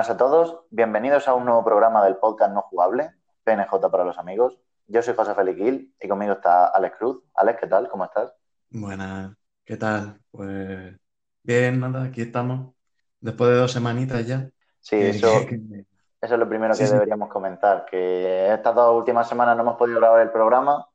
Buenas 0.00 0.16
a 0.16 0.16
todos, 0.16 0.60
bienvenidos 0.70 1.28
a 1.28 1.34
un 1.34 1.44
nuevo 1.44 1.62
programa 1.62 2.02
del 2.02 2.16
podcast 2.16 2.54
No 2.54 2.62
Jugable, 2.62 3.10
PNJ 3.44 3.90
para 3.90 4.02
los 4.02 4.16
amigos. 4.16 4.58
Yo 4.86 5.02
soy 5.02 5.14
José 5.14 5.34
Félix 5.34 5.58
Gil 5.58 5.94
y 6.00 6.08
conmigo 6.08 6.32
está 6.32 6.68
Alex 6.68 6.96
Cruz. 6.96 7.22
Alex, 7.34 7.60
¿qué 7.60 7.66
tal? 7.66 7.86
¿Cómo 7.86 8.06
estás? 8.06 8.32
Buenas, 8.70 9.36
¿qué 9.62 9.76
tal? 9.76 10.18
Pues 10.30 10.98
bien, 11.42 11.80
nada, 11.80 12.04
aquí 12.04 12.22
estamos. 12.22 12.72
Después 13.20 13.50
de 13.50 13.56
dos 13.56 13.72
semanitas 13.72 14.26
ya. 14.26 14.48
Sí, 14.80 14.96
eso, 14.96 15.28
eso 16.22 16.34
es 16.34 16.40
lo 16.40 16.48
primero 16.48 16.74
que 16.74 16.84
deberíamos 16.84 17.28
comentar, 17.28 17.84
que 17.84 18.54
estas 18.54 18.74
dos 18.74 18.96
últimas 18.96 19.28
semanas 19.28 19.54
no 19.54 19.64
hemos 19.64 19.76
podido 19.76 20.00
grabar 20.00 20.22
el 20.22 20.30
programa, 20.30 20.88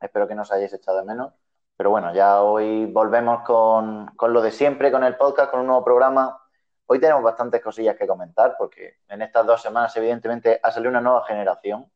espero 0.00 0.28
que 0.28 0.36
nos 0.36 0.52
hayáis 0.52 0.72
echado 0.72 0.98
de 0.98 1.04
menos, 1.04 1.32
pero 1.76 1.90
bueno, 1.90 2.14
ya 2.14 2.40
hoy 2.42 2.86
volvemos 2.86 3.42
con, 3.42 4.06
con 4.14 4.32
lo 4.32 4.40
de 4.40 4.52
siempre, 4.52 4.92
con 4.92 5.02
el 5.02 5.16
podcast, 5.16 5.50
con 5.50 5.58
un 5.58 5.66
nuevo 5.66 5.84
programa 5.84 6.41
Hoy 6.86 7.00
tenemos 7.00 7.22
bastantes 7.22 7.62
cosillas 7.62 7.96
que 7.96 8.06
comentar 8.06 8.56
porque 8.58 8.98
en 9.08 9.22
estas 9.22 9.46
dos 9.46 9.62
semanas 9.62 9.96
evidentemente 9.96 10.60
ha 10.62 10.70
salido 10.70 10.90
una 10.90 11.00
nueva 11.00 11.24
generación 11.24 11.90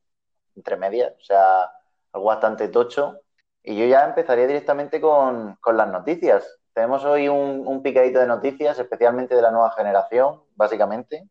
entre 0.54 0.76
medias, 0.76 1.12
o 1.20 1.24
sea, 1.24 1.70
algo 2.12 2.26
bastante 2.26 2.68
tocho. 2.68 3.20
Y 3.62 3.76
yo 3.76 3.86
ya 3.86 4.04
empezaría 4.04 4.46
directamente 4.46 5.00
con, 5.00 5.58
las 5.64 5.88
noticias. 5.88 6.46
Tenemos 6.72 7.04
hoy 7.04 7.28
un, 7.28 7.82
picadito 7.82 8.20
de 8.20 8.26
noticias, 8.26 8.78
especialmente 8.78 9.34
de 9.34 9.42
la 9.42 9.50
nueva 9.50 9.72
generación, 9.72 10.42
básicamente. 10.54 11.28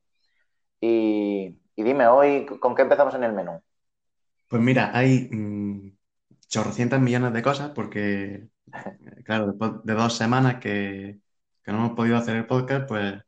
Y, 0.82 1.58
dime, 1.76 2.08
hoy, 2.08 2.46
¿con 2.46 2.76
qué 2.76 2.82
empezamos 2.82 3.16
en 3.16 3.24
el 3.24 3.34
menú? 3.34 3.62
Pues 4.50 4.62
mira, 4.62 4.92
hay 4.94 5.30
mmm, 5.32 5.96
chorrocientas 6.48 7.00
millones 7.00 7.34
de 7.34 7.42
cosas 7.42 7.72
porque, 7.72 8.50
claro, 9.26 9.48
después 9.48 9.72
de 9.84 9.94
dos 9.94 10.16
semanas 10.16 10.60
que, 10.60 11.20
que 11.64 11.72
no 11.72 11.80
hemos 11.80 11.92
podido 11.96 12.18
hacer 12.18 12.36
el 12.36 12.48
podcast, 12.48 12.88
pues 12.88 13.25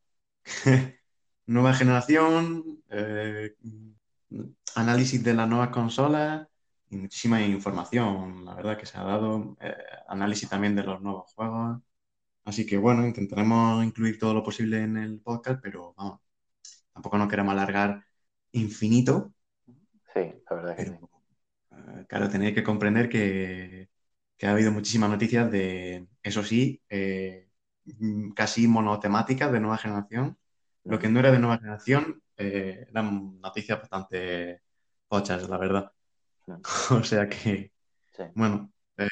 nueva 1.45 1.73
generación, 1.73 2.81
eh, 2.89 3.55
análisis 4.75 5.23
de 5.23 5.33
las 5.33 5.47
nuevas 5.47 5.69
consolas 5.69 6.47
y 6.89 6.97
muchísima 6.97 7.41
información, 7.41 8.45
la 8.45 8.55
verdad 8.55 8.77
que 8.77 8.85
se 8.85 8.97
ha 8.97 9.03
dado, 9.03 9.57
eh, 9.59 9.75
análisis 10.07 10.49
también 10.49 10.75
de 10.75 10.83
los 10.83 11.01
nuevos 11.01 11.33
juegos. 11.33 11.81
Así 12.45 12.65
que 12.65 12.77
bueno, 12.77 13.05
intentaremos 13.05 13.83
incluir 13.83 14.17
todo 14.17 14.33
lo 14.33 14.43
posible 14.43 14.81
en 14.81 14.97
el 14.97 15.19
podcast, 15.19 15.59
pero 15.61 15.93
vamos, 15.97 16.21
tampoco 16.93 17.17
nos 17.17 17.29
queremos 17.29 17.51
alargar 17.51 18.05
infinito. 18.53 19.33
Sí, 20.13 20.33
la 20.49 20.55
verdad 20.55 20.75
que 20.77 20.85
sí. 20.85 20.91
Eh, 20.91 22.05
claro, 22.07 22.29
tenéis 22.29 22.55
que 22.55 22.63
comprender 22.63 23.09
que, 23.09 23.89
que, 24.37 24.47
ha 24.47 24.51
habido 24.51 24.71
muchísimas 24.71 25.09
noticias 25.09 25.51
de, 25.51 26.07
eso 26.23 26.43
sí, 26.43 26.81
casi 28.35 28.67
monotemáticas 28.67 29.51
de 29.51 29.59
nueva 29.59 29.77
generación. 29.77 30.37
Lo 30.83 30.99
que 30.99 31.09
no 31.09 31.19
era 31.19 31.31
de 31.31 31.39
nueva 31.39 31.57
generación 31.57 32.21
eh, 32.37 32.87
eran 32.89 33.39
noticias 33.41 33.79
bastante 33.79 34.61
pochas, 35.07 35.47
la 35.49 35.57
verdad. 35.57 35.91
o 36.91 37.03
sea 37.03 37.27
que, 37.27 37.71
bueno, 38.35 38.71
eh, 38.97 39.07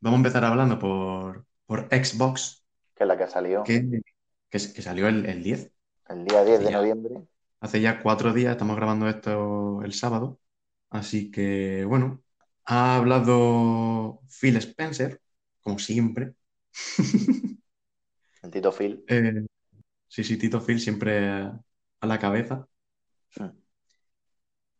vamos 0.00 0.16
a 0.16 0.20
empezar 0.20 0.44
hablando 0.44 0.78
por, 0.78 1.46
por 1.66 1.88
Xbox. 1.88 2.64
Que 2.94 3.04
es 3.04 3.08
la 3.08 3.16
que 3.16 3.26
salió. 3.26 3.62
Que, 3.62 4.02
que, 4.50 4.58
salió 4.58 5.08
el, 5.08 5.26
el, 5.26 5.42
10. 5.42 5.72
El 6.08 6.24
día 6.24 6.44
10 6.44 6.60
de 6.64 6.70
noviembre. 6.70 7.28
Hace 7.60 7.80
ya 7.80 8.00
cuatro 8.02 8.32
días, 8.32 8.52
estamos 8.52 8.76
grabando 8.76 9.08
esto 9.08 9.82
el 9.82 9.92
sábado. 9.92 10.38
Así 10.90 11.30
que, 11.30 11.84
bueno, 11.84 12.22
ha 12.64 12.96
hablado 12.96 14.20
Phil 14.28 14.56
Spencer, 14.56 15.20
como 15.60 15.78
siempre. 15.78 16.34
Tito 18.50 18.72
Phil. 18.72 19.04
Eh, 19.08 19.46
sí, 20.06 20.24
sí, 20.24 20.36
Tito 20.36 20.60
Phil 20.60 20.80
siempre 20.80 21.28
a 21.28 22.06
la 22.06 22.18
cabeza. 22.18 22.66
Hmm. 23.36 23.50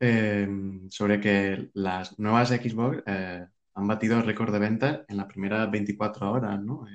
Eh, 0.00 0.48
sobre 0.90 1.20
que 1.20 1.70
las 1.74 2.18
nuevas 2.18 2.50
Xbox 2.50 3.02
eh, 3.06 3.46
han 3.74 3.86
batido 3.88 4.16
el 4.16 4.24
récord 4.24 4.52
de 4.52 4.58
ventas 4.60 5.00
en 5.08 5.16
las 5.16 5.26
primeras 5.26 5.70
24 5.70 6.30
horas, 6.30 6.60
¿no? 6.62 6.82
o 6.82 6.88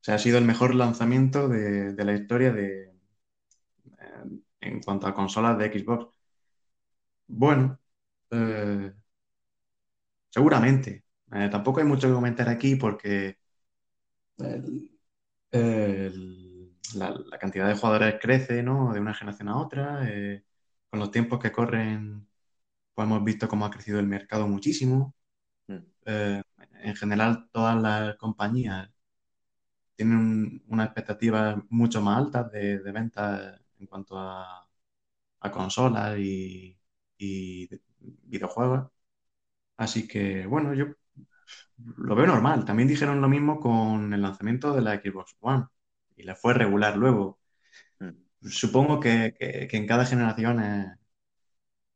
sea, 0.00 0.16
ha 0.16 0.18
sido 0.18 0.38
el 0.38 0.44
mejor 0.44 0.74
lanzamiento 0.74 1.48
de, 1.48 1.92
la 2.04 2.14
historia 2.14 2.52
de, 2.52 2.92
en 4.60 4.80
cuanto 4.80 5.06
a 5.06 5.14
consolas 5.14 5.58
de 5.58 5.72
Xbox. 5.72 6.14
Bueno, 7.26 7.78
seguramente. 10.30 11.04
tampoco 11.50 11.80
hay 11.80 11.86
mucho 11.86 12.08
que 12.08 12.14
comentar 12.14 12.48
aquí 12.48 12.76
porque 12.76 13.38
la, 15.52 17.38
cantidad 17.38 17.68
de 17.68 17.74
jugadores 17.74 18.16
crece, 18.20 18.62
¿no? 18.62 18.92
De 18.92 19.00
una 19.00 19.14
generación 19.14 19.48
a 19.48 19.58
otra. 19.58 20.08
Eh, 20.10 20.44
con 20.90 21.00
los 21.00 21.10
tiempos 21.10 21.38
que 21.40 21.52
corren, 21.52 22.26
pues 22.94 23.06
hemos 23.06 23.24
visto 23.24 23.48
cómo 23.48 23.66
ha 23.66 23.70
crecido 23.70 24.00
el 24.00 24.06
mercado 24.06 24.48
muchísimo. 24.48 25.14
Mm. 25.68 25.76
Eh, 26.06 26.42
en 26.82 26.96
general, 26.96 27.48
todas 27.52 27.80
las 27.82 28.16
compañías 28.16 28.90
tienen 29.96 30.62
una 30.68 30.84
expectativa 30.84 31.62
mucho 31.70 32.00
más 32.00 32.18
alta 32.18 32.44
de, 32.44 32.78
de 32.80 32.92
ventas 32.92 33.60
en 33.78 33.86
cuanto 33.86 34.18
a, 34.18 34.68
a 35.40 35.50
consolas 35.50 36.18
y, 36.18 36.78
y 37.18 37.68
videojuegos. 38.00 38.90
Así 39.76 40.08
que, 40.08 40.46
bueno, 40.46 40.74
yo 40.74 40.86
lo 41.96 42.14
veo 42.14 42.26
normal. 42.26 42.64
También 42.64 42.88
dijeron 42.88 43.20
lo 43.20 43.28
mismo 43.28 43.60
con 43.60 44.12
el 44.12 44.22
lanzamiento 44.22 44.72
de 44.72 44.82
la 44.82 44.96
Xbox 44.96 45.36
One 45.40 45.66
y 46.16 46.24
le 46.24 46.34
fue 46.34 46.54
regular 46.54 46.96
luego. 46.96 47.38
Mm. 48.00 48.10
Supongo 48.48 49.00
que, 49.00 49.34
en 49.38 49.86
cada 49.86 50.04
generación 50.04 50.98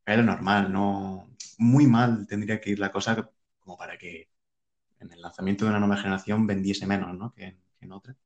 es, 0.06 0.24
normal, 0.24 0.72
no 0.72 1.28
muy 1.58 1.86
mal 1.86 2.26
tendría 2.26 2.60
que 2.60 2.70
ir 2.70 2.78
la 2.78 2.90
cosa 2.90 3.30
como 3.60 3.76
para 3.76 3.96
que 3.96 4.28
en 4.98 5.12
el 5.12 5.20
lanzamiento 5.20 5.64
de 5.64 5.70
una 5.70 5.80
nueva 5.80 5.96
generación 5.96 6.46
vendiese 6.46 6.86
menos 6.86 7.14
¿no? 7.16 7.32
que, 7.32 7.56
en, 7.80 7.92
otra. 7.92 8.16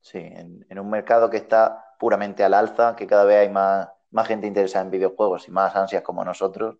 Sí, 0.00 0.18
en, 0.18 0.78
un 0.78 0.90
mercado 0.90 1.30
que 1.30 1.38
está 1.38 1.96
puramente 1.98 2.44
al 2.44 2.54
alza, 2.54 2.94
que 2.96 3.06
cada 3.06 3.24
vez 3.24 3.38
hay 3.38 3.50
más, 3.50 3.88
más 4.10 4.28
gente 4.28 4.46
interesada 4.46 4.84
en 4.84 4.90
videojuegos 4.90 5.48
y 5.48 5.50
más 5.50 5.74
ansias 5.74 6.02
como 6.02 6.24
nosotros, 6.24 6.76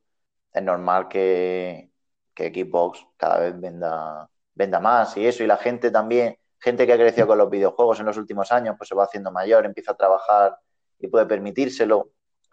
es 0.53 0.63
normal 0.63 1.09
que, 1.09 1.91
que 2.35 2.53
Xbox 2.53 3.07
cada 3.17 3.39
vez 3.39 3.59
venda, 3.59 4.29
venda 4.55 4.81
más 4.81 5.17
y 5.17 5.27
eso, 5.27 5.45
y 5.45 5.47
la 5.47 5.57
gente 5.57 5.91
también, 5.91 6.37
gente 6.59 6.87
que 6.87 6.93
ha 6.93 6.97
crecido 6.97 7.27
con 7.27 7.39
los 7.39 7.51
videojuegos 7.51 8.01
en 8.01 8.07
los 8.07 8.17
últimos 8.17 8.51
años, 8.53 8.75
pues 8.77 8.89
se 8.89 8.95
va 8.95 9.05
haciendo 9.05 9.31
mayor, 9.31 9.65
empieza 9.65 9.93
a 9.93 9.97
trabajar 9.97 10.59
y 10.99 11.09
puede 11.09 11.27
permitírselo, 11.27 12.11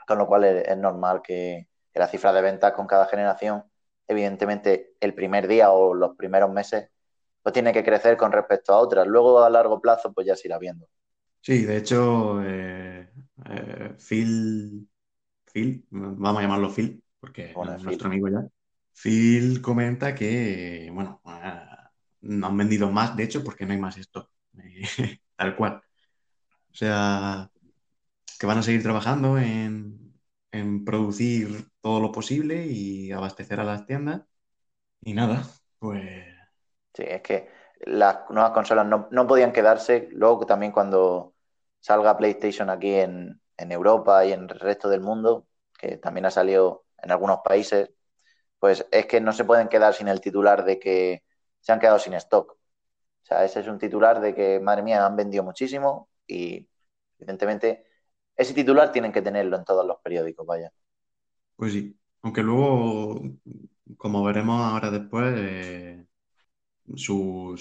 con 0.08 0.18
lo 0.18 0.28
cual 0.28 0.44
es, 0.44 0.78
normal 0.78 1.22
que, 1.22 1.68
la 1.94 2.08
cifra 2.08 2.32
de 2.32 2.42
ventas 2.42 2.72
con 2.72 2.88
cada 2.88 3.06
generación, 3.06 3.64
evidentemente 4.08 4.94
el 5.00 5.14
primer 5.14 5.48
día 5.48 5.72
o 5.72 5.94
los 5.94 6.16
primeros 6.16 6.50
meses, 6.50 6.90
pues 7.44 7.52
tiene 7.52 7.74
que 7.74 7.84
crecer 7.84 8.16
con 8.16 8.32
respecto 8.32 8.74
a 8.74 8.78
otras. 8.78 9.06
Luego 9.08 9.44
a 9.44 9.50
largo 9.50 9.82
plazo, 9.82 10.14
pues 10.14 10.26
ya 10.26 10.36
se 10.38 10.48
irá 10.48 10.58
viendo. 10.58 10.88
Sí, 11.42 11.66
de 11.66 11.78
hecho, 11.78 12.42
eh, 12.44 13.10
eh, 13.50 13.96
Phil, 13.98 14.88
Phil, 15.52 15.86
vamos 15.90 16.40
a 16.40 16.44
llamarlo 16.44 16.70
Phil, 16.70 17.04
porque 17.20 17.52
es 17.52 17.84
nuestro 17.84 18.08
amigo 18.08 18.30
ya. 18.30 18.48
Phil 18.94 19.62
comenta 19.62 20.14
que, 20.16 20.90
bueno, 20.94 21.22
ah, 21.26 21.92
no 22.22 22.48
han 22.48 22.58
vendido 22.58 22.92
más, 22.92 23.16
de 23.16 23.24
hecho, 23.24 23.44
porque 23.44 23.66
no 23.66 23.74
hay 23.74 23.80
más 23.80 23.98
esto, 23.98 24.30
tal 25.36 25.56
cual. 25.56 25.82
O 26.72 26.76
sea, 26.76 27.50
que 28.40 28.46
van 28.48 28.58
a 28.58 28.64
seguir 28.64 28.84
trabajando 28.84 29.38
en, 29.38 30.00
producir 30.86 31.70
todo 31.80 32.00
lo 32.00 32.12
posible 32.12 32.66
y 32.66 33.12
abastecer 33.12 33.60
a 33.60 33.64
las 33.64 33.86
tiendas. 33.86 34.24
Y 35.02 35.14
nada, 35.14 35.44
pues... 35.80 36.26
Sí, 36.94 37.04
es 37.08 37.22
que 37.22 37.50
las 37.86 38.30
nuevas 38.30 38.52
consolas 38.52 38.86
no, 38.86 39.28
podían 39.28 39.54
quedarse. 39.54 40.10
Luego 40.12 40.46
también 40.46 40.72
cuando 40.72 41.36
salga 41.80 42.18
PlayStation 42.18 42.70
aquí 42.70 42.94
en, 42.94 43.42
en 43.58 43.72
Europa 43.72 44.26
y 44.26 44.34
en 44.34 44.42
el 44.42 44.50
resto 44.50 44.90
del 44.90 45.02
mundo, 45.02 45.48
que 45.78 45.98
también 45.98 46.26
ha 46.26 46.32
salido 46.32 46.86
en 47.02 47.12
algunos 47.12 47.40
países, 47.44 47.92
pues 48.62 48.86
es 48.92 49.08
que 49.08 49.20
no 49.20 49.34
se 49.34 49.44
pueden 49.44 49.70
quedar 49.70 49.96
sin 49.96 50.08
el 50.08 50.22
titular 50.22 50.64
de 50.64 50.78
que 50.78 51.24
se 51.62 51.72
han 51.72 51.80
quedado 51.80 51.98
sin 51.98 52.14
stock. 52.14 52.52
O 52.52 53.26
sea, 53.26 53.44
ese 53.44 53.62
es 53.62 53.68
un 53.68 53.80
titular 53.80 54.22
de 54.22 54.36
que, 54.36 54.60
madre 54.60 54.84
mía, 54.84 55.04
han 55.04 55.16
vendido 55.16 55.44
muchísimo 55.44 56.10
y, 56.28 56.70
evidentemente, 57.18 57.88
ese 58.36 58.54
titular 58.54 58.92
tienen 58.92 59.12
que 59.12 59.24
tenerlo 59.24 59.58
en 59.58 59.66
todos 59.66 59.84
los 59.84 59.98
periódicos, 60.04 60.46
vaya. 60.46 60.72
Pues 61.56 61.74
sí, 61.74 61.98
aunque 62.22 62.44
luego, 62.44 63.24
como 63.98 64.24
veremos 64.24 64.62
ahora 64.62 64.92
después, 64.92 65.34
eh, 65.40 66.06
su 66.94 67.56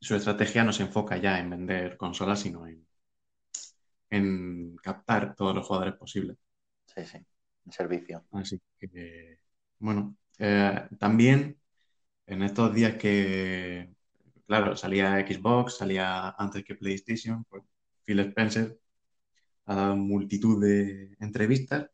estrategia 0.00 0.64
no 0.64 0.72
se 0.72 0.84
enfoca 0.84 1.18
ya 1.18 1.38
en 1.40 1.50
vender 1.50 1.98
consolas, 1.98 2.40
sino 2.40 2.66
en, 2.66 2.86
en 4.08 4.76
captar 4.76 5.34
todos 5.34 5.54
los 5.54 5.66
jugadores 5.66 5.96
posibles. 5.96 6.38
Sí, 6.86 7.04
sí, 7.04 7.18
en 7.66 7.72
servicio. 7.72 8.24
Así 8.32 8.58
que, 8.78 9.38
bueno, 9.78 10.16
eh, 10.38 10.88
también 10.98 11.58
en 12.26 12.42
estos 12.42 12.74
días 12.74 12.96
que, 12.96 13.90
claro, 14.46 14.76
salía 14.76 15.26
Xbox, 15.26 15.78
salía 15.78 16.30
antes 16.30 16.64
que 16.64 16.74
PlayStation, 16.76 17.44
pues 17.46 17.64
Phil 18.04 18.20
Spencer 18.20 18.78
ha 19.66 19.74
dado 19.76 19.96
multitud 19.96 20.62
de 20.64 21.16
entrevistas 21.20 21.90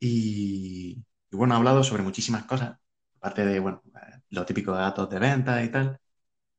y, 0.00 1.04
bueno, 1.32 1.54
ha 1.54 1.58
hablado 1.58 1.84
sobre 1.84 2.02
muchísimas 2.02 2.44
cosas, 2.44 2.78
aparte 3.16 3.44
de, 3.46 3.60
bueno, 3.60 3.82
lo 4.30 4.46
típico 4.46 4.72
de 4.72 4.80
datos 4.80 5.10
de 5.10 5.18
venta 5.18 5.62
y 5.64 5.70
tal. 5.70 5.98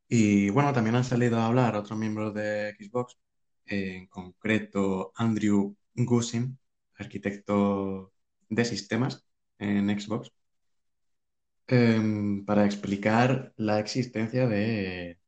Y 0.08 0.50
bueno, 0.52 0.74
también 0.74 0.96
han 0.96 1.04
salido 1.06 1.40
a 1.40 1.48
hablar 1.48 1.76
otros 1.76 1.98
miembros 2.00 2.34
de 2.34 2.76
Xbox, 2.80 3.18
en 3.66 4.08
concreto 4.08 5.12
Andrew 5.16 5.76
Gusin, 5.96 6.60
arquitecto 6.98 8.14
de 8.50 8.66
sistemas 8.66 9.26
en 9.60 9.90
Xbox, 10.00 10.32
em, 11.68 12.46
para 12.46 12.66
explicar 12.66 13.54
la 13.58 13.80
existencia 13.80 14.48
de, 14.48 15.20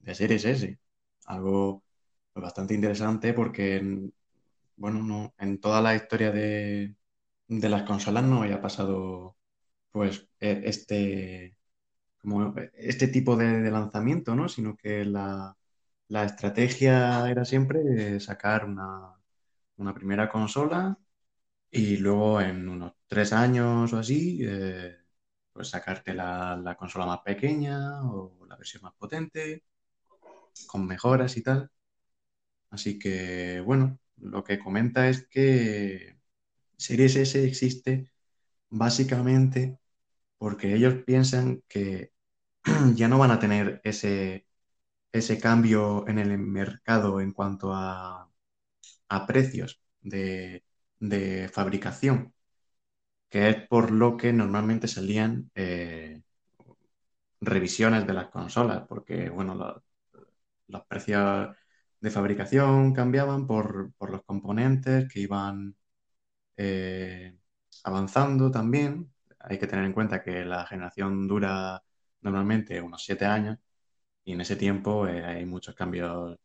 de 0.00 0.14
Series 0.14 0.44
S. 0.44 0.78
Algo 1.26 1.84
bastante 2.34 2.74
interesante 2.74 3.32
porque, 3.34 4.10
bueno, 4.76 5.02
no, 5.02 5.34
en 5.38 5.60
toda 5.60 5.80
la 5.82 5.94
historia 5.96 6.30
de, 6.32 6.94
de 7.48 7.68
las 7.68 7.82
consolas 7.84 8.24
no 8.24 8.42
había 8.42 8.60
pasado 8.62 9.36
pues 9.92 10.28
e, 10.40 10.62
este, 10.66 11.56
como 12.20 12.54
este 12.74 13.08
tipo 13.08 13.36
de, 13.36 13.70
lanzamiento, 13.70 14.34
¿no? 14.34 14.48
Sino 14.48 14.76
que 14.76 15.04
la, 15.04 15.56
estrategia 16.10 17.28
era 17.30 17.44
siempre 17.44 18.20
sacar 18.20 18.64
una, 18.66 19.14
primera 19.94 20.28
consola 20.30 20.98
y 21.70 21.98
luego 21.98 22.40
en 22.40 22.68
unos 22.68 22.94
tres 23.08 23.32
años 23.32 23.92
o 23.92 23.98
así, 23.98 24.40
eh, 24.44 24.96
pues 25.58 25.70
sacarte 25.70 26.14
la, 26.14 26.56
la, 26.56 26.76
consola 26.76 27.04
más 27.04 27.18
pequeña 27.22 28.04
o 28.04 28.46
la 28.48 28.54
versión 28.56 28.84
más 28.84 28.94
potente, 28.94 29.64
con 30.68 30.86
mejoras 30.86 31.36
y 31.36 31.42
tal. 31.42 31.68
Así 32.70 32.96
que, 32.98 33.60
bueno, 33.60 33.98
lo 34.18 34.44
que 34.44 34.60
comenta 34.60 35.08
es 35.08 35.26
que 35.28 36.16
Series 36.76 37.16
S 37.16 37.44
existe 37.44 38.12
básicamente 38.70 39.78
porque 40.38 40.74
ellos 40.74 40.96
piensan 41.06 41.62
que 41.68 42.12
ya 42.94 43.08
no 43.08 43.18
van 43.18 43.32
a 43.32 43.40
tener 43.40 43.80
ese, 43.84 44.46
ese 45.12 45.40
cambio 45.40 46.08
en 46.08 46.18
el 46.18 46.38
mercado 46.38 47.20
en 47.20 47.32
cuanto 47.32 47.74
a, 47.74 48.30
precios 49.26 49.80
de, 50.02 50.64
fabricación, 51.52 52.34
que 53.28 53.48
es 53.50 53.66
por 53.68 53.90
lo 53.90 54.16
que 54.16 54.32
normalmente 54.32 54.88
salían 54.88 55.50
eh, 55.54 56.22
revisiones 57.40 58.06
de 58.06 58.12
las 58.14 58.28
consolas, 58.28 58.84
porque 58.88 59.28
bueno, 59.30 59.82
los 60.68 60.86
precios 60.86 61.56
de 62.00 62.10
fabricación 62.10 62.94
cambiaban 62.94 63.46
por, 63.46 63.92
los 64.10 64.24
componentes 64.24 65.08
que 65.12 65.20
iban 65.20 65.76
eh, 66.56 67.38
avanzando 67.84 68.50
también. 68.50 69.12
Hay 69.40 69.58
que 69.58 69.66
tener 69.66 69.84
en 69.84 69.92
cuenta 69.92 70.22
que 70.22 70.44
la 70.44 70.66
generación 70.66 71.28
dura 71.28 71.82
normalmente 72.22 72.80
unos 72.80 73.04
siete 73.04 73.26
años 73.26 73.58
y 74.24 74.32
en 74.34 74.40
ese 74.42 74.56
tiempo 74.56 75.08
eh, 75.08 75.24
hay 75.24 75.46
muchos 75.46 75.74
cambios 75.74 76.38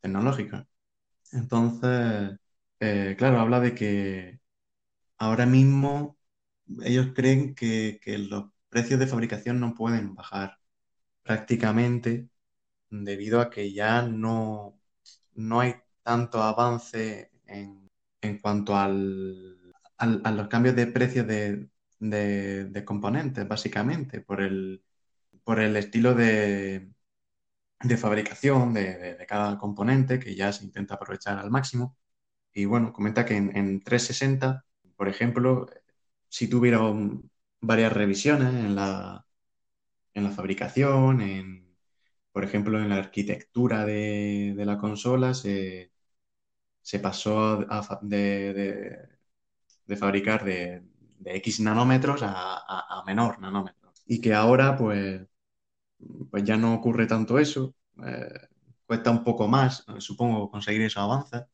tecnológicos. 0.00 0.64
Entonces, 1.32 2.38
claro, 3.18 3.40
habla 3.40 3.60
de 3.60 3.74
que 3.74 4.40
ahora 5.18 5.46
mismo 5.46 6.18
ellos 6.84 7.08
creen 7.14 7.54
que, 7.54 8.00
que 8.02 8.18
los 8.18 8.46
precios 8.68 9.00
de 9.00 9.06
fabricación 9.06 9.60
no 9.60 9.74
pueden 9.74 10.14
bajar 10.14 10.58
prácticamente 11.22 12.28
debido 12.90 13.40
a 13.40 13.50
que 13.50 13.72
ya 13.72 14.02
no, 14.02 14.80
no 15.34 15.60
hay 15.60 15.74
tanto 16.02 16.42
avance 16.42 17.30
en, 17.46 17.90
cuanto 18.40 18.76
al, 18.76 19.58
a 19.98 20.30
los 20.32 20.48
cambios 20.48 20.76
de 20.76 20.86
precios 20.86 21.26
de, 21.26 22.84
componentes, 22.84 23.46
básicamente, 23.48 24.20
por 24.20 24.40
el, 24.40 24.84
por 25.44 25.60
el 25.60 25.76
estilo 25.76 26.14
de, 26.14 26.90
fabricación 27.98 28.74
de, 28.74 29.24
cada 29.28 29.58
componente 29.58 30.18
que 30.18 30.34
ya 30.34 30.52
se 30.52 30.64
intenta 30.64 30.94
aprovechar 30.94 31.38
al 31.38 31.50
máximo. 31.50 31.96
Y 32.52 32.66
bueno, 32.66 32.92
comenta 32.92 33.24
que 33.26 33.36
en, 33.36 33.82
360, 33.82 34.64
por 34.96 35.08
ejemplo, 35.08 35.66
si 36.28 36.48
tuvieron 36.48 37.30
varias 37.60 37.92
revisiones 37.92 38.54
en 38.54 38.74
la, 38.76 39.26
en 40.14 40.24
la 40.24 40.30
fabricación, 40.30 41.20
en 41.22 41.64
por 42.34 42.44
ejemplo, 42.44 42.80
en 42.80 42.88
la 42.90 42.96
arquitectura 42.96 43.84
de, 43.86 44.54
la 44.66 44.76
consola 44.78 45.34
se, 45.34 45.92
pasó 47.02 47.64
de, 48.02 49.08
fabricar 49.96 50.44
de, 50.44 50.82
X 51.24 51.60
nanómetros 51.60 52.22
a, 52.24 53.02
menor 53.06 53.38
nanómetro. 53.40 53.92
Y 54.06 54.20
que 54.20 54.34
ahora, 54.34 54.76
pues, 54.76 55.22
pues 56.30 56.44
ya 56.44 56.56
no 56.56 56.74
ocurre 56.74 57.06
tanto 57.06 57.38
eso. 57.38 57.74
Eh, 58.04 58.48
cuesta 58.86 59.10
un 59.12 59.22
poco 59.24 59.46
más, 59.48 59.84
supongo, 59.98 60.50
conseguir 60.50 60.82
esos 60.82 61.02
avances, 61.02 61.44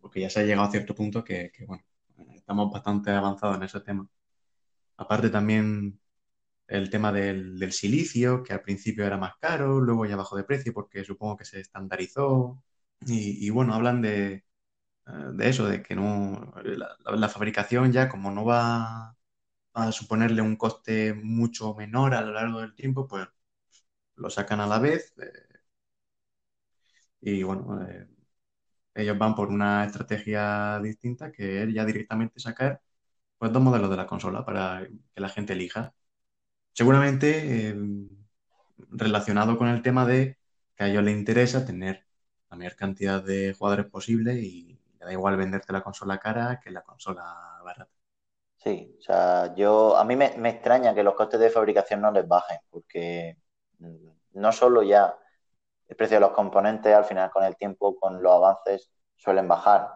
porque 0.00 0.20
ya 0.20 0.30
se 0.30 0.40
ha 0.40 0.44
llegado 0.44 0.68
a 0.68 0.70
cierto 0.70 0.94
punto 0.94 1.22
que 1.22 1.52
bueno, 1.66 1.84
estamos 2.46 2.72
bastante 2.72 3.10
avanzados 3.10 3.56
en 3.56 3.64
ese 3.64 3.80
tema. 3.80 4.08
Aparte 4.98 5.30
también 5.30 6.00
el 6.68 6.90
tema 6.90 7.12
del, 7.12 7.72
silicio, 7.72 8.42
que 8.44 8.52
al 8.54 8.62
principio 8.62 9.06
era 9.06 9.18
más 9.18 9.36
caro, 9.40 9.80
luego 9.80 10.06
ya 10.06 10.16
bajó 10.16 10.36
de 10.36 10.44
precio 10.44 10.72
porque 10.74 11.04
supongo 11.04 11.36
que 11.38 11.44
se 11.46 11.60
estandarizó. 11.60 12.62
Y, 13.06 13.50
bueno, 13.50 13.74
hablan 13.74 14.02
de, 14.02 14.34
eh, 14.34 15.12
de, 15.34 15.48
eso, 15.48 15.66
de 15.68 15.82
que 15.82 15.96
no 15.96 16.54
la, 16.64 17.28
fabricación 17.28 17.92
ya 17.92 18.08
como 18.08 18.30
no 18.30 18.44
va 18.44 19.16
a 19.74 19.92
suponerle 19.92 20.42
un 20.42 20.56
coste 20.56 21.14
mucho 21.14 21.74
menor 21.74 22.14
a 22.14 22.22
lo 22.22 22.32
largo 22.32 22.60
del 22.62 22.74
tiempo, 22.74 23.08
pues 23.08 23.28
lo 24.16 24.30
sacan 24.30 24.60
a 24.60 24.66
la 24.68 24.78
vez. 24.80 25.14
Eh, 25.18 25.32
y 27.20 27.42
bueno, 27.42 27.80
eh, 27.88 28.06
ellos 28.96 29.18
van 29.18 29.34
por 29.34 29.48
una 29.48 29.84
estrategia 29.84 30.80
distinta 30.80 31.32
que 31.32 31.62
es 31.62 31.74
ya 31.74 31.84
directamente 31.84 32.40
sacar 32.40 32.80
pues 33.38 33.52
dos 33.52 33.62
modelos 33.62 33.90
de 33.90 33.96
la 33.96 34.06
consola 34.06 34.44
para 34.44 34.86
que 35.14 35.20
la 35.20 35.28
gente 35.28 35.52
elija 35.54 35.94
seguramente 36.72 37.68
em, 37.68 38.08
relacionado 38.90 39.58
con 39.58 39.68
el 39.68 39.82
tema 39.82 40.06
de 40.06 40.38
que 40.76 40.84
a 40.84 40.88
ellos 40.88 41.02
les 41.04 41.16
interesa 41.16 41.64
tener 41.66 42.06
la 42.50 42.56
mayor 42.56 42.76
cantidad 42.76 43.22
de 43.22 43.54
jugadores 43.54 43.86
posible 43.86 44.34
y 44.34 44.78
le 44.98 45.06
da 45.06 45.12
igual 45.12 45.36
venderte 45.36 45.72
la 45.72 45.82
consola 45.82 46.18
cara 46.18 46.60
que 46.62 46.70
la 46.70 46.82
consola 46.82 47.22
barata. 47.64 47.90
Sí, 48.56 48.96
o 48.98 49.02
sea, 49.02 49.54
yo 49.54 49.96
a 49.96 50.04
mí 50.04 50.16
me, 50.16 50.26
extraña 50.48 50.94
que 50.94 51.02
los 51.02 51.14
costes 51.14 51.38
de 51.40 51.50
fabricación 51.50 52.00
no 52.00 52.10
les 52.10 52.26
bajen, 52.26 52.58
porque 52.70 53.38
mm, 53.78 54.08
no 54.34 54.52
solo 54.52 54.82
ya 54.82 55.16
el 55.88 55.96
precio 55.96 56.16
de 56.16 56.20
los 56.20 56.30
componentes, 56.32 56.94
al 56.94 57.04
final 57.04 57.30
con 57.30 57.44
el 57.44 57.56
tiempo, 57.56 57.96
con 57.98 58.22
los 58.22 58.32
avances, 58.32 58.90
suelen 59.16 59.48
bajar, 59.48 59.90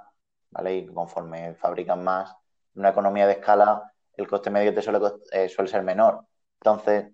¿vale? 0.50 0.76
Y 0.76 0.86
conforme 0.86 1.54
fabrican 1.54 2.02
más, 2.04 2.34
una 2.74 2.90
economía 2.90 3.26
de 3.26 3.34
escala, 3.34 3.92
el 4.14 4.28
coste 4.28 4.50
medio 4.50 4.74
te 4.74 4.82
suele, 4.82 5.00
eh, 5.32 5.48
suele 5.48 5.70
ser 5.70 5.82
menor. 5.82 6.26
Entonces, 6.60 7.10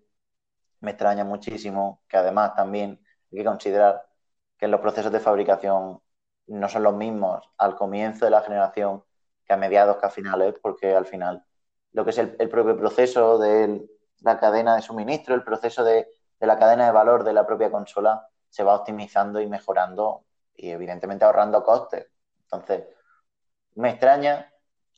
me 0.81 0.93
extraña 0.93 1.25
muchísimo 1.25 2.03
que 2.09 2.17
además 2.17 2.55
también 2.55 3.01
hay 3.33 3.39
que 3.39 3.45
considerar 3.45 4.07
que 4.59 4.69
los 4.69 4.81
procesos 4.81 5.13
de 5.13 5.21
fabricación 5.21 6.01
no 6.47 6.69
son 6.69 6.83
los 6.83 6.95
mismos 6.95 7.49
al 7.59 7.77
comienzo 7.77 8.25
de 8.25 8.31
la 8.31 8.43
generación 8.43 9.05
que 9.45 9.53
a 9.53 9.57
mediados 9.57 9.97
que 9.99 10.07
a 10.07 10.11
finales, 10.11 10.55
porque 10.63 10.95
al 10.95 11.07
final 11.07 11.45
lo 11.93 12.05
que 12.05 12.11
es 12.11 12.19
el, 12.19 12.49
propio 12.49 12.77
proceso 12.77 13.39
de 13.39 13.87
la 14.21 14.39
cadena 14.39 14.77
de 14.77 14.83
suministro, 14.83 15.35
el 15.35 15.45
proceso 15.45 15.85
de, 15.85 16.09
de, 16.39 16.47
la 16.47 16.59
cadena 16.59 16.87
de 16.87 16.93
valor 16.93 17.25
de 17.25 17.33
la 17.33 17.47
propia 17.47 17.71
consola 17.71 18.29
se 18.57 18.65
va 18.65 18.75
optimizando 18.75 19.39
y 19.39 19.47
mejorando 19.47 20.25
y 20.55 20.71
evidentemente 20.71 21.27
ahorrando 21.27 21.63
costes. 21.63 22.07
Entonces, 22.45 22.87
me 23.75 23.91
extraña, 23.91 24.51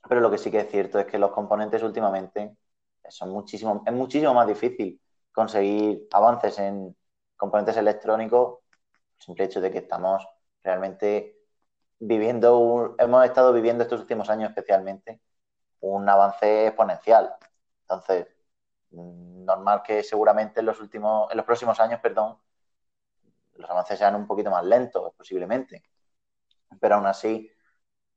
pero 0.08 0.20
lo 0.20 0.30
que 0.30 0.38
sí 0.38 0.48
que 0.52 0.60
es 0.60 0.70
cierto 0.70 1.00
es 1.00 1.06
que 1.06 1.18
los 1.18 1.32
componentes 1.32 1.82
últimamente 1.82 2.56
son 3.08 3.30
muchísimo, 3.30 3.82
es 3.84 3.92
muchísimo 3.92 4.32
más 4.32 4.46
difícil 4.46 5.00
conseguir 5.32 6.06
avances 6.12 6.56
en 6.60 6.96
componentes 7.36 7.76
electrónicos, 7.76 8.60
el 9.18 9.24
simple 9.24 9.46
hecho 9.46 9.60
de 9.60 9.72
que 9.72 9.78
estamos 9.78 10.24
realmente 10.62 11.36
viviendo, 11.98 12.94
hemos 12.98 13.24
estado 13.24 13.52
viviendo 13.52 13.82
estos 13.82 14.00
últimos 14.00 14.30
años 14.30 14.50
especialmente 14.50 15.20
un 15.80 16.08
avance 16.08 16.68
exponencial. 16.68 17.34
Entonces, 17.82 18.28
mm, 18.92 19.44
normal 19.44 19.82
que 19.82 20.04
seguramente 20.04 20.60
en 20.60 20.66
los 20.66 20.80
últimos, 20.80 21.28
en 21.32 21.36
los 21.38 21.46
próximos 21.46 21.80
años, 21.80 21.98
perdón, 22.00 22.38
los 23.58 23.70
avances 23.70 23.98
sean 23.98 24.14
un 24.14 24.26
poquito 24.26 24.50
más 24.50 24.64
lentos, 24.64 25.12
posiblemente. 25.16 25.82
Pero 26.80 26.96
aún 26.96 27.06
así, 27.06 27.50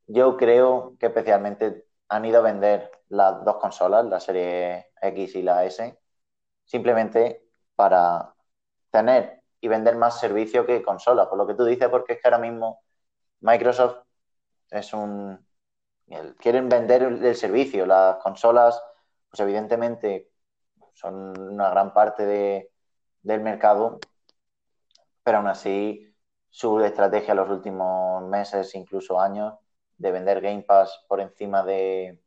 yo 0.07 0.37
creo 0.37 0.95
que 0.99 1.07
especialmente 1.07 1.87
han 2.09 2.25
ido 2.25 2.39
a 2.39 2.43
vender 2.43 2.91
las 3.09 3.43
dos 3.43 3.57
consolas, 3.57 4.05
la 4.05 4.19
serie 4.19 4.91
X 5.01 5.35
y 5.35 5.41
la 5.41 5.65
S, 5.65 5.97
simplemente 6.65 7.47
para 7.75 8.33
tener 8.89 9.41
y 9.59 9.67
vender 9.67 9.95
más 9.95 10.19
servicio 10.19 10.65
que 10.65 10.81
consolas, 10.83 11.27
por 11.27 11.37
lo 11.37 11.47
que 11.47 11.53
tú 11.53 11.65
dices, 11.65 11.89
porque 11.89 12.13
es 12.13 12.21
que 12.21 12.27
ahora 12.27 12.39
mismo 12.39 12.81
Microsoft 13.41 14.03
es 14.69 14.93
un... 14.93 15.45
Quieren 16.39 16.67
vender 16.67 17.03
el 17.03 17.35
servicio. 17.35 17.85
Las 17.85 18.17
consolas, 18.17 18.81
pues 19.29 19.39
evidentemente 19.39 20.29
son 20.93 21.39
una 21.39 21.69
gran 21.69 21.93
parte 21.93 22.25
de, 22.25 22.71
del 23.21 23.41
mercado, 23.41 23.99
pero 25.23 25.37
aún 25.37 25.47
así 25.47 26.11
su 26.49 26.79
estrategia 26.81 27.31
en 27.31 27.37
los 27.37 27.49
últimos 27.49 28.23
meses, 28.23 28.75
incluso 28.75 29.19
años, 29.19 29.55
de 29.97 30.11
vender 30.11 30.41
Game 30.41 30.63
Pass 30.63 31.05
por 31.07 31.21
encima 31.21 31.63
de, 31.63 32.19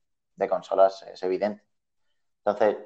consolas 0.49 1.03
es 1.03 1.23
evidente. 1.23 1.65
Entonces, 2.45 2.77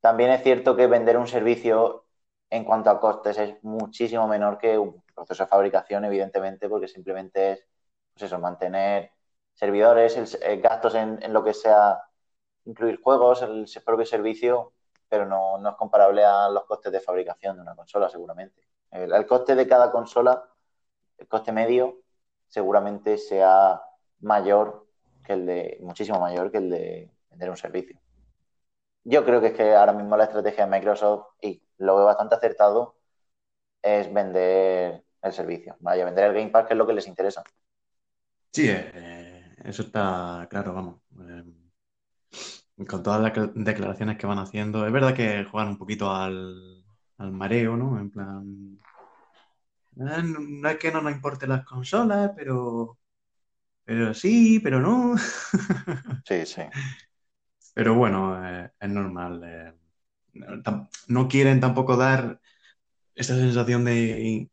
también 0.00 0.30
es 0.30 0.42
cierto 0.42 0.76
que 0.76 0.86
vender 0.86 1.16
un 1.18 1.26
servicio 1.28 2.06
en 2.50 2.64
cuanto 2.64 2.90
a 2.90 3.00
costes 3.00 3.38
es 3.38 3.62
muchísimo 3.64 4.28
menor 4.28 4.58
que 4.58 4.78
un 4.78 5.02
proceso 5.14 5.44
de 5.44 5.48
fabricación, 5.48 6.04
evidentemente, 6.04 6.68
porque 6.68 6.88
simplemente 6.88 7.52
es 7.52 7.66
pues 8.14 8.24
eso, 8.24 8.38
mantener 8.38 9.12
servidores, 9.54 10.16
el, 10.16 10.60
gastos 10.60 10.94
en, 10.94 11.32
lo 11.32 11.44
que 11.44 11.54
sea, 11.54 12.02
incluir 12.64 13.00
juegos, 13.02 13.42
el, 13.42 13.66
propio 13.84 14.06
servicio, 14.06 14.74
pero 15.08 15.26
no, 15.26 15.58
no, 15.58 15.70
es 15.70 15.76
comparable 15.76 16.24
a 16.24 16.48
los 16.48 16.64
costes 16.64 16.92
de 16.92 17.00
fabricación 17.00 17.56
de 17.56 17.62
una 17.62 17.74
consola, 17.76 18.08
seguramente. 18.08 18.62
El, 18.94 19.26
coste 19.26 19.56
de 19.56 19.66
cada 19.66 19.90
consola, 19.90 20.48
el 21.18 21.26
coste 21.26 21.50
medio, 21.50 22.02
seguramente 22.46 23.18
sea 23.18 23.82
mayor 24.20 24.86
que 25.24 25.32
el 25.32 25.46
de, 25.46 25.78
muchísimo 25.80 26.20
mayor 26.20 26.52
que 26.52 26.58
el 26.58 26.70
de 26.70 27.10
vender 27.28 27.50
un 27.50 27.56
servicio. 27.56 27.98
Yo 29.02 29.24
creo 29.24 29.40
que 29.40 29.48
es 29.48 29.54
que 29.54 29.74
ahora 29.74 29.92
mismo 29.92 30.16
la 30.16 30.24
estrategia 30.24 30.64
de 30.64 30.70
Microsoft, 30.70 31.26
y 31.42 31.60
lo 31.78 31.96
veo 31.96 32.04
bastante 32.06 32.36
acertado, 32.36 32.96
es 33.82 34.12
vender 34.12 35.04
el 35.22 35.32
servicio. 35.32 35.76
Vaya, 35.80 36.04
vender 36.04 36.26
el 36.26 36.34
Game 36.34 36.50
Pass, 36.50 36.66
que 36.66 36.74
es 36.74 36.78
lo 36.78 36.86
que 36.86 36.92
les 36.92 37.08
interesa. 37.08 37.42
Sí, 38.52 38.68
eh, 38.70 39.56
eso 39.64 39.82
está 39.82 40.46
claro, 40.48 40.72
vamos. 40.72 41.00
Eh, 41.20 42.86
con 42.86 43.02
todas 43.02 43.20
las 43.20 43.50
declaraciones 43.54 44.18
que 44.18 44.26
van 44.26 44.38
haciendo, 44.38 44.86
es 44.86 44.92
verdad 44.92 45.14
que 45.14 45.44
juegan 45.44 45.70
un 45.70 45.78
poquito 45.78 46.10
al, 46.12 46.83
al 47.24 47.32
mareo, 47.32 47.76
¿no? 47.76 47.98
En 47.98 48.10
plan, 48.10 48.78
eh, 49.96 50.22
no 50.22 50.68
es 50.68 50.76
que 50.78 50.92
no 50.92 51.00
nos 51.00 51.12
importen 51.12 51.50
las 51.50 51.64
consolas, 51.64 52.32
pero, 52.36 52.98
pero 53.84 54.14
sí, 54.14 54.60
pero 54.60 54.80
no. 54.80 55.16
Sí, 56.26 56.46
sí. 56.46 56.62
Pero 57.74 57.94
bueno, 57.94 58.44
eh, 58.46 58.70
es 58.80 58.88
normal. 58.88 59.42
eh, 59.44 59.74
no 61.08 61.28
quieren 61.28 61.60
tampoco 61.60 61.96
dar 61.96 62.40
esa 63.14 63.36
sensación 63.36 63.84
de, 63.84 64.50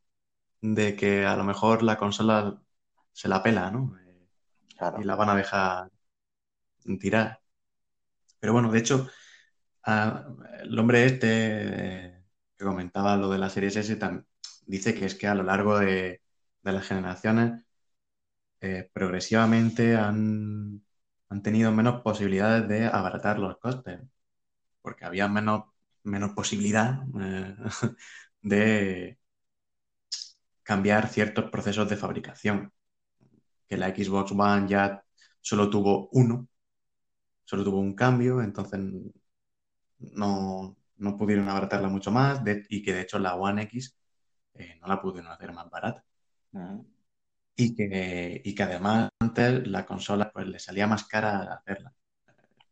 de 0.61 0.95
que 0.95 1.25
a 1.25 1.35
lo 1.35 1.43
mejor 1.43 1.83
la 1.83 1.97
consola 1.97 2.61
se 3.13 3.27
la 3.29 3.43
pela, 3.43 3.71
¿no? 3.71 3.97
Eh, 3.99 4.27
Claro. 4.77 5.01
y 5.01 5.03
la 5.05 5.15
van 5.15 5.29
a 5.29 5.35
dejar 5.35 5.91
tirar. 6.99 7.41
Pero 8.39 8.53
bueno, 8.53 8.71
de 8.71 8.79
hecho, 8.79 9.09
a- 9.83 10.25
el 10.63 10.77
hombre 10.79 11.05
este 11.05 12.20
que 12.61 12.67
comentaba 12.67 13.17
lo 13.17 13.29
de 13.29 13.39
la 13.39 13.49
Series 13.49 13.75
S 13.77 13.97
dice 14.67 14.93
que 14.95 15.05
es 15.05 15.15
que 15.15 15.27
a 15.27 15.35
lo 15.35 15.43
largo 15.43 15.79
de, 15.79 16.21
las 16.63 16.85
generaciones 16.87 17.63
eh, 18.61 18.89
progresivamente 18.93 19.95
han, 19.95 20.83
han 21.29 21.41
tenido 21.43 21.71
menos 21.71 22.01
posibilidades 22.03 22.67
de 22.69 22.85
abaratar 22.85 23.39
los 23.39 23.57
costes, 23.57 23.99
porque 24.81 25.05
había 25.05 25.27
menos, 25.27 25.65
menos 26.03 26.33
posibilidad 26.33 27.03
eh, 27.21 27.55
de 28.41 29.19
cambiar 30.63 31.07
ciertos 31.09 31.49
procesos 31.51 31.89
de 31.89 31.97
fabricación. 31.97 32.73
Que 33.67 33.77
la 33.77 33.89
Xbox 33.89 34.31
One 34.31 34.67
ya 34.67 35.03
solo 35.41 35.69
tuvo 35.69 36.09
uno, 36.11 36.47
solo 37.45 37.63
tuvo 37.63 37.79
un 37.79 37.95
cambio, 37.95 38.41
entonces 38.41 38.79
no, 39.99 40.77
no 41.01 41.17
pudieron 41.17 41.49
abaratarla 41.49 41.89
mucho 41.89 42.11
más 42.11 42.43
de- 42.43 42.65
y 42.69 42.83
que 42.83 42.93
de 42.93 43.01
hecho 43.01 43.19
la 43.19 43.35
One 43.35 43.63
X 43.63 43.95
eh, 44.55 44.77
no 44.81 44.87
la 44.87 45.01
pudieron 45.01 45.31
hacer 45.31 45.53
más 45.53 45.69
barata. 45.69 46.03
Y 47.55 47.75
que, 47.75 48.41
y 48.43 48.55
que 48.55 48.63
además 48.63 49.11
antes 49.19 49.67
la 49.67 49.85
consola 49.85 50.31
pues 50.31 50.47
le 50.47 50.59
salía 50.59 50.87
más 50.87 51.05
cara 51.05 51.53
hacerla. 51.53 51.93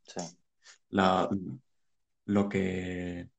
Sí. 0.07 0.21
La, 0.89 1.29
lo 2.25 2.49
que, 2.49 3.29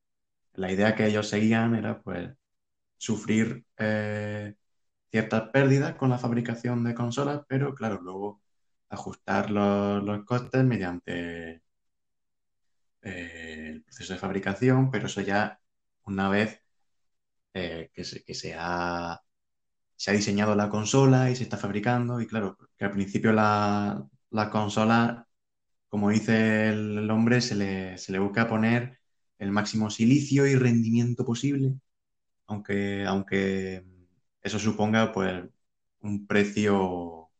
la 0.54 0.73
idea 0.73 0.94
que 0.94 1.06
ellos 1.06 1.28
seguían 1.28 1.75
era 1.75 2.00
pues 2.02 2.30
sufrir 2.99 3.64
eh, 3.78 4.54
ciertas 5.11 5.50
pérdidas 5.50 5.97
con 5.97 6.11
la 6.11 6.18
fabricación 6.18 6.85
de 6.85 6.94
consolas, 6.94 7.42
pero 7.49 7.75
claro, 7.75 8.00
luego 8.02 8.42
ajustar 8.90 9.50
los, 9.50 10.02
los 10.04 10.25
costes 10.25 10.64
mediante 10.64 11.62
eh, 13.02 13.71
el 13.75 13.83
proceso 13.85 14.12
de 14.14 14.19
fabricación, 14.19 14.90
pero 14.90 15.07
eso 15.07 15.21
ya 15.21 15.61
una 16.04 16.28
vez 16.28 16.62
eh, 17.54 17.90
que, 17.92 18.04
se, 18.04 18.25
que 18.25 18.35
se 18.35 18.54
ha, 18.59 19.21
se 19.97 20.11
ha 20.11 20.14
diseñado 20.14 20.54
la 20.57 20.71
consola 20.71 21.30
y 21.30 21.37
se 21.37 21.45
está 21.45 21.57
fabricando, 21.59 22.21
y 22.21 22.26
claro, 22.26 22.59
que 22.76 22.85
al 22.85 22.92
principio 22.92 23.33
la, 23.33 24.04
la 24.30 24.50
consola, 24.50 25.28
como 25.88 26.11
dice 26.11 26.69
el, 26.71 27.11
hombre, 27.11 27.40
se 27.42 27.54
le, 27.57 27.99
se 27.99 28.12
le 28.12 28.19
busca 28.21 28.49
poner 28.49 29.00
el 29.38 29.52
máximo 29.52 29.90
silicio 29.90 30.47
y 30.47 30.57
rendimiento 30.57 31.25
posible, 31.25 31.75
aunque, 32.47 33.04
aunque 33.07 33.85
eso 34.42 34.59
suponga 34.59 35.12
pues 35.12 35.45
un 36.02 36.26
precio 36.26 37.30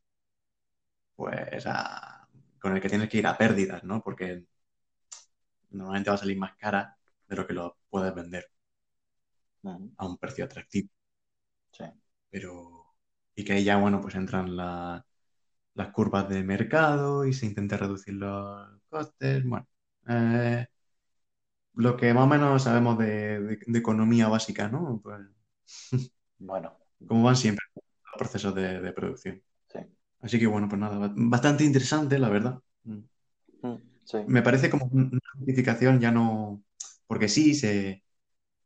pues 1.17 1.64
con 2.59 2.75
el 2.75 2.81
que 2.81 2.88
tienes 2.88 3.09
que 3.09 3.19
ir 3.19 3.26
a 3.26 3.37
pérdidas, 3.38 3.85
¿no? 3.85 4.02
Porque 4.02 4.45
normalmente 5.71 6.11
va 6.11 6.17
a 6.17 6.19
salir 6.19 6.39
más 6.39 6.57
cara 6.57 6.97
de 7.29 7.37
lo 7.37 7.47
que 7.47 7.55
lo 7.55 7.79
puedes 7.91 8.15
vender 8.15 8.47
a 9.99 10.07
un 10.07 10.17
precio 10.19 10.45
atractivo. 10.45 10.89
Sí. 11.73 11.85
Pero, 12.31 12.95
y 13.35 13.45
que 13.45 13.53
ahí 13.55 13.65
ya, 13.65 13.77
bueno, 13.79 14.00
pues 14.00 14.15
entran 14.15 14.57
la- 14.57 15.05
las 15.75 15.91
curvas 15.93 16.29
de 16.29 16.43
mercado 16.45 17.25
y 17.27 17.33
se 17.35 17.47
intenta 17.47 17.77
reducir 17.77 18.15
los 18.15 18.81
costes. 18.91 19.45
Bueno, 19.45 19.67
eh, 20.09 20.67
lo 21.75 21.97
que 21.97 22.12
más 22.15 22.25
o 22.25 22.27
menos 22.27 22.62
sabemos 22.65 22.99
de, 22.99 23.41
de- 23.41 23.59
de 23.67 23.79
economía 23.79 24.29
básica, 24.29 24.69
¿no? 24.69 25.00
Pues 25.03 25.21
Bueno, 26.39 26.77
como 27.07 27.25
van 27.25 27.37
siempre 27.37 27.65
los 27.77 28.19
procesos 28.19 28.55
de, 28.55 28.81
de 28.81 28.93
producción. 28.93 29.43
sí. 29.73 29.81
Así 30.21 30.39
que 30.39 30.47
bueno, 30.47 30.69
pues 30.69 30.81
nada, 30.81 30.99
ba- 30.99 31.12
bastante 31.17 31.65
interesante, 31.65 32.19
la 32.19 32.29
verdad. 32.31 32.61
Mm. 32.85 33.00
Me 34.26 34.43
parece 34.43 34.71
como 34.71 34.87
una 34.87 35.21
justificación 35.35 36.00
ya 36.00 36.11
no, 36.12 36.62
porque 37.07 37.29
sí, 37.29 37.55
se 37.55 38.05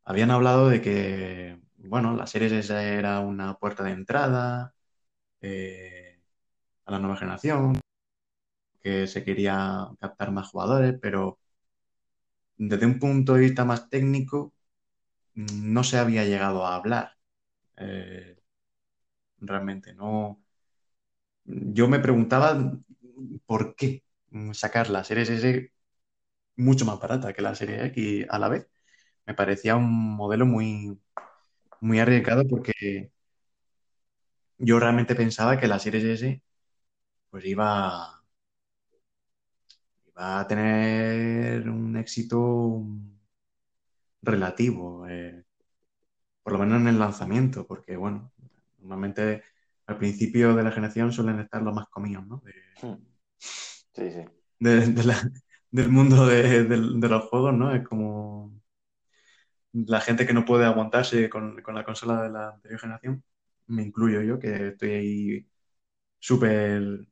habían 0.05 0.31
hablado 0.31 0.69
de 0.69 0.81
que, 0.81 1.59
bueno, 1.77 2.15
la 2.15 2.27
Series 2.27 2.53
S 2.53 2.73
era 2.73 3.19
una 3.21 3.55
puerta 3.57 3.83
de 3.83 3.91
entrada 3.91 4.73
eh, 5.41 6.19
a 6.85 6.91
la 6.93 6.99
nueva 6.99 7.17
generación, 7.17 7.79
que 8.81 9.07
se 9.07 9.23
quería 9.25 9.87
captar 9.99 10.31
más 10.31 10.47
jugadores, 10.49 10.95
pero 11.01 11.39
desde 12.57 12.85
un 12.85 12.99
punto 12.99 13.33
de 13.33 13.41
vista 13.41 13.65
más 13.65 13.89
técnico 13.89 14.53
no 15.35 15.83
se 15.83 15.97
había 15.99 16.25
llegado 16.25 16.65
a 16.65 16.75
hablar. 16.75 17.13
Eh, 17.77 18.37
realmente 19.39 19.93
no. 19.93 20.41
Yo 21.45 21.87
me 21.87 21.99
preguntaba 21.99 22.71
por 23.45 23.75
qué 23.75 24.03
sacar 24.53 24.89
la 24.89 25.03
Series 25.03 25.29
S 25.29 25.71
mucho 26.57 26.85
más 26.85 26.99
barata 26.99 27.33
que 27.33 27.41
la 27.41 27.55
Serie 27.55 27.85
X 27.87 28.25
a 28.29 28.39
la 28.39 28.49
vez. 28.49 28.67
Me 29.25 29.33
parecía 29.35 29.75
un 29.75 30.15
modelo 30.15 30.45
muy, 30.45 30.99
muy 31.81 31.99
arriesgado 31.99 32.47
porque 32.47 33.11
yo 34.57 34.79
realmente 34.79 35.15
pensaba 35.15 35.59
que 35.59 35.67
la 35.67 35.79
Series 35.79 36.03
S 36.05 36.41
pues 37.29 37.45
iba, 37.45 38.23
iba 40.07 40.39
a 40.39 40.47
tener 40.47 41.69
un 41.69 41.97
éxito 41.97 42.83
relativo, 44.21 45.07
eh, 45.07 45.43
por 46.43 46.53
lo 46.53 46.59
menos 46.59 46.81
en 46.81 46.87
el 46.87 46.99
lanzamiento, 46.99 47.65
porque 47.67 47.95
bueno, 47.97 48.31
normalmente 48.79 49.43
al 49.87 49.97
principio 49.97 50.55
de 50.55 50.63
la 50.63 50.71
generación 50.71 51.11
suelen 51.11 51.39
estar 51.39 51.61
los 51.61 51.73
más 51.73 51.87
comidos, 51.89 52.25
¿no? 52.27 52.41
De- 52.45 52.53
Mm. 52.81 52.95
Sí, 53.95 54.11
sí. 54.11 54.25
de- 54.59 54.87
de 54.87 55.03
la- 55.03 55.31
del 55.71 55.89
mundo 55.89 56.25
de, 56.27 56.63
los 57.09 57.23
juegos, 57.29 57.53
¿no? 57.53 57.73
Es 57.75 57.87
como 57.87 58.51
la 59.73 59.99
gente 60.01 60.25
que 60.25 60.33
no 60.33 60.45
puede 60.45 60.65
aguantarse 60.65 61.29
con, 61.29 61.61
con 61.61 61.75
la 61.75 61.83
consola 61.83 62.23
de 62.23 62.29
la 62.29 62.49
anterior 62.49 62.79
generación, 62.79 63.23
me 63.67 63.83
incluyo 63.83 64.21
yo, 64.21 64.39
que 64.39 64.69
estoy 64.69 64.89
ahí 64.91 65.47
súper 66.19 67.07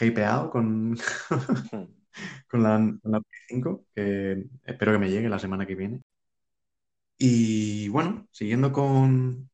hypeado 0.00 0.50
con, 0.50 0.92
Mm. 0.92 0.96
con 2.48 2.62
la, 2.62 2.76
con 3.02 3.12
la 3.12 3.20
Play 3.20 3.40
5, 3.48 3.86
que 3.94 4.44
espero 4.64 4.92
que 4.92 4.98
me 4.98 5.10
llegue 5.10 5.28
la 5.28 5.38
semana 5.38 5.66
que 5.66 5.74
viene. 5.74 6.02
Y 7.18 7.88
bueno, 7.88 8.26
siguiendo 8.32 8.72
con 8.72 9.50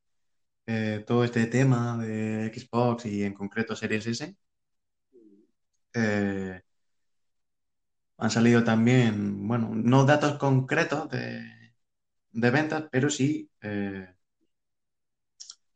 eh, 0.67 1.03
todo 1.07 1.23
este 1.25 1.47
tema 1.47 1.97
de 1.99 2.51
Xbox 2.55 3.05
y 3.07 3.23
en 3.23 3.33
concreto 3.33 3.75
Series 3.75 4.07
S, 4.07 4.35
eh, 5.93 6.61
han 8.17 8.31
salido 8.31 8.63
también, 8.63 9.47
bueno, 9.47 9.71
no 9.73 10.05
datos 10.05 10.37
concretos 10.37 11.09
de, 11.09 11.71
ventas, 12.51 12.85
pero 12.91 13.09
sí 13.09 13.49
eh, 13.61 14.07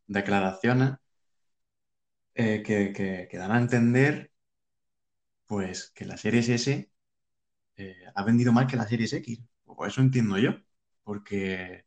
declaraciones 0.08 0.96
eh, 2.34 2.62
que, 2.64 3.38
dan 3.38 3.52
a 3.52 3.58
entender 3.60 4.32
pues 5.48 5.92
que 5.96 6.06
la 6.06 6.18
Series 6.18 6.50
S 6.50 6.90
ha 8.16 8.24
vendido 8.24 8.52
más 8.54 8.68
que 8.68 8.78
la 8.78 8.88
Series 8.88 9.14
X. 9.14 9.42
O 9.66 9.86
eso 9.86 10.02
entiendo 10.02 10.38
yo, 10.38 10.52
porque 11.04 11.86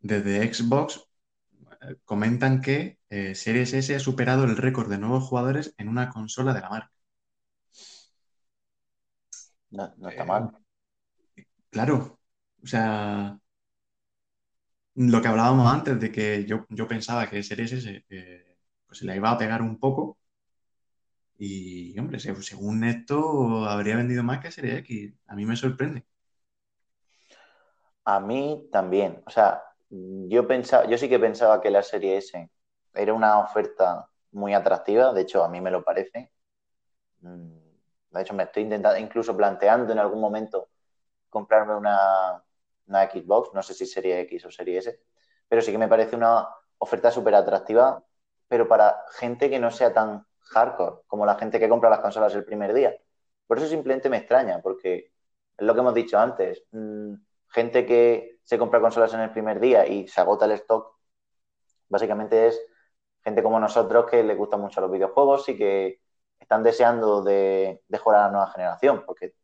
desde 0.00 0.52
Xbox 0.52 1.09
comentan 2.04 2.60
que 2.60 2.98
Series 3.08 3.72
S 3.74 3.94
ha 3.94 4.00
superado 4.00 4.44
el 4.44 4.56
récord 4.56 4.90
de 4.90 4.98
nuevos 4.98 5.24
jugadores 5.24 5.74
en 5.78 5.88
una 5.88 6.10
consola 6.10 6.52
de 6.54 6.60
la 6.60 6.70
marca. 6.70 6.92
No, 9.70 10.08
está 10.08 10.24
mal. 10.24 10.50
Eh, 11.36 11.46
claro, 11.70 12.18
o 12.62 12.66
sea, 12.66 13.38
lo 14.94 15.22
que 15.22 15.28
hablábamos 15.28 15.72
antes 15.72 16.00
de 16.00 16.10
que 16.10 16.44
yo, 16.44 16.66
pensaba 16.88 17.28
que 17.28 17.42
Series 17.42 17.72
S 17.72 18.04
eh, 18.08 18.56
pues 18.86 18.98
se 18.98 19.06
le 19.06 19.16
iba 19.16 19.30
a 19.30 19.38
pegar 19.38 19.62
un 19.62 19.78
poco. 19.78 20.18
Y, 21.38 21.98
hombre, 21.98 22.18
según 22.20 22.84
esto, 22.84 23.64
habría 23.64 23.96
vendido 23.96 24.22
más 24.22 24.40
que 24.40 24.50
Series 24.50 24.80
X. 24.80 25.14
A 25.28 25.34
mí 25.34 25.46
me 25.46 25.56
sorprende. 25.56 26.04
A 28.04 28.20
mí 28.20 28.68
también. 28.70 29.22
O 29.24 29.30
sea, 29.30 29.62
yo 29.90 30.46
pensaba, 30.46 30.86
yo 30.86 30.96
sí 30.98 31.08
que 31.08 31.18
pensaba 31.18 31.60
que 31.60 31.70
la 31.70 31.82
serie 31.82 32.16
S 32.18 32.50
era 32.94 33.14
una 33.14 33.38
oferta 33.40 34.08
muy 34.32 34.54
atractiva. 34.54 35.12
De 35.12 35.22
hecho, 35.22 35.44
a 35.44 35.48
mí 35.48 35.60
me 35.60 35.70
lo 35.70 35.84
parece. 35.84 36.30
Mm, 37.20 37.58
de 38.10 38.22
hecho, 38.22 38.34
me 38.34 38.44
estoy 38.44 38.64
intentando, 38.64 38.98
incluso 38.98 39.36
planteando 39.36 39.92
en 39.92 39.98
algún 39.98 40.20
momento 40.20 40.68
comprarme 41.28 41.76
una, 41.76 42.44
Xbox, 42.86 43.54
no 43.54 43.62
sé 43.62 43.74
si 43.74 43.86
sería 43.86 44.18
X 44.20 44.46
o 44.46 44.50
serie 44.50 44.78
S, 44.78 45.00
pero 45.48 45.62
sí 45.62 45.72
que 45.72 45.78
me 45.78 45.88
parece 45.88 46.16
una 46.16 46.48
oferta 46.78 47.10
súper 47.10 47.34
atractiva, 47.36 48.04
pero 48.48 48.66
para 48.68 49.04
gente 49.12 49.48
que 49.48 49.60
no 49.60 49.70
sea 49.70 49.92
tan 49.92 50.26
hardcore 50.40 51.02
como 51.06 51.24
la 51.26 51.36
gente 51.36 51.60
que 51.60 51.68
compra 51.68 51.90
las 51.90 52.00
consolas 52.00 52.34
el 52.34 52.44
primer 52.44 52.74
día. 52.74 52.96
Por 53.46 53.58
eso 53.58 53.68
simplemente 53.68 54.08
me 54.10 54.18
extraña, 54.18 54.60
porque 54.60 55.12
es 55.56 55.66
lo 55.66 55.74
que 55.74 55.80
hemos 55.80 55.94
dicho 55.94 56.18
antes. 56.18 56.64
Mm, 56.72 57.14
gente 57.48 57.86
que 57.86 58.29
se 58.44 58.58
compra 58.58 58.80
consolas 58.80 59.14
en 59.14 59.20
el 59.20 59.30
primer 59.32 59.60
día 59.60 59.86
y 59.86 60.08
se 60.08 60.20
agota 60.20 60.44
el 60.46 60.52
stock, 60.52 60.96
básicamente 61.88 62.48
es 62.48 62.60
gente 63.22 63.42
como 63.42 63.60
nosotros 63.60 64.06
que 64.10 64.22
le 64.22 64.34
gustan 64.34 64.60
mucho 64.60 64.80
los 64.80 64.90
videojuegos 64.90 65.48
y 65.48 65.56
que 65.56 66.00
están 66.38 66.62
deseando 66.62 67.22
de, 67.22 67.82
jugar 68.02 68.20
a 68.20 68.26
la 68.26 68.30
nueva 68.30 68.50
generación, 68.50 69.04
porque 69.06 69.34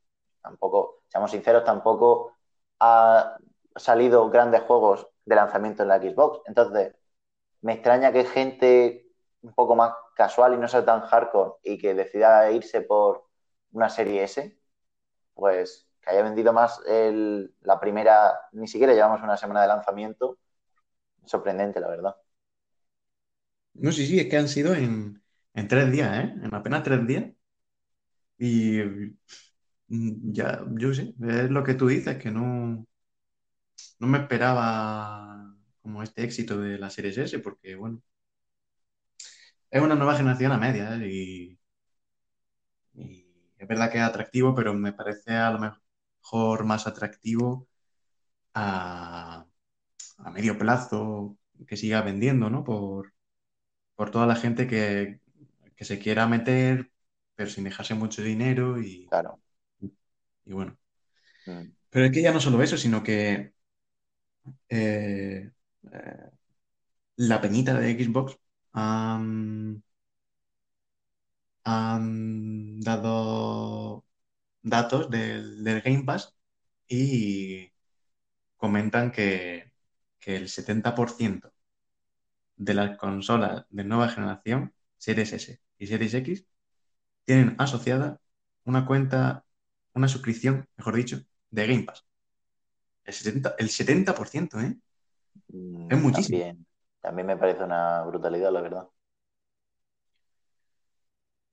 tampoco, 0.42 1.02
seamos 1.08 1.30
sinceros, 1.30 1.64
tampoco 1.64 2.32
ha 2.80 3.36
salido 3.74 4.30
grandes 4.30 4.62
juegos 4.62 5.06
de 5.24 5.34
lanzamiento 5.34 5.82
en 5.82 5.88
la 5.88 6.00
Xbox. 6.00 6.40
Entonces, 6.46 6.94
me 7.60 7.74
extraña 7.74 8.12
que 8.12 8.24
gente 8.24 9.06
un 9.42 9.52
poco 9.54 9.76
más 9.76 9.92
casual 10.14 10.54
y 10.54 10.58
no 10.58 10.68
sea 10.68 10.84
tan 10.84 11.02
hardcore 11.02 11.54
y 11.62 11.78
que 11.78 11.94
decida 11.94 12.50
irse 12.50 12.80
por 12.80 13.26
una 13.72 13.88
serie 13.88 14.24
S, 14.24 14.58
pues 15.34 15.88
que 16.06 16.12
haya 16.12 16.22
vendido 16.22 16.52
más 16.52 16.80
la 17.62 17.80
primera, 17.80 18.38
ni 18.52 18.68
siquiera 18.68 18.94
llevamos 18.94 19.22
una 19.22 19.36
semana 19.36 19.62
de 19.62 19.68
lanzamiento. 19.68 20.38
Sorprendente, 21.24 21.80
la 21.80 21.88
verdad. 21.88 22.16
No, 23.74 23.92
sí, 23.92 24.06
sí, 24.06 24.18
es 24.20 24.28
que 24.28 24.36
han 24.38 24.48
sido 24.48 24.74
en, 24.74 25.22
en 25.54 25.68
tres 25.68 25.90
días, 25.92 26.24
¿eh? 26.24 26.34
En 26.42 26.54
apenas 26.54 26.82
tres 26.82 27.06
días. 27.06 27.24
Y 28.38 28.80
mm, 29.88 30.32
ya, 30.32 30.64
yo 30.72 30.94
sé, 30.94 31.14
es 31.28 31.50
lo 31.50 31.64
que 31.64 31.74
tú 31.74 31.88
dices, 31.88 32.16
que 32.18 32.30
no, 32.30 32.86
no 33.98 34.06
me 34.06 34.18
esperaba 34.18 35.54
como 35.82 36.02
este 36.02 36.24
éxito 36.24 36.58
de 36.60 36.78
la 36.78 36.90
serie 36.90 37.10
S, 37.10 37.38
porque 37.40 37.76
bueno, 37.76 38.02
es 39.70 39.80
una 39.82 39.94
nueva 39.94 40.16
generación 40.16 40.52
a 40.52 40.58
media, 40.58 40.96
¿eh? 40.96 41.08
y, 41.08 41.58
es 43.58 43.68
verdad 43.68 43.90
que 43.90 43.98
es 43.98 44.04
atractivo, 44.04 44.54
pero 44.54 44.74
me 44.74 44.92
parece 44.92 45.32
a 45.32 45.50
lo 45.50 45.58
mejor 45.58 45.80
más 46.64 46.86
atractivo 46.86 47.66
a, 48.54 49.46
a 50.18 50.30
medio 50.30 50.58
plazo 50.58 51.36
que 51.66 51.76
siga 51.76 52.02
vendiendo, 52.02 52.50
¿no? 52.50 52.64
Por, 52.64 53.12
por 53.94 54.10
toda 54.10 54.26
la 54.26 54.36
gente 54.36 54.66
que, 54.66 55.20
que 55.76 55.84
se 55.84 55.98
quiera 55.98 56.26
meter, 56.26 56.90
pero 57.34 57.50
sin 57.50 57.64
dejarse 57.64 57.94
mucho 57.94 58.22
dinero 58.22 58.80
y. 58.80 59.06
Claro. 59.08 59.40
Y 60.44 60.52
bueno. 60.52 60.76
Mm. 61.46 61.70
Pero 61.90 62.04
es 62.06 62.12
que 62.12 62.22
ya 62.22 62.32
no 62.32 62.40
solo 62.40 62.62
eso, 62.62 62.76
sino 62.76 63.02
que 63.02 63.52
eh, 64.68 65.50
eh, 65.92 66.30
la 67.16 67.40
penita 67.40 67.74
de 67.78 68.04
Xbox 68.04 68.38
han, 68.72 69.82
dado 72.80 74.04
datos 74.66 75.08
del, 75.10 75.80
Game 75.82 76.02
Pass 76.04 76.36
y 76.88 77.72
comentan 78.56 79.12
que, 79.12 79.72
que 80.18 80.36
el 80.36 80.48
70% 80.48 81.52
de 82.56 82.74
las 82.74 82.98
consolas 82.98 83.64
de 83.70 83.84
nueva 83.84 84.08
generación, 84.08 84.74
Series 84.98 85.32
S 85.32 85.60
y 85.78 85.86
Series 85.86 86.14
X 86.14 86.46
tienen 87.24 87.54
asociada 87.58 88.20
una 88.64 88.86
cuenta, 88.86 89.44
una 89.94 90.08
suscripción, 90.08 90.68
mejor 90.76 90.96
dicho, 90.96 91.20
de 91.50 91.66
Game 91.66 91.84
Pass. 91.84 92.04
El 93.04 93.14
70%, 93.14 93.54
el 93.58 93.68
70% 93.68 94.60
¿eh? 94.60 94.76
Mm, 95.48 95.92
es 95.92 96.02
muchísimo. 96.02 96.38
También, 96.38 96.66
también 97.00 97.26
me 97.28 97.36
parece 97.36 97.62
una 97.62 98.02
brutalidad, 98.02 98.50
la 98.50 98.60
verdad. 98.60 98.88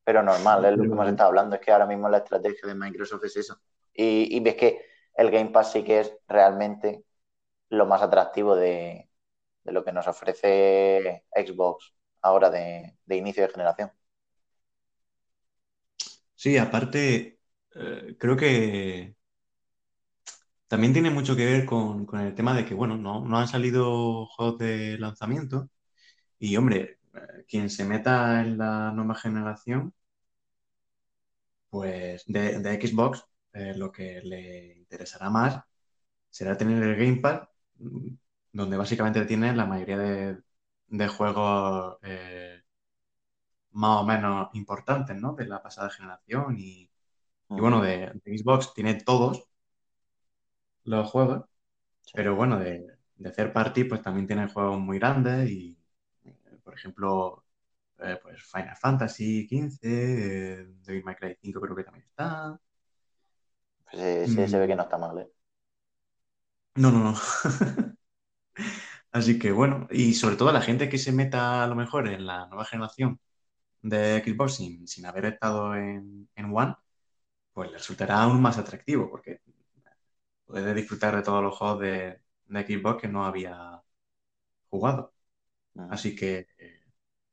Pero 0.04 0.22
normal, 0.22 0.66
es 0.66 0.78
lo 0.78 0.84
que 0.84 0.90
hemos 0.90 1.08
estado 1.08 1.30
hablando, 1.30 1.56
es 1.56 1.62
que 1.62 1.72
ahora 1.72 1.86
mismo 1.86 2.10
la 2.10 2.18
estrategia 2.18 2.68
de 2.68 2.76
Microsoft 2.76 3.24
es 3.26 3.38
eso. 3.38 3.60
Y, 3.94 4.40
ves 4.42 4.56
que 4.56 4.86
el 5.16 5.32
Game 5.32 5.52
Pass 5.52 5.72
sí 5.72 5.84
que 5.84 6.00
es 6.02 6.18
realmente 6.28 7.04
lo 7.70 7.86
más 7.86 8.02
atractivo 8.02 8.56
de, 8.56 9.10
lo 9.66 9.84
que 9.84 9.94
nos 9.94 10.08
ofrece 10.08 11.26
Xbox 11.34 11.94
ahora 12.22 12.50
de 12.50 12.96
inicio 13.16 13.44
de 13.44 13.50
generación. 13.50 13.92
Sí, 16.44 16.58
aparte, 16.58 17.40
eh, 17.74 18.18
creo 18.20 18.36
que 18.36 19.16
también 20.68 20.92
tiene 20.92 21.10
mucho 21.10 21.36
que 21.36 21.46
ver 21.46 21.66
con, 21.66 22.08
el 22.20 22.36
tema 22.36 22.54
de 22.54 22.66
que, 22.66 22.74
bueno, 22.74 22.98
no, 22.98 23.38
han 23.38 23.48
salido 23.48 24.26
juegos 24.26 24.58
de 24.58 24.98
lanzamiento 24.98 25.70
y, 26.40 26.58
hombre, 26.58 27.00
quien 27.48 27.70
se 27.70 27.86
meta 27.86 28.42
en 28.42 28.58
la 28.58 28.92
nueva 28.92 29.16
generación, 29.16 29.94
pues 31.70 32.24
de, 32.28 32.62
Xbox, 32.82 33.26
eh, 33.54 33.74
lo 33.76 33.92
que 33.92 34.22
le 34.22 34.78
interesará 34.78 35.30
más 35.30 35.62
será 36.30 36.58
tener 36.58 36.84
el 36.84 36.96
Game 36.96 37.18
Pass, 37.22 37.48
mm, 37.78 38.10
donde 38.54 38.78
básicamente 38.78 39.26
tiene 39.26 39.56
la 39.56 39.66
mayoría 39.66 39.98
de, 39.98 41.08
juegos 41.08 41.98
más 43.72 44.02
o 44.02 44.06
menos 44.06 44.50
importantes, 44.54 45.16
¿no? 45.22 45.34
De 45.34 45.46
la 45.46 45.62
pasada 45.62 45.90
generación 45.90 46.58
y, 46.60 46.90
bueno, 47.50 47.82
de, 47.82 48.14
Xbox 48.26 48.74
tiene 48.74 48.96
todos 48.96 49.46
los 50.86 51.10
juegos, 51.10 51.44
pero 52.14 52.36
bueno, 52.36 52.60
de, 52.60 52.86
de 53.16 53.32
third 53.32 53.54
party 53.54 53.86
pues 53.86 54.02
también 54.02 54.28
tiene 54.28 54.48
juegos 54.50 54.80
muy 54.80 55.00
grandes 55.00 55.50
y, 55.50 55.72
eh, 55.72 55.83
por 56.64 56.74
ejemplo, 56.74 57.46
eh, 58.00 58.20
pues 58.22 58.44
Final 58.44 58.76
Fantasy 58.78 59.48
XV, 59.48 59.80
eh, 59.84 60.66
Devil 60.84 61.04
May 61.04 61.16
Cry 61.16 61.38
5 61.42 61.62
creo 61.62 61.76
que 61.76 61.84
también 61.84 62.06
está. 62.06 62.60
Pues 63.92 64.30
sí, 64.32 64.48
se 64.48 64.60
ve 64.60 64.68
que 64.68 64.74
mm. 64.74 64.78
no 64.78 64.84
está 64.84 64.98
mal, 64.98 65.18
¿eh? 65.20 65.32
No, 66.76 66.92
no, 66.92 67.00
no. 67.00 67.14
Así 69.12 69.38
que 69.40 69.52
bueno, 69.52 69.88
y 69.92 70.14
sobre 70.16 70.36
todo 70.36 70.52
la 70.52 70.62
gente 70.62 70.90
que 70.90 70.98
se 70.98 71.12
meta 71.12 71.64
a 71.64 71.68
lo 71.68 71.76
mejor 71.76 72.08
en 72.08 72.26
la 72.26 72.48
nueva 72.48 72.66
generación 72.66 73.20
de 73.82 74.24
Xbox 74.26 74.56
sin, 74.88 75.06
haber 75.06 75.26
estado 75.26 75.76
en, 75.76 76.30
One, 76.38 76.76
pues 77.54 77.72
le 77.72 77.78
resultará 77.78 78.24
aún 78.24 78.42
más 78.42 78.58
atractivo 78.58 79.10
porque 79.12 79.42
puede 80.46 80.74
disfrutar 80.74 81.16
de 81.16 81.24
todos 81.24 81.44
los 81.44 81.56
juegos 81.58 81.80
de, 81.82 82.22
Xbox 82.50 83.02
que 83.02 83.08
no 83.08 83.26
había 83.26 83.82
jugado. 84.70 85.13
Así 85.90 86.16
que 86.16 86.48
eh, 86.58 86.82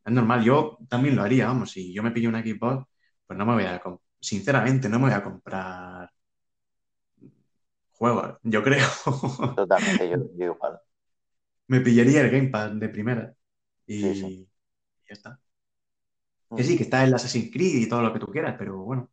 es 0.05 0.13
normal, 0.13 0.43
yo 0.45 0.79
también 0.89 1.17
lo 1.17 1.23
haría, 1.23 1.47
vamos, 1.47 1.73
si 1.73 1.93
yo 1.93 2.03
me 2.03 2.11
pillo 2.11 2.29
una 2.29 2.43
Xbox, 2.43 2.87
pues 3.27 3.39
no 3.39 3.47
me 3.47 3.55
voy 3.55 3.65
a, 3.65 3.83
sinceramente, 4.21 4.89
no 4.89 4.99
me 4.99 5.07
voy 5.07 5.15
a 5.15 5.23
comprar 5.23 6.11
juegos, 7.93 8.39
yo 8.43 8.63
creo. 8.63 8.87
Totalmente, 9.57 10.09
yo, 10.09 10.17
igual. 10.45 10.81
Me 11.67 11.81
pillaría 11.81 12.23
el 12.23 12.31
Game 12.31 12.49
Pass 12.49 12.79
de 12.81 12.89
primera 12.89 13.35
y 13.87 14.47
ya 15.09 15.15
está. 15.15 15.41
Que 16.57 16.65
sí, 16.65 16.77
que 16.77 16.83
está 16.83 17.05
el 17.05 17.15
Assassin's 17.15 17.53
Creed 17.53 17.77
y 17.77 17.89
todo 17.89 18.03
lo 18.03 18.13
que 18.13 18.19
tú 18.19 18.27
quieras, 18.27 18.57
pero 18.59 18.79
bueno. 18.79 19.11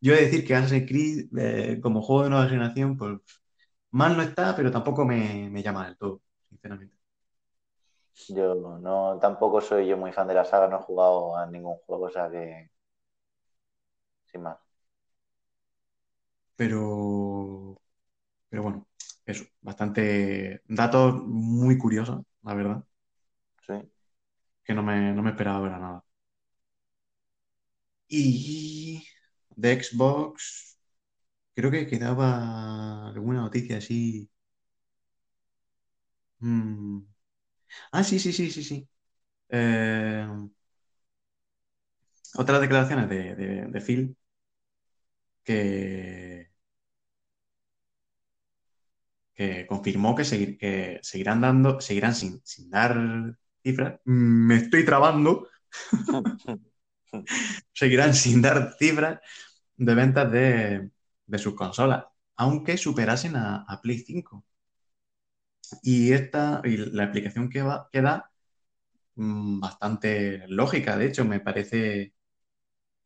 Yo 0.00 0.12
he 0.12 0.16
de 0.16 0.22
decir 0.26 0.46
que 0.46 0.54
Assassin's 0.54 0.88
Creed, 0.88 1.28
eh, 1.38 1.80
como 1.80 2.02
juego 2.02 2.24
de 2.24 2.30
nueva 2.30 2.48
generación, 2.48 2.96
pues 2.96 3.18
mal 3.90 4.16
no 4.16 4.22
está, 4.22 4.56
pero 4.56 4.70
tampoco 4.70 5.04
me, 5.04 5.62
llama 5.62 5.86
del 5.86 5.96
todo, 5.96 6.22
sinceramente. 6.48 6.96
Yo 8.28 8.54
no, 8.80 9.18
tampoco 9.20 9.60
soy 9.60 9.86
yo 9.88 9.96
muy 9.96 10.12
fan 10.12 10.28
de 10.28 10.34
la 10.34 10.44
saga, 10.44 10.68
no 10.68 10.78
he 10.78 10.82
jugado 10.82 11.36
a 11.36 11.46
ningún 11.46 11.76
juego, 11.86 12.04
o 12.06 12.10
sea 12.10 12.30
que. 12.30 12.70
Sin 14.24 14.42
más. 14.42 14.58
Pero. 16.56 17.80
Pero 18.48 18.62
bueno, 18.62 18.88
eso, 19.26 19.44
bastante. 19.62 20.62
Datos 20.68 21.22
muy 21.26 21.78
curiosos, 21.78 22.22
la 22.42 22.54
verdad. 22.54 22.84
Sí. 23.66 23.74
Que 24.64 24.72
no 24.74 24.82
me, 24.82 25.12
no 25.12 25.22
me 25.22 25.30
esperaba 25.30 25.60
ver 25.60 25.72
a 25.74 25.78
nada. 25.78 26.04
Y 28.08 29.04
de 29.56 29.82
Xbox, 29.82 30.78
creo 31.54 31.70
que 31.70 31.86
quedaba 31.88 33.08
alguna 33.10 33.42
noticia 33.42 33.78
así. 33.78 34.30
Mm. 36.42 37.04
Ah, 37.92 38.04
sí, 38.04 38.18
sí, 38.18 38.32
sí, 38.32 38.50
sí, 38.50 38.64
sí. 38.64 38.88
Eh, 39.50 40.26
otras 42.34 42.60
declaraciones 42.60 43.08
de, 43.08 43.80
Phil 43.84 44.16
que, 45.44 46.50
que 49.34 49.66
confirmó 49.66 50.14
que, 50.14 50.56
que 50.58 50.98
seguirán 51.02 51.40
dando, 51.40 51.80
seguirán 51.80 52.14
sin, 52.14 52.40
sin 52.44 52.70
dar 52.70 53.36
cifras. 53.62 54.00
Me 54.04 54.56
estoy 54.56 54.84
trabando. 54.84 55.48
seguirán 57.72 58.14
sin 58.14 58.42
dar 58.42 58.74
cifras 58.78 59.20
de 59.76 59.94
ventas 59.94 60.30
de, 60.30 60.90
sus 61.38 61.54
consolas, 61.54 62.04
aunque 62.36 62.76
superasen 62.76 63.36
a, 63.36 63.80
Play 63.82 63.98
5. 63.98 64.44
Y 65.82 66.12
esta, 66.12 66.60
y 66.64 66.76
la 66.76 67.04
explicación 67.04 67.48
que, 67.50 67.62
va, 67.62 67.88
da, 67.92 68.30
mm, 69.16 69.60
bastante 69.60 70.44
lógica, 70.48 70.96
de 70.96 71.06
hecho, 71.06 71.24
me 71.24 71.40
parece 71.40 72.14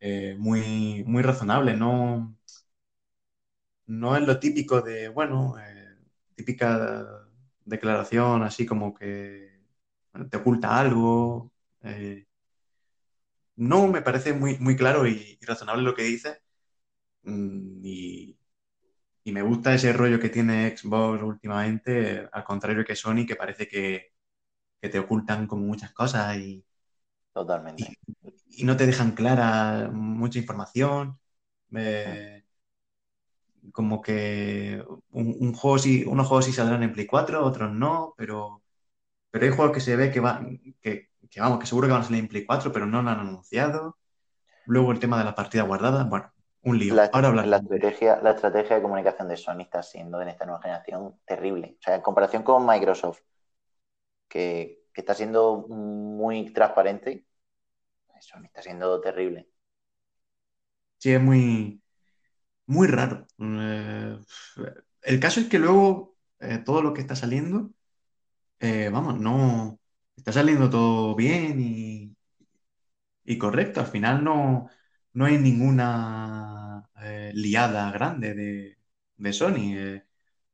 eh, 0.00 0.36
muy, 0.38 1.04
muy 1.06 1.22
razonable. 1.22 1.76
No, 1.76 2.36
no 3.86 4.16
es 4.16 4.22
lo 4.26 4.38
típico 4.40 4.80
de, 4.82 5.08
bueno, 5.08 5.56
eh, 5.58 5.96
típica 6.34 7.06
declaración 7.64 8.42
así 8.42 8.66
como 8.66 8.94
que 8.94 9.60
te 10.30 10.36
oculta 10.38 10.78
algo. 10.80 11.52
Eh, 11.82 12.26
no, 13.56 13.86
me 13.88 14.02
parece 14.02 14.32
muy, 14.32 14.58
muy 14.58 14.76
claro 14.76 15.06
y, 15.06 15.38
razonable 15.42 15.82
lo 15.82 15.94
que 15.94 16.02
dice. 16.02 16.40
Mm, 17.24 17.80
y, 17.84 18.33
me 19.32 19.42
gusta 19.42 19.74
ese 19.74 19.92
rollo 19.92 20.20
que 20.20 20.28
tiene 20.28 20.76
Xbox 20.76 21.22
últimamente, 21.22 22.28
al 22.30 22.44
contrario 22.44 22.84
que 22.84 22.96
Sony, 22.96 23.26
que 23.26 23.36
parece 23.36 23.66
que, 23.68 24.12
te 24.80 24.98
ocultan 24.98 25.46
como 25.46 25.64
muchas 25.64 25.92
cosas 25.94 26.36
y, 26.36 26.62
Totalmente. 27.32 27.98
Y, 28.50 28.64
no 28.64 28.76
te 28.76 28.86
dejan 28.86 29.12
clara 29.12 29.90
mucha 29.90 30.38
información. 30.38 31.18
como 33.72 34.00
que 34.02 34.84
un, 35.10 35.54
juego 35.54 35.78
sí, 35.78 36.04
unos 36.06 36.28
juegos 36.28 36.44
sí 36.46 36.52
saldrán 36.52 36.82
en 36.82 36.92
Play 36.92 37.06
4, 37.06 37.44
otros 37.44 37.72
no, 37.72 38.14
pero, 38.16 38.62
pero 39.30 39.46
hay 39.46 39.52
juegos 39.52 39.74
que 39.74 39.80
se 39.80 39.96
ve 39.96 40.12
que, 40.12 40.20
van 40.20 40.60
que, 40.80 41.10
que 41.30 41.40
vamos, 41.40 41.58
que 41.60 41.66
seguro 41.66 41.88
que 41.88 41.92
van 41.92 42.02
a 42.02 42.04
salir 42.04 42.20
en 42.20 42.28
Play 42.28 42.44
4, 42.46 42.72
pero 42.72 42.86
no 42.86 43.02
lo 43.02 43.10
han 43.10 43.20
anunciado. 43.20 43.98
Luego 44.66 44.92
el 44.92 45.00
tema 45.00 45.18
de 45.18 45.24
la 45.24 45.34
partida 45.34 45.64
guardada, 45.64 46.04
bueno, 46.04 46.33
un 46.64 46.78
lío. 46.78 46.94
La, 46.94 47.04
Ahora 47.12 47.32
La 47.32 47.56
estrategia, 47.56 48.20
la 48.22 48.32
estrategia 48.32 48.76
de 48.76 48.82
comunicación 48.82 49.28
de 49.28 49.36
Sony 49.36 49.60
está 49.60 49.82
siendo 49.82 50.20
en 50.20 50.28
esta 50.28 50.44
nueva 50.44 50.62
generación 50.62 51.18
terrible. 51.24 51.76
O 51.78 51.82
sea, 51.82 51.94
en 51.94 52.02
comparación 52.02 52.42
con 52.42 52.66
Microsoft, 52.66 53.20
que, 54.28 54.82
está 54.94 55.14
siendo 55.14 55.66
muy 55.68 56.52
transparente, 56.52 57.26
Sony 58.20 58.44
está 58.44 58.62
siendo 58.62 59.00
terrible. 59.00 59.48
Sí, 60.98 61.12
es 61.12 61.20
muy, 61.20 61.82
muy 62.66 62.86
raro. 62.86 63.26
Eh, 63.38 64.18
el 65.02 65.20
caso 65.20 65.40
es 65.40 65.48
que 65.48 65.58
luego 65.58 66.16
eh, 66.40 66.58
todo 66.58 66.82
lo 66.82 66.94
que 66.94 67.00
está 67.00 67.14
saliendo, 67.16 67.70
eh, 68.60 68.88
vamos, 68.90 69.20
no, 69.20 69.78
está 70.16 70.32
saliendo 70.32 70.70
todo 70.70 71.14
bien 71.14 71.60
y, 71.60 72.16
correcto. 73.38 73.80
Al 73.80 73.86
final 73.86 74.24
no, 74.24 74.68
no 75.14 75.26
hay 75.26 75.38
ninguna 75.38 76.88
eh, 77.02 77.32
liada 77.34 77.90
grande 77.92 78.34
de, 79.16 79.32
Sony. 79.32 79.74
Eh, 79.76 80.04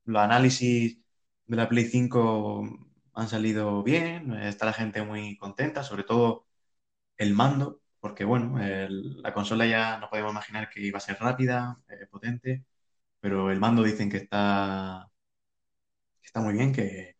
los 0.04 0.22
análisis 0.22 0.98
de 1.46 1.56
la 1.56 1.68
Play 1.68 1.86
5 1.86 2.64
han 3.14 3.28
salido 3.28 3.82
bien, 3.82 4.34
está 4.34 4.66
la 4.66 4.72
gente 4.72 5.02
muy 5.02 5.36
contenta, 5.38 5.82
sobre 5.84 6.04
todo 6.04 6.46
el 7.18 7.34
mando, 7.34 7.82
porque 8.00 8.24
bueno, 8.24 8.58
la 8.60 9.34
consola 9.34 9.66
ya 9.66 9.98
no 9.98 10.10
podemos 10.10 10.32
imaginar 10.32 10.70
que 10.70 10.80
iba 10.82 10.98
a 10.98 11.00
ser 11.00 11.18
rápida, 11.20 11.80
eh, 11.88 12.06
potente, 12.10 12.64
pero 13.20 13.50
el 13.50 13.60
mando 13.60 13.82
dicen 13.82 14.10
que 14.10 14.18
está, 14.18 15.10
está 16.22 16.40
muy 16.40 16.54
bien, 16.54 16.72
que, 16.72 17.16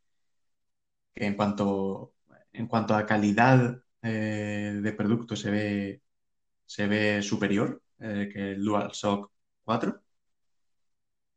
que 1.14 1.26
en 1.26 1.34
cuanto 1.34 2.14
en 2.52 2.66
cuanto 2.66 2.94
a 2.94 3.06
calidad 3.06 3.82
de 4.02 4.94
producto 4.96 5.36
se 5.36 5.50
ve, 5.50 6.02
se 6.70 6.86
ve 6.86 7.20
superior 7.22 7.82
eh, 7.98 8.30
que 8.32 8.52
el 8.52 8.64
DualShock 8.64 9.32
4. 9.64 10.02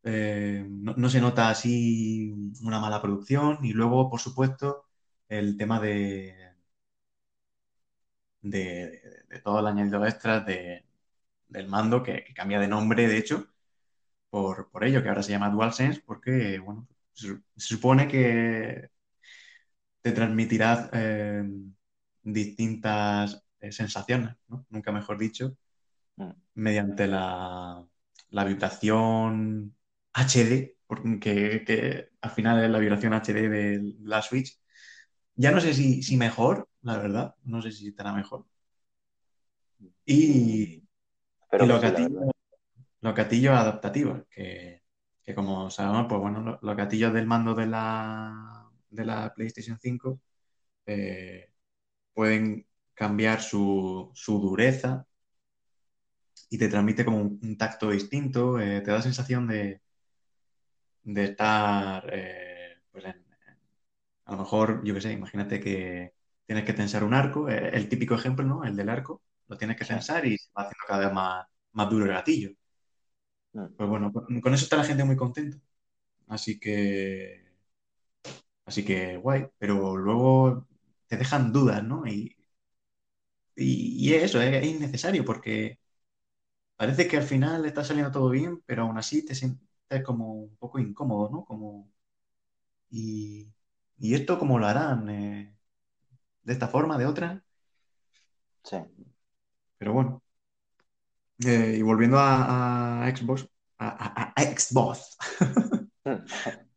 Eh, 0.04 0.64
no, 0.68 1.08
se 1.08 1.20
nota 1.20 1.48
así 1.50 2.32
una 2.62 2.78
mala 2.78 3.00
producción 3.02 3.58
y 3.64 3.72
luego, 3.72 4.10
por 4.10 4.20
supuesto, 4.20 4.86
el 5.28 5.56
tema 5.56 5.80
de, 5.80 6.52
de, 8.42 9.00
todo 9.42 9.60
el 9.60 9.66
añadido 9.66 10.06
extra 10.06 10.40
de, 10.40 10.84
del 11.48 11.68
mando 11.68 12.02
que, 12.02 12.24
cambia 12.34 12.60
de 12.60 12.68
nombre, 12.68 13.08
de 13.08 13.18
hecho, 13.18 13.48
por, 14.30 14.68
ello, 14.82 15.02
que 15.02 15.08
ahora 15.08 15.22
se 15.22 15.32
llama 15.32 15.50
DualSense, 15.50 16.02
porque, 16.06 16.58
bueno, 16.60 16.88
se 17.12 17.40
supone 17.56 18.08
que 18.08 18.90
te 20.02 20.12
transmitirá 20.12 20.90
eh, 20.92 21.44
distintas 22.22 23.43
eh, 23.64 23.72
sensaciones, 23.72 24.36
nunca 24.68 24.92
mejor 24.92 25.18
dicho, 25.18 25.56
mm. 26.16 26.30
mediante 26.54 27.06
la, 27.06 27.84
vibración 28.30 29.74
HD, 30.12 30.76
porque 30.86 31.64
que 31.64 32.10
al 32.20 32.30
final 32.30 32.62
es 32.62 32.70
la 32.70 32.78
vibración 32.78 33.14
HD 33.14 33.48
de 33.48 33.94
la 34.02 34.20
Switch. 34.20 34.60
Ya 35.36 35.50
no 35.50 35.60
sé 35.60 35.72
si, 35.72 36.16
mejor, 36.16 36.68
la 36.82 36.98
verdad, 36.98 37.34
no 37.44 37.62
sé 37.62 37.72
si 37.72 37.88
estará 37.88 38.12
mejor. 38.12 38.46
Y, 40.04 40.82
Pero 41.50 41.66
los, 41.66 41.80
gatillos, 43.14 43.52
adaptativos, 43.52 44.22
que, 44.28 44.82
como 45.34 45.70
sabemos, 45.70 46.06
pues 46.08 46.20
bueno, 46.20 46.58
los 46.60 46.76
gatillos 46.76 47.14
del 47.14 47.26
mando 47.26 47.54
de 47.54 47.66
la 47.66 48.70
de 48.90 49.04
la 49.04 49.32
PlayStation 49.34 49.78
5 49.80 50.20
eh, 50.86 51.50
pueden 52.12 52.66
cambiar 52.94 53.42
su, 53.42 54.12
dureza 54.26 55.06
y 56.50 56.58
te 56.58 56.68
transmite 56.68 57.04
como 57.04 57.18
un, 57.18 57.56
tacto 57.58 57.90
distinto, 57.90 58.58
eh, 58.60 58.80
te 58.80 58.90
da 58.90 59.02
sensación 59.02 59.46
de, 59.48 59.80
de 61.02 61.24
estar, 61.24 62.08
eh, 62.12 62.82
pues 62.90 63.04
a 63.06 64.32
lo 64.32 64.38
mejor, 64.38 64.82
yo 64.84 64.94
qué 64.94 65.00
sé, 65.00 65.12
imagínate 65.12 65.60
que 65.60 66.14
tienes 66.46 66.64
que 66.64 66.72
tensar 66.72 67.04
un 67.04 67.14
arco, 67.14 67.48
el 67.48 67.88
típico 67.88 68.14
ejemplo, 68.14 68.44
¿no? 68.44 68.64
El 68.64 68.76
del 68.76 68.88
arco, 68.88 69.22
lo 69.48 69.56
tienes 69.58 69.76
que 69.76 69.84
tensar 69.84 70.26
y 70.26 70.38
se 70.38 70.50
va 70.56 70.62
haciendo 70.62 70.84
cada 70.86 71.06
vez 71.06 71.12
más, 71.14 71.46
más 71.72 71.90
duro 71.90 72.04
el 72.06 72.12
gatillo. 72.12 72.50
Mm. 73.52 73.74
Pues 73.76 73.88
bueno, 73.88 74.12
con 74.12 74.54
eso 74.54 74.64
está 74.64 74.76
la 74.76 74.84
gente 74.84 75.04
muy 75.04 75.16
contenta. 75.16 75.58
Así 76.28 76.58
que 76.58 77.44
Así 78.66 78.84
que 78.84 79.16
guay, 79.18 79.46
pero 79.58 79.96
luego 79.96 80.66
te 81.06 81.16
dejan 81.16 81.52
dudas, 81.52 81.82
¿no? 81.84 82.06
Y, 82.06 82.36
y, 83.56 84.12
eso 84.14 84.40
es, 84.40 84.64
innecesario 84.64 85.24
porque 85.24 85.78
parece 86.76 87.08
que 87.08 87.16
al 87.18 87.24
final 87.24 87.64
está 87.66 87.84
saliendo 87.84 88.12
todo 88.12 88.30
bien, 88.30 88.62
pero 88.66 88.82
aún 88.82 88.98
así 88.98 89.24
te 89.24 89.34
sientes 89.34 89.62
como 90.04 90.34
un 90.34 90.56
poco 90.56 90.78
incómodo, 90.78 91.30
¿no? 91.30 91.44
Como, 91.44 91.90
y, 92.90 93.52
esto 93.98 94.38
cómo 94.38 94.58
lo 94.58 94.66
harán? 94.66 95.08
Eh, 95.10 95.56
¿De 96.42 96.52
esta 96.52 96.68
forma, 96.68 96.98
de 96.98 97.06
otra? 97.06 97.44
Sí. 98.64 98.76
Pero 99.78 99.92
bueno. 99.92 100.22
Eh, 101.44 101.76
y 101.78 101.82
volviendo 101.82 102.18
a, 102.18 103.04
Xbox, 103.14 103.48
a, 103.78 104.32
a 104.36 104.42
Xbox. 104.42 105.16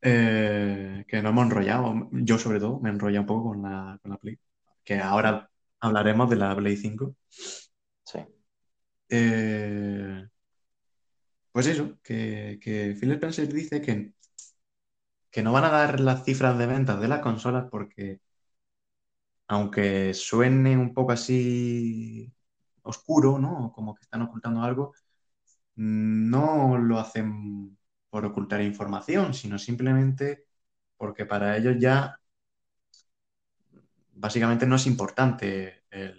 Eh, 0.00 1.04
que 1.08 1.22
no 1.22 1.30
hemos 1.30 1.44
enrollado, 1.46 2.08
yo 2.12 2.38
sobre 2.38 2.60
todo 2.60 2.78
me 2.80 2.88
he 2.88 2.92
enrollado 2.92 3.22
un 3.22 3.26
poco 3.26 3.48
con 3.50 3.62
la, 3.62 3.98
con 4.00 4.12
la 4.12 4.16
Play, 4.18 4.38
que 4.84 5.00
ahora 5.00 5.50
hablaremos 5.80 6.30
de 6.30 6.36
la 6.36 6.56
Play 6.56 6.76
5. 6.76 7.14
Sí. 8.04 8.18
Eh, 9.10 10.26
pues 11.52 11.66
eso, 11.66 11.98
que, 12.02 12.58
que 12.62 12.96
Phil 12.98 13.12
Spencer 13.12 13.52
dice 13.52 13.80
que, 13.82 14.12
que 15.30 15.42
no 15.42 15.52
van 15.52 15.64
a 15.64 15.70
dar 15.70 16.00
las 16.00 16.24
cifras 16.24 16.58
de 16.58 16.66
ventas 16.66 17.00
de 17.00 17.08
las 17.08 17.20
consolas 17.20 17.66
porque, 17.70 18.20
aunque 19.48 20.14
suene 20.14 20.76
un 20.76 20.92
poco 20.94 21.12
así 21.12 22.32
oscuro, 22.82 23.38
¿no? 23.38 23.72
Como 23.74 23.94
que 23.94 24.02
están 24.02 24.22
ocultando 24.22 24.62
algo, 24.62 24.94
no 25.76 26.78
lo 26.78 26.98
hacen 26.98 27.78
por 28.10 28.24
ocultar 28.26 28.62
información, 28.62 29.34
sino 29.34 29.58
simplemente 29.58 30.46
porque 30.96 31.26
para 31.26 31.56
ellos 31.56 31.76
ya 31.78 32.18
básicamente 34.18 34.66
no 34.66 34.76
es 34.76 34.86
importante 34.86 35.84
eh, 35.90 36.14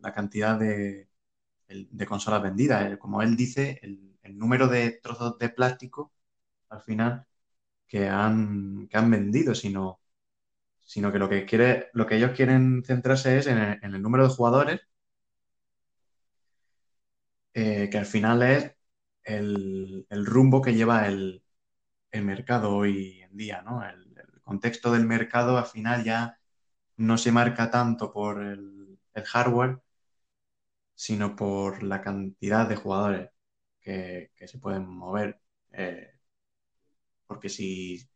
la 0.00 0.12
cantidad 0.12 0.58
de, 0.58 1.08
consolas 2.08 2.42
vendidas. 2.42 2.98
Como 2.98 3.22
él 3.22 3.36
dice, 3.36 3.78
el, 3.82 4.08
número 4.38 4.68
de 4.68 4.92
trozos 5.02 5.38
de 5.38 5.48
plástico 5.50 6.12
al 6.68 6.82
final 6.82 7.26
que 7.88 8.08
han, 8.08 8.88
que 8.88 8.96
han 8.96 9.10
vendido, 9.10 9.54
sino, 9.54 10.00
sino 10.80 11.12
que 11.12 11.18
lo 11.18 11.28
que 11.28 11.46
quiere, 11.46 11.90
lo 11.94 12.06
que 12.06 12.16
ellos 12.16 12.32
quieren 12.36 12.84
centrarse 12.84 13.38
es 13.38 13.46
en 13.48 13.58
el, 13.58 14.02
número 14.02 14.24
de 14.28 14.34
jugadores, 14.34 14.80
eh, 17.54 17.88
que 17.90 17.98
al 17.98 18.06
final 18.06 18.42
es 18.42 18.74
el, 19.24 20.06
rumbo 20.10 20.62
que 20.62 20.74
lleva 20.74 21.06
el, 21.08 21.42
mercado 22.12 22.76
hoy 22.76 23.20
en 23.22 23.36
día, 23.36 23.62
¿no? 23.62 23.82
Contexto 24.50 24.92
del 24.92 25.06
mercado 25.06 25.58
al 25.58 25.66
final 25.66 26.02
ya 26.04 26.36
no 26.96 27.16
se 27.18 27.30
marca 27.32 27.70
tanto 27.70 28.12
por 28.12 28.42
el, 28.42 28.98
hardware, 29.32 29.80
sino 30.94 31.36
por 31.36 31.82
la 31.82 32.00
cantidad 32.00 32.68
de 32.68 32.76
jugadores 32.76 33.30
que, 33.80 34.30
se 34.46 34.58
pueden 34.58 34.86
mover. 34.88 35.40
Eh, 35.72 36.14
porque 37.26 37.48
si, 37.48 38.08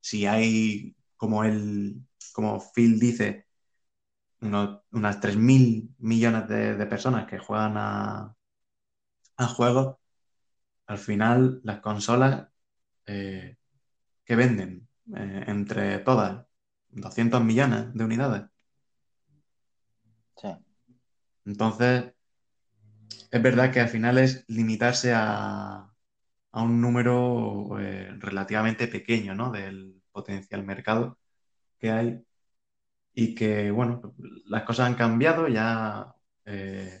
si, 0.00 0.26
hay, 0.26 0.96
como 1.16 1.44
él, 1.44 2.06
como 2.32 2.60
Phil 2.74 2.98
dice, 2.98 3.46
unas 4.40 5.20
3.000 5.20 5.94
millones 5.98 6.48
de, 6.48 6.86
personas 6.86 7.26
que 7.28 7.38
juegan 7.38 7.76
a, 7.76 8.36
a, 9.36 9.46
juegos, 9.46 9.96
al 10.86 10.98
final 10.98 11.60
las 11.64 11.80
consolas 11.80 12.48
eh, 13.06 13.56
que 14.24 14.36
venden 14.36 14.88
eh, 15.16 15.44
entre 15.46 15.98
todas 16.00 16.46
200 16.90 17.42
millones 17.44 17.94
de 17.94 18.04
unidades. 18.04 18.42
Sí. 20.36 20.48
Entonces, 21.46 22.12
es 23.30 23.42
verdad 23.42 23.72
que 23.72 23.80
al 23.80 23.88
final 23.88 24.18
es 24.18 24.44
limitarse 24.48 25.12
a, 25.14 25.88
un 26.52 26.80
número 26.80 27.78
eh, 27.80 28.10
relativamente 28.18 28.88
pequeño 28.88 29.34
¿no? 29.34 29.50
del 29.50 30.02
potencial 30.12 30.64
mercado 30.64 31.18
que 31.78 31.90
hay 31.90 32.24
y 33.14 33.34
que, 33.34 33.70
bueno, 33.70 34.14
las 34.46 34.64
cosas 34.64 34.88
han 34.88 34.94
cambiado, 34.96 35.48
ya 35.48 36.14
eh, 36.46 37.00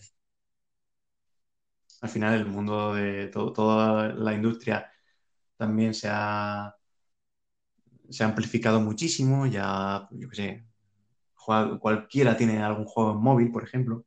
al 2.02 2.08
final 2.10 2.34
el 2.34 2.46
mundo 2.46 2.94
de 2.94 3.28
toda 3.28 4.08
la 4.08 4.34
industria 4.34 4.90
también 5.56 5.94
se 5.94 6.08
ha, 6.10 6.74
se 8.12 8.24
ha 8.24 8.26
amplificado 8.26 8.80
muchísimo, 8.80 9.46
ya, 9.46 10.08
yo 10.10 10.28
qué 10.28 10.36
sé, 10.36 10.64
cualquiera 11.80 12.36
tiene 12.36 12.62
algún 12.62 12.84
juego 12.84 13.12
en 13.12 13.18
móvil, 13.18 13.50
por 13.50 13.64
ejemplo. 13.64 14.04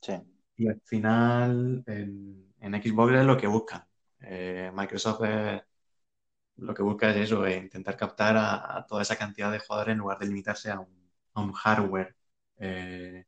Sí. 0.00 0.14
Y 0.56 0.68
al 0.68 0.80
final 0.84 1.82
en, 1.86 2.82
Xbox 2.82 3.14
es 3.14 3.24
lo 3.24 3.36
que 3.36 3.46
buscan. 3.46 3.84
Eh, 4.20 4.70
Microsoft 4.74 5.20
lo 6.56 6.74
que 6.74 6.82
busca 6.82 7.10
es 7.10 7.16
eso, 7.16 7.46
intentar 7.48 7.96
captar 7.96 8.36
a, 8.36 8.86
toda 8.88 9.02
esa 9.02 9.16
cantidad 9.16 9.50
de 9.50 9.58
jugadores 9.58 9.92
en 9.92 9.98
lugar 9.98 10.18
de 10.18 10.26
limitarse 10.26 10.70
a 10.70 10.80
un, 11.34 11.52
hardware 11.52 12.14
eh, 12.58 13.24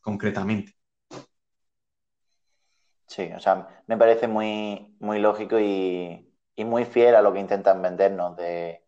concretamente. 0.00 0.74
Sí, 3.06 3.30
o 3.34 3.40
sea, 3.40 3.82
me 3.86 3.96
parece 3.96 4.28
muy, 4.28 4.94
muy 5.00 5.18
lógico 5.18 5.58
y, 5.58 6.29
muy 6.64 6.84
fiel 6.84 7.14
a 7.14 7.22
lo 7.22 7.32
que 7.32 7.40
intentan 7.40 7.82
vendernos 7.82 8.36
de, 8.36 8.84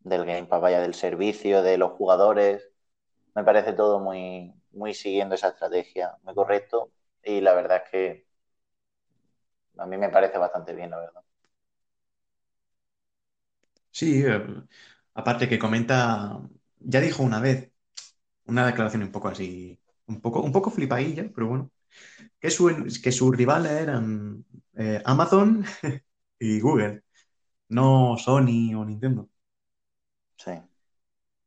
del 0.00 0.24
Game 0.26 0.46
Pass, 0.46 0.60
vaya, 0.62 0.80
del 0.80 0.94
servicio, 0.94 1.62
de 1.62 1.78
los 1.78 1.92
jugadores. 1.92 2.70
Me 3.34 3.44
parece 3.44 3.72
todo 3.74 4.00
muy, 4.00 4.54
muy 4.72 4.94
siguiendo 4.94 5.34
esa 5.36 5.50
estrategia, 5.50 6.18
muy 6.24 6.34
correcto. 6.34 6.92
Y 7.24 7.40
la 7.42 7.54
verdad 7.54 7.82
es 7.86 7.90
que 7.90 8.26
a 9.78 9.86
mí 9.86 9.96
me 9.96 10.10
parece 10.10 10.36
bastante 10.38 10.74
bien, 10.74 10.90
la 10.90 10.98
verdad. 10.98 11.24
Sí, 13.90 14.22
eh, 14.24 14.40
aparte 15.14 15.48
que 15.48 15.58
comenta, 15.58 16.40
ya 16.78 17.00
dijo 17.00 17.22
una 17.22 17.40
vez, 17.40 17.72
una 18.46 18.66
declaración 18.66 19.02
un 19.04 19.12
poco 19.12 19.28
así, 19.28 19.80
un 20.06 20.20
poco, 20.20 20.42
un 20.42 20.52
poco 20.52 20.70
flipadilla, 20.70 21.30
pero 21.34 21.48
bueno, 21.48 21.72
que, 22.40 22.50
que 23.02 23.12
sus 23.12 23.36
rivales 23.36 23.72
eran 23.72 24.44
eh, 24.76 25.02
Amazon 25.06 25.64
y 26.38 26.60
Google, 26.60 27.02
no 27.68 28.16
Sony 28.18 28.74
o 28.76 28.84
Nintendo. 28.84 29.30
Sí. 30.36 30.52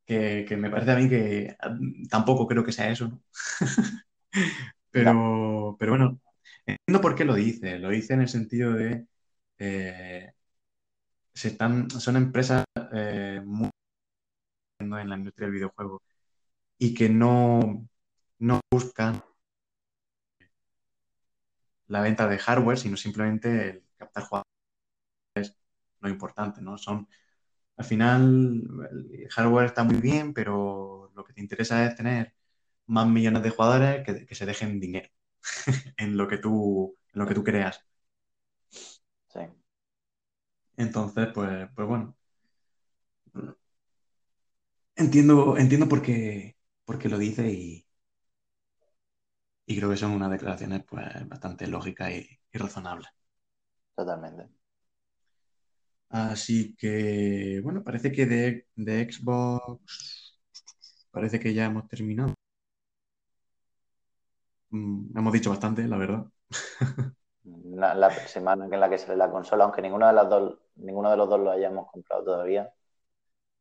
Que, 0.06 0.58
me 0.58 0.69
parece 0.69 0.91
a 0.91 0.95
mí 0.97 1.10
que 1.10 1.56
mm, 1.80 2.08
tampoco 2.08 2.47
creo 2.47 2.63
que 2.65 2.73
sea 2.73 2.89
eso, 2.91 3.08
¿no? 3.08 3.21
pero, 4.91 5.77
pero 5.80 5.91
bueno, 5.93 6.19
entiendo 6.65 7.01
por 7.01 7.15
qué 7.15 7.25
lo 7.25 7.36
dice. 7.36 7.80
Lo 7.80 7.89
dice 7.89 8.13
en 8.13 8.21
el 8.21 8.30
sentido 8.30 8.73
de 8.73 9.08
eh, 9.60 10.34
se 11.34 11.49
están, 11.49 11.89
son 11.89 12.17
empresas 12.17 12.65
eh, 12.93 13.41
muy 13.45 13.69
en 14.80 15.10
la 15.10 15.17
industria 15.17 15.47
del 15.47 15.56
videojuego 15.56 16.01
y 16.77 16.93
que 16.93 17.10
no, 17.10 17.88
no 18.39 18.60
buscan 18.71 19.23
la 21.88 22.01
venta 22.01 22.27
de 22.27 22.39
hardware, 22.39 22.77
sino 22.77 22.97
simplemente 22.97 23.69
el 23.69 23.84
captar 23.97 24.23
jugadores 24.23 24.61
lo 26.01 26.09
importante, 26.09 26.61
¿no? 26.61 26.77
Son, 26.77 27.07
al 27.77 27.85
final, 27.85 28.63
el 29.13 29.29
hardware 29.29 29.67
está 29.67 29.83
muy 29.83 29.97
bien, 30.01 30.33
pero 30.33 31.11
lo 31.15 31.23
que 31.25 31.33
te 31.33 31.41
interesa 31.41 31.85
es 31.85 31.95
tener 31.95 32.33
más 32.87 33.07
millones 33.07 33.43
de 33.43 33.49
jugadores 33.51 34.05
que, 34.05 34.35
se 34.35 34.45
dejen 34.45 34.79
dinero 34.79 35.09
en 35.97 36.17
lo 36.17 36.27
que 36.27 36.37
tú, 36.37 36.97
en 37.13 37.19
lo 37.21 37.27
que 37.27 37.35
tú 37.35 37.43
creas. 37.43 37.85
Sí. 39.33 39.41
Entonces, 40.77 41.29
pues, 41.33 41.69
pues 41.75 41.87
bueno. 41.87 42.15
Entiendo, 44.95 45.57
entiendo 45.57 45.87
por 45.89 46.01
qué, 46.01 46.55
por 46.85 46.97
qué 46.99 47.09
lo 47.09 47.17
dice 47.17 47.49
y, 47.51 47.85
y 49.65 49.77
creo 49.77 49.89
que 49.89 49.97
son 49.97 50.11
unas 50.11 50.31
declaraciones 50.31 50.83
pues, 50.83 51.05
bastante 51.27 51.67
lógicas 51.67 52.11
y, 52.11 52.39
razonables. 52.53 53.09
Totalmente. 53.95 54.61
Así 56.12 56.76
que, 56.76 57.62
bueno, 57.63 57.84
parece 57.84 58.12
que 58.12 58.26
de, 58.26 58.65
Xbox 59.10 60.41
parece 61.12 61.39
que 61.39 61.54
ya 61.54 61.65
hemos 61.65 61.88
terminado. 61.88 62.34
Mm, 64.69 65.17
hemos 65.17 65.34
dicho 65.34 65.50
bastante, 65.50 65.88
la 65.88 65.97
verdad. 65.97 66.26
La, 67.43 68.12
semana 68.28 68.65
en 68.65 68.80
la 68.80 68.89
que 68.89 69.00
sale 69.00 69.17
la 69.17 69.32
consola, 69.32 69.63
aunque 69.63 69.82
ninguno 69.82 70.06
de, 70.06 70.13
las 70.13 70.30
dos, 70.30 70.60
ninguno 70.76 71.10
de 71.10 71.17
los 71.17 71.28
dos 71.28 71.39
lo 71.39 71.50
hayamos 71.50 71.89
comprado 71.91 72.24
todavía, 72.24 72.71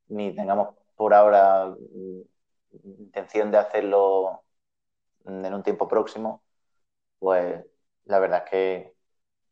ni 0.08 0.34
tengamos 0.34 0.74
por 0.96 1.14
ahora 1.14 1.66
mm, 1.66 2.20
intención 3.00 3.50
de 3.50 3.58
hacerlo 3.58 4.42
en 5.24 5.54
un 5.54 5.62
tiempo 5.62 5.88
próximo, 5.88 6.42
pues 7.18 7.64
la 8.04 8.18
verdad 8.18 8.44
es 8.44 8.50
que 8.50 8.89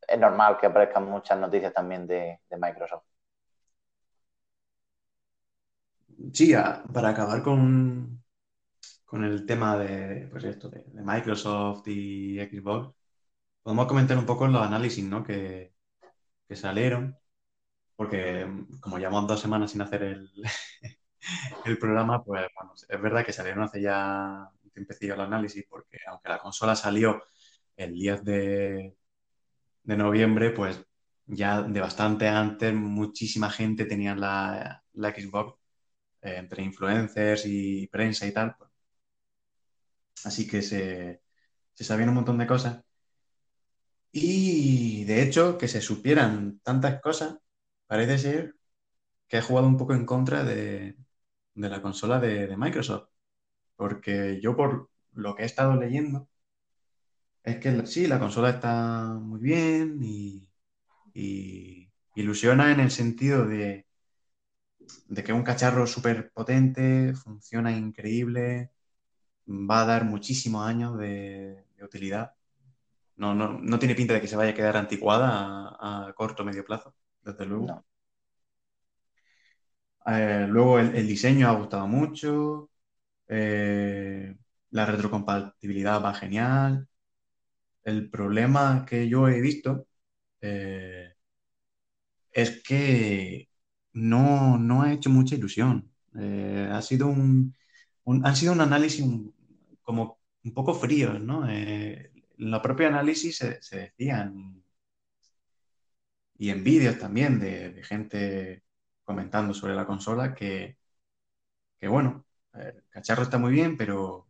es 0.09 0.19
normal 0.19 0.57
que 0.59 0.67
aparezcan 0.67 1.05
muchas 1.05 1.39
noticias 1.39 1.73
también 1.73 2.07
de, 2.07 2.39
Microsoft. 2.59 3.03
Sí, 6.33 6.53
para 6.93 7.09
acabar 7.09 7.41
con, 7.41 8.23
con 9.05 9.23
el 9.23 9.45
tema 9.45 9.77
de, 9.77 10.27
pues 10.27 10.43
esto, 10.43 10.69
de, 10.69 10.85
Microsoft 10.93 11.87
y 11.87 12.37
Xbox, 12.39 12.93
podemos 13.63 13.87
comentar 13.87 14.17
un 14.17 14.25
poco 14.25 14.47
los 14.47 14.61
análisis 14.61 15.05
¿no? 15.05 15.23
que, 15.23 15.73
que 16.47 16.55
salieron, 16.55 17.17
porque 17.95 18.47
como 18.81 18.97
llevamos 18.97 19.27
dos 19.27 19.39
semanas 19.39 19.71
sin 19.71 19.81
hacer 19.81 20.03
el, 20.03 20.31
el 21.65 21.77
programa, 21.77 22.23
pues 22.23 22.47
bueno, 22.55 22.73
es 22.87 23.01
verdad 23.01 23.25
que 23.25 23.33
salieron 23.33 23.63
hace 23.63 23.81
ya 23.81 24.49
empecé 24.75 25.07
el 25.07 25.21
análisis, 25.21 25.65
porque 25.69 25.99
aunque 26.07 26.29
la 26.29 26.39
consola 26.39 26.75
salió 26.75 27.21
el 27.75 27.93
10 27.93 28.23
de, 28.23 28.97
noviembre, 29.85 30.51
pues 30.51 30.81
ya 31.25 31.61
de 31.61 31.79
bastante 31.81 32.27
antes 32.27 32.73
muchísima 32.73 33.49
gente 33.51 33.85
tenía 33.85 34.15
la, 34.15 34.83
Xbox 34.93 35.59
eh, 36.21 36.37
entre 36.37 36.63
influencers 36.63 37.45
y 37.45 37.87
prensa 37.87 38.27
y 38.27 38.33
tal. 38.33 38.55
Pues. 38.57 38.69
Así 40.25 40.47
que 40.47 40.61
se, 40.61 41.21
se 41.73 41.83
sabían 41.83 42.09
un 42.09 42.15
montón 42.15 42.37
de 42.37 42.47
cosas. 42.47 42.83
Y 44.11 45.03
de 45.05 45.21
hecho, 45.23 45.57
que 45.57 45.67
se 45.67 45.81
supieran 45.81 46.59
tantas 46.63 47.01
cosas, 47.01 47.37
parece 47.87 48.17
ser 48.17 48.55
que 49.27 49.37
he 49.39 49.41
jugado 49.41 49.67
un 49.67 49.77
poco 49.77 49.93
en 49.93 50.05
contra 50.05 50.43
de, 50.43 50.97
la 51.55 51.81
consola 51.81 52.19
de, 52.19 52.55
Microsoft. 52.57 53.09
Porque 53.75 54.39
yo 54.41 54.55
por 54.55 54.91
lo 55.13 55.35
que 55.35 55.43
he 55.43 55.45
estado 55.47 55.75
leyendo, 55.75 56.28
es 57.43 57.57
que 57.59 57.85
sí, 57.85 58.07
la 58.07 58.19
consola 58.19 58.51
está 58.51 59.13
muy 59.21 59.39
bien 59.39 59.99
y, 60.03 60.45
ilusiona 62.15 62.71
en 62.71 62.79
el 62.81 62.91
sentido 62.91 63.45
de, 63.45 63.85
de 65.07 65.23
que 65.23 65.31
es 65.31 65.37
un 65.37 65.43
cacharro 65.43 65.87
súper 65.87 66.31
potente, 66.31 67.13
funciona 67.13 67.71
increíble, 67.71 68.71
va 69.49 69.81
a 69.81 69.85
dar 69.85 70.05
muchísimos 70.05 70.67
años 70.67 70.97
de, 70.97 71.65
utilidad. 71.81 72.33
No, 73.15 73.33
no, 73.35 73.79
tiene 73.79 73.95
pinta 73.95 74.13
de 74.13 74.21
que 74.21 74.27
se 74.27 74.35
vaya 74.35 74.51
a 74.51 74.53
quedar 74.53 74.77
anticuada 74.77 75.27
a, 75.79 76.13
corto 76.13 76.43
o 76.43 76.45
medio 76.45 76.65
plazo, 76.65 76.93
desde 77.21 77.45
luego. 77.45 77.85
Eh, 80.05 80.45
luego 80.49 80.79
el, 80.79 81.07
diseño 81.07 81.47
ha 81.47 81.53
gustado 81.53 81.87
mucho, 81.87 82.69
eh, 83.27 84.35
la 84.71 84.85
retrocompatibilidad 84.85 86.03
va 86.03 86.13
genial. 86.13 86.88
El 87.83 88.09
problema 88.09 88.85
que 88.85 89.09
yo 89.09 89.27
he 89.27 89.41
visto 89.41 89.87
eh, 90.41 91.13
es 92.31 92.61
que 92.63 93.49
no, 93.93 94.57
no, 94.57 94.83
ha 94.83 94.93
hecho 94.93 95.09
mucha 95.09 95.35
ilusión. 95.35 95.91
ha 96.71 96.81
sido 96.81 97.07
un, 97.07 97.55
han 98.23 98.35
sido 98.35 98.53
un 98.53 98.61
análisis 98.61 99.05
como 99.83 100.19
un 100.43 100.53
poco 100.53 100.73
fríos, 100.73 101.19
¿no? 101.21 101.47
en 101.49 102.11
la 102.37 102.61
propia 102.61 102.87
análisis 102.87 103.37
se, 103.37 103.59
decían 103.77 104.63
y 106.37 106.49
en 106.49 106.63
vídeos 106.63 106.97
también 106.97 107.39
de 107.39 107.83
gente 107.83 108.63
comentando 109.09 109.55
sobre 109.55 109.73
la 109.73 109.87
consola 109.87 110.35
que, 110.35 110.77
bueno, 111.81 112.25
el 112.53 112.83
cacharro 112.89 113.23
está 113.23 113.39
muy 113.39 113.51
bien, 113.51 113.75
pero, 113.75 114.27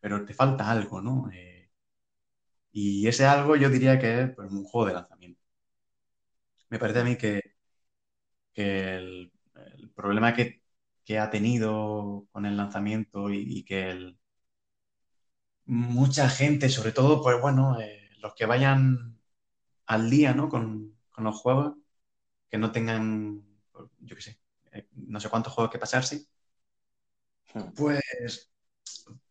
pero 0.00 0.24
te 0.24 0.34
falta 0.34 0.68
algo, 0.68 1.00
¿no? 1.00 1.30
Eh, 1.32 1.55
y 2.76 3.08
ese 3.08 3.24
algo 3.24 3.56
yo 3.56 3.70
diría 3.70 3.98
que 3.98 4.22
es 4.22 4.30
pues, 4.36 4.52
un 4.52 4.64
juego 4.64 4.88
de 4.88 4.94
lanzamiento. 4.94 5.40
Me 6.68 6.78
parece 6.78 7.00
a 7.00 7.04
mí 7.04 7.16
que, 7.16 7.40
el, 8.54 9.32
problema 9.94 10.34
que, 10.34 10.62
ha 11.18 11.30
tenido 11.30 12.26
con 12.32 12.44
el 12.46 12.56
lanzamiento 12.56 13.30
y, 13.30 13.64
que 13.64 14.14
mucha 15.64 16.28
gente, 16.28 16.68
sobre 16.68 16.92
todo, 16.92 17.22
pues 17.22 17.40
bueno, 17.40 17.80
eh, 17.80 18.10
los 18.18 18.34
que 18.34 18.46
vayan 18.46 19.18
al 19.86 20.10
día, 20.10 20.34
¿no? 20.34 20.48
Con, 20.50 20.98
con 21.12 21.24
los 21.24 21.36
juegos, 21.36 21.76
que 22.50 22.58
no 22.58 22.72
tengan, 22.72 23.42
yo 24.00 24.16
qué 24.16 24.22
sé, 24.22 24.40
eh, 24.72 24.88
no 24.92 25.20
sé 25.20 25.30
cuántos 25.30 25.54
juegos 25.54 25.72
que 25.72 25.78
pasarse, 25.78 26.26
hmm. 27.54 27.72
pues 27.74 28.50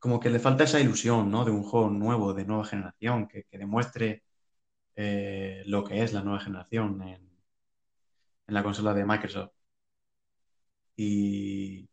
como 0.06 0.20
que 0.20 0.30
le 0.30 0.40
falta 0.40 0.66
esa 0.66 0.80
ilusión, 0.80 1.32
¿no? 1.32 1.46
De 1.46 1.52
un 1.52 1.64
juego 1.64 1.90
nuevo, 1.90 2.34
de 2.36 2.46
nueva 2.46 2.64
generación, 2.66 3.28
que, 3.28 3.46
demuestre 3.52 4.24
eh, 4.96 5.64
lo 5.68 5.84
que 5.84 6.04
es 6.04 6.14
la 6.14 6.22
nueva 6.24 6.40
generación 6.42 7.02
en, 7.04 7.22
la 8.48 8.64
consola 8.64 8.94
de 8.94 9.06
Microsoft. 9.06 9.52
Y, 10.96 11.90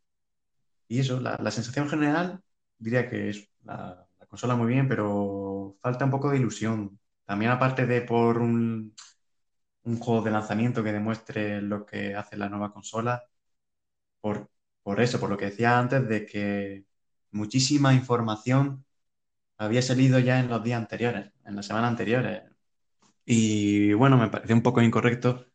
y 0.87 0.99
eso, 0.99 1.19
la, 1.19 1.51
sensación 1.51 1.89
general 1.89 2.43
diría 2.77 3.09
que 3.09 3.29
es 3.29 3.49
la, 3.63 4.07
la, 4.19 4.25
consola 4.27 4.55
muy 4.55 4.67
bien, 4.67 4.87
pero 4.87 5.75
falta 5.81 6.05
un 6.05 6.11
poco 6.11 6.29
de 6.29 6.37
ilusión. 6.37 6.99
También 7.25 7.51
aparte 7.51 7.85
de 7.87 8.01
por 8.01 8.37
un, 8.39 8.95
un 9.83 9.99
juego 9.99 10.21
de 10.23 10.31
lanzamiento 10.31 10.83
que 10.83 10.93
demuestre 10.93 11.61
lo 11.61 11.85
que 11.85 12.15
hace 12.15 12.37
la 12.37 12.49
nueva 12.49 12.73
consola. 12.73 13.23
Por, 14.21 14.49
eso, 15.01 15.19
por 15.19 15.29
lo 15.29 15.37
que 15.37 15.45
decía 15.45 15.77
antes, 15.79 16.07
de 16.07 16.25
que 16.25 16.85
muchísima 17.33 17.93
información 17.93 18.85
había 19.57 19.81
salido 19.81 20.19
ya 20.19 20.39
en 20.39 20.49
los 20.49 20.63
días 20.63 20.79
anteriores, 20.81 21.31
en 21.45 21.55
las 21.55 21.67
semanas 21.67 21.91
anteriores. 21.91 22.43
Y 23.25 23.93
bueno, 23.93 24.17
me 24.17 24.29
parece 24.29 24.53
un 24.53 24.63
poco 24.63 24.81
incorrecto 24.81 25.45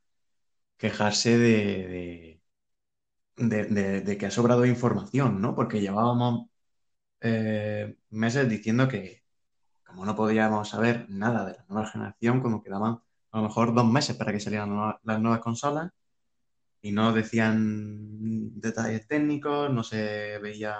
quejarse 0.76 1.38
de, 1.38 2.42
de, 3.36 4.18
que 4.18 4.26
ha 4.26 4.30
sobrado 4.30 4.66
información, 4.66 5.40
¿no? 5.40 5.54
Porque 5.54 5.80
llevábamos 5.80 6.48
eh, 7.20 7.96
meses 8.10 8.48
diciendo 8.48 8.88
que 8.88 9.24
como 9.84 10.04
no 10.06 10.16
podíamos 10.16 10.68
saber 10.70 11.06
nada 11.10 11.46
de 11.46 11.54
la 11.54 11.64
nueva 11.68 11.88
generación, 11.90 12.40
como 12.42 12.62
quedaban 12.62 13.00
a 13.32 13.38
lo 13.38 13.44
mejor 13.44 13.74
dos 13.74 13.86
meses 13.86 14.16
para 14.16 14.32
que 14.32 14.40
salieran 14.40 14.96
las 15.02 15.20
nuevas 15.20 15.40
consolas 15.40 15.92
y 16.82 16.92
no 16.92 17.12
decían 17.12 18.60
detalles 18.60 19.06
técnicos, 19.08 19.70
no 19.72 19.82
se 19.82 20.38
veía 20.38 20.76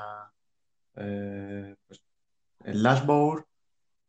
eh, 0.99 1.77
pues, 1.87 2.03
el 2.65 2.83
dashboard. 2.83 3.45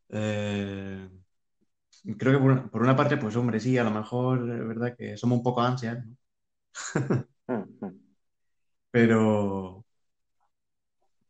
Eh, 0.10 1.10
creo 2.18 2.34
que 2.34 2.70
por, 2.72 2.82
una 2.82 2.96
parte, 2.96 3.18
pues 3.18 3.36
hombre, 3.36 3.60
sí, 3.60 3.78
a 3.78 3.84
lo 3.84 3.92
mejor 3.92 4.50
es 4.52 4.68
verdad 4.68 4.96
que 4.98 5.18
somos 5.18 5.38
un 5.38 5.44
poco 5.44 5.62
ansias, 5.62 6.04
pero, 8.92 9.86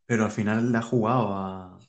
pero 0.05 0.25
al 0.25 0.31
final 0.31 0.71
le 0.71 0.77
ha 0.77 0.81
jugado 0.81 1.33
a, 1.33 1.79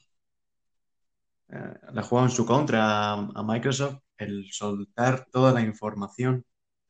eh, 1.48 1.74
le 1.92 2.00
ha 2.00 2.02
jugado 2.02 2.28
en 2.28 2.32
su 2.32 2.46
contra 2.46 3.12
a 3.12 3.42
Microsoft 3.42 4.00
el 4.18 4.46
soltar 4.52 5.26
toda 5.30 5.52
la 5.52 5.62
información 5.62 6.44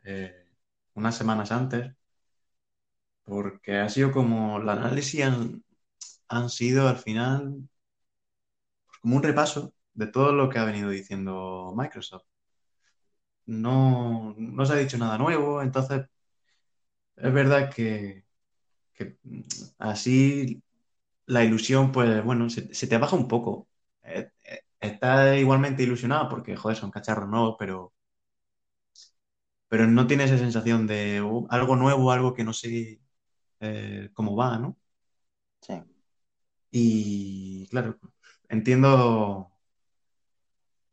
eh, 0.05 0.47
unas 0.95 1.17
semanas 1.17 1.53
antes, 1.53 1.93
porque 3.25 3.79
ha 3.79 3.89
sido 3.89 4.13
como 4.13 4.59
el 4.61 4.69
análisis 4.69 5.25
han, 6.31 6.49
sido 6.51 6.89
al 6.89 6.99
final 6.99 7.69
como 9.03 9.17
un 9.17 9.23
repaso 9.23 9.75
de 9.95 10.07
todo 10.07 10.33
lo 10.33 10.49
que 10.49 10.59
ha 10.59 10.65
venido 10.65 10.91
diciendo 10.91 11.75
Microsoft. 11.77 12.25
No, 13.47 14.35
no 14.39 14.65
se 14.67 14.73
ha 14.73 14.77
dicho 14.77 14.97
nada 14.99 15.19
nuevo, 15.19 15.61
entonces 15.63 16.07
es 17.17 17.33
verdad 17.33 17.71
que, 17.73 18.25
así 19.79 20.63
la 21.27 21.45
ilusión, 21.45 21.93
pues 21.93 22.25
bueno, 22.25 22.51
se, 22.51 22.63
te 22.89 22.99
baja 22.99 23.17
un 23.17 23.29
poco. 23.29 23.69
Eh, 24.03 24.31
eh, 24.45 24.61
está 24.81 25.37
igualmente 25.39 25.83
ilusionado 25.85 26.29
porque, 26.29 26.57
joder, 26.57 26.77
son 26.79 26.91
cacharros 26.91 27.29
nuevos, 27.29 27.57
pero, 27.59 27.95
pero 29.69 29.87
no 29.87 30.07
tiene 30.07 30.25
esa 30.25 30.39
sensación 30.39 30.87
de 30.87 31.23
uh, 31.23 31.47
algo 31.51 31.77
nuevo, 31.77 32.11
algo 32.13 32.35
que 32.35 32.45
no 32.45 32.53
sé 32.53 33.01
eh, 33.61 34.11
cómo 34.15 34.37
va, 34.37 34.59
¿no? 34.59 34.77
Sí. 35.63 35.75
Y 36.71 37.67
claro, 37.69 37.99
entiendo, 38.49 39.51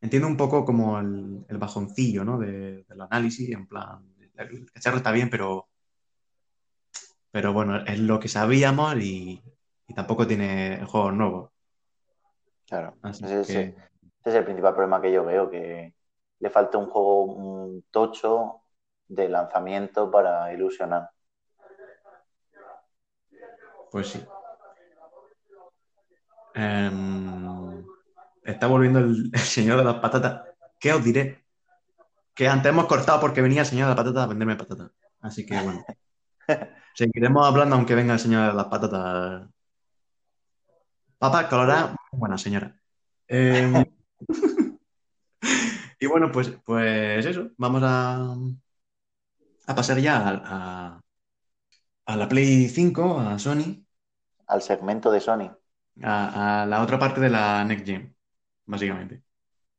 entiendo 0.00 0.28
un 0.28 0.36
poco 0.36 0.64
como 0.64 0.98
el, 0.98 1.44
bajoncillo, 1.50 2.24
¿no? 2.24 2.38
De, 2.38 2.84
del 2.84 3.00
análisis, 3.00 3.50
en 3.50 3.66
plan, 3.66 4.14
el 4.36 4.70
cacharro 4.72 4.96
está 4.98 5.12
bien, 5.12 5.30
pero, 5.30 5.68
pero 7.30 7.52
bueno, 7.52 7.78
es 7.84 7.98
lo 7.98 8.18
que 8.18 8.28
sabíamos 8.28 8.96
y, 8.96 9.42
y 9.86 9.94
tampoco 9.94 10.26
tiene 10.26 10.84
juegos 10.86 11.14
nuevos. 11.14 11.50
Claro, 12.66 12.94
ese, 13.04 13.74
es 14.24 14.34
el 14.34 14.44
principal 14.44 14.74
problema 14.74 15.00
que 15.00 15.10
yo 15.10 15.24
veo, 15.24 15.48
que 15.48 15.94
le 16.40 16.50
falta 16.50 16.78
un 16.78 16.90
juego 16.90 17.24
un 17.24 17.84
tocho 17.90 18.60
de 19.08 19.28
lanzamiento 19.28 20.10
para 20.10 20.52
ilusionar. 20.52 21.10
Pues 23.90 24.08
sí. 24.08 24.22
Em, 26.58 27.84
está 28.42 28.66
volviendo 28.66 28.98
el, 28.98 29.38
señor 29.38 29.78
de 29.78 29.84
las 29.84 29.96
patatas. 29.96 30.42
¿Qué 30.80 30.92
os 30.92 31.04
diré? 31.04 31.44
Que 32.34 32.48
antes 32.48 32.70
hemos 32.70 32.86
cortado 32.86 33.20
porque 33.20 33.42
venía 33.42 33.60
el 33.60 33.66
señor 33.66 33.88
de 33.88 33.94
las 33.94 34.04
patatas 34.04 34.24
a 34.24 34.26
venderme 34.26 34.56
patatas. 34.56 34.90
Así 35.20 35.46
que 35.46 35.60
bueno. 35.60 35.84
Seguiremos 36.94 37.46
hablando 37.46 37.76
aunque 37.76 37.94
venga 37.94 38.14
el 38.14 38.18
señor 38.18 38.50
de 38.50 38.56
las 38.56 38.66
patatas 38.66 39.48
Papá 41.18 41.48
colorada, 41.48 41.96
buena 42.12 42.38
señora. 42.38 42.76
Em, 43.26 43.84
y 46.00 46.06
bueno, 46.06 46.30
pues, 46.30 46.52
pues 46.64 47.26
eso, 47.26 47.50
vamos 47.56 47.82
a, 47.84 48.36
a 49.66 49.74
pasar 49.74 49.98
ya 49.98 50.28
a, 50.28 51.00
a, 52.06 52.16
la 52.16 52.28
Play 52.28 52.68
5, 52.68 53.18
a 53.18 53.38
Sony. 53.38 53.84
Al 54.46 54.62
segmento 54.62 55.10
de 55.10 55.20
Sony. 55.20 55.58
A, 56.02 56.66
la 56.68 56.82
otra 56.82 56.98
parte 56.98 57.20
de 57.20 57.30
la 57.30 57.64
Next 57.64 57.86
Gen, 57.86 58.14
básicamente. 58.66 59.22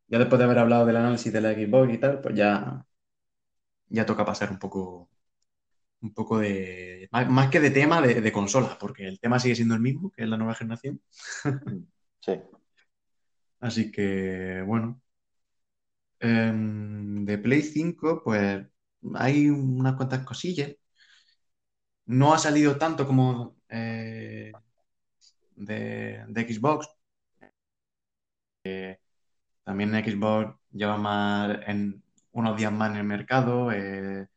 Ya 0.07 0.19
después 0.19 0.39
de 0.39 0.45
haber 0.45 0.59
hablado 0.59 0.85
del 0.85 0.97
análisis 0.97 1.31
de 1.31 1.41
la 1.41 1.53
Xbox 1.53 1.93
y 1.93 1.97
tal, 1.97 2.21
pues 2.21 2.35
ya, 2.35 2.85
ya 3.89 4.05
toca 4.05 4.25
pasar 4.25 4.51
un 4.51 4.59
poco 4.59 5.09
un 6.01 6.13
poco 6.13 6.39
de, 6.39 7.09
más, 7.11 7.49
que 7.49 7.59
de 7.59 7.71
tema, 7.71 8.01
de, 8.01 8.21
de 8.21 8.31
consola, 8.31 8.77
porque 8.79 9.07
el 9.07 9.19
tema 9.19 9.39
sigue 9.39 9.55
siendo 9.55 9.75
el 9.75 9.81
mismo, 9.81 10.11
que 10.11 10.23
es 10.23 10.29
la 10.29 10.37
nueva 10.37 10.55
generación. 10.55 11.01
Sí. 12.21 12.33
Así 13.59 13.91
que, 13.91 14.61
bueno. 14.65 15.01
Em, 16.19 17.25
de 17.25 17.37
Play 17.37 17.61
5, 17.61 18.21
pues 18.23 18.65
hay 19.15 19.49
unas 19.49 19.95
cuantas 19.95 20.25
cosillas. 20.25 20.71
No 22.05 22.33
ha 22.33 22.39
salido 22.39 22.77
tanto 22.77 23.05
como 23.07 23.55
eh, 23.69 24.51
de, 25.59 26.25
Xbox. 26.47 26.89
Eh, 28.63 28.99
también 29.63 29.91
Xbox 29.91 30.55
lleva 30.71 30.97
más 30.97 31.57
en 31.67 32.03
unos 32.31 32.57
días 32.57 32.71
más 32.71 32.91
en 32.91 32.97
el 32.97 33.03
mercado. 33.03 33.71
Eh, 33.71 34.27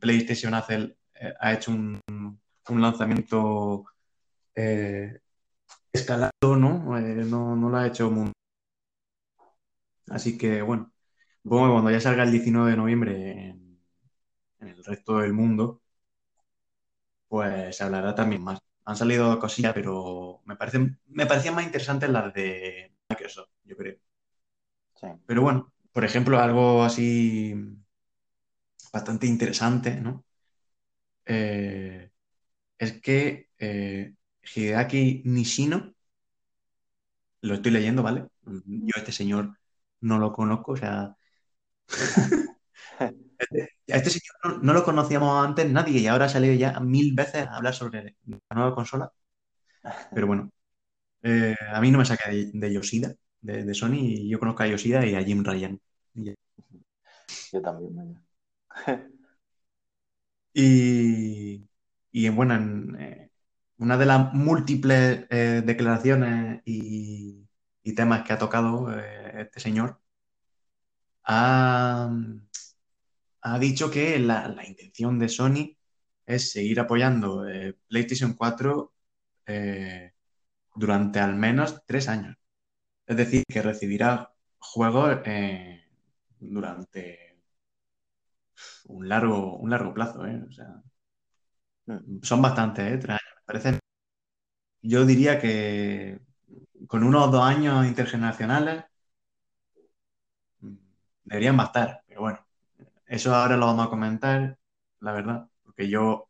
PlayStation 0.00 0.54
hace, 0.54 0.96
ha 1.40 1.52
hecho 1.52 1.72
un, 1.72 2.00
lanzamiento 2.70 3.84
escalado, 5.92 6.32
¿no? 6.42 6.78
¿no? 7.00 7.56
No 7.56 7.68
lo 7.70 7.76
ha 7.76 7.86
hecho 7.86 8.10
muy... 8.10 8.32
Así 10.10 10.38
que 10.38 10.62
bueno, 10.62 10.92
supongo 11.42 11.72
cuando 11.72 11.90
ya 11.90 12.00
salga 12.00 12.22
el 12.24 12.32
19 12.32 12.70
de 12.70 12.76
noviembre 12.76 13.48
en, 13.50 13.80
el 14.60 14.84
resto 14.84 15.18
del 15.18 15.32
mundo, 15.32 15.82
pues 17.28 17.76
se 17.76 17.84
hablará 17.84 18.14
también 18.14 18.42
más. 18.42 18.67
Han 18.88 18.96
salido 18.96 19.38
cosillas, 19.38 19.74
pero 19.74 20.40
me 20.46 20.56
parecen, 20.56 20.98
me 21.08 21.26
parecían 21.26 21.54
más 21.54 21.64
interesantes 21.64 22.08
las 22.10 22.32
de 22.34 22.92
Microsoft, 23.08 23.50
yo 23.64 23.76
creo. 23.76 23.96
Pero 25.26 25.42
bueno, 25.42 25.72
por 25.92 26.04
ejemplo, 26.04 26.38
algo 26.40 26.82
así 26.82 27.54
bastante 28.92 29.26
interesante, 29.26 29.94
¿no? 30.00 30.24
Eh, 31.26 32.10
es 32.78 33.00
que 33.02 33.50
eh, 33.58 34.14
Hideaki 34.42 35.22
Nishino, 35.26 35.94
lo 37.42 37.54
estoy 37.54 37.72
leyendo, 37.72 38.02
¿vale? 38.02 38.26
Yo 38.44 38.94
este 38.96 39.12
señor 39.12 39.58
no 40.00 40.18
lo 40.18 40.32
conozco, 40.32 40.72
o 40.72 40.76
sea... 40.76 41.16
Este, 43.38 43.70
a 43.92 43.96
este 43.96 44.10
señor 44.10 44.62
no, 44.64 44.72
lo 44.72 44.84
conocíamos 44.84 45.46
antes 45.46 45.70
nadie 45.70 46.00
y 46.00 46.06
ahora 46.06 46.26
ha 46.26 46.28
salido 46.28 46.54
ya 46.54 46.80
mil 46.80 47.14
veces 47.14 47.46
a 47.46 47.56
hablar 47.56 47.74
sobre 47.74 48.16
la 48.26 48.38
nueva 48.50 48.74
consola. 48.74 49.12
Pero 50.12 50.26
bueno, 50.26 50.50
eh, 51.22 51.54
a 51.72 51.80
mí 51.80 51.90
no 51.90 51.98
me 51.98 52.04
saca 52.04 52.30
de, 52.30 52.72
Yoshida, 52.72 53.14
de, 53.40 53.74
Sony, 53.74 53.94
y 53.94 54.28
yo 54.28 54.38
conozco 54.38 54.62
a 54.62 54.66
Yoshida 54.66 55.06
y 55.06 55.14
a 55.14 55.22
Jim 55.22 55.44
Ryan. 55.44 55.80
Yo 57.52 57.62
también, 57.62 58.18
y, 60.52 61.68
y 62.10 62.28
bueno, 62.30 62.54
en, 62.54 62.96
eh, 63.00 63.30
una 63.78 63.96
de 63.96 64.06
las 64.06 64.32
múltiples 64.34 65.26
eh, 65.30 65.62
declaraciones 65.64 66.62
y, 66.64 67.44
temas 67.96 68.22
que 68.22 68.34
ha 68.34 68.38
tocado 68.38 68.94
este 69.38 69.60
señor 69.60 69.98
ha, 71.24 72.10
dicho 73.60 73.90
que 73.90 74.18
la, 74.18 74.54
intención 74.66 75.18
de 75.18 75.28
Sony 75.28 75.76
es 76.26 76.52
seguir 76.52 76.80
apoyando 76.80 77.48
eh, 77.48 77.76
PlayStation 77.88 78.34
4 78.34 78.92
eh, 79.46 80.12
durante 80.74 81.20
al 81.20 81.36
menos 81.36 81.82
tres 81.86 82.08
años. 82.08 82.36
Es 83.06 83.16
decir, 83.16 83.44
que 83.48 83.62
recibirá 83.62 84.32
juegos 84.58 85.18
eh, 85.26 85.84
durante 86.40 87.38
un 88.86 89.08
largo, 89.08 89.56
un 89.58 89.70
largo 89.70 89.94
plazo. 89.94 90.22
son 92.22 92.42
bastantes, 92.42 92.98
tres 93.00 93.10
años. 93.10 93.42
Parecen, 93.44 93.78
yo 94.82 95.04
diría 95.06 95.38
que 95.40 96.20
con 96.86 97.02
unos 97.04 97.30
dos 97.32 97.42
años 97.44 97.86
intergeneracionales 97.86 98.84
deberían 101.24 101.56
bastar, 101.56 102.02
pero 102.06 102.20
bueno, 102.22 102.47
eso 103.08 103.34
ahora 103.34 103.56
lo 103.56 103.66
vamos 103.66 103.86
a 103.86 103.90
comentar, 103.90 104.58
la 105.00 105.12
verdad, 105.12 105.48
porque 105.64 105.88
yo 105.88 106.28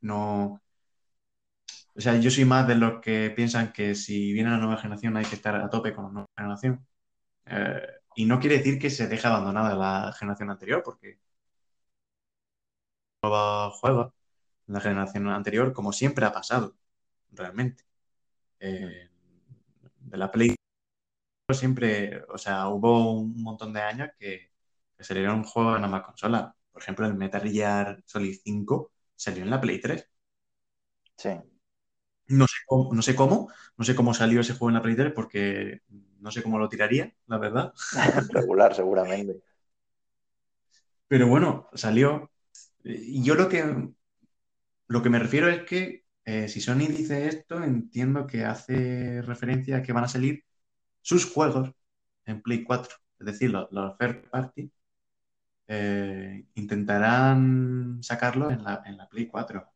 no... 0.00 0.60
O 1.94 2.00
sea, 2.00 2.16
yo 2.18 2.30
soy 2.30 2.44
más 2.44 2.66
de 2.66 2.74
los 2.76 3.00
que 3.00 3.30
piensan 3.30 3.72
que 3.72 3.94
si 3.94 4.32
viene 4.32 4.50
la 4.50 4.56
nueva 4.58 4.78
generación 4.78 5.16
hay 5.16 5.24
que 5.26 5.34
estar 5.36 5.54
a 5.56 5.68
tope 5.70 5.94
con 5.94 6.04
la 6.06 6.10
nueva 6.12 6.28
generación. 6.36 6.86
Eh, 7.46 7.82
y 8.16 8.26
no 8.26 8.40
quiere 8.40 8.58
decir 8.58 8.78
que 8.78 8.90
se 8.90 9.08
deje 9.08 9.26
abandonada 9.28 9.74
la 9.76 10.12
generación 10.14 10.50
anterior, 10.50 10.82
porque 10.84 11.18
en 14.66 14.74
la 14.74 14.80
generación 14.80 15.28
anterior, 15.28 15.72
como 15.72 15.92
siempre 15.92 16.26
ha 16.26 16.32
pasado, 16.32 16.76
realmente. 17.32 17.84
Eh, 18.60 19.10
de 20.00 20.16
la 20.18 20.30
Play 20.30 20.54
siempre, 21.52 22.22
o 22.28 22.38
sea, 22.38 22.68
hubo 22.68 23.20
un 23.20 23.42
montón 23.42 23.72
de 23.72 23.82
años 23.82 24.10
que, 24.18 24.51
que 25.02 25.08
salieron 25.08 25.38
un 25.38 25.44
juego 25.44 25.76
en 25.76 25.84
ambas 25.84 26.04
consolas. 26.04 26.54
Por 26.70 26.80
ejemplo, 26.80 27.06
el 27.06 27.14
Metal 27.14 27.42
Gear 27.42 28.02
Solid 28.06 28.38
5 28.44 28.92
salió 29.16 29.42
en 29.42 29.50
la 29.50 29.60
Play 29.60 29.80
3. 29.80 30.08
Sí. 31.16 31.30
No 32.28 32.46
sé, 32.46 32.56
cómo, 32.66 32.94
no 32.94 33.02
sé 33.02 33.14
cómo, 33.16 33.52
no 33.76 33.84
sé 33.84 33.94
cómo 33.96 34.14
salió 34.14 34.40
ese 34.40 34.52
juego 34.52 34.70
en 34.70 34.74
la 34.74 34.82
Play 34.82 34.94
3 34.94 35.12
porque 35.12 35.82
no 36.20 36.30
sé 36.30 36.42
cómo 36.42 36.58
lo 36.58 36.68
tiraría, 36.68 37.12
la 37.26 37.38
verdad. 37.38 37.72
Regular, 38.30 38.74
seguramente. 38.74 39.42
Pero 41.08 41.26
bueno, 41.26 41.68
salió. 41.74 42.30
Yo 42.84 43.34
lo 43.34 43.48
que, 43.48 43.88
lo 44.86 45.02
que 45.02 45.10
me 45.10 45.18
refiero 45.18 45.48
es 45.48 45.64
que 45.64 46.04
eh, 46.24 46.48
si 46.48 46.60
Sony 46.60 46.86
dice 46.86 47.26
esto, 47.26 47.62
entiendo 47.62 48.26
que 48.26 48.44
hace 48.44 49.20
referencia 49.22 49.78
a 49.78 49.82
que 49.82 49.92
van 49.92 50.04
a 50.04 50.08
salir 50.08 50.44
sus 51.00 51.30
juegos 51.30 51.72
en 52.24 52.40
Play 52.40 52.62
4, 52.62 52.96
es 53.18 53.26
decir, 53.26 53.50
los, 53.50 53.70
los 53.72 53.98
third 53.98 54.30
party, 54.30 54.70
eh, 55.68 56.44
intentarán 56.54 57.98
sacarlo 58.02 58.50
en 58.50 58.64
la, 58.64 58.82
en 58.84 58.96
la 58.96 59.08
Play 59.08 59.28
4. 59.28 59.68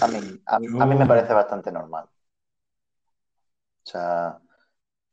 A 0.00 0.08
mí, 0.08 0.18
a, 0.46 0.58
mí 0.58 0.94
me 0.94 1.06
parece 1.06 1.32
bastante 1.32 1.72
normal. 1.72 2.08
O 3.86 3.88
sea, 3.88 4.38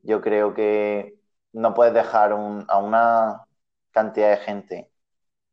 yo 0.02 0.22
creo 0.22 0.54
que 0.54 1.20
no 1.54 1.74
puedes 1.74 1.94
dejar 1.94 2.32
a 2.32 2.78
una 2.78 3.46
cantidad 3.92 4.32
de 4.32 4.38
gente, 4.38 4.92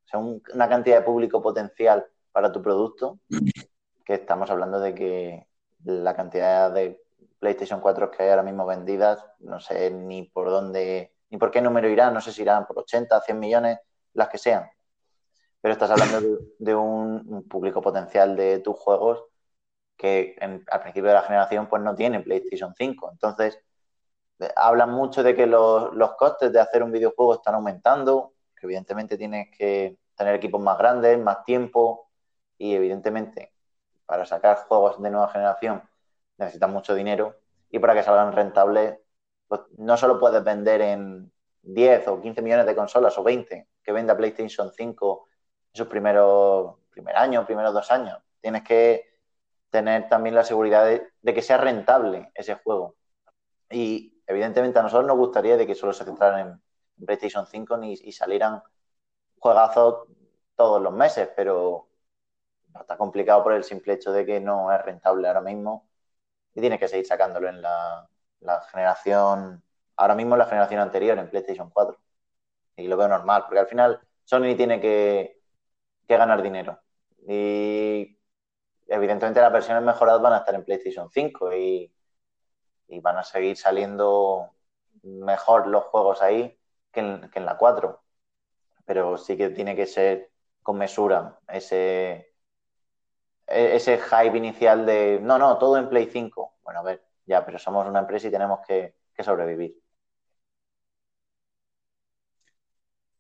o 0.05 0.09
sea, 0.09 0.20
una 0.20 0.68
cantidad 0.68 0.99
de 0.99 1.05
público 1.05 1.41
potencial 1.43 2.07
para 2.32 2.53
tu 2.53 2.62
producto, 2.62 3.20
que 4.05 4.14
estamos 4.14 4.51
hablando 4.51 4.80
de 4.80 4.95
que 4.95 5.47
la 5.84 6.14
cantidad 6.14 6.70
de 6.72 7.01
PlayStation 7.38 7.80
4 7.80 8.11
que 8.11 8.22
hay 8.22 8.30
ahora 8.30 8.43
mismo 8.43 8.66
vendidas, 8.66 9.24
no 9.38 9.61
sé 9.61 9.91
ni 9.91 10.24
por 10.24 10.51
dónde, 10.51 11.14
ni 11.30 11.38
por 11.38 11.50
qué 11.50 11.60
número 11.60 11.88
irán, 11.88 12.14
no 12.14 12.20
sé 12.20 12.32
si 12.32 12.42
irán 12.42 12.66
por 12.66 12.78
80, 12.78 13.20
100 13.20 13.38
millones, 13.38 13.78
las 14.14 14.28
que 14.28 14.38
sean. 14.38 14.68
Pero 15.60 15.72
estás 15.72 15.90
hablando 15.90 16.20
de, 16.58 16.74
un, 16.74 17.46
público 17.48 17.80
potencial 17.82 18.36
de 18.36 18.60
tus 18.60 18.76
juegos 18.76 19.24
que 19.96 20.36
al 20.40 20.80
principio 20.80 21.08
de 21.08 21.14
la 21.14 21.22
generación 21.22 21.68
pues 21.68 21.82
no 21.82 21.94
tiene 21.94 22.20
PlayStation 22.20 22.74
5. 22.74 23.10
Entonces, 23.12 23.60
hablan 24.56 24.90
mucho 24.90 25.22
de 25.22 25.34
que 25.36 25.46
los, 25.46 25.94
los 25.94 26.12
costes 26.14 26.52
de 26.52 26.60
hacer 26.60 26.82
un 26.82 26.92
videojuego 26.92 27.34
están 27.34 27.54
aumentando, 27.54 28.32
que 28.56 28.66
evidentemente 28.66 29.18
tienes 29.18 29.48
que 29.56 29.98
tener 30.14 30.34
equipos 30.34 30.60
más 30.60 30.78
grandes, 30.78 31.18
más 31.18 31.44
tiempo 31.44 32.10
y 32.56 32.74
evidentemente 32.74 33.52
para 34.06 34.26
sacar 34.26 34.56
juegos 34.66 35.00
de 35.00 35.10
nueva 35.10 35.28
generación 35.28 35.82
necesitan 36.40 36.72
mucho 36.72 36.94
dinero 36.94 37.36
y 37.70 37.78
para 37.78 37.94
que 37.94 38.02
salgan 38.02 38.32
rentables, 38.32 38.98
no 39.78 39.96
solo 39.96 40.18
puedes 40.20 40.42
vender 40.44 40.80
en 40.80 41.32
10 41.62 42.09
o 42.09 42.20
15 42.20 42.42
millones 42.42 42.66
de 42.66 42.74
consolas 42.74 43.16
o 43.18 43.22
20 43.22 43.68
que 43.82 43.92
venda 43.92 44.16
PlayStation 44.16 44.70
5 44.72 45.28
en 45.72 45.76
sus 45.76 45.86
primeros 45.86 46.76
primer 46.90 47.16
año, 47.16 47.46
primeros 47.46 47.72
dos 47.72 47.90
años. 47.90 48.18
Tienes 48.40 48.62
que 48.62 49.18
tener 49.70 50.09
también 50.09 50.34
la 50.34 50.44
seguridad 50.44 50.84
de, 50.86 51.34
que 51.34 51.42
sea 51.42 51.57
rentable 51.57 52.30
ese 52.34 52.57
juego. 52.57 52.96
Y 53.70 54.20
evidentemente 54.26 54.78
a 54.78 54.82
nosotros 54.82 55.07
nos 55.07 55.16
gustaría 55.16 55.57
de 55.57 55.66
que 55.66 55.74
solo 55.74 55.92
se 55.92 56.05
centraran 56.05 56.62
en 56.98 57.07
PlayStation 57.07 57.46
5 57.46 57.76
ni, 57.78 57.92
y 57.92 58.12
salieran 58.12 58.62
juegazos 59.38 60.09
todos 60.57 60.82
los 60.82 60.92
meses, 60.92 61.28
pero 61.34 61.88
está 62.78 62.96
complicado 62.96 63.42
por 63.42 63.53
el 63.53 63.64
simple 63.64 63.94
hecho 63.94 64.12
de 64.12 64.26
que 64.26 64.40
no 64.40 64.72
es 64.72 64.82
rentable 64.82 65.26
ahora 65.28 65.40
mismo 65.40 65.88
y 66.55 66.61
tiene 66.61 66.78
que 66.78 66.88
seguir 66.88 67.07
sacándolo 67.07 67.48
en 67.48 67.62
la, 67.62 68.09
generación, 68.70 69.62
ahora 69.97 70.14
mismo 70.14 70.36
la 70.36 70.47
generación 70.47 70.80
anterior, 70.80 71.18
en 71.18 71.30
PlayStation 71.30 71.70
4. 71.70 71.99
Y 72.76 72.88
lo 72.88 72.97
veo 72.97 73.09
normal, 73.09 73.45
porque 73.47 73.61
al 73.61 73.66
final 73.66 74.01
Sony 74.24 74.55
tiene 74.57 74.80
que, 74.80 75.41
ganar 76.09 76.43
dinero. 76.43 76.80
Y 77.28 78.18
evidentemente 78.88 79.41
las 79.41 79.53
versiones 79.53 79.84
mejoradas 79.84 80.20
van 80.22 80.32
a 80.32 80.38
estar 80.38 80.55
en 80.55 80.64
PlayStation 80.64 81.11
5 81.11 81.55
y, 81.55 81.93
van 83.03 83.18
a 83.18 83.22
seguir 83.22 83.57
saliendo 83.57 84.51
mejor 85.03 85.68
los 85.68 85.84
juegos 85.84 86.22
ahí 86.22 86.59
que 86.93 87.01
en, 87.01 87.30
que 87.30 87.38
en, 87.38 87.47
la 87.47 87.57
4. 87.57 88.03
Pero 88.84 89.16
sí 89.18 89.36
que 89.36 89.51
tiene 89.51 89.76
que 89.76 89.86
ser 89.86 90.30
con 90.62 90.78
mesura 90.78 91.38
ese, 91.49 92.34
e, 93.47 93.76
ese 93.76 93.99
hype 93.99 94.36
inicial 94.36 94.86
de, 94.86 95.18
no, 95.20 95.38
no, 95.38 95.59
todo 95.59 95.76
en 95.76 95.88
Play 95.88 96.07
5. 96.07 96.55
Bueno, 96.62 96.80
a 96.80 96.82
ver, 96.82 97.09
ya, 97.30 97.44
pero 97.46 97.58
somos 97.58 97.86
una 97.88 98.00
empresa 98.00 98.28
y 98.28 98.30
tenemos 98.32 98.60
que, 98.66 98.94
sobrevivir. 99.22 99.76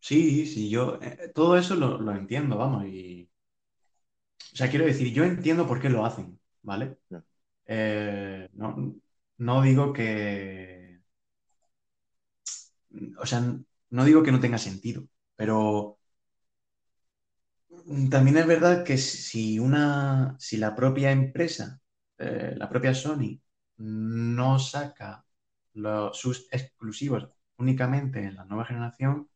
Sí, 0.00 0.46
sí, 0.46 0.70
yo 0.70 0.98
eh, 1.02 1.30
todo 1.34 1.56
eso 1.58 1.74
lo, 1.74 2.10
entiendo, 2.12 2.56
vamos, 2.56 2.86
y... 2.86 3.28
O 4.52 4.56
sea, 4.56 4.68
quiero 4.70 4.86
decir, 4.86 5.12
yo 5.12 5.24
entiendo 5.24 5.66
por 5.66 5.80
qué 5.80 5.88
lo 5.90 6.04
hacen, 6.04 6.38
¿vale? 6.62 6.98
Mm. 7.10 7.16
Eh, 7.66 8.48
no, 8.54 8.94
no 9.38 9.62
digo 9.62 9.92
que... 9.92 11.00
O 13.18 13.26
sea, 13.26 13.40
no 13.90 14.04
digo 14.04 14.22
que 14.22 14.32
no 14.32 14.40
tenga 14.40 14.58
sentido, 14.58 15.04
pero 15.36 16.00
también 18.10 18.36
es 18.38 18.46
verdad 18.46 18.84
que 18.84 18.96
si 18.98 19.58
una, 19.58 20.36
si 20.38 20.56
la 20.56 20.74
propia 20.74 21.10
empresa, 21.12 21.80
eh, 22.18 22.54
la 22.56 22.68
propia 22.68 22.94
Sony, 22.94 23.40
no 23.80 24.58
saca 24.58 25.24
sus 26.12 26.48
exclusivos 26.52 27.28
únicamente 27.58 28.20
en 28.24 28.36
la 28.36 28.44
nueva 28.44 28.64
generación, 28.66 29.28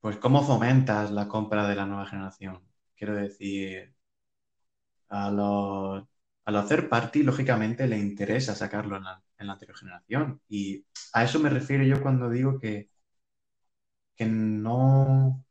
pues 0.00 0.16
¿cómo 0.18 0.44
fomentas 0.44 1.10
la 1.10 1.26
compra 1.28 1.66
de 1.68 1.74
la 1.76 1.86
nueva 1.86 2.06
generación? 2.06 2.60
Quiero 2.96 3.14
decir, 3.16 3.94
a 5.08 5.30
los, 5.30 6.04
a 6.44 6.50
los 6.50 6.72
party, 6.88 7.22
lógicamente, 7.22 7.86
le 7.86 7.98
interesa 7.98 8.54
sacarlo 8.54 8.96
en 8.96 9.04
la, 9.04 9.22
en 9.38 9.46
la 9.46 9.52
anterior 9.54 9.78
generación. 9.78 10.40
Y 10.48 10.86
a 11.12 11.24
eso 11.24 11.38
me 11.40 11.50
refiero 11.50 11.84
yo 11.84 12.02
cuando 12.02 12.30
digo 12.30 12.58
que, 12.60 12.90
que 14.16 14.26
no, 14.26 15.44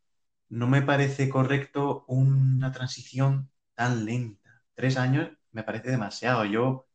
no 0.50 0.68
me 0.68 0.82
parece 0.82 1.30
correcto 1.30 2.06
una 2.08 2.72
transición 2.72 3.52
tan 3.76 4.06
lenta. 4.06 4.64
Tres 4.76 4.98
años 4.98 5.32
me 5.52 5.64
parece 5.64 5.92
demasiado. 5.92 6.46
Yo, 6.46 6.88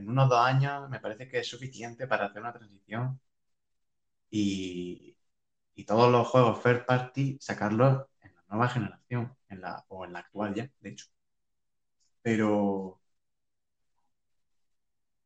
en 0.00 0.08
unos 0.08 0.28
dos 0.28 0.40
años, 0.40 0.88
me 0.90 1.00
parece 1.00 1.28
que 1.28 1.40
es 1.40 1.48
suficiente 1.48 2.06
para 2.06 2.26
hacer 2.26 2.42
una 2.42 2.52
transición 2.52 3.20
y, 4.30 5.16
todos 5.86 6.12
los 6.12 6.28
juegos 6.28 6.62
first 6.62 6.86
party 6.86 7.38
sacarlos 7.40 8.06
en 8.22 8.34
la 8.34 8.42
nueva 8.50 8.68
generación, 8.68 9.34
en 9.48 9.60
la, 9.62 9.84
o 9.88 10.04
en 10.04 10.12
la 10.12 10.20
actual 10.20 10.54
ya, 10.54 10.70
de 10.80 10.90
hecho. 10.90 11.06
Pero, 12.22 13.00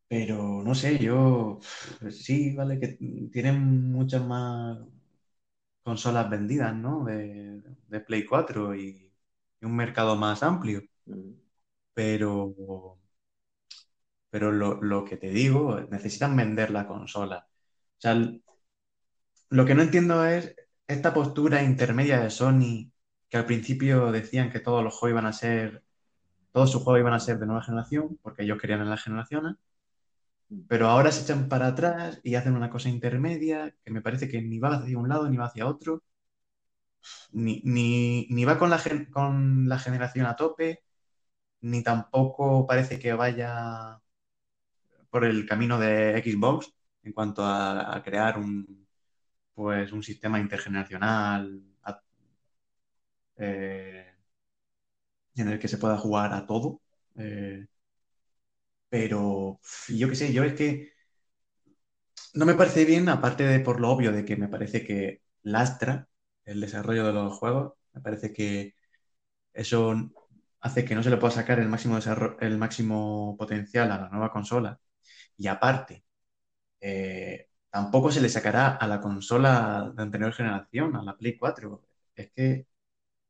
pero 0.08 0.62
no 0.62 0.74
sé, 0.74 0.98
yo 0.98 1.58
sí, 2.10 2.54
vale, 2.54 2.78
que 2.78 2.88
tienen 3.32 3.90
muchas 3.92 4.24
más 4.24 4.78
consolas 5.82 6.30
vendidas, 6.30 6.74
¿no? 6.74 7.04
De, 7.04 7.62
Play 8.06 8.24
4 8.26 8.74
y, 8.74 9.12
un 9.62 9.76
mercado 9.76 10.16
más 10.16 10.42
amplio. 10.42 10.82
Mm. 11.06 11.32
Pero, 11.94 12.98
pero 14.34 14.50
lo, 14.50 15.04
que 15.04 15.16
te 15.16 15.28
digo, 15.30 15.80
necesitan 15.92 16.34
vender 16.36 16.72
la 16.72 16.88
consola. 16.88 17.46
O 17.46 18.00
sea, 18.00 18.16
lo 19.50 19.64
que 19.64 19.76
no 19.76 19.82
entiendo 19.82 20.24
es 20.24 20.56
esta 20.88 21.14
postura 21.14 21.62
intermedia 21.62 22.18
de 22.20 22.30
Sony, 22.30 22.90
que 23.28 23.36
al 23.36 23.46
principio 23.46 24.10
decían 24.10 24.50
que 24.50 24.58
todos 24.58 24.82
los 24.82 24.92
juegos 24.94 25.14
iban 25.14 25.26
a 25.26 25.32
ser, 25.32 25.84
todos 26.52 26.72
sus 26.72 26.82
juegos 26.82 27.00
iban 27.02 27.14
a 27.14 27.20
ser 27.20 27.38
de 27.38 27.46
nueva 27.46 27.62
generación, 27.62 28.18
porque 28.22 28.42
ellos 28.42 28.58
querían 28.60 28.80
en 28.80 28.90
las 28.90 29.04
generaciones, 29.04 29.54
pero 30.68 30.88
ahora 30.88 31.12
se 31.12 31.22
echan 31.22 31.48
para 31.48 31.68
atrás 31.68 32.20
y 32.24 32.34
hacen 32.34 32.56
una 32.56 32.70
cosa 32.70 32.88
intermedia 32.88 33.74
que 33.84 33.90
me 33.92 34.02
parece 34.02 34.28
que 34.28 34.42
ni 34.42 34.58
va 34.58 34.76
hacia 34.76 34.98
un 34.98 35.08
lado 35.08 35.28
ni 35.28 35.36
va 35.36 35.46
hacia 35.46 35.66
otro, 35.68 36.02
ni, 37.32 37.60
ni, 37.64 38.44
va 38.44 38.58
con 38.58 38.70
la, 38.70 38.80
con 39.12 39.68
la 39.68 39.78
generación 39.78 40.26
a 40.26 40.36
tope, 40.36 40.82
ni 41.62 41.82
tampoco 41.82 42.66
parece 42.66 42.98
que 42.98 43.12
vaya 43.14 44.00
por 45.14 45.24
el 45.24 45.46
camino 45.46 45.78
de 45.78 46.20
Xbox 46.24 46.74
en 47.04 47.12
cuanto 47.12 47.44
a, 47.44 48.02
crear 48.04 48.36
un, 48.36 48.88
pues, 49.54 49.92
un 49.92 50.02
sistema 50.02 50.40
intergeneracional 50.40 51.62
eh, 53.36 54.14
en 55.36 55.48
el 55.48 55.58
que 55.58 55.68
se 55.68 55.78
pueda 55.78 55.96
jugar 55.98 56.32
a 56.32 56.46
todo. 56.46 56.80
Eh, 57.16 57.66
pero 58.88 59.60
yo 59.88 60.08
qué 60.08 60.14
sé, 60.16 60.32
yo 60.32 60.44
es 60.44 60.54
que 60.54 60.92
no 62.34 62.46
me 62.46 62.54
parece 62.54 62.84
bien, 62.84 63.08
aparte 63.08 63.44
de 63.44 63.60
por 63.60 63.80
lo 63.80 63.90
obvio 63.90 64.12
de 64.12 64.24
que 64.24 64.36
me 64.36 64.48
parece 64.48 64.84
que 64.84 65.22
lastra 65.42 66.08
el 66.44 66.60
desarrollo 66.60 67.06
de 67.06 67.12
los 67.12 67.38
juegos, 67.38 67.74
me 67.92 68.00
parece 68.00 68.32
que 68.32 68.74
eso 69.54 69.94
hace 70.60 70.84
que 70.84 70.94
no 70.96 71.02
se 71.02 71.10
le 71.10 71.18
pueda 71.18 71.32
sacar 71.34 71.60
el 71.60 71.68
máximo, 71.68 71.98
el 72.40 72.58
máximo 72.58 73.36
potencial 73.38 73.92
a 73.92 73.98
la 73.98 74.10
nueva 74.10 74.32
consola. 74.32 74.80
Y 75.36 75.48
aparte, 75.48 76.04
eh, 76.80 77.48
tampoco 77.70 78.10
se 78.12 78.20
le 78.20 78.28
sacará 78.28 78.76
a 78.76 78.86
la 78.88 79.00
consola 79.00 79.92
de 79.96 80.02
anterior 80.02 80.32
generación, 80.32 80.96
a 80.96 81.02
la 81.02 81.16
Play 81.16 81.36
4. 81.38 81.82
Es 82.14 82.30
que 82.32 82.66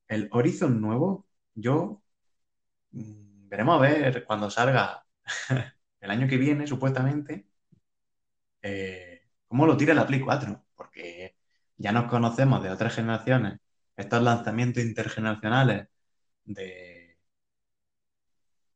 el 0.09 0.29
Horizon 0.33 0.81
nuevo, 0.81 1.27
yo 1.55 2.03
mm, 2.93 3.49
veremos 3.49 3.77
a 3.79 3.81
ver 3.83 4.25
cuando 4.27 4.51
salga 4.51 5.07
el 6.01 6.11
año 6.11 6.29
que 6.29 6.39
viene, 6.39 6.67
supuestamente, 6.67 7.47
eh, 8.63 9.23
cómo 9.47 9.67
lo 9.67 9.77
tira 9.77 9.95
la 9.95 10.07
Play 10.07 10.21
4, 10.21 10.65
porque 10.75 11.37
ya 11.77 11.93
nos 11.93 12.11
conocemos 12.11 12.63
de 12.63 12.71
otras 12.71 12.95
generaciones, 12.95 13.61
estos 13.97 14.23
lanzamientos 14.23 14.83
intergeneracionales 14.85 15.89
de, 16.45 17.19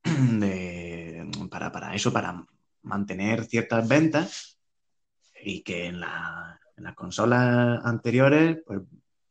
para, 1.51 1.73
para 1.73 1.95
eso, 1.95 2.13
para 2.13 2.47
mantener 2.89 3.45
ciertas 3.45 3.87
ventas 3.87 4.59
y 5.43 5.63
que 5.63 5.87
en, 5.87 6.01
las 6.01 6.95
consolas 6.95 7.81
anteriores 7.85 8.59
pues 8.67 8.81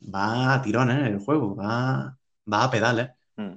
va 0.01 0.53
a 0.53 0.61
tirones 0.61 1.07
el 1.07 1.19
juego, 1.19 1.55
va, 1.55 2.17
va 2.51 2.63
a 2.63 2.71
pedales. 2.71 3.11
Mm. 3.35 3.55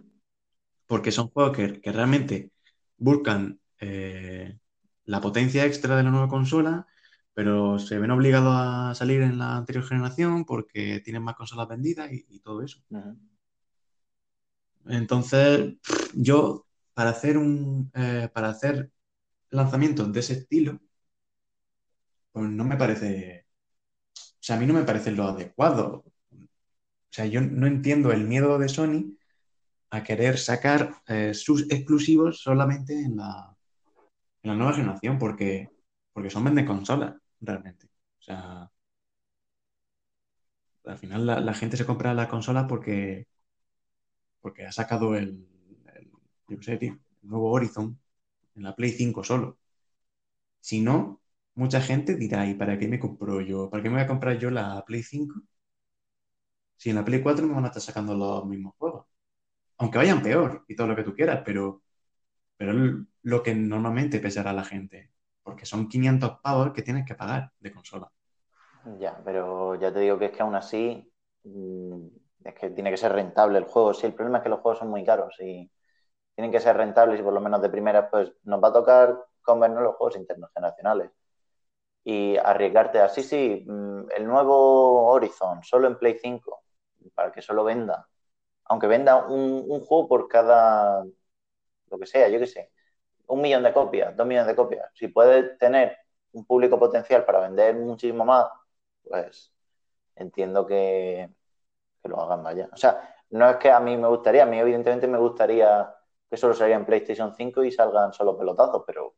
Porque 0.86 1.12
son 1.12 1.28
juegos 1.28 1.56
que, 1.56 1.80
que 1.80 1.92
realmente 1.92 2.50
buscan 2.96 3.60
eh, 3.80 4.58
la 5.04 5.20
potencia 5.20 5.64
extra 5.64 5.96
de 5.96 6.02
la 6.02 6.10
nueva 6.10 6.28
consola, 6.28 6.86
pero 7.34 7.78
se 7.78 7.98
ven 7.98 8.10
obligados 8.10 8.54
a 8.54 8.94
salir 8.94 9.22
en 9.22 9.38
la 9.38 9.56
anterior 9.56 9.84
generación 9.84 10.44
porque 10.44 11.00
tienen 11.04 11.22
más 11.22 11.34
consolas 11.36 11.68
vendidas 11.68 12.10
y, 12.12 12.40
todo 12.40 12.62
eso. 12.62 12.80
Entonces, 14.86 15.74
yo 16.14 16.66
para 16.94 17.10
hacer 17.10 17.38
un 17.38 17.90
eh, 17.94 18.28
para 18.32 18.50
hacer 18.50 18.90
lanzamientos 19.50 20.12
de 20.12 20.20
ese 20.20 20.34
estilo, 20.34 20.80
pues 22.32 22.48
no 22.50 22.64
me 22.64 22.76
parece. 22.76 23.46
O 24.16 24.42
sea, 24.42 24.56
a 24.56 24.58
mí 24.58 24.66
no 24.66 24.74
me 24.74 24.84
parece 24.84 25.12
lo 25.12 25.24
adecuado. 25.24 26.04
O 26.32 27.12
sea, 27.12 27.26
yo 27.26 27.40
no 27.40 27.66
entiendo 27.66 28.12
el 28.12 28.26
miedo 28.26 28.58
de 28.58 28.68
Sony 28.68 29.16
a 29.90 30.04
querer 30.04 30.38
sacar 30.38 30.94
eh, 31.08 31.34
sus 31.34 31.70
exclusivos 31.70 32.40
solamente 32.42 32.94
en 32.94 33.16
la, 33.16 33.56
en 34.42 34.50
la 34.50 34.56
nueva 34.56 34.74
generación, 34.74 35.18
porque, 35.18 35.68
porque 36.12 36.30
son 36.30 36.44
vende 36.44 36.64
consolas, 36.64 37.14
realmente. 37.40 37.86
O 37.86 38.22
sea, 38.22 38.70
al 40.84 40.98
final 40.98 41.26
la, 41.26 41.54
gente 41.54 41.76
se 41.76 41.86
compra 41.86 42.14
la 42.14 42.28
consola 42.28 42.66
porque, 42.66 43.26
porque 44.40 44.66
ha 44.66 44.72
sacado 44.72 45.16
el, 45.16 45.46
nuevo 47.22 47.50
Horizon 47.50 47.98
en 48.56 48.62
la 48.64 48.74
Play 48.76 48.90
5 48.92 49.24
solo. 49.24 49.58
Si 50.60 50.80
no, 50.80 51.20
mucha 51.54 51.82
gente 51.82 52.14
dirá, 52.16 52.46
¿y 52.46 52.54
para 52.54 52.78
qué 52.78 52.88
me 52.88 52.98
compro 52.98 53.40
yo? 53.42 53.68
¿Para 53.70 53.82
qué 53.82 53.90
me 53.90 53.96
voy 53.96 54.04
a 54.04 54.06
comprar 54.06 54.38
yo 54.38 54.50
la 54.50 54.82
Play 54.86 55.02
5? 55.02 55.42
Si 56.76 56.90
en 56.90 56.96
la 56.96 57.04
Play 57.04 57.22
4 57.22 57.46
me 57.46 57.54
van 57.54 57.64
a 57.64 57.68
estar 57.68 57.82
sacando 57.82 58.14
los 58.14 58.44
mismos 58.46 58.74
juegos 58.78 59.06
aunque 59.78 59.98
vayan 59.98 60.22
peor 60.22 60.64
y 60.68 60.76
todo 60.76 60.88
lo 60.88 60.96
que 60.96 61.04
tú 61.04 61.14
quieras, 61.14 61.42
pero, 61.44 61.82
pero 62.56 62.72
lo 63.22 63.42
que 63.42 63.54
normalmente 63.54 64.20
pesará 64.20 64.52
la 64.52 64.64
gente, 64.64 65.12
porque 65.42 65.66
son 65.66 65.88
500 65.88 66.40
pavos 66.42 66.72
que 66.72 66.82
tienes 66.82 67.06
que 67.06 67.14
pagar 67.16 67.52
de 67.60 67.72
consola. 67.72 68.10
Ya, 68.98 69.20
pero 69.24 69.74
ya 69.76 69.92
te 69.92 70.00
digo 70.00 70.18
que 70.18 70.26
es 70.26 70.32
que 70.32 70.42
aún 70.42 70.54
así 70.54 71.12
mm, 71.44 72.06
es 72.44 72.54
que 72.54 72.70
tiene 72.70 72.90
que 72.90 72.96
ser 72.96 73.12
rentable 73.12 73.58
el 73.58 73.64
juego. 73.64 73.92
Sí, 73.94 74.06
el 74.06 74.14
problema 74.14 74.38
es 74.38 74.42
que 74.44 74.48
los 74.50 74.60
juegos 74.60 74.78
son 74.78 74.88
muy 74.90 75.04
caros 75.04 75.34
y 75.40 75.70
tienen 76.40 76.52
que 76.52 76.60
ser 76.60 76.74
rentables 76.74 77.20
y 77.20 77.22
por 77.22 77.34
lo 77.34 77.40
menos 77.42 77.60
de 77.60 77.68
primera, 77.68 78.08
pues 78.08 78.32
nos 78.44 78.64
va 78.64 78.68
a 78.68 78.72
tocar 78.72 79.26
comernos 79.42 79.82
los 79.82 79.96
juegos 79.96 80.16
intergeneracionales 80.16 81.10
y 82.02 82.38
arriesgarte 82.38 82.98
así, 82.98 83.22
sí, 83.22 83.62
mm, 83.68 84.06
el 84.16 84.26
nuevo 84.26 85.06
Horizon 85.08 85.62
solo 85.62 85.86
en 85.86 85.98
Play 85.98 86.18
5 86.18 86.62
para 87.14 87.30
que 87.30 87.42
solo 87.42 87.62
venda. 87.62 88.08
Aunque 88.64 88.86
venda 88.86 89.26
un, 89.26 89.68
juego 89.84 90.08
por 90.08 90.28
cada, 90.28 91.04
lo 91.90 91.98
que 91.98 92.06
sea, 92.06 92.26
yo 92.30 92.38
qué 92.38 92.46
sé, 92.46 92.72
un 93.26 93.42
millón 93.42 93.62
de 93.62 93.74
copias, 93.74 94.16
dos 94.16 94.26
millones 94.26 94.46
de 94.48 94.56
copias, 94.56 94.90
si 94.94 95.08
puede 95.08 95.56
tener 95.58 95.94
un 96.32 96.46
público 96.46 96.78
potencial 96.78 97.26
para 97.26 97.40
vender 97.40 97.74
muchísimo 97.76 98.24
más, 98.24 98.46
pues 99.02 99.52
entiendo 100.16 100.66
que, 100.66 101.28
que 102.02 102.08
lo 102.08 102.18
hagan, 102.22 102.42
vaya. 102.42 102.70
O 102.72 102.76
sea, 102.78 103.14
no 103.28 103.50
es 103.50 103.56
que 103.58 103.70
a 103.70 103.80
mí 103.80 103.94
me 103.98 104.08
gustaría, 104.08 104.44
a 104.44 104.46
mí 104.46 104.58
evidentemente 104.58 105.06
me 105.06 105.18
gustaría 105.18 105.94
que 106.30 106.36
solo 106.36 106.54
salga 106.54 106.76
en 106.76 106.86
PlayStation 106.86 107.34
5 107.34 107.64
y 107.64 107.72
salgan 107.72 108.12
solo 108.12 108.38
pelotazos, 108.38 108.84
pero 108.86 109.14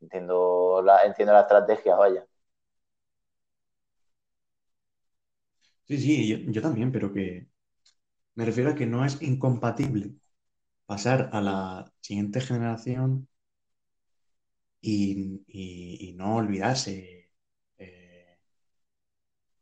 entiendo 0.00 0.82
la, 0.84 1.04
entiendo 1.04 1.32
la 1.32 1.40
estrategia, 1.42 1.94
vaya. 1.96 2.26
Sí, 5.84 5.98
sí, 5.98 6.52
yo, 6.52 6.62
también, 6.62 6.90
pero 6.92 7.12
que 7.12 7.48
me 8.34 8.44
refiero 8.46 8.70
a 8.72 8.74
que 8.74 8.86
no 8.86 9.04
es 9.04 9.22
incompatible 9.22 10.14
pasar 10.86 11.30
a 11.32 11.40
la 11.42 11.92
siguiente 12.00 12.40
generación 12.40 13.28
y, 14.80 16.12
no 16.16 16.36
olvidarse 16.36 17.30
eh, 17.78 18.38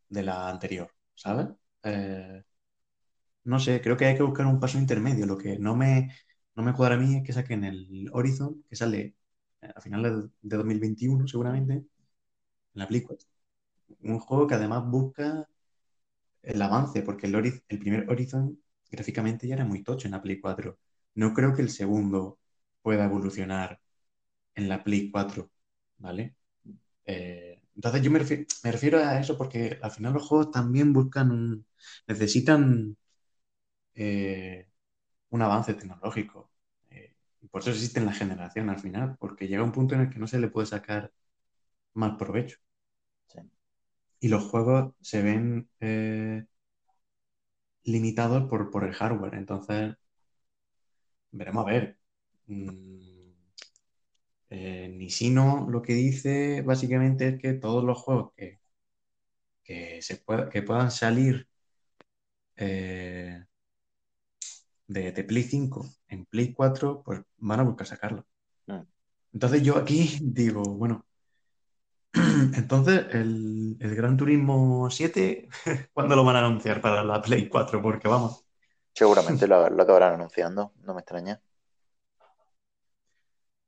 de 0.08 0.22
la 0.22 0.48
anterior, 0.48 0.90
¿sabes? 1.14 1.48
Eh, 1.82 2.42
no 3.44 3.58
sé, 3.60 3.80
creo 3.80 3.96
que 3.96 4.06
hay 4.06 4.16
que 4.16 4.22
buscar 4.22 4.46
un 4.46 4.60
paso 4.60 4.78
intermedio. 4.78 5.26
Lo 5.26 5.38
que 5.38 5.58
no 5.58 5.76
me, 5.76 6.10
no 6.54 6.62
me 6.62 6.74
cuadra 6.74 6.96
a 6.96 6.98
mí 6.98 7.16
es 7.16 7.22
que 7.24 7.32
saquen 7.32 7.64
el 7.64 8.10
Horizon, 8.12 8.64
que 8.68 8.76
sale 8.76 9.16
a 9.62 9.80
finales 9.80 10.12
de 10.42 10.56
2021 10.56 11.26
seguramente, 11.28 11.74
en 11.74 11.86
la 12.74 12.88
Play 12.88 13.06
Un 14.02 14.18
juego 14.20 14.46
que 14.46 14.54
además 14.54 14.84
busca 14.86 15.48
el 16.42 16.62
avance, 16.62 17.02
porque 17.02 17.26
el, 17.26 17.78
primer 17.78 18.08
Horizon 18.10 18.60
gráficamente 18.90 19.46
ya 19.48 19.54
era 19.54 19.64
muy 19.64 19.82
tocho 19.82 20.08
en 20.08 20.12
la 20.12 20.22
Play 20.22 20.40
4. 20.40 20.78
No 21.14 21.34
creo 21.34 21.54
que 21.54 21.62
el 21.62 21.70
segundo 21.70 22.38
pueda 22.82 23.04
evolucionar 23.04 23.80
en 24.54 24.68
la 24.68 24.82
Play 24.84 25.10
4, 25.10 25.50
¿vale? 25.98 26.36
Eh, 27.06 27.62
entonces 27.76 28.02
yo 28.02 28.10
me 28.10 28.18
refiero, 28.18 28.98
a 28.98 29.20
eso 29.20 29.36
porque 29.38 29.78
al 29.82 29.90
final 29.90 30.14
los 30.14 30.26
juegos 30.26 30.50
también 30.50 30.92
buscan, 30.92 31.64
necesitan 32.06 32.96
eh, 34.02 34.66
un 35.30 35.42
avance 35.42 35.74
tecnológico. 35.74 36.50
Eh, 36.90 37.14
por 37.50 37.62
eso 37.62 37.70
existen 37.70 38.06
la 38.06 38.14
generación 38.14 38.70
al 38.70 38.78
final, 38.80 39.16
porque 39.18 39.48
llega 39.48 39.62
un 39.62 39.72
punto 39.72 39.94
en 39.94 40.02
el 40.02 40.10
que 40.10 40.18
no 40.18 40.26
se 40.26 40.40
le 40.40 40.48
puede 40.48 40.66
sacar 40.66 41.12
más 41.94 42.16
provecho. 42.18 42.58
Y 44.20 44.28
los 44.28 44.44
juegos 44.44 44.94
se 45.00 45.22
ven 45.22 45.68
eh, 45.80 46.44
limitados 47.84 48.48
por, 48.48 48.84
el 48.84 48.94
hardware. 48.94 49.34
Entonces, 49.34 49.94
veremos 51.32 51.66
a 51.66 51.70
ver. 51.70 51.98
Mm, 52.46 53.10
Nisino 54.98 55.66
lo 55.70 55.82
que 55.82 55.94
dice 55.94 56.62
básicamente 56.62 57.28
es 57.28 57.38
que 57.40 57.52
todos 57.54 57.84
los 57.84 57.98
juegos 57.98 58.32
que, 58.36 58.60
que, 59.64 60.02
se 60.02 60.22
que 60.50 60.62
puedan 60.62 60.90
salir 60.90 61.48
de, 64.90 65.24
Play 65.24 65.44
5 65.44 65.86
en 66.08 66.26
Play 66.26 66.52
4, 66.52 67.02
pues 67.04 67.20
van 67.38 67.60
a 67.60 67.62
buscar 67.62 67.86
sacarlo. 67.86 68.26
Mm. 68.66 68.80
Entonces 69.32 69.62
yo 69.62 69.76
aquí 69.76 70.18
digo, 70.20 70.62
bueno, 70.62 71.06
entonces 72.12 73.06
el, 73.12 73.76
Gran 73.78 74.16
Turismo 74.16 74.90
7, 74.90 75.48
¿cuándo 75.92 76.16
lo 76.16 76.24
van 76.24 76.36
a 76.36 76.40
anunciar 76.40 76.80
para 76.80 77.04
la 77.04 77.22
Play 77.22 77.48
4? 77.48 77.80
Porque 77.80 78.08
vamos. 78.08 78.44
Seguramente 78.92 79.46
lo, 79.46 79.64
acabarán 79.64 80.14
anunciando, 80.14 80.72
no 80.82 80.94
me 80.94 81.00
extraña. 81.00 81.40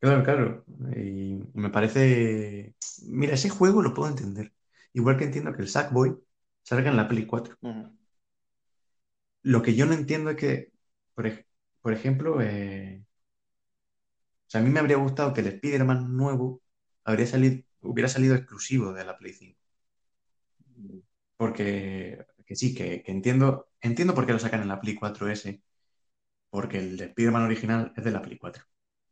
Claro, 0.01 0.25
claro. 0.25 0.65
Y 0.97 1.45
me 1.55 1.71
parece. 1.71 2.75
Mira, 3.05 3.35
ese 3.35 3.49
juego 3.49 3.83
lo 3.83 3.95
puedo 3.95 4.11
entender. 4.11 4.53
Igual 4.93 5.17
que 5.17 5.25
entiendo 5.25 5.53
que 5.53 5.63
el 5.63 5.69
Sackboy 5.69 6.17
salga 6.65 6.91
en 6.91 6.97
la 6.97 7.07
Play 7.07 7.25
4. 7.25 7.57
Lo 9.45 9.63
que 9.63 9.77
yo 9.77 9.87
no 9.87 9.93
entiendo 9.93 10.31
es 10.31 10.37
que 10.37 10.72
por, 11.15 11.93
ejemplo, 11.93 12.41
eh, 12.41 13.05
a 14.55 14.61
mí 14.61 14.71
me 14.71 14.81
habría 14.81 14.97
gustado 14.97 15.33
que 15.33 15.41
el 15.41 15.49
Spider-Man 15.49 16.17
nuevo 16.17 16.61
habría 17.05 17.27
salido, 17.27 17.63
hubiera 17.81 18.09
salido 18.09 18.35
exclusivo 18.35 18.93
de 18.93 19.05
la 19.05 19.17
Play 19.17 19.33
5. 19.33 19.59
Porque 21.37 22.25
que 22.47 22.57
sí, 22.57 22.75
que, 22.75 23.03
entiendo, 23.07 23.69
entiendo 23.81 24.15
por 24.15 24.27
qué 24.27 24.33
lo 24.33 24.39
sacan 24.39 24.63
en 24.63 24.69
la 24.69 24.81
Play 24.81 24.97
4S, 24.97 25.63
porque 26.51 26.79
el 26.79 27.01
Spider-Man 27.01 27.45
original 27.45 27.93
es 27.97 28.05
de 28.05 28.11
la 28.11 28.23
Play 28.23 28.39
4 28.39 28.65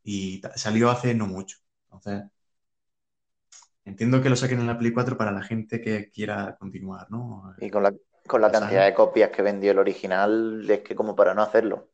y 0.02 0.42
salió 0.56 0.90
hace 0.90 1.14
no 1.14 1.26
mucho. 1.26 1.58
Entonces, 1.84 2.24
entiendo 3.84 4.22
que 4.22 4.28
lo 4.30 4.36
saquen 4.36 4.60
en 4.60 4.66
la 4.66 4.78
Play 4.78 4.92
4 4.92 5.16
para 5.16 5.32
la 5.32 5.42
gente 5.42 5.80
que 5.80 6.10
quiera 6.10 6.56
continuar, 6.58 7.10
¿no? 7.10 7.54
Y 7.58 7.70
con 7.70 7.82
la, 7.82 7.94
con 8.26 8.40
la 8.40 8.50
cantidad 8.50 8.84
de 8.84 8.94
copias 8.94 9.30
que 9.30 9.42
vendió 9.42 9.72
el 9.72 9.78
original, 9.78 10.68
es 10.68 10.80
que 10.80 10.94
como 10.94 11.16
para 11.16 11.34
no 11.34 11.42
hacerlo. 11.42 11.89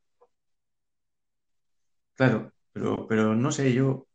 Claro, 2.17 2.53
pero, 2.73 3.07
pero 3.09 3.35
no 3.35 3.51
sé, 3.53 3.73
yo. 3.73 4.07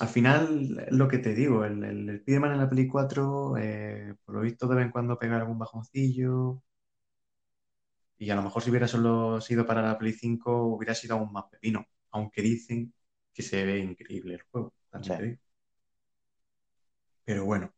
Al 0.00 0.08
final, 0.08 0.86
lo 0.90 1.08
que 1.08 1.16
te 1.18 1.34
digo, 1.34 1.64
el, 1.64 1.82
el, 1.84 2.22
en 2.26 2.58
la 2.58 2.68
Play 2.68 2.86
4, 2.88 3.56
eh, 3.58 4.14
por 4.24 4.34
lo 4.36 4.40
visto, 4.42 4.66
de 4.68 4.76
vez 4.76 4.84
en 4.86 4.90
cuando 4.92 5.18
pega 5.18 5.36
algún 5.36 5.58
bajoncillo. 5.58 6.62
Y 8.18 8.30
a 8.30 8.34
lo 8.36 8.42
mejor 8.42 8.62
si 8.62 8.70
hubiera 8.70 8.88
solo 8.88 9.40
sido 9.40 9.66
para 9.66 9.82
la 9.82 9.98
Play 9.98 10.12
5, 10.12 10.64
hubiera 10.66 10.94
sido 10.94 11.16
aún 11.16 11.32
más 11.32 11.44
pepino. 11.50 11.86
Aunque 12.10 12.42
dicen 12.42 12.92
que 13.34 13.42
se 13.42 13.64
ve 13.64 13.78
increíble 13.80 14.34
el 14.34 14.42
juego. 14.50 14.72
Pero 17.24 17.44
bueno. 17.44 17.72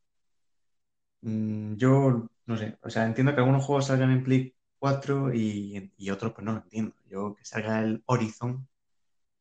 Mm, 1.21 1.75
yo 1.77 2.27
no 2.45 2.57
sé. 2.57 2.77
O 2.81 2.89
sea, 2.89 3.05
entiendo 3.05 3.33
que 3.33 3.39
algunos 3.41 3.63
juegos 3.63 3.87
salgan 3.87 4.11
en 4.11 4.23
Play 4.23 4.54
4 4.85 5.33
y, 5.33 5.91
y 5.97 6.11
otros 6.11 6.33
pues 6.33 6.45
no 6.45 6.53
lo 6.53 6.59
entiendo. 6.59 6.95
Yo 7.09 7.35
que 7.35 7.43
salga 7.43 7.81
el 7.81 8.03
Horizon, 8.05 8.67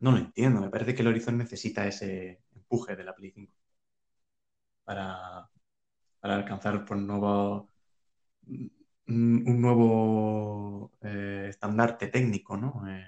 no 0.01 0.12
lo 0.12 0.18
entiendo. 0.18 0.61
Me 0.62 0.70
parece 0.70 0.95
que 0.95 1.03
el 1.03 1.09
Horizon 1.09 1.38
necesita 1.38 1.86
ese 1.86 2.42
empuje 2.55 2.97
de 2.97 3.05
la 3.05 3.14
Play 3.14 3.30
5 3.32 3.53
para, 4.84 5.51
para 6.20 6.36
alcanzar 6.36 6.78
por 6.78 6.86
pues, 6.88 7.01
nuevo, 7.03 7.68
mm, 9.07 9.49
un 9.49 9.61
nuevo 9.61 10.92
eh, 11.03 11.47
estandarte 11.51 12.09
técnico, 12.09 12.57
¿no? 12.57 12.82
Eh, 12.88 13.07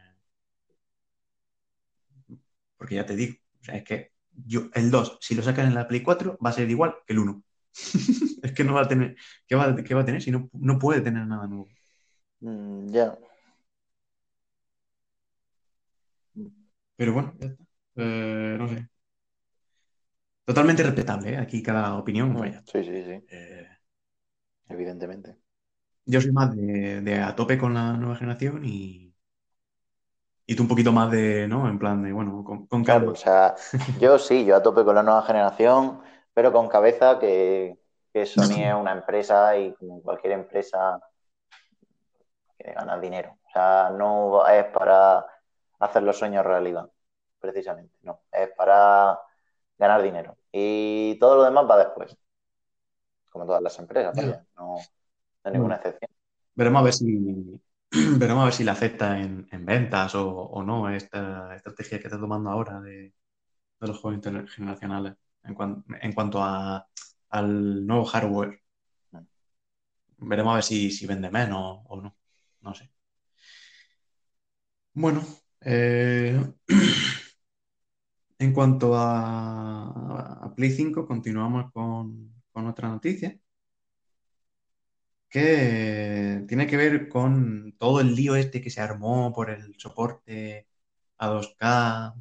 porque 2.76 2.96
ya 2.96 3.06
te 3.06 3.16
digo, 3.16 3.36
es 3.68 3.82
que 3.84 4.12
yo, 4.32 4.68
el 4.74 4.90
2, 4.90 5.18
si 5.22 5.34
lo 5.34 5.42
sacan 5.42 5.68
en 5.68 5.74
la 5.74 5.88
Play 5.88 6.02
4, 6.02 6.38
va 6.44 6.50
a 6.50 6.52
ser 6.52 6.68
igual 6.70 6.96
que 7.06 7.14
el 7.14 7.20
1. 7.20 7.42
es 8.42 8.52
que 8.52 8.64
no 8.64 8.74
va 8.74 8.82
a 8.82 8.88
tener, 8.88 9.16
¿qué 9.46 9.54
va, 9.54 9.68
va 9.72 10.00
a 10.02 10.04
tener 10.04 10.22
si 10.22 10.30
no, 10.30 10.50
no 10.52 10.78
puede 10.78 11.00
tener 11.00 11.26
nada 11.26 11.46
nuevo? 11.46 11.68
Mm, 12.40 12.88
ya. 12.94 13.18
Pero 16.96 17.12
bueno, 17.12 17.34
ya 17.38 17.46
está. 17.48 17.64
Eh, 17.96 18.56
no 18.58 18.68
sé. 18.68 18.88
Totalmente 20.44 20.82
respetable, 20.82 21.34
¿eh? 21.34 21.38
Aquí 21.38 21.62
cada 21.62 21.94
opinión, 21.98 22.34
mm, 22.34 22.38
vaya. 22.38 22.64
Sí, 22.64 22.84
sí, 22.84 23.02
sí. 23.04 23.22
Eh, 23.28 23.68
Evidentemente. 24.68 25.36
Yo 26.04 26.20
soy 26.20 26.32
más 26.32 26.54
de, 26.56 27.20
a 27.22 27.34
tope 27.36 27.58
con 27.58 27.74
la 27.74 27.92
nueva 27.96 28.16
generación 28.16 28.64
y, 28.64 29.14
y 30.46 30.54
tú 30.56 30.62
un 30.62 30.68
poquito 30.68 30.92
más 30.92 31.10
de, 31.10 31.48
¿no? 31.48 31.68
En 31.68 31.78
plan 31.78 32.02
de, 32.02 32.12
bueno, 32.12 32.44
con, 32.44 32.66
con 32.66 32.84
Claro, 32.84 33.10
o 33.12 33.14
sea, 33.16 33.54
yo 33.98 34.18
sí, 34.18 34.44
yo 34.44 34.56
a 34.56 34.62
tope 34.62 34.84
con 34.84 34.94
la 34.94 35.02
nueva 35.02 35.22
generación, 35.22 36.00
pero 36.34 36.52
con 36.52 36.68
cabeza 36.68 37.18
que, 37.18 37.76
que 38.12 38.26
Sony 38.26 38.62
es 38.68 38.74
una 38.74 38.92
empresa 38.92 39.56
y 39.58 39.74
como 39.74 40.00
cualquier 40.02 40.34
empresa 40.34 41.00
que 42.58 42.72
ganar 42.72 43.00
dinero. 43.00 43.38
O 43.46 43.50
sea, 43.52 43.90
no 43.90 44.46
es 44.46 44.64
para 44.66 45.26
hacer 45.78 46.02
los 46.02 46.18
sueños 46.18 46.44
realidad, 46.44 46.90
precisamente, 47.38 47.96
no, 48.02 48.20
es 48.32 48.50
para 48.56 49.18
ganar 49.78 50.02
dinero. 50.02 50.36
Y 50.52 51.18
todo 51.18 51.36
lo 51.36 51.44
demás 51.44 51.66
va 51.68 51.78
después, 51.78 52.16
como 53.30 53.46
todas 53.46 53.62
las 53.62 53.78
empresas, 53.78 54.14
no, 54.56 54.76
hay 55.44 55.52
ninguna 55.52 55.76
excepción. 55.76 56.10
Veremos 56.54 56.80
a 56.80 56.84
ver 56.84 56.92
si 56.94 57.60
veremos 58.18 58.42
a 58.42 58.44
ver 58.46 58.54
si 58.54 58.64
le 58.64 58.70
afecta 58.70 59.18
en, 59.18 59.46
ventas 59.66 60.14
o, 60.14 60.62
no 60.64 60.88
esta 60.88 61.54
estrategia 61.54 61.98
que 61.98 62.06
está 62.06 62.18
tomando 62.18 62.50
ahora 62.50 62.80
de, 62.80 63.12
los 63.80 63.98
juegos 63.98 64.16
intergeneracionales 64.16 65.14
en, 65.44 65.84
en 66.00 66.12
cuanto 66.12 66.42
a, 66.42 66.88
al 67.30 67.86
nuevo 67.86 68.04
hardware. 68.04 68.60
Mm. 69.12 70.28
Veremos 70.28 70.52
a 70.52 70.54
ver 70.56 70.64
si, 70.64 70.90
si 70.90 71.06
vende 71.06 71.30
menos 71.30 71.80
o 71.86 72.00
no. 72.00 72.16
No 72.66 72.74
sé. 72.74 72.90
Bueno, 74.94 75.22
eh, 75.60 76.40
en 78.38 78.52
cuanto 78.52 78.92
a, 78.96 80.52
Play 80.56 80.70
5, 80.70 81.06
continuamos 81.06 81.70
con, 81.72 82.32
otra 82.54 82.88
noticia 82.88 83.38
que 85.28 86.44
tiene 86.48 86.66
que 86.66 86.76
ver 86.76 87.08
con 87.08 87.74
todo 87.78 88.00
el 88.00 88.14
lío 88.14 88.36
este 88.36 88.60
que 88.62 88.70
se 88.70 88.80
armó 88.80 89.32
por 89.34 89.50
el 89.50 89.74
soporte 89.78 90.66
a 91.18 91.28
2K, 91.28 92.14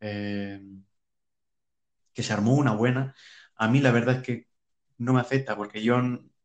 eh, 0.00 0.60
que 2.12 2.22
se 2.22 2.32
armó 2.32 2.54
una 2.54 2.74
buena. 2.74 3.14
A 3.56 3.68
mí 3.68 3.80
la 3.80 3.92
verdad 3.92 4.16
es 4.16 4.22
que 4.22 4.48
no 4.98 5.12
me 5.14 5.20
afecta 5.20 5.56
porque 5.56 5.82
yo 5.82 5.96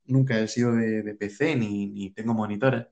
nunca 0.05 0.39
he 0.39 0.47
sido 0.47 0.73
de, 0.75 1.15
PC 1.15 1.55
ni, 1.55 1.87
ni, 1.87 2.11
tengo 2.11 2.33
monitores, 2.33 2.87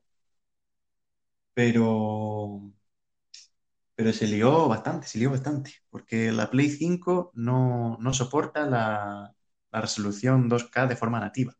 pero, 1.54 2.74
pero 3.96 4.12
se 4.14 4.28
lió 4.28 4.68
bastante, 4.68 5.08
se 5.08 5.20
lió 5.20 5.30
bastante, 5.32 5.72
porque 5.90 6.32
la 6.32 6.50
Play 6.50 6.70
5 6.70 7.32
no, 7.36 7.98
no 8.00 8.14
soporta 8.14 8.66
la, 8.66 9.34
la 9.72 9.82
resolución 9.82 10.50
2K 10.50 10.88
de 10.88 10.96
forma 10.96 11.20
nativa. 11.20 11.54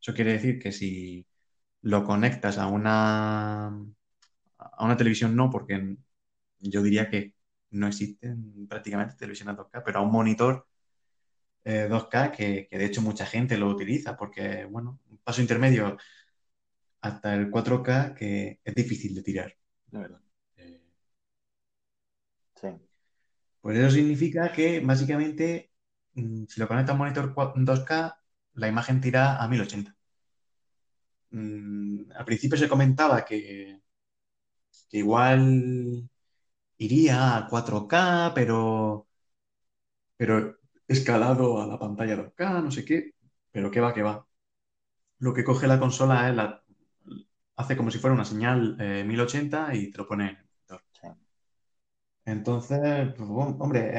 Eso 0.00 0.14
quiere 0.14 0.34
decir 0.34 0.58
que 0.60 0.72
si 0.72 1.26
lo 1.82 2.04
conectas 2.04 2.58
a 2.58 2.68
una, 2.68 3.68
a 4.58 4.84
una 4.84 4.96
televisión, 4.96 5.36
no, 5.36 5.50
porque 5.50 5.96
yo 6.60 6.82
diría 6.82 7.10
que 7.10 7.34
no 7.70 7.86
existen 7.88 8.66
prácticamente 8.68 9.16
televisiones 9.16 9.56
2K, 9.56 9.82
pero 9.84 10.00
a 10.00 10.02
un 10.02 10.12
monitor 10.12 10.66
2K 11.64 12.26
eh, 12.38 12.68
que, 12.70 12.78
de 12.78 12.84
hecho 12.86 13.02
mucha 13.02 13.26
gente 13.26 13.56
lo 13.58 13.68
utiliza 13.68 14.16
porque, 14.16 14.64
bueno, 14.66 15.00
un 15.10 15.18
paso 15.18 15.40
intermedio 15.40 15.96
hasta 17.04 17.34
el 17.34 17.50
4K 17.50 18.14
que 18.14 18.60
es 18.64 18.74
difícil 18.74 19.14
de 19.14 19.22
tirar, 19.22 19.54
la 19.90 20.00
verdad. 20.00 20.20
Eh, 20.56 20.80
sí. 22.60 22.68
Pues 23.60 23.78
eso 23.78 23.90
significa 23.90 24.52
que 24.52 24.80
básicamente 24.80 25.70
mm, 26.14 26.44
si 26.48 26.60
lo 26.60 26.68
conectas 26.68 26.90
a 26.92 26.94
un 26.94 26.98
monitor 27.00 27.34
2K, 27.56 28.16
la 28.54 28.68
imagen 28.68 29.00
tira 29.00 29.42
a 29.42 29.48
1080. 29.48 29.94
Mm, 31.30 32.12
al 32.16 32.24
principio 32.24 32.56
se 32.58 32.68
comentaba 32.68 33.24
que, 33.24 33.80
que 34.88 34.98
igual 34.98 36.08
iría 36.78 37.36
a 37.36 37.48
4K, 37.48 38.32
pero, 38.34 39.08
pero 40.16 40.58
escalado 40.88 41.60
a 41.62 41.66
la 41.66 41.78
pantalla 41.78 42.16
2K, 42.16 42.62
no 42.62 42.70
sé 42.70 42.84
qué, 42.84 43.12
pero 43.50 43.70
qué 43.70 43.80
va, 43.80 43.92
qué 43.94 44.02
va. 44.02 44.26
Lo 45.18 45.34
que 45.34 45.44
coge 45.44 45.66
la 45.66 45.80
consola 45.80 46.28
es 46.30 46.36
la, 46.36 46.63
hace 47.56 47.76
como 47.76 47.90
si 47.90 47.98
fuera 47.98 48.14
una 48.14 48.24
señal 48.24 48.76
1080 48.78 49.72
eh, 49.72 49.78
y 49.78 49.90
te 49.92 49.98
lo 49.98 50.06
pone 50.08 50.24
en 50.30 50.36
el 50.36 50.44
monitor. 50.44 50.82
Entonces, 52.26 53.14
pues, 53.16 53.28
hombre, 53.30 53.90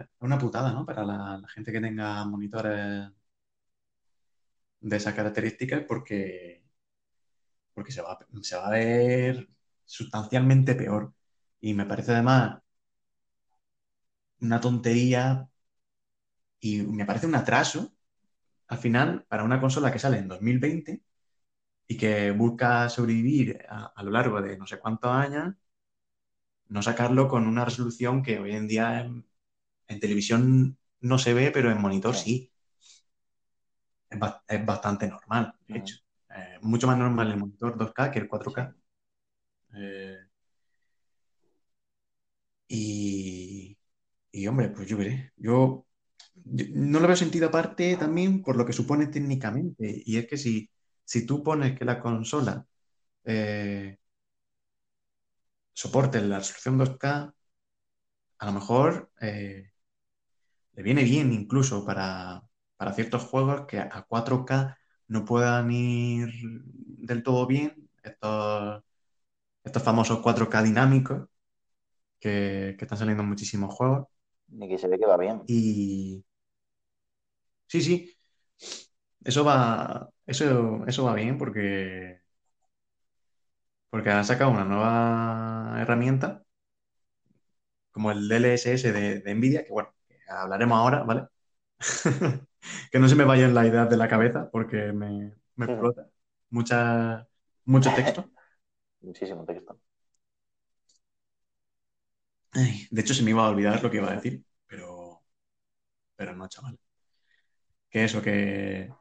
es 0.00 0.06
una 0.20 0.38
putada, 0.38 0.72
¿no? 0.72 0.84
Para 0.84 1.04
la, 1.04 1.40
gente 1.48 1.72
que 1.72 1.80
tenga 1.80 2.24
monitores 2.24 3.10
de 4.80 4.96
esas 4.96 5.14
características 5.14 5.82
porque, 5.86 6.64
porque 7.74 7.92
se, 7.92 8.02
va, 8.02 8.18
se 8.42 8.56
va 8.56 8.66
a 8.68 8.70
ver 8.70 9.48
sustancialmente 9.84 10.74
peor. 10.74 11.14
Y 11.60 11.74
me 11.74 11.86
parece 11.86 12.12
además 12.12 12.60
una 14.40 14.60
tontería 14.60 15.48
y 16.60 16.82
me 16.82 17.04
parece 17.04 17.26
un 17.26 17.34
atraso, 17.34 17.94
al 18.68 18.78
final, 18.78 19.24
para 19.28 19.44
una 19.44 19.60
consola 19.60 19.92
que 19.92 19.98
sale 19.98 20.18
en 20.18 20.28
2020 20.28 21.02
y 21.88 21.96
que 21.96 22.30
busca 22.32 22.88
sobrevivir 22.90 23.64
a, 23.68 24.02
lo 24.02 24.10
largo 24.10 24.42
de 24.42 24.58
no 24.58 24.66
sé 24.66 24.78
cuántos 24.78 25.10
años, 25.10 25.54
no 26.68 26.82
sacarlo 26.82 27.28
con 27.28 27.46
una 27.48 27.64
resolución 27.64 28.22
que 28.22 28.38
hoy 28.38 28.52
en 28.52 28.68
día 28.68 29.00
en, 29.00 29.24
televisión 30.00 30.76
no 31.00 31.18
se 31.18 31.32
ve, 31.32 31.50
pero 31.50 31.70
en 31.70 31.80
monitor 31.80 32.14
sí. 32.14 32.52
Es, 34.10 34.66
bastante 34.66 35.08
normal, 35.08 35.54
de 35.66 35.78
hecho. 35.78 35.96
Eh, 36.30 36.58
mucho 36.60 36.86
más 36.86 36.98
normal 36.98 37.30
el 37.30 37.38
monitor 37.38 37.78
2K 37.78 38.10
que 38.10 38.18
el 38.18 38.28
4K. 38.28 38.74
Eh, 39.74 40.18
y, 42.68 43.78
y, 44.30 44.46
hombre, 44.46 44.68
pues 44.68 44.86
yo 44.88 44.98
veré. 44.98 45.32
Yo 45.36 45.86
no 46.44 47.00
lo 47.00 47.06
veo 47.06 47.16
sentido 47.16 47.48
aparte 47.48 47.96
también 47.96 48.42
por 48.42 48.56
lo 48.56 48.66
que 48.66 48.74
supone 48.74 49.06
técnicamente. 49.06 50.02
Y 50.04 50.18
es 50.18 50.26
que 50.26 50.36
si, 50.36 50.70
si 51.08 51.24
tú 51.24 51.42
pones 51.42 51.78
que 51.78 51.86
la 51.86 52.00
consola 52.00 52.66
eh, 53.24 53.98
soporte 55.72 56.20
la 56.20 56.38
resolución 56.38 56.78
2K, 56.78 57.34
a 58.38 58.46
lo 58.46 58.52
mejor 58.52 59.10
eh, 59.18 59.70
le 60.74 60.82
viene 60.82 61.04
bien 61.04 61.32
incluso 61.32 61.86
para, 61.86 62.42
ciertos 62.94 63.24
juegos 63.24 63.66
que 63.66 63.78
a 63.78 64.06
4K 64.06 64.76
no 65.08 65.24
puedan 65.24 65.70
ir 65.70 66.28
del 66.52 67.22
todo 67.22 67.46
bien. 67.46 67.88
Estos, 68.02 68.82
estos 69.64 69.82
famosos 69.82 70.18
4K 70.20 70.62
dinámicos 70.62 71.26
que, 72.20 72.76
que 72.78 72.84
están 72.84 72.98
saliendo 72.98 73.22
en 73.22 73.30
muchísimos 73.30 73.74
juegos. 73.74 74.08
Y 74.50 74.68
que 74.68 74.76
se 74.76 74.88
ve 74.88 74.98
que 74.98 75.06
va 75.06 75.16
bien. 75.16 75.42
Y, 75.46 76.22
Sí, 77.66 77.82
sí. 77.82 78.14
Eso 79.24 79.44
va, 79.44 80.08
eso, 80.28 80.84
eso 80.86 81.04
va 81.04 81.14
bien 81.14 81.38
porque, 81.38 82.20
porque 83.90 84.10
han 84.10 84.24
sacado 84.24 84.50
una 84.50 84.64
nueva 84.64 85.76
herramienta 85.80 86.44
como 87.90 88.10
el 88.10 88.28
DLSS 88.28 88.92
de, 88.92 89.20
de 89.20 89.34
Nvidia, 89.34 89.64
que 89.64 89.72
bueno, 89.72 89.90
hablaremos 90.28 90.78
ahora, 90.78 91.02
¿vale? 91.04 91.26
que 92.92 92.98
no 92.98 93.08
se 93.08 93.14
me 93.16 93.24
vayan 93.24 93.54
las 93.54 93.66
ideas 93.66 93.90
de 93.90 93.96
la 93.96 94.08
cabeza 94.08 94.50
porque 94.50 94.92
me, 94.92 95.34
me 95.56 95.66
explota. 95.66 96.08
Mucha, 96.50 97.28
mucho 97.64 97.92
texto. 97.94 98.30
Muchísimo 99.02 99.44
texto. 99.44 99.80
de 102.90 103.00
hecho, 103.00 103.14
se 103.14 103.22
me 103.22 103.30
iba 103.30 103.44
a 103.44 103.50
olvidar 103.50 103.82
lo 103.82 103.90
que 103.90 103.98
iba 103.98 104.10
a 104.10 104.14
decir, 104.16 104.42
pero, 104.66 105.22
pero 106.16 106.34
no, 106.36 106.48
chaval 106.48 106.78
que 107.90 108.04
eso, 108.04 108.22
que, 108.22 108.92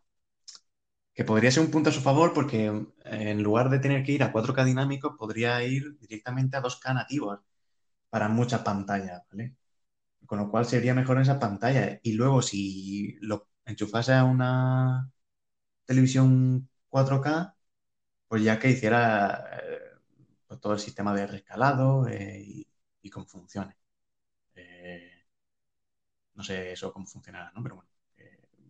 que 1.18 1.26
podría 1.26 1.52
ser 1.52 1.64
un 1.66 1.72
punto 1.72 1.90
a 1.90 1.94
su 1.94 2.02
favor 2.02 2.34
porque 2.34 2.66
en 3.06 3.44
lugar 3.44 3.70
de 3.72 3.80
tener 3.80 4.04
que 4.04 4.14
ir 4.14 4.24
a 4.24 4.32
4K 4.32 4.64
dinámico, 4.66 5.18
podría 5.18 5.64
ir 5.64 5.98
directamente 6.00 6.58
a 6.58 6.62
2K 6.62 6.94
nativos 6.94 7.40
para 8.10 8.30
muchas 8.30 8.62
pantallas, 8.64 9.24
¿vale? 9.32 9.56
Con 10.28 10.40
lo 10.40 10.52
cual 10.52 10.66
sería 10.68 10.94
mejor 10.96 11.18
en 11.18 11.24
esa 11.24 11.40
pantalla. 11.40 12.00
Y 12.04 12.14
luego, 12.14 12.42
si 12.44 13.18
lo 13.22 13.50
enchufase 13.66 14.14
a 14.14 14.26
una 14.26 15.12
televisión 15.86 16.70
4K, 16.90 17.56
pues 18.28 18.44
ya 18.44 18.60
que 18.60 18.72
hiciera 18.72 19.60
eh, 19.64 20.58
todo 20.62 20.74
el 20.74 20.80
sistema 20.80 21.14
de 21.16 21.28
rescalado 21.28 22.08
eh, 22.08 22.42
y, 22.46 22.68
y, 23.04 23.10
cómo 23.12 23.28
funcione. 23.28 23.78
Eh, 24.56 25.12
no 26.36 26.44
sé 26.44 26.72
eso 26.72 26.94
cómo 26.94 27.06
funcionará, 27.06 27.52
¿no? 27.54 27.62
Pero 27.64 27.76
bueno. 27.76 27.90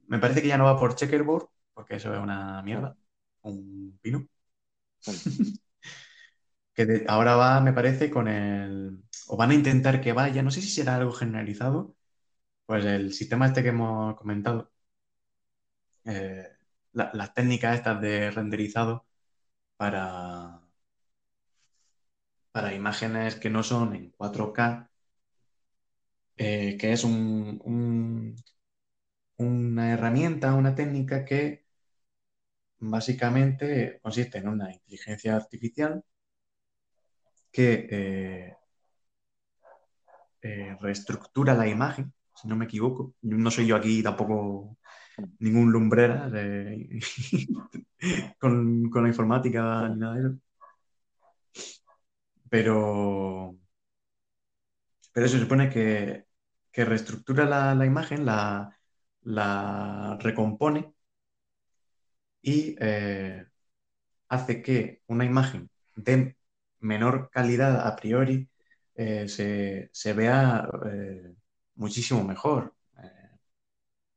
Me 0.07 0.19
parece 0.19 0.41
que 0.41 0.47
ya 0.49 0.57
no 0.57 0.65
va 0.65 0.79
por 0.79 0.95
checkerboard, 0.95 1.49
porque 1.77 1.95
eso 1.97 2.11
es 2.13 2.19
una 2.19 2.61
mierda, 2.63 2.97
un 3.43 3.99
pino. 4.01 4.27
que 6.73 7.05
ahora 7.07 7.35
va, 7.35 7.59
me 7.61 7.73
parece, 7.73 8.09
con 8.11 8.27
el. 8.27 9.03
O 9.27 9.37
van 9.37 9.51
a 9.51 9.53
intentar 9.55 10.01
que 10.01 10.13
vaya, 10.13 10.43
no 10.43 10.51
sé 10.51 10.61
si 10.61 10.69
será 10.69 10.95
algo 10.95 11.11
generalizado, 11.11 11.95
pues 12.65 12.85
el 12.85 13.13
sistema 13.13 13.47
este 13.47 13.63
que 13.63 13.69
hemos 13.69 14.15
comentado, 14.17 14.71
eh, 16.05 16.47
las 16.93 17.33
técnicas 17.33 17.75
estas 17.77 18.01
de 18.01 18.31
renderizado 18.31 19.05
para, 19.77 20.61
para 22.51 22.73
imágenes 22.73 23.35
que 23.37 23.49
no 23.49 23.63
son 23.63 23.95
en 23.95 24.11
4K, 24.11 24.89
eh, 26.37 26.77
que 26.79 26.93
es 26.93 27.03
un, 27.03 28.35
una 29.37 29.91
herramienta, 29.93 30.53
una 30.55 30.75
técnica 30.75 31.25
que 31.25 31.65
básicamente 32.79 33.99
consiste 34.01 34.39
en 34.39 34.47
una 34.49 34.73
inteligencia 34.73 35.35
artificial 35.35 36.03
que 37.51 37.87
eh, 37.89 38.55
eh, 40.41 40.77
reestructura 40.79 41.53
la 41.55 41.67
imagen, 41.67 42.13
si 42.35 42.47
no 42.47 42.55
me 42.55 42.65
equivoco. 42.65 43.13
No 43.21 43.51
soy 43.51 43.67
yo 43.67 43.75
aquí 43.75 44.03
tampoco 44.03 44.77
ningún 45.39 45.71
lumbrera 45.71 46.29
con, 48.39 48.91
la 48.93 49.07
informática 49.07 49.89
ni 49.89 49.97
nada 49.97 50.15
de 50.15 50.21
eso. 50.21 50.37
Pero, 52.49 53.55
pero 55.13 55.27
se 55.27 55.39
supone 55.39 55.69
que, 55.69 56.25
reestructura 56.73 57.73
la 57.75 57.85
imagen, 57.85 58.25
la 58.25 60.17
recompone 60.19 60.93
y 62.47 62.77
eh, 62.79 63.45
hace 64.29 64.61
que 64.63 65.01
una 65.07 65.25
imagen 65.25 65.69
de 65.95 66.37
menor 66.79 67.29
calidad 67.31 67.87
a 67.87 67.95
priori 67.97 68.49
eh, 68.95 69.27
se, 69.29 70.13
vea 70.13 70.69
eh, 70.91 71.35
muchísimo 71.75 72.23
mejor. 72.23 72.73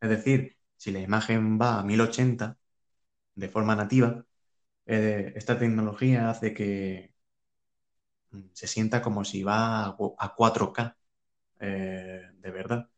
es 0.01 0.09
decir, 0.11 0.57
si 0.77 0.91
la 0.93 1.01
imagen 1.01 1.59
va 1.61 1.79
a 1.81 1.83
1080 1.85 2.57
de 3.35 3.49
forma 3.49 3.77
nativa, 3.77 4.25
esta 4.87 5.59
tecnología 5.59 6.31
hace 6.31 6.55
que 6.55 7.15
mm, 8.31 8.41
se 8.53 8.67
sienta 8.67 9.03
como 9.03 9.25
si 9.25 9.43
va 9.43 9.87
a 9.87 10.35
4K 10.37 10.97
de 11.61 12.51
verdad. 12.51 12.89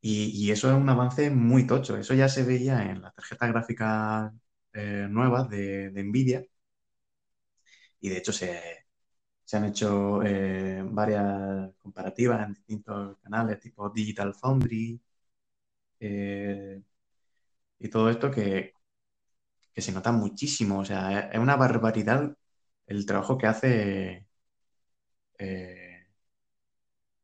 Y, 0.00 0.50
eso 0.50 0.68
es 0.70 0.76
un 0.76 0.88
avance 0.88 1.30
muy 1.30 1.66
tocho. 1.66 1.96
Eso 1.96 2.14
ya 2.14 2.28
se 2.28 2.44
veía 2.44 2.82
en 2.82 3.02
las 3.02 3.14
tarjetas 3.14 3.50
gráficas 3.50 4.32
eh, 4.72 5.06
nuevas 5.10 5.48
de, 5.50 5.90
Nvidia. 5.94 6.44
Y 8.00 8.08
de 8.08 8.18
hecho 8.18 8.32
se, 8.32 8.86
han 9.52 9.64
hecho 9.66 10.22
eh, 10.22 10.82
varias 10.84 11.72
comparativas 11.78 12.46
en 12.46 12.54
distintos 12.54 13.18
canales, 13.22 13.60
tipo 13.60 13.90
Digital 13.90 14.34
Foundry. 14.34 15.00
Eh, 16.00 16.82
y 17.78 17.88
todo 17.88 18.10
esto 18.10 18.30
que, 18.30 18.72
se 19.76 19.92
nota 19.92 20.12
muchísimo. 20.12 20.80
O 20.80 20.84
sea, 20.84 21.30
es 21.30 21.38
una 21.38 21.56
barbaridad 21.56 22.36
el 22.86 23.06
trabajo 23.06 23.38
que 23.38 23.46
hace 23.46 24.26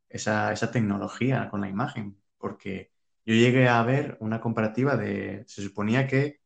esa, 0.09 0.53
esa 0.53 0.70
tecnología 0.70 1.49
con 1.51 1.61
la 1.61 1.68
imagen 1.68 2.22
porque 2.43 2.90
yo 3.24 3.34
llegué 3.34 3.68
a 3.68 3.82
ver 3.84 4.18
una 4.20 4.40
comparativa 4.40 4.97
de, 4.97 5.45
se 5.47 5.62
suponía 5.62 6.09
que 6.09 6.40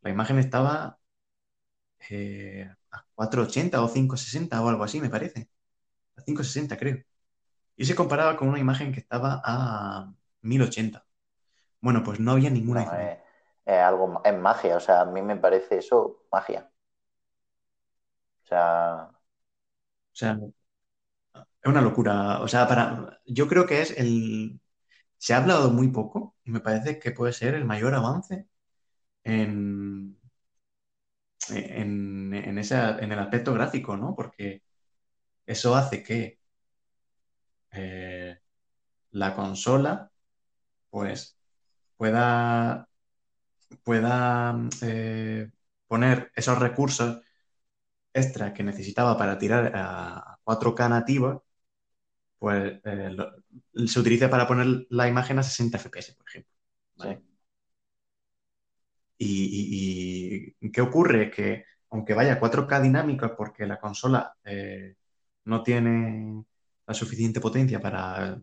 la 0.00 0.10
imagen 0.10 0.38
estaba 0.38 1.00
eh, 2.08 2.72
a 2.92 3.04
480 3.16 3.82
o 3.82 3.92
560 3.92 4.62
o 4.62 4.68
algo 4.68 4.84
así, 4.84 5.00
me 5.00 5.10
parece. 5.10 5.50
A 6.16 6.22
560 6.22 6.76
creo. 6.76 7.04
Y 7.76 7.84
se 7.84 7.96
comparaba 7.96 8.36
con 8.36 8.48
una 8.48 8.60
imagen 8.60 8.92
que 8.92 9.00
estaba 9.00 9.42
a 9.44 10.12
1080. 10.42 11.04
Bueno, 11.80 12.04
pues 12.04 12.20
no 12.20 12.32
había 12.32 12.50
ninguna 12.50 12.82
diferencia. 12.82 13.24
Es, 13.64 13.78
algo, 13.80 14.22
es 14.24 14.38
magia, 14.38 14.76
o 14.76 14.80
sea, 14.80 15.00
a 15.00 15.04
mí 15.04 15.22
me 15.22 15.36
parece 15.36 15.78
eso 15.78 16.24
magia. 16.30 16.70
O 18.44 18.46
sea... 18.46 19.10
O 19.10 20.14
sea, 20.14 20.38
es 21.34 21.66
una 21.68 21.80
locura. 21.80 22.40
O 22.42 22.48
sea, 22.48 22.68
para, 22.68 23.20
yo 23.26 23.48
creo 23.48 23.66
que 23.66 23.80
es 23.80 23.96
el, 23.98 24.60
se 25.22 25.34
ha 25.34 25.38
hablado 25.38 25.70
muy 25.70 25.88
poco 25.88 26.36
y 26.44 26.50
me 26.50 26.60
parece 26.60 26.98
que 26.98 27.12
puede 27.12 27.32
ser 27.32 27.54
el 27.54 27.64
mayor 27.64 27.94
avance 27.94 28.48
en, 29.24 30.18
en, 31.50 32.32
en 32.34 33.12
el 33.12 33.18
aspecto 33.18 33.52
gráfico, 33.54 33.96
¿no? 33.96 34.14
Porque 34.14 34.62
eso 35.46 35.74
hace 35.76 36.02
que 36.04 36.40
eh, 37.72 38.38
la 39.12 39.34
consola 39.34 40.10
pues 40.90 41.38
pueda, 41.96 42.88
pueda 43.84 44.56
eh, 44.82 45.50
poner 45.88 46.32
esos 46.36 46.58
recursos 46.58 47.22
extra 48.12 48.54
que 48.54 48.62
necesitaba 48.64 49.18
para 49.18 49.38
tirar 49.38 49.72
a 49.74 50.38
4K 50.44 50.88
nativos 50.88 51.42
pues 52.38 52.80
eh, 52.84 53.16
se 53.86 54.00
utiliza 54.00 54.30
para 54.30 54.46
poner 54.46 54.86
la 54.90 55.08
imagen 55.08 55.38
a 55.38 55.42
60 55.42 55.78
FPS, 55.78 56.14
por 56.16 56.28
ejemplo. 56.28 56.52
Y, 59.18 60.54
qué 60.72 60.80
ocurre? 60.80 61.30
Que 61.30 61.64
aunque 61.90 62.14
vaya 62.14 62.40
4K 62.40 62.82
dinámica 62.82 63.36
porque 63.36 63.66
la 63.66 63.78
consola 63.78 64.34
eh, 64.44 64.96
no 65.44 65.62
tiene 65.62 66.44
la 66.86 66.94
suficiente 66.94 67.40
potencia 67.40 67.80
para, 67.80 68.40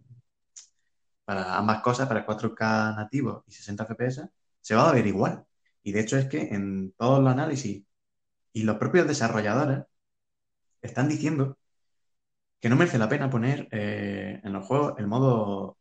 para 1.25 1.57
ambas 1.57 1.81
cosas, 1.83 2.07
para 2.07 2.25
4K 2.25 2.95
nativo 2.95 3.43
y 3.47 3.51
60 3.51 3.85
FPS, 3.85 4.29
se 4.61 4.75
va 4.75 4.89
a 4.89 4.93
ver 4.93 5.07
igual. 5.07 5.45
Y 5.83 5.91
de 5.91 6.01
hecho 6.01 6.17
es 6.17 6.27
que 6.27 6.41
en 6.41 6.93
todos 6.93 7.21
los 7.21 7.31
análisis 7.31 7.83
y 8.53 8.63
los 8.63 8.77
propios 8.77 9.07
desarrolladores 9.07 9.85
están 10.81 11.09
diciendo 11.09 11.58
que 12.59 12.69
no 12.69 12.75
merece 12.75 12.97
la 12.97 13.09
pena 13.09 13.29
poner 13.29 13.67
eh, 13.71 14.41
en 14.43 14.53
los 14.53 14.65
juegos 14.65 14.95
el 14.97 15.07
modo, 15.07 15.77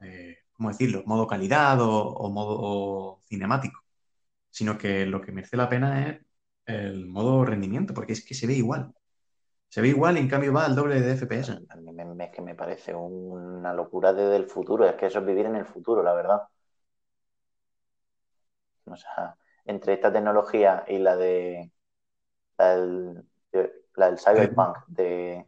eh, 0.00 0.38
¿cómo 0.52 0.68
decirlo? 0.70 1.02
Modo 1.06 1.26
calidad 1.26 1.78
o, 1.80 2.30
modo 2.30 3.20
cinemático, 3.22 3.80
sino 4.50 4.78
que 4.78 5.06
lo 5.06 5.20
que 5.20 5.32
merece 5.32 5.56
la 5.56 5.68
pena 5.68 6.08
es 6.08 6.20
el 6.66 7.06
modo 7.06 7.44
rendimiento, 7.44 7.94
porque 7.94 8.12
es 8.12 8.24
que 8.24 8.34
se 8.34 8.46
ve 8.46 8.54
igual. 8.54 8.92
Se 9.68 9.80
ve 9.80 9.88
igual 9.88 10.16
y 10.18 10.20
en 10.20 10.28
cambio 10.28 10.52
va 10.52 10.66
al 10.66 10.76
doble 10.76 11.00
de 11.00 11.16
FPS. 11.16 11.58
A 11.68 11.76
mí 11.76 11.92
me, 11.92 12.24
es 12.24 12.30
que 12.30 12.42
me 12.42 12.54
parece 12.54 12.94
una 12.94 13.72
locura 13.74 14.12
desde 14.12 14.36
el 14.36 14.46
futuro, 14.46 14.86
es 14.86 14.94
que 14.94 15.06
eso 15.06 15.20
es 15.20 15.26
vivir 15.26 15.46
en 15.46 15.56
el 15.56 15.64
futuro, 15.66 16.02
la 16.02 16.14
verdad. 16.14 16.42
O 18.84 18.96
sea, 18.96 19.36
entre 19.64 19.94
esta 19.94 20.12
tecnología 20.12 20.84
y 20.86 20.98
la 20.98 21.16
de 21.16 21.72
la 22.58 22.76
del, 22.76 23.24
la 23.94 24.06
del 24.06 24.18
cyberpunk, 24.18 24.76
de, 24.88 25.46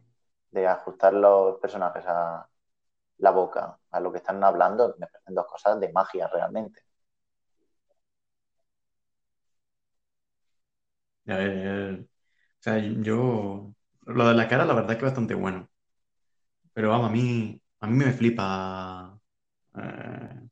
de 0.55 0.67
ajustar 0.67 1.13
los 1.13 1.59
personajes 1.59 2.03
a 2.07 2.47
la 3.19 3.31
boca, 3.31 3.79
a 3.91 3.99
lo 3.99 4.11
que 4.11 4.17
están 4.19 4.43
hablando, 4.43 4.95
me 4.99 5.07
parecen 5.07 5.35
dos 5.35 5.47
cosas 5.47 5.79
de 5.79 5.91
magia 5.91 6.27
realmente. 6.27 6.81
o 11.27 12.05
sea, 12.59 12.77
yo. 12.79 13.73
Lo 14.05 14.27
de 14.27 14.35
la 14.35 14.47
cara, 14.47 14.65
la 14.65 14.73
verdad 14.73 14.91
es 14.91 14.97
que 14.97 15.05
es 15.05 15.11
bastante 15.11 15.33
bueno. 15.35 15.69
Pero 16.73 16.89
vamos, 16.89 17.09
a 17.09 17.11
mí, 17.13 17.61
a 17.79 17.87
mí 17.87 17.95
me 17.97 18.11
flipa 18.13 19.19
eh, 19.77 20.49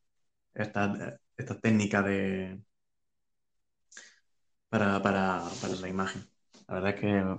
esta, 0.56 1.20
esta, 1.38 1.60
técnica 1.60 2.02
de. 2.04 2.62
Para, 4.70 5.02
para, 5.02 5.44
para 5.62 5.76
la 5.76 5.88
imagen. 5.90 6.24
La 6.68 6.74
verdad 6.76 6.90
es 6.96 7.00
que 7.00 7.38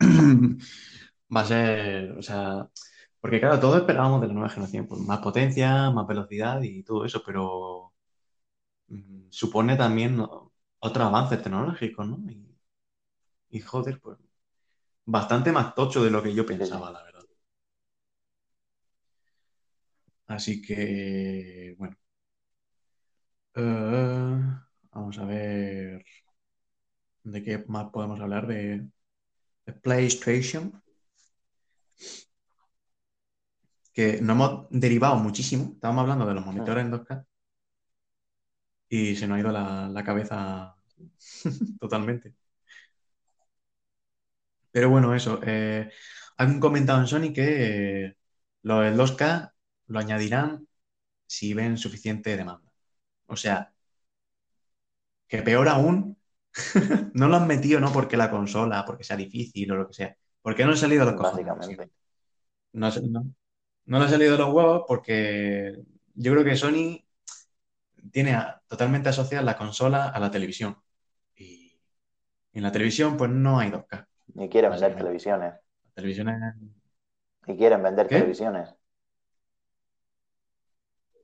va 1.34 1.40
a 1.42 1.44
ser, 1.46 2.12
o 2.18 2.22
sea, 2.22 2.68
porque 3.20 3.40
claro, 3.40 3.60
todos 3.60 3.78
esperábamos 3.80 4.20
de 4.20 4.28
la 4.28 4.34
nueva 4.34 4.48
generación, 4.50 4.86
pues 4.86 5.00
más 5.02 5.20
potencia, 5.20 5.90
más 5.90 6.06
velocidad 6.06 6.62
y 6.62 6.82
todo 6.82 7.04
eso, 7.04 7.22
pero 7.24 7.92
mm, 8.88 9.28
supone 9.30 9.76
también 9.76 10.20
otros 10.80 11.06
avances 11.06 11.42
tecnológicos, 11.42 12.08
¿no? 12.08 12.18
Y, 13.50 13.60
joder, 13.60 14.00
pues 14.00 14.18
bastante 15.06 15.52
más 15.52 15.74
tocho 15.74 16.04
de 16.04 16.10
lo 16.10 16.22
que 16.22 16.34
yo 16.34 16.46
pensaba, 16.46 16.90
la 16.92 17.02
verdad. 17.04 17.22
Así 20.26 20.60
que, 20.62 21.74
bueno. 21.78 21.96
Eh, 23.54 24.40
vamos 24.92 25.18
a 25.18 25.24
ver 25.24 26.04
de 27.24 27.42
qué 27.42 27.64
más 27.68 27.90
podemos 27.90 28.20
hablar 28.20 28.46
de 28.46 28.86
PlayStation 29.82 30.81
que 33.92 34.20
no 34.22 34.32
hemos 34.34 34.66
derivado 34.70 35.16
muchísimo. 35.16 35.72
Estábamos 35.74 36.02
hablando 36.02 36.26
de 36.26 36.34
los 36.34 36.46
monitores 36.46 36.84
en 36.84 36.92
2K 36.92 37.26
y 38.88 39.16
se 39.16 39.26
nos 39.26 39.36
ha 39.36 39.40
ido 39.40 39.52
la, 39.52 40.02
cabeza 40.04 40.76
totalmente. 41.80 42.34
Pero 44.70 44.90
bueno, 44.90 45.14
eso. 45.14 45.40
Eh, 45.44 45.90
han 46.36 46.60
comentado 46.60 47.00
en 47.00 47.06
Sony 47.06 47.32
que 47.34 48.06
eh, 48.06 48.16
lo 48.62 48.80
del 48.80 48.96
2K 48.96 49.52
lo 49.88 49.98
añadirán 49.98 50.66
si 51.26 51.54
ven 51.54 51.78
suficiente 51.78 52.36
demanda. 52.36 52.70
O 53.26 53.36
sea, 53.36 53.72
que 55.28 55.42
peor 55.42 55.68
aún, 55.68 56.18
no 57.14 57.28
lo 57.28 57.36
han 57.36 57.46
metido 57.46 57.80
no 57.80 57.92
porque 57.92 58.16
la 58.16 58.30
consola, 58.30 58.84
porque 58.84 59.04
sea 59.04 59.16
difícil 59.16 59.72
o 59.72 59.76
lo 59.76 59.88
que 59.88 59.94
sea. 59.94 60.16
Porque 60.42 60.64
no 60.64 60.72
han 60.72 60.76
salido 60.76 61.04
los 61.04 61.14
cojones. 61.14 61.46
Básicamente. 61.46 61.94
No, 62.72 62.90
no, 63.10 63.34
no 63.86 63.98
le 63.98 64.04
ha 64.04 64.08
salido 64.08 64.36
los 64.36 64.52
huevos 64.52 64.84
porque 64.86 65.76
yo 66.14 66.32
creo 66.32 66.44
que 66.44 66.56
Sony 66.56 67.04
tiene 68.10 68.38
totalmente 68.66 69.08
asociada 69.08 69.44
la 69.44 69.56
consola 69.56 70.08
a 70.08 70.20
la 70.20 70.30
televisión. 70.30 70.76
Y 71.36 71.78
en 72.52 72.62
la 72.62 72.72
televisión, 72.72 73.16
pues 73.16 73.30
no 73.30 73.58
hay 73.58 73.70
2K. 73.70 74.06
Ni 74.34 74.48
quieren 74.48 74.70
vender 74.70 74.96
televisiones. 74.96 75.54
televisiones. 75.94 76.54
Ni 77.46 77.56
quieren 77.56 77.82
vender 77.82 78.08
televisiones. 78.08 78.74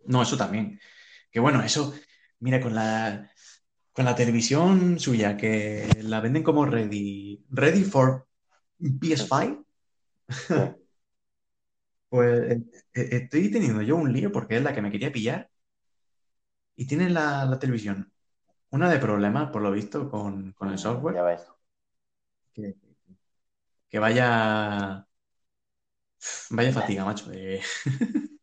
No, 0.05 0.23
eso 0.23 0.37
también. 0.37 0.81
Que 1.31 1.41
bueno, 1.41 1.63
eso, 1.63 1.95
mira, 2.41 2.61
con 2.61 2.75
la, 2.75 3.31
con 3.93 4.05
la 4.05 4.15
televisión 4.15 4.99
suya, 4.99 5.37
que 5.37 5.87
la 6.03 6.21
venden 6.21 6.43
como 6.43 6.65
ready, 6.65 7.45
ready 7.51 7.85
for 7.85 8.27
PS5. 8.81 9.65
Pues 12.09 12.53
eh, 12.53 12.63
eh, 12.95 13.09
estoy 13.13 13.51
teniendo 13.51 13.83
yo 13.83 13.97
un 13.97 14.13
lío 14.13 14.33
porque 14.33 14.57
es 14.57 14.63
la 14.63 14.75
que 14.75 14.83
me 14.83 14.91
quería 14.91 15.13
pillar 15.13 15.51
y 16.77 16.87
tiene 16.87 17.11
la, 17.11 17.59
televisión 17.59 18.13
una 18.71 18.91
de 18.91 18.99
problemas, 18.99 19.51
por 19.51 19.63
lo 19.63 19.73
visto, 19.73 20.11
con, 20.11 20.55
el 20.61 20.79
software. 20.79 21.17
Ya 21.17 21.23
ves. 21.23 21.47
Que, 22.53 23.99
vaya. 23.99 25.07
Vaya 26.51 26.73
fatiga, 26.73 27.05
macho. 27.05 27.31
Eh. 27.33 27.63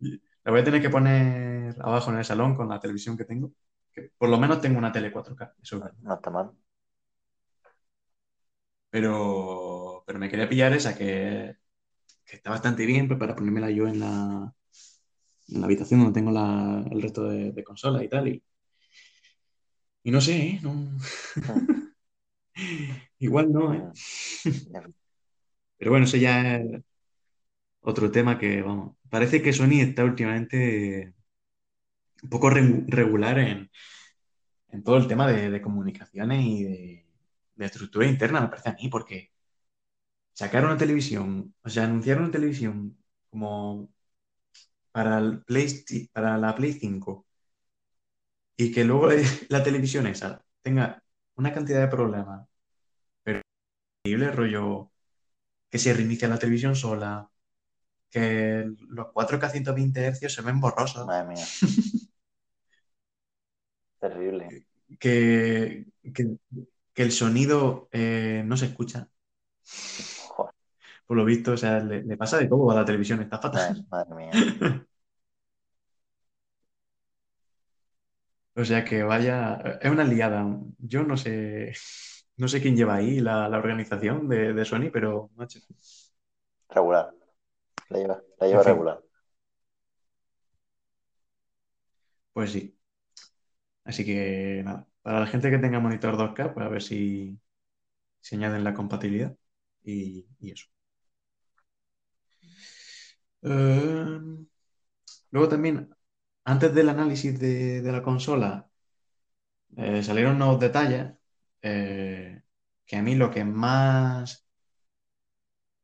la 0.00 0.50
voy 0.50 0.60
a 0.60 0.64
tener 0.64 0.82
que 0.82 0.90
poner 0.90 1.76
abajo 1.80 2.10
en 2.10 2.18
el 2.18 2.24
salón 2.24 2.56
con 2.56 2.68
la 2.68 2.80
televisión 2.80 3.16
que 3.16 3.24
tengo. 3.24 3.52
Que 3.92 4.10
por 4.18 4.28
lo 4.28 4.38
menos 4.38 4.60
tengo 4.60 4.78
una 4.78 4.92
tele 4.92 5.12
4K. 5.12 5.54
Eso 5.62 5.78
No 6.00 6.14
está 6.14 6.30
mal. 6.30 6.50
Pero, 8.90 10.02
pero 10.06 10.18
me 10.18 10.28
quería 10.28 10.48
pillar 10.48 10.72
esa 10.72 10.96
que 10.96 11.56
está 12.36 12.50
bastante 12.50 12.86
bien 12.86 13.08
pues, 13.08 13.18
para 13.18 13.34
ponérmela 13.34 13.70
yo 13.70 13.86
en 13.88 14.00
la, 14.00 14.54
en 15.48 15.60
la 15.60 15.66
habitación 15.66 16.00
donde 16.00 16.20
tengo 16.20 16.30
el 16.90 17.02
resto 17.02 17.24
de, 17.24 17.52
de 17.52 17.64
consolas 17.64 18.02
y 18.02 18.08
tal. 18.08 18.28
Y, 18.28 18.42
y 20.02 20.10
no 20.10 20.20
sé, 20.20 20.36
¿eh? 20.36 20.60
Igual 23.18 23.52
no, 23.52 23.74
¿eh? 23.74 23.90
Pero 25.78 25.90
bueno, 25.90 26.04
eso 26.04 26.16
ya 26.16 26.56
es 26.56 26.82
otro 27.80 28.10
tema 28.10 28.38
que, 28.38 28.62
vamos, 28.62 28.96
parece 29.08 29.42
que 29.42 29.52
Sony 29.52 29.80
está 29.80 30.04
últimamente 30.04 31.14
un 32.22 32.28
poco 32.28 32.50
regular 32.50 33.38
en, 33.38 33.70
todo 34.84 34.98
el 34.98 35.08
tema 35.08 35.30
de, 35.30 35.60
comunicaciones 35.62 36.44
y 36.44 36.64
de, 36.64 37.06
estructura 37.58 38.06
interna, 38.06 38.40
me 38.42 38.48
parece 38.48 38.70
a 38.70 38.74
mí, 38.74 38.88
porque 38.88 39.32
sacar 40.40 40.64
una 40.64 40.78
televisión, 40.78 41.54
o 41.62 41.68
sea, 41.68 41.84
anunciar 41.84 42.18
una 42.18 42.30
televisión 42.30 42.96
como 43.28 43.90
para, 44.90 45.18
el 45.18 45.42
Play, 45.44 45.84
para 46.14 46.38
la 46.38 46.54
Play 46.56 46.72
5 46.72 47.26
y 48.56 48.72
que 48.72 48.84
luego 48.84 49.08
la 49.50 49.62
televisión 49.62 50.06
esa 50.06 50.42
tenga 50.62 51.02
una 51.34 51.52
cantidad 51.52 51.82
de 51.82 51.88
problemas, 51.88 52.48
pero 53.22 53.42
increíble 54.02 54.32
rollo 54.32 54.90
que 55.68 55.78
se 55.78 55.92
reinicia 55.92 56.26
la 56.28 56.38
televisión 56.38 56.74
sola, 56.74 57.28
que 58.10 58.64
los 58.88 59.08
4K 59.08 59.50
120 59.50 60.12
Hz 60.12 60.32
se 60.34 60.42
ven 60.42 60.58
borrosos. 60.58 61.06
Madre 61.06 61.34
mía. 61.34 61.44
Terrible. 64.00 64.66
Que, 64.98 65.84
el 66.94 67.12
sonido 67.12 67.88
eh, 67.92 68.42
no 68.46 68.56
se 68.56 68.66
escucha. 68.66 69.10
Por 71.10 71.16
lo 71.16 71.24
visto, 71.24 71.54
o 71.54 71.56
sea, 71.56 71.80
le, 71.80 72.16
pasa 72.16 72.38
de 72.38 72.46
todo 72.46 72.70
a 72.70 72.74
la 72.76 72.84
televisión, 72.84 73.20
está 73.20 73.40
fatal. 73.40 73.84
Madre 73.90 74.14
mía. 74.14 74.30
O 78.54 78.64
sea 78.64 78.84
que 78.84 79.02
vaya, 79.02 79.56
es 79.80 79.90
una 79.90 80.04
liada. 80.04 80.46
Yo 80.78 81.02
no 81.02 81.16
sé, 81.16 81.72
no 82.36 82.46
sé 82.46 82.60
quién 82.62 82.76
lleva 82.76 82.94
ahí 82.94 83.18
la, 83.18 83.48
organización 83.48 84.28
de, 84.28 84.64
Sony, 84.64 84.90
pero 84.92 85.30
Regular. 86.68 87.12
La 87.88 87.98
lleva, 87.98 88.22
la 88.38 88.46
lleva 88.46 88.62
regular. 88.62 89.02
Pues 92.32 92.52
sí. 92.52 92.76
Así 93.84 94.04
que 94.04 94.62
nada, 94.64 94.86
para 95.02 95.20
la 95.20 95.26
gente 95.26 95.50
que 95.50 95.58
tenga 95.58 95.80
monitor 95.80 96.16
2K, 96.16 96.54
pues 96.54 96.66
a 96.66 96.68
ver 96.68 96.82
si, 96.82 97.40
se 98.20 98.36
añaden 98.36 98.64
la 98.64 98.74
compatibilidad 98.74 99.36
y, 99.82 100.26
eso. 100.40 100.66
Eh, 103.42 104.18
luego 105.30 105.48
también 105.48 105.94
antes 106.44 106.74
del 106.74 106.88
análisis 106.88 107.38
de, 107.38 107.82
la 107.82 108.02
consola, 108.02 108.68
eh, 109.76 110.02
salieron 110.02 110.38
nuevos 110.38 110.60
detalles 110.60 111.12
eh, 111.62 112.42
que 112.86 112.96
a 112.96 113.02
mí 113.02 113.14
lo 113.14 113.30
que 113.30 113.44
más... 113.44 114.46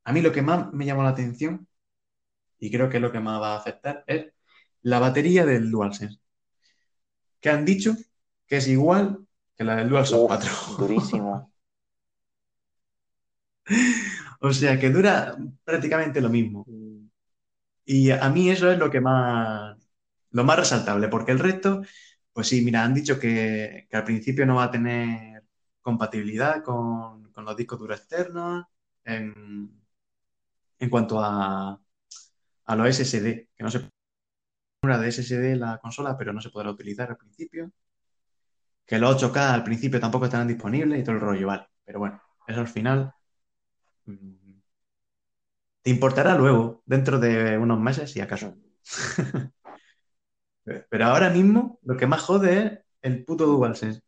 A 0.04 0.12
mí 0.12 0.22
lo 0.22 0.32
que 0.32 0.42
más 0.42 0.72
me 0.72 0.86
llamó 0.86 1.02
la 1.02 1.10
atención, 1.10 1.66
y 2.58 2.70
creo 2.70 2.88
que 2.88 2.98
es 2.98 3.02
lo 3.02 3.12
que 3.12 3.20
más 3.20 3.40
va 3.40 3.54
a 3.54 3.58
afectar, 3.58 4.04
es 4.06 4.32
la 4.82 5.00
batería 5.00 5.44
del 5.44 5.70
DualSense. 5.70 6.20
Que 7.40 7.50
han 7.50 7.64
dicho 7.64 7.94
que 8.46 8.58
es 8.58 8.68
igual 8.68 9.26
que 9.56 9.64
la 9.64 9.76
del 9.76 9.88
DualSense 9.88 10.26
4. 10.26 10.50
Durísimo. 10.78 11.52
o 14.40 14.52
sea, 14.52 14.78
que 14.78 14.90
dura 14.90 15.36
prácticamente 15.64 16.20
lo 16.20 16.28
mismo. 16.28 16.64
Y 17.86 18.10
a 18.10 18.28
mí 18.30 18.50
eso 18.50 18.70
es 18.70 18.78
lo 18.78 18.90
que 18.90 19.00
más, 19.00 19.76
lo 20.30 20.44
más 20.44 20.58
resaltable, 20.58 21.08
porque 21.08 21.32
el 21.32 21.38
resto, 21.38 21.82
pues 22.32 22.48
sí, 22.48 22.62
mira, 22.62 22.84
han 22.84 22.94
dicho 22.94 23.18
que, 23.20 23.88
al 23.92 24.04
principio 24.04 24.46
no 24.46 24.56
va 24.56 24.64
a 24.64 24.70
tener 24.70 25.44
compatibilidad 25.80 26.62
con, 26.64 27.32
los 27.36 27.56
discos 27.56 27.78
duros 27.78 27.98
externos 28.00 28.66
en, 29.04 29.70
cuanto 30.90 31.20
a, 31.22 31.80
a 32.64 32.76
los 32.76 32.88
SSD, 32.88 33.48
que 33.56 33.62
no 33.64 33.70
se 33.70 33.88
una 34.82 34.98
de 34.98 35.08
SSD 35.12 35.56
la 35.56 35.78
consola, 35.78 36.16
pero 36.16 36.32
no 36.32 36.40
se 36.40 36.50
podrá 36.50 36.70
utilizar 36.70 37.10
al 37.10 37.16
principio. 37.16 37.70
Que 38.86 38.98
los 38.98 39.22
8K 39.22 39.52
al 39.54 39.64
principio 39.64 40.00
tampoco 40.00 40.26
estarán 40.26 40.48
disponibles 40.48 41.00
y 41.00 41.04
todo 41.04 41.16
el 41.16 41.20
rollo, 41.20 41.46
vale. 41.48 41.66
Pero 41.84 41.98
bueno, 41.98 42.20
eso 42.46 42.60
al 42.60 42.68
final 42.68 43.12
mm, 44.06 44.45
te 45.86 45.90
importará 45.90 46.34
luego, 46.34 46.82
dentro 46.84 47.20
de 47.20 47.56
unos 47.56 47.78
meses, 47.78 48.10
si 48.10 48.20
acaso. 48.20 48.56
Pero 50.64 51.04
ahora 51.04 51.30
mismo 51.30 51.78
lo 51.84 51.96
que 51.96 52.08
más 52.08 52.22
jode 52.22 52.58
es 52.58 52.72
el 53.02 53.24
puto 53.24 53.46
DualSense. 53.46 54.02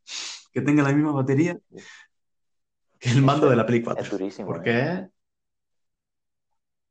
Que 0.53 0.61
tenga 0.61 0.83
la 0.83 0.91
misma 0.91 1.12
batería 1.12 1.57
que 2.99 3.11
el 3.11 3.22
mando 3.22 3.49
de 3.49 3.55
la 3.55 3.64
Play 3.64 3.81
4. 3.81 4.03
Es 4.03 4.11
durísimo. 4.11 4.49
Porque 4.49 4.70
¿eh? 4.72 5.09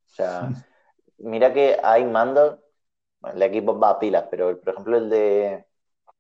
O 0.06 0.10
sea, 0.16 0.52
mira 1.18 1.52
que 1.52 1.78
hay 1.84 2.06
mandos, 2.06 2.58
el 3.34 3.42
equipo 3.42 3.78
va 3.78 3.90
a 3.90 4.00
pilas, 4.00 4.24
pero 4.32 4.58
por 4.58 4.70
ejemplo 4.70 4.96
el 5.00 5.10
de 5.10 5.66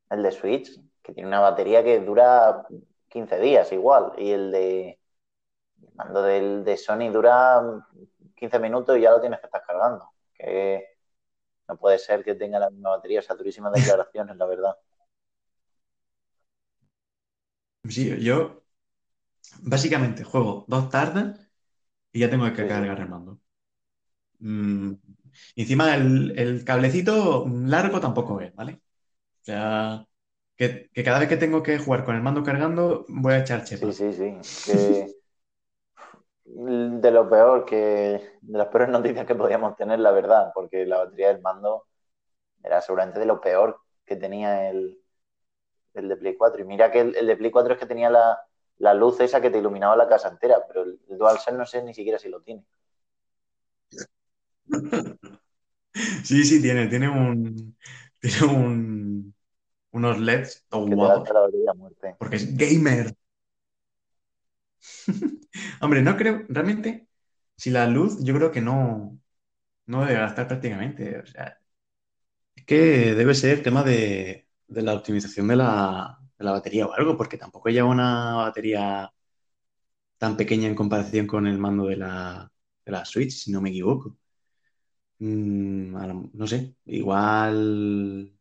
el 0.09 0.23
de 0.23 0.31
Switch, 0.31 0.77
que 1.01 1.13
tiene 1.13 1.29
una 1.29 1.39
batería 1.39 1.85
que 1.85 2.01
dura 2.01 2.67
15 3.07 3.39
días 3.39 3.71
igual, 3.71 4.11
y 4.17 4.31
el 4.31 4.51
de 4.51 4.99
el 5.81 5.93
mando 5.95 6.21
del, 6.21 6.65
de 6.65 6.75
Sony 6.75 7.09
dura 7.13 7.61
15 8.37 8.59
minutos 8.59 8.97
y 8.97 9.01
ya 9.01 9.11
lo 9.11 9.19
tienes 9.19 9.39
que 9.39 9.47
estar 9.47 9.63
cargando. 9.65 10.09
Que 10.33 10.97
no 11.67 11.77
puede 11.77 11.99
ser 11.99 12.23
que 12.23 12.35
tenga 12.35 12.59
la 12.59 12.69
misma 12.69 12.91
batería. 12.91 13.19
O 13.19 13.23
sea, 13.23 13.35
durísimas 13.35 13.73
declaraciones, 13.73 14.35
la 14.37 14.45
verdad. 14.45 14.77
Sí, 17.89 18.19
yo 18.21 18.63
básicamente 19.61 20.23
juego 20.23 20.65
dos 20.67 20.89
tardes 20.89 21.37
y 22.11 22.19
ya 22.19 22.29
tengo 22.29 22.45
que 22.53 22.67
cargar 22.67 22.99
el 22.99 23.09
mando. 23.09 23.39
Mm, 24.39 24.93
encima 25.55 25.95
el, 25.95 26.63
cablecito 26.65 27.45
largo 27.47 27.99
tampoco 27.99 28.41
es, 28.41 28.53
¿vale? 28.55 28.81
O 29.41 29.45
sea, 29.45 30.05
que, 30.55 30.89
cada 31.03 31.19
vez 31.19 31.29
que 31.29 31.37
tengo 31.37 31.63
que 31.63 31.77
jugar 31.77 32.03
con 32.03 32.15
el 32.15 32.21
mando 32.21 32.43
cargando 32.43 33.05
voy 33.07 33.33
a 33.33 33.39
echar 33.39 33.63
chepa. 33.63 33.91
Sí, 33.91 34.13
sí, 34.13 34.35
sí. 34.41 35.16
De 36.57 37.11
lo 37.11 37.29
peor 37.29 37.65
que, 37.65 38.37
de 38.41 38.57
las 38.57 38.67
peores 38.67 38.89
noticias 38.89 39.25
que 39.25 39.35
podíamos 39.35 39.75
tener, 39.75 39.99
la 39.99 40.11
verdad, 40.11 40.51
porque 40.53 40.85
la 40.85 40.97
batería 40.97 41.27
del 41.27 41.41
mando 41.41 41.85
era 42.63 42.81
seguramente 42.81 43.19
de 43.19 43.25
lo 43.25 43.39
peor 43.39 43.79
que 44.05 44.15
tenía 44.15 44.69
el, 44.69 44.99
el 45.93 46.09
de 46.09 46.17
Play 46.17 46.35
4. 46.35 46.61
Y 46.61 46.65
mira 46.65 46.91
que 46.91 47.01
el, 47.01 47.27
de 47.27 47.37
Play 47.37 47.51
4 47.51 47.73
es 47.73 47.79
que 47.79 47.85
tenía 47.85 48.09
la, 48.09 48.93
luz 48.93 49.19
esa 49.19 49.41
que 49.41 49.49
te 49.49 49.59
iluminaba 49.59 49.95
la 49.95 50.07
casa 50.07 50.29
entera, 50.29 50.57
pero 50.67 50.83
el, 50.83 50.99
DualSense 51.07 51.57
no 51.57 51.65
sé 51.65 51.83
ni 51.83 51.93
siquiera 51.93 52.17
si 52.17 52.29
lo 52.29 52.41
tiene. 52.41 52.63
Sí, 56.23 56.43
sí, 56.43 56.61
tiene, 56.61 56.87
tiene 56.87 57.09
un, 57.09 57.75
tiene 58.19 58.53
un, 58.53 59.35
unos 59.91 60.19
LEDs 60.19 60.65
guapos. 60.69 61.29
Porque 62.17 62.35
es 62.35 62.57
gamer. 62.57 63.13
Hombre, 65.81 66.01
no 66.01 66.17
creo, 66.17 66.43
realmente, 66.49 67.07
si 67.55 67.69
la 67.71 67.87
luz, 67.87 68.23
yo 68.23 68.35
creo 68.35 68.51
que 68.51 68.61
no, 68.61 69.19
no 69.87 70.05
debe 70.05 70.19
gastar 70.19 70.47
prácticamente. 70.47 71.19
O 71.19 71.25
sea, 71.25 71.59
es 72.55 72.65
que 72.65 73.15
debe 73.15 73.35
ser 73.35 73.63
tema 73.63 73.83
de, 73.83 74.47
la 74.67 74.93
optimización 74.95 75.47
de 75.47 75.57
la, 75.57 76.19
batería 76.39 76.87
o 76.87 76.93
algo, 76.93 77.17
porque 77.17 77.37
tampoco 77.37 77.69
lleva 77.69 77.89
una 77.89 78.35
batería 78.35 79.11
tan 80.17 80.37
pequeña 80.37 80.67
en 80.67 80.75
comparación 80.75 81.27
con 81.27 81.47
el 81.47 81.57
mando 81.57 81.85
de 81.87 81.97
la, 81.97 82.51
de 82.85 82.91
la 82.91 83.05
Switch, 83.05 83.31
si 83.31 83.51
no 83.51 83.61
me 83.61 83.69
equivoco. 83.69 84.15
Mm, 85.19 85.93
no 86.33 86.47
sé, 86.47 86.75
igual 86.85 88.31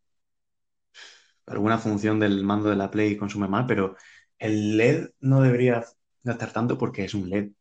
alguna 1.47 1.79
función 1.79 2.21
del 2.21 2.45
mando 2.45 2.71
de 2.71 2.77
la 2.77 2.91
Play 2.91 3.17
consume 3.17 3.49
más, 3.49 3.65
pero 3.69 3.97
el 4.39 4.77
LED 4.77 5.11
no 5.21 5.41
debería 5.43 5.85
gastar 6.27 6.53
tanto 6.53 6.77
porque 6.77 7.05
es 7.05 7.15
un 7.15 7.31
LED. 7.31 7.53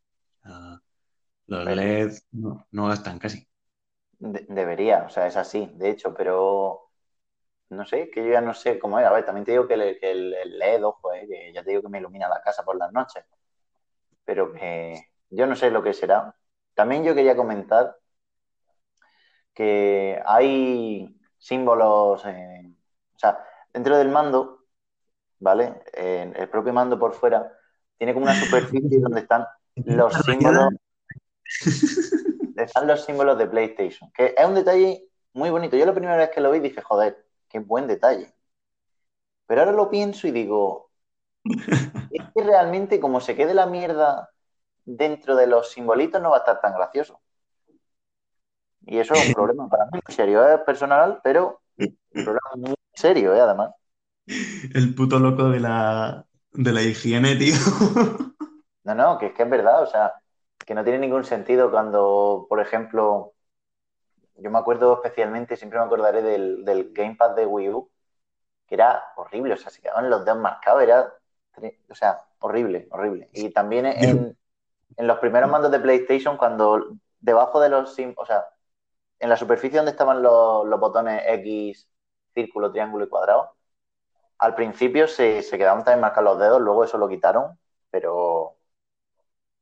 los 1.48 1.68
LED 1.68 2.12
no, 2.32 2.88
gastan 2.88 3.20
casi. 3.20 3.48
debería, 4.20 5.04
o 5.06 5.10
sea, 5.10 5.28
es 5.28 5.38
así, 5.38 5.72
de 5.76 5.90
hecho, 5.90 6.14
pero 6.14 6.90
no 7.70 7.86
sé, 7.86 8.10
que 8.10 8.24
yo 8.24 8.32
ya 8.32 8.42
no 8.42 8.54
sé 8.54 8.80
cómo 8.80 9.00
es. 9.00 9.06
A 9.06 9.12
ver, 9.14 9.26
también 9.26 9.46
te 9.46 9.52
digo 9.52 9.68
que 9.68 9.76
el, 9.76 10.34
LED, 10.60 10.84
ojo, 10.86 11.14
eh, 11.14 11.28
que 11.28 11.54
ya 11.54 11.64
te 11.64 11.72
digo 11.72 11.82
que 11.84 11.90
me 11.90 12.00
ilumina 12.00 12.30
la 12.30 12.42
casa 12.42 12.64
por 12.64 12.78
las 12.78 12.92
noches, 12.92 13.24
pero 14.24 14.54
que 14.54 15.10
yo 15.30 15.48
no 15.48 15.56
sé 15.56 15.72
lo 15.72 15.84
que 15.84 15.94
será. 15.94 16.36
También 16.74 17.04
yo 17.04 17.16
quería 17.16 17.36
comentar 17.36 17.98
que 19.54 20.22
hay 20.26 21.18
símbolos, 21.38 22.26
o 22.26 23.18
sea, 23.18 23.46
dentro 23.74 23.98
del 23.98 24.10
mando, 24.10 24.66
¿vale? 25.40 25.82
En 25.94 26.36
el 26.36 26.50
propio 26.50 26.74
mando 26.74 27.00
por 27.00 27.14
fuera 27.14 27.52
tiene 27.98 28.14
como 28.14 28.26
una 28.26 28.36
superficie 28.36 29.00
donde 29.00 29.22
están 29.22 29.46
los 29.76 30.14
símbolos. 30.14 30.74
están 32.56 32.88
los 32.88 33.06
símbolos 33.06 33.38
de 33.38 33.48
PlayStation. 33.48 34.12
Que 34.12 34.34
es 34.38 34.46
un 34.46 34.56
detalle 34.56 35.08
muy 35.34 35.50
bonito. 35.50 35.78
Yo 35.78 35.86
la 35.86 35.94
primera 35.94 36.18
vez 36.18 36.30
que 36.30 36.42
lo 36.42 36.52
vi 36.52 36.60
dije, 36.60 36.82
joder, 36.82 37.26
qué 37.50 37.60
buen 37.60 37.88
detalle. 37.88 38.34
Pero 39.48 39.62
ahora 39.62 39.74
lo 39.74 39.90
pienso 39.90 40.28
y 40.28 40.32
digo, 40.32 40.92
es 41.46 42.24
que 42.34 42.44
realmente 42.44 43.00
como 43.00 43.20
se 43.20 43.36
quede 43.36 43.54
la 43.54 43.66
mierda 43.66 44.30
dentro 44.84 45.36
de 45.36 45.48
los 45.48 45.72
simbolitos 45.72 46.22
no 46.22 46.32
va 46.32 46.38
a 46.38 46.40
estar 46.40 46.62
tan 46.62 46.74
gracioso. 46.74 47.20
Y 48.82 48.98
eso 48.98 49.14
es 49.14 49.28
un 49.28 49.34
problema 49.34 49.70
para 49.70 49.86
mí, 49.92 50.00
serio, 50.08 50.48
es 50.48 50.62
personal, 50.62 51.20
pero 51.24 51.62
un 51.78 51.98
problema 52.12 52.52
muy 52.56 52.76
serio, 52.94 53.36
¿eh? 53.36 53.42
además. 53.42 53.72
El 54.74 54.96
puto 54.96 55.20
loco 55.20 55.50
de 55.50 55.60
la, 55.60 56.26
de 56.58 56.72
la 56.72 56.82
higiene, 56.82 57.36
tío. 57.36 57.56
No, 58.84 58.94
no, 58.94 59.18
que 59.18 59.28
es 59.28 59.34
que 59.34 59.42
es 59.42 59.50
verdad, 59.50 59.82
o 59.82 59.88
sea, 59.88 60.14
que 60.64 60.76
no 60.76 60.84
tiene 60.84 61.00
ningún 61.00 61.24
sentido 61.24 61.72
cuando, 61.72 62.46
por 62.48 62.60
ejemplo, 62.60 63.34
yo 64.36 64.52
me 64.52 64.60
acuerdo 64.60 64.94
especialmente, 64.94 65.58
siempre 65.58 65.80
me 65.80 65.86
acordaré 65.86 66.22
del, 66.22 66.64
del 66.64 66.94
Gamepad 66.94 67.36
de 67.36 67.48
Wii 67.48 67.70
U, 67.70 67.90
que 68.68 68.76
era 68.76 69.04
horrible, 69.16 69.56
o 69.56 69.58
sea, 69.58 69.72
se 69.72 69.82
quedaban 69.82 70.10
los 70.10 70.24
dedos 70.24 70.38
marcados, 70.38 70.84
era, 70.84 71.12
o 71.90 71.96
sea, 71.96 72.22
horrible, 72.40 72.88
horrible. 72.92 73.30
Y 73.34 73.50
también 73.50 73.88
en, 73.88 74.38
en 74.98 75.08
los 75.08 75.20
primeros 75.20 75.50
mandos 75.50 75.72
de 75.72 75.80
PlayStation, 75.80 76.38
cuando 76.38 76.96
debajo 77.20 77.60
de 77.60 77.70
los, 77.70 77.98
o 78.18 78.26
sea, 78.26 78.46
en 79.20 79.30
la 79.30 79.38
superficie 79.38 79.78
donde 79.78 79.92
estaban 79.92 80.22
los, 80.22 80.80
botones 80.80 81.24
X, 81.28 81.90
círculo, 82.34 82.72
triángulo 82.72 83.06
y 83.06 83.10
cuadrado, 83.10 83.55
al 84.38 84.56
principio 84.56 85.08
se, 85.08 85.44
quedaban 85.52 85.84
también 85.84 86.02
marcados 86.02 86.32
los 86.32 86.40
dedos, 86.40 86.62
luego 86.62 86.84
eso 86.84 86.98
lo 86.98 87.08
quitaron, 87.10 87.58
pero 87.90 88.58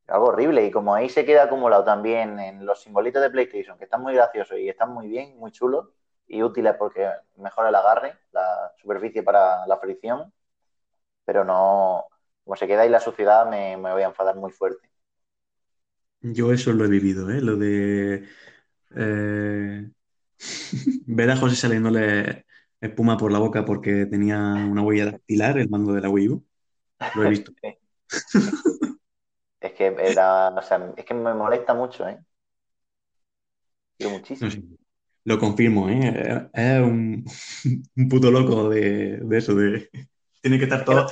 algo 0.08 0.28
horrible. 0.28 0.66
Y 0.66 0.72
como 0.72 0.94
ahí 0.94 1.10
se 1.10 1.26
queda 1.26 1.44
acumulado 1.44 1.84
también 1.84 2.40
en 2.40 2.66
los 2.66 2.82
simbolitos 2.82 3.22
de 3.22 3.30
PlayStation, 3.30 3.78
que 3.78 3.86
están 3.86 4.02
muy 4.02 4.14
graciosos 4.14 4.58
y 4.58 4.70
están 4.70 4.92
muy 4.94 5.08
bien, 5.08 5.38
muy 5.38 5.52
chulos 5.52 5.90
y 6.28 6.42
útiles 6.42 6.76
porque 6.78 7.10
mejora 7.38 7.70
el 7.70 7.76
agarre, 7.76 8.18
la 8.32 8.72
superficie 8.78 9.24
para 9.24 9.68
la 9.68 9.78
fricción, 9.78 10.34
pero 11.26 11.44
no, 11.44 12.06
como 12.44 12.56
se 12.56 12.68
queda 12.68 12.82
ahí 12.82 12.90
la 12.90 13.00
suciedad, 13.00 13.50
me, 13.50 13.78
me 13.78 13.92
voy 13.94 14.04
a 14.04 14.08
enfadar 14.08 14.36
muy 14.36 14.52
fuerte. 14.52 14.90
Yo 16.22 16.54
eso 16.54 16.72
lo 16.72 16.86
he 16.86 16.88
vivido, 16.88 17.30
¿eh? 17.30 17.42
Lo 17.42 17.58
de 17.58 18.26
eh, 18.96 19.90
ver 21.06 21.32
a 21.32 21.36
José 21.36 21.56
saliéndole 21.56 22.46
espuma 22.84 23.18
por 23.18 23.32
la 23.32 23.40
boca 23.40 23.66
porque 23.66 24.06
tenía 24.06 24.38
una 24.38 24.82
huella 24.82 25.06
dactilar, 25.06 25.58
el 25.58 25.70
mando 25.70 25.94
de 25.94 26.02
la 26.02 26.10
Wii 26.10 26.30
U. 26.30 26.46
Lo 27.16 27.24
he 27.24 27.30
visto. 27.30 27.52
es 29.62 29.74
que 29.74 29.86
era, 29.88 30.50
o 30.50 30.62
sea, 30.62 30.94
es 30.96 31.06
que 31.06 31.14
me 31.14 31.34
molesta 31.34 31.74
mucho, 31.74 32.08
¿eh? 32.08 32.20
muchísimo. 34.10 34.52
Lo 35.26 35.40
confirmo, 35.40 35.88
¿eh? 35.90 36.50
Es 36.54 36.82
un, 36.82 37.24
un 37.96 38.10
puto 38.10 38.30
loco 38.30 38.70
de, 38.70 39.18
de, 39.18 39.38
eso, 39.38 39.56
de... 39.56 39.90
Tiene 40.42 40.58
que 40.58 40.66
estar 40.66 40.84
todo 40.84 41.08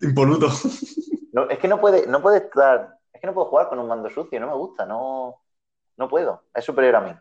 impoluto. 0.00 0.48
es 1.50 1.58
que 1.58 1.68
no 1.68 1.80
puede, 1.80 2.06
no 2.06 2.22
puede 2.22 2.38
estar... 2.38 2.98
Es 3.12 3.20
que 3.20 3.26
no 3.26 3.34
puedo 3.34 3.48
jugar 3.48 3.68
con 3.68 3.78
un 3.78 3.88
mando 3.88 4.08
sucio, 4.08 4.40
no 4.40 4.46
me 4.46 4.54
gusta, 4.54 4.86
no... 4.86 5.42
No 5.98 6.08
puedo, 6.08 6.44
es 6.54 6.64
superior 6.64 6.96
a 6.96 7.00
mí. 7.02 7.12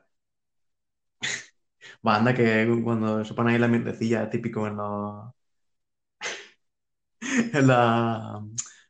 Va, 2.05 2.15
anda 2.15 2.33
que 2.33 2.67
cuando 2.83 3.25
se 3.25 3.33
pone 3.33 3.51
ahí 3.53 3.59
la 3.59 3.67
mierdecilla, 3.67 4.29
típico 4.29 4.67
en 4.67 4.77
los. 4.77 5.33
en 7.53 7.67
la. 7.67 8.43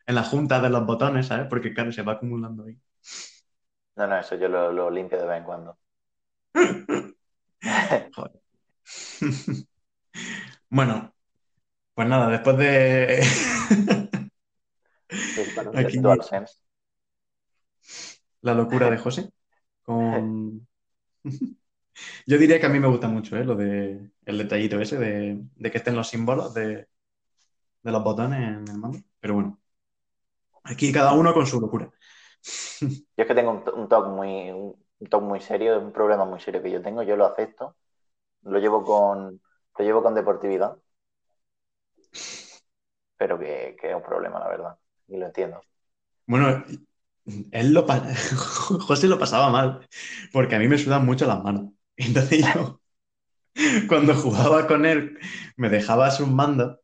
En 0.05 0.15
la 0.15 0.23
junta 0.23 0.59
de 0.59 0.69
los 0.69 0.85
botones, 0.85 1.27
¿sabes? 1.27 1.47
Porque 1.47 1.73
claro, 1.73 1.91
se 1.91 2.01
va 2.01 2.13
acumulando 2.13 2.63
ahí. 2.63 2.79
No, 3.95 4.07
no, 4.07 4.17
eso 4.17 4.35
yo 4.35 4.47
lo, 4.47 4.89
limpio 4.89 5.19
de 5.19 5.27
vez 5.27 5.37
en 5.37 5.43
cuando. 5.43 5.77
Joder. 8.15 8.41
bueno, 10.69 11.13
pues 11.93 12.07
nada, 12.07 12.29
después 12.29 12.57
de. 12.57 13.21
Aquí... 15.75 15.99
La 18.41 18.53
locura 18.53 18.89
de 18.89 18.97
José. 18.97 19.29
Yo 22.25 22.37
diría 22.37 22.59
que 22.59 22.65
a 22.65 22.69
mí 22.69 22.79
me 22.79 22.87
gusta 22.87 23.07
mucho 23.07 23.37
¿eh? 23.37 23.43
lo 23.43 23.55
de 23.55 24.11
el 24.25 24.37
detallito 24.37 24.79
ese 24.79 24.97
de, 24.97 25.71
que 25.71 25.77
estén 25.77 25.95
los 25.95 26.07
símbolos 26.09 26.53
de, 26.53 26.87
los 27.83 28.03
botones 28.03 28.39
en 28.39 28.67
el 28.67 28.77
mando. 28.77 28.99
Pero 29.19 29.33
bueno, 29.35 29.59
aquí 30.63 30.91
cada 30.91 31.13
uno 31.13 31.33
con 31.33 31.45
su 31.45 31.59
locura. 31.59 31.91
Yo 32.81 32.97
es 33.17 33.27
que 33.27 33.35
tengo 33.35 33.63
un, 33.75 33.89
toque 33.89 34.09
muy, 34.09 34.51
un 34.51 35.23
muy 35.23 35.39
serio, 35.41 35.79
un 35.79 35.91
problema 35.91 36.25
muy 36.25 36.39
serio 36.39 36.61
que 36.61 36.71
yo 36.71 36.81
tengo, 36.81 37.03
yo 37.03 37.15
lo 37.15 37.25
acepto, 37.25 37.75
lo 38.43 38.59
llevo 38.59 38.83
con, 38.83 39.41
lo 39.77 39.85
llevo 39.85 40.01
con 40.01 40.15
deportividad, 40.15 40.77
pero 43.17 43.37
que, 43.37 43.75
que 43.79 43.89
es 43.89 43.95
un 43.95 44.03
problema, 44.03 44.39
la 44.39 44.47
verdad, 44.47 44.77
y 45.07 45.17
lo 45.17 45.25
entiendo. 45.25 45.61
Bueno, 46.25 46.63
él 47.51 47.73
lo 47.73 47.85
José 48.87 49.07
lo 49.07 49.19
pasaba 49.19 49.49
mal, 49.49 49.87
porque 50.31 50.55
a 50.55 50.59
mí 50.59 50.67
me 50.67 50.77
sudan 50.77 51.05
mucho 51.05 51.25
las 51.25 51.43
manos. 51.43 51.71
Entonces 51.99 52.45
yo, 52.53 52.79
cuando 53.87 54.13
jugaba 54.15 54.67
con 54.67 54.85
él, 54.85 55.17
me 55.57 55.69
dejaba 55.69 56.11
sus 56.11 56.27
mandos 56.27 56.77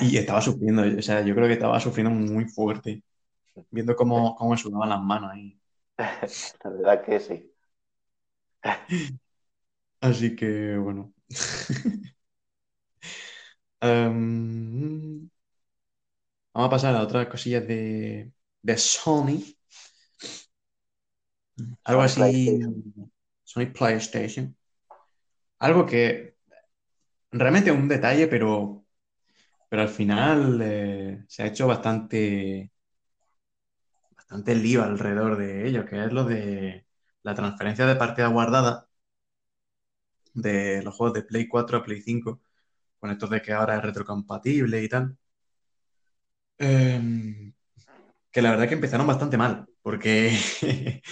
y 0.00 0.16
estaba 0.16 0.40
sufriendo. 0.40 0.82
O 0.98 1.02
sea, 1.02 1.22
yo 1.24 1.34
creo 1.34 1.46
que 1.46 1.54
estaba 1.54 1.80
sufriendo 1.80 2.10
muy 2.12 2.44
fuerte, 2.46 3.02
viendo 3.70 3.96
cómo, 3.96 4.36
cómo 4.36 4.52
me 4.52 4.56
sudaban 4.58 4.90
las 4.90 5.00
manos 5.02 5.32
ahí. 5.32 5.58
La 6.64 6.70
verdad 6.70 7.04
que 7.04 7.20
sí. 7.20 7.52
Así 10.00 10.34
que, 10.36 10.76
bueno. 10.78 11.12
Em, 13.82 15.30
vamos 16.54 16.68
a 16.68 16.70
pasar 16.70 16.94
a 16.96 17.02
otras 17.02 17.28
cosillas 17.28 17.66
de, 17.66 18.32
de 18.62 18.76
Sony. 18.78 19.42
Algo 21.84 22.02
así. 22.02 22.60
Sony 23.48 23.66
PlayStation. 23.72 24.54
Algo 25.60 25.86
que 25.86 26.36
realmente 27.32 27.70
es 27.70 27.76
un 27.76 27.88
detalle, 27.88 28.28
pero, 28.28 28.84
pero 29.68 29.82
al 29.82 29.88
final 29.90 30.60
eh, 30.62 31.24
se 31.28 31.42
ha 31.42 31.46
hecho 31.46 31.66
bastante, 31.68 32.72
bastante 34.16 34.54
lío 34.54 34.82
alrededor 34.82 35.36
de 35.38 35.66
ello, 35.68 35.84
que 35.86 36.04
es 36.04 36.12
lo 36.12 36.24
de 36.24 36.86
la 37.22 37.34
transferencia 37.34 37.86
de 37.86 37.96
partida 37.96 38.28
guardada 38.28 38.88
de 40.34 40.82
los 40.82 40.94
juegos 40.94 41.14
de 41.14 41.22
Play 41.22 41.48
4 41.48 41.78
a 41.78 41.82
Play 41.82 42.02
5, 42.02 42.40
con 43.00 43.10
esto 43.10 43.26
de 43.28 43.42
que 43.42 43.52
ahora 43.52 43.76
es 43.76 43.82
retrocompatible 43.82 44.82
y 44.82 44.88
tal. 44.88 45.16
Eh, 46.58 47.52
que 48.30 48.42
la 48.42 48.50
verdad 48.50 48.68
que 48.68 48.74
empezaron 48.74 49.06
bastante 49.06 49.36
mal, 49.36 49.66
porque 49.82 50.38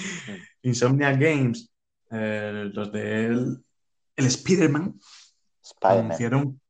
Insomnia 0.62 1.12
Games, 1.12 1.70
eh, 2.10 2.70
los 2.72 2.92
de 2.92 3.26
el, 3.26 3.64
Spider-Man, 4.16 5.00
anunciaron. 5.82 6.60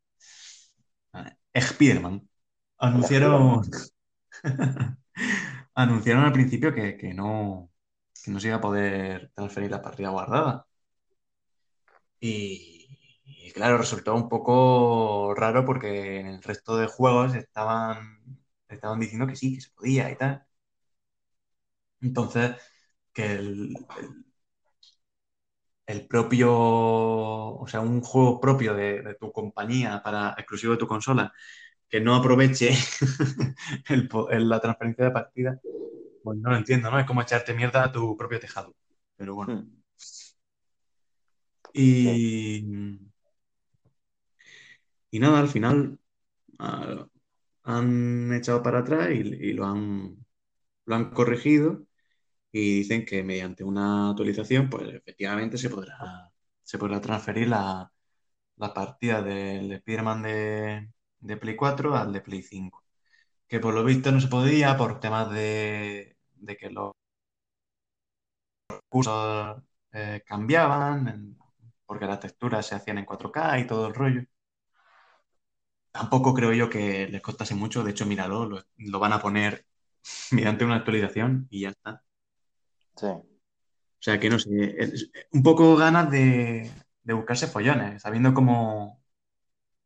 Spider-Man. 1.53 2.29
Anunciaron. 2.79 3.63
anunciaron 5.75 6.25
al 6.25 6.33
principio 6.33 6.75
que, 6.75 7.13
no, 7.15 7.71
que 8.25 8.31
no 8.31 8.41
se 8.41 8.49
iba 8.49 8.57
a 8.57 8.61
poder 8.61 9.31
transferir 9.35 9.71
la 9.71 9.83
partida 9.83 10.11
guardada. 10.11 10.67
Y, 12.21 12.99
y, 13.25 13.53
claro, 13.53 13.79
resultó 13.79 14.15
un 14.15 14.29
poco 14.29 15.35
raro 15.35 15.65
porque 15.65 16.21
en 16.21 16.27
el 16.29 16.43
resto 16.43 16.77
de 16.77 16.87
juegos 16.87 17.35
estaban, 17.35 18.39
estaban 18.69 19.01
diciendo 19.01 19.27
que 19.27 19.37
sí, 19.37 19.55
que 19.55 19.61
se 19.61 19.71
podía 19.71 20.11
y 20.11 20.17
tal. 20.17 20.47
Entonces, 22.01 22.57
que 23.13 23.33
el, 23.35 23.77
el, 23.99 24.26
propio, 26.09 26.53
o 26.53 27.67
sea, 27.69 27.81
un 27.81 28.01
juego 28.01 28.41
propio 28.41 28.75
de, 28.75 29.17
tu 29.21 29.33
compañía 29.33 30.03
para 30.03 30.35
exclusivo 30.37 30.73
de 30.73 30.79
tu 30.79 30.87
consola, 30.87 31.33
que 31.89 32.01
no 32.01 32.15
aproveche 32.15 32.71
la 34.31 34.61
transferencia 34.61 35.05
de 35.05 35.11
partida, 35.11 35.61
pues 36.23 36.39
no 36.39 36.51
lo 36.51 36.57
entiendo, 36.57 36.91
¿no? 36.91 36.99
Es 36.99 37.07
como 37.07 37.23
echarte 37.23 37.55
mierda 37.55 37.85
a 37.85 37.93
tu 37.93 38.17
propio 38.17 38.41
tejado. 38.41 38.75
Pero 39.17 39.35
bueno. 39.35 39.55
Hmm. 39.55 39.71
Y, 41.73 42.65
y 45.11 45.19
nada, 45.19 45.41
al 45.41 45.49
final 45.49 45.99
han 47.65 48.33
echado 48.33 48.63
para 48.63 48.81
atrás 48.81 49.11
y, 49.11 49.53
lo, 49.53 49.67
han, 49.67 50.25
lo 50.87 50.95
han 50.95 51.11
corregido 51.11 51.86
y 52.59 52.77
dicen 52.79 53.05
que 53.05 53.23
mediante 53.23 53.65
una 53.65 54.11
actualización, 54.11 54.71
pues 54.71 54.89
efectivamente 54.95 55.59
se 55.59 55.71
podrá, 55.71 56.33
se 56.63 56.79
podrá 56.79 57.01
transferir 57.01 57.49
la, 57.49 57.93
partida 58.75 59.23
del 59.23 59.73
Spider-Man 59.73 60.23
de, 60.23 61.37
Play 61.39 61.57
4 61.57 61.97
al 61.97 62.13
de 62.13 62.21
Play 62.23 62.43
5. 62.43 62.83
Que 63.49 63.61
por 63.61 63.75
lo 63.75 63.85
visto 63.85 64.13
no 64.13 64.21
se 64.21 64.29
podía 64.29 64.77
por 64.77 65.01
temas 65.01 65.31
de, 65.33 66.17
que 66.59 66.71
los 66.71 66.93
recursos 68.69 69.63
eh, 69.93 70.23
cambiaban, 70.27 71.37
porque 71.87 72.07
las 72.07 72.21
texturas 72.21 72.67
se 72.67 72.75
hacían 72.77 72.99
en 72.99 73.07
4K 73.07 73.61
y 73.61 73.67
todo 73.67 73.87
el 73.89 73.95
rollo. 73.95 74.23
Tampoco 75.91 76.33
creo 76.35 76.53
yo 76.53 76.69
que 76.71 77.09
les 77.09 77.21
costase 77.23 77.55
mucho, 77.55 77.83
de 77.83 77.91
hecho, 77.91 78.07
míralo, 78.07 78.49
lo, 78.77 78.99
van 79.01 79.13
a 79.15 79.21
poner 79.21 79.67
mediante 80.33 80.65
una 80.65 80.77
actualización 80.77 81.47
y 81.51 81.63
ya 81.63 81.71
está. 81.71 82.06
Sí. 82.97 83.07
O 83.07 84.03
sea 84.07 84.21
que 84.21 84.31
no 84.31 84.39
sé, 84.39 84.51
un 85.33 85.43
poco 85.43 85.77
ganas 85.77 86.11
de, 86.11 86.71
buscarse 87.05 87.47
follones, 87.47 88.03
sabiendo 88.03 88.35
cómo, 88.35 89.03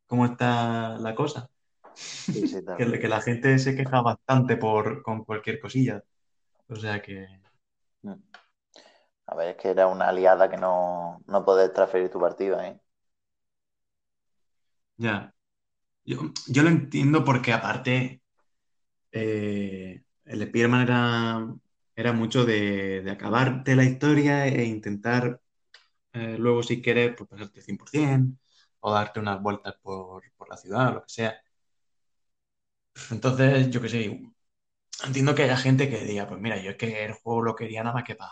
cómo 0.07 0.25
está 0.25 0.97
la 0.99 1.15
cosa. 1.15 1.49
que, 2.77 2.99
que, 2.99 3.07
la 3.07 3.21
gente 3.21 3.59
se 3.59 3.75
queja 3.75 4.01
bastante 4.01 4.57
por, 4.57 5.01
con 5.03 5.23
cualquier 5.23 5.59
cosilla. 5.59 6.03
O 6.67 6.75
sea 6.75 7.01
que. 7.01 7.27
A 9.25 9.35
ver, 9.35 9.49
es 9.49 9.55
que 9.57 9.69
era 9.69 9.87
una 9.87 10.09
aliada 10.09 10.49
que 10.49 10.57
no, 10.57 11.21
no 11.27 11.45
podés 11.45 11.73
transferir 11.73 12.09
tu 12.09 12.19
partida, 12.19 12.67
¿eh? 12.67 12.79
Ya. 14.97 15.33
Yo, 16.03 16.63
lo 16.63 16.69
entiendo 16.69 17.23
porque 17.23 17.53
aparte 17.53 18.21
eh, 19.11 20.03
el 20.25 20.47
Spearman 20.47 20.81
era, 20.81 21.55
era 22.01 22.13
mucho 22.13 22.45
de, 22.45 23.05
acabarte 23.11 23.75
la 23.75 23.83
historia 23.85 24.47
e 24.47 24.65
intentar 24.65 25.41
eh, 26.13 26.37
luego 26.39 26.63
si 26.63 26.81
quieres 26.81 27.15
pues, 27.17 27.29
pasarte 27.29 27.61
100% 27.61 28.39
o 28.81 28.91
darte 28.93 29.19
unas 29.21 29.41
vueltas 29.41 29.75
por, 29.83 30.23
por 30.37 30.49
la 30.49 30.57
ciudad 30.57 30.89
o 30.89 30.93
lo 30.95 31.03
que 31.03 31.09
sea. 31.09 31.41
Entonces, 33.11 33.69
yo 33.69 33.81
qué 33.81 33.89
sé, 33.89 34.21
entiendo 35.05 35.35
que 35.35 35.43
haya 35.43 35.57
gente 35.57 35.89
que 35.89 36.05
diga, 36.05 36.27
pues 36.27 36.41
mira, 36.41 36.57
yo 36.61 36.71
es 36.71 36.77
que 36.77 37.05
el 37.05 37.13
juego 37.13 37.41
lo 37.43 37.55
quería 37.55 37.83
nada 37.83 37.95
más 37.95 38.03
que 38.05 38.15
para, 38.15 38.31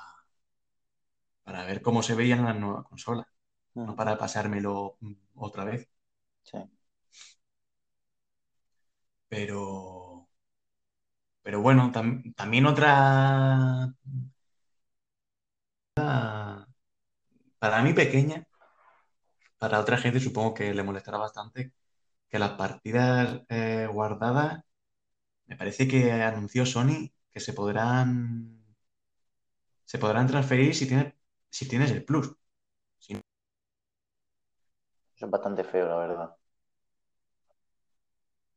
para 1.44 1.66
ver 1.66 1.82
cómo 1.82 2.04
se 2.04 2.16
veía 2.16 2.36
en 2.36 2.46
la 2.46 2.54
nueva 2.54 2.84
consola, 2.84 3.28
no 3.74 3.96
para 3.96 4.18
pasármelo 4.18 4.98
otra 5.36 5.66
vez. 5.66 5.90
Sí. 6.44 6.58
Pero, 9.32 9.60
pero 11.50 11.64
bueno, 11.64 11.92
también 12.36 12.68
otra, 12.68 13.92
para 17.60 17.82
mí 17.84 17.94
pequeña, 17.94 18.46
para 19.58 19.80
otra 19.80 19.98
gente 19.98 20.20
supongo 20.20 20.54
que 20.54 20.74
le 20.74 20.84
molestará 20.84 21.18
bastante, 21.18 21.74
que 22.30 22.40
las 22.40 22.52
partidas 22.54 23.42
eh, 23.50 23.88
guardadas, 23.92 24.64
me 25.48 25.58
parece 25.58 25.88
que 25.88 26.12
anunció 26.14 26.66
Sony 26.66 27.12
que 27.32 27.40
se 27.42 27.54
podrán 27.54 28.64
se 29.86 29.98
podrán 30.00 30.28
transferir 30.28 30.76
si 30.76 30.88
tienes, 30.88 31.14
si 31.50 31.68
tienes 31.68 31.92
el 31.92 32.06
plus. 32.06 32.36
Eso 35.16 35.26
es 35.26 35.32
bastante 35.32 35.64
feo, 35.64 35.88
la 35.88 35.98
verdad. 35.98 36.36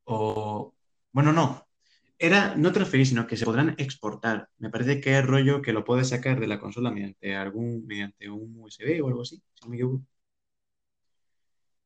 O, 0.04 0.74
bueno, 1.12 1.32
no. 1.32 1.66
Era 2.22 2.54
no 2.54 2.70
transferir, 2.70 3.06
sino 3.08 3.26
que 3.26 3.36
se 3.36 3.44
podrán 3.44 3.74
exportar. 3.78 4.48
Me 4.58 4.70
parece 4.70 5.00
que 5.00 5.18
es 5.18 5.26
rollo 5.26 5.60
que 5.60 5.72
lo 5.72 5.84
puedes 5.84 6.10
sacar 6.10 6.38
de 6.38 6.46
la 6.46 6.60
consola 6.60 6.92
mediante 6.92 7.34
algún, 7.34 7.84
mediante 7.84 8.30
un 8.30 8.54
USB 8.60 9.02
o 9.02 9.08
algo 9.08 9.22
así, 9.22 9.42
si 9.54 9.64
no 9.64 9.70
me 9.70 9.76
equivoco. 9.76 10.04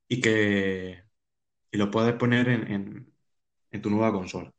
Y 0.08 0.20
que, 0.20 1.02
y 1.70 1.78
lo 1.78 1.90
puedes 1.90 2.14
poner 2.16 2.48
en, 2.50 3.12
tu 3.82 3.88
nueva 3.88 4.12
consola, 4.12 4.52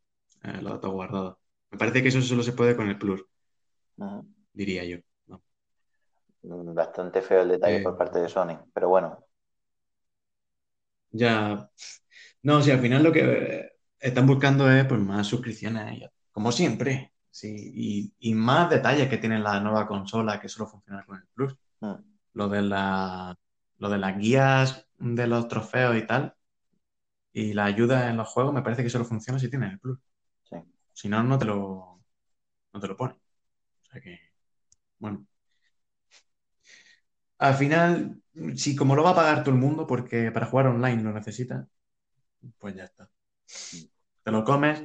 eh, 0.44 0.62
los 0.64 0.74
datos 0.74 0.92
guardados. 0.92 1.38
Me 1.70 1.78
parece 1.78 2.02
que 2.02 2.10
eso 2.10 2.22
solo 2.24 2.42
se 2.42 2.54
puede 2.54 2.76
con 2.76 2.90
el 2.90 2.98
Plus, 2.98 3.24
diría 4.54 4.84
yo. 4.84 4.98
Mm, 6.42 6.74
bastante 6.74 7.22
feo 7.22 7.42
el 7.42 7.50
detalle 7.50 7.82
por 7.82 7.94
eh, 7.94 7.98
parte 7.98 8.20
de 8.20 8.30
Sony, 8.30 8.58
pero 8.74 8.90
bueno. 8.90 9.24
Ya. 11.12 11.70
No, 12.42 12.64
si 12.64 12.72
al 12.72 12.80
final 12.80 13.04
lo 13.04 13.12
que 13.12 13.77
están 14.00 14.28
buscando 14.28 14.72
es 14.72 14.86
pues, 14.86 15.00
más 15.02 15.28
suscripciones, 15.28 16.10
como 16.32 16.52
siempre. 16.52 17.14
Sí, 17.30 18.12
y, 18.20 18.34
más 18.34 18.70
detalles 18.70 19.10
que 19.10 19.18
tiene 19.18 19.40
la 19.40 19.60
nueva 19.60 19.88
consola 19.88 20.40
que 20.40 20.50
solo 20.50 20.68
funciona 20.68 21.06
con 21.06 21.18
el 21.18 21.28
Plus. 21.34 21.56
Mm. 21.82 21.94
Lo 22.34 22.50
de 22.50 22.62
la, 22.64 23.38
lo 23.78 23.90
de 23.90 23.98
las 24.00 24.18
guías 24.18 24.88
de 24.98 25.28
los 25.28 25.48
trofeos 25.48 25.96
y 25.98 26.08
tal, 26.08 26.36
y 27.34 27.54
la 27.54 27.66
ayuda 27.66 28.10
en 28.10 28.18
los 28.18 28.28
juegos 28.30 28.54
me 28.54 28.64
parece 28.64 28.84
que 28.84 28.90
solo 28.90 29.06
funciona 29.06 29.40
si 29.40 29.50
tienes 29.50 29.72
el 29.74 29.80
Plus. 29.80 30.00
Si 30.94 31.08
no, 31.10 31.22
no 31.24 31.38
te 31.38 31.46
lo, 31.46 32.02
no 32.74 32.80
te 32.80 32.88
lo 32.88 32.98
pone. 32.98 33.14
O 33.14 33.86
sea 33.86 34.02
que, 34.02 34.20
bueno. 35.00 35.28
Al 37.40 37.56
final, 37.56 38.22
si 38.56 38.76
como 38.76 38.96
lo 38.96 39.04
va 39.04 39.12
a 39.12 39.16
pagar 39.16 39.44
todo 39.44 39.54
el 39.54 39.62
mundo, 39.62 39.86
porque 39.88 40.32
para 40.32 40.48
jugar 40.48 40.68
online 40.68 41.04
lo 41.04 41.14
necesita, 41.14 41.68
pues 42.60 42.76
ya 42.76 42.86
está. 42.86 43.10
Te 44.24 44.32
lo 44.32 44.44
comes 44.44 44.84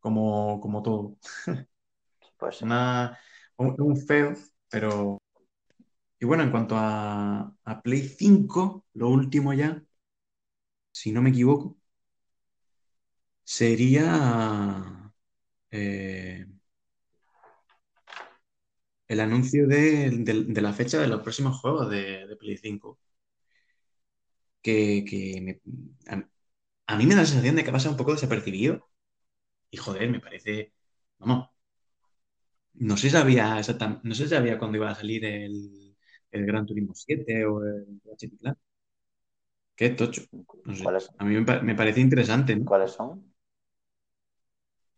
como, 0.00 0.60
como 0.60 0.82
todo. 0.82 1.16
Pues 2.38 2.62
Una, 2.62 3.18
un, 3.56 3.96
feo, 3.96 4.34
pero... 4.68 5.18
Y 6.18 6.26
bueno, 6.26 6.42
en 6.42 6.50
cuanto 6.50 6.76
a, 6.76 7.54
a 7.64 7.82
Play 7.82 8.02
5, 8.08 8.84
lo 8.94 9.08
último 9.08 9.52
ya, 9.54 9.82
si 10.92 11.12
no 11.12 11.20
me 11.22 11.30
equivoco, 11.30 11.76
sería 13.44 15.12
eh, 15.70 16.46
el 19.08 19.20
anuncio 19.20 19.66
de, 19.66 20.10
la 20.60 20.72
fecha 20.74 20.98
de 21.00 21.08
los 21.08 21.22
próximos 21.22 21.58
juegos 21.60 21.90
de, 21.90 22.36
Play 22.38 22.56
5. 22.58 22.98
Que, 24.62 25.60
a, 26.86 26.96
mí 26.96 27.06
me 27.06 27.14
da 27.14 27.22
la 27.22 27.26
sensación 27.26 27.56
de 27.56 27.64
que 27.64 27.70
ha 27.70 27.72
pasado 27.72 27.92
un 27.92 27.98
poco 27.98 28.12
desapercibido. 28.12 28.88
Y 29.70 29.76
joder, 29.76 30.10
me 30.10 30.20
parece. 30.20 30.72
Vamos. 31.18 31.50
No 32.74 32.96
sé 32.96 33.02
si 33.08 33.10
sabía 33.10 33.56
no 34.02 34.14
sé 34.14 34.24
si 34.24 34.30
sabía 34.30 34.58
cuándo 34.58 34.78
iba 34.78 34.90
a 34.90 34.94
salir 34.94 35.24
el, 35.24 35.96
el 36.30 36.46
Gran 36.46 36.66
Turismo 36.66 36.94
7 36.94 37.46
o 37.46 37.62
el 37.62 38.00
Ratchet 38.04 38.38
Clank. 38.38 38.58
Qué 39.76 39.90
tocho. 39.90 40.22
A 41.18 41.24
mí 41.24 41.40
me, 41.40 41.74
parece 41.74 42.00
interesante. 42.00 42.62
¿Cuáles 42.64 42.92
son? 42.92 43.34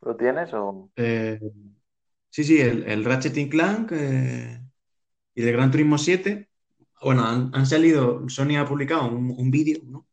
¿Lo 0.03 0.17
tienes 0.17 0.53
o...? 0.53 0.91
Eh, 0.97 1.41
sí, 2.29 2.45
sí, 2.45 2.61
el, 2.61 3.05
Ratchet 3.05 3.49
Clank 3.51 3.93
eh, 3.93 4.61
y 5.35 5.43
el 5.43 5.53
Gran 5.53 5.71
Turismo 5.71 5.97
7. 5.97 6.49
Bueno, 7.03 7.25
han, 7.25 7.67
salido, 7.67 8.29
Sony 8.29 8.57
ha 8.59 8.67
publicado 8.67 9.09
un, 9.09 9.51
vídeo, 9.51 9.81
¿no? 9.85 10.07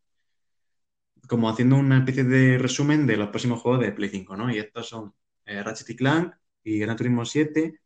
Como 1.28 1.50
haciendo 1.50 1.78
una 1.78 2.00
especie 2.00 2.24
de 2.24 2.58
resumen 2.58 3.08
de 3.08 3.18
los 3.18 3.30
próximos 3.30 3.62
juegos 3.62 3.82
de 3.82 3.92
Play 3.92 4.10
5, 4.10 4.36
¿no? 4.38 4.52
Y 4.54 4.60
estos 4.60 4.88
son 4.90 5.14
eh, 5.46 5.64
Ratchet 5.64 5.98
Clank 5.98 6.34
y 6.64 6.80
Gran 6.80 6.98
Turismo 6.98 7.26
7, 7.26 7.80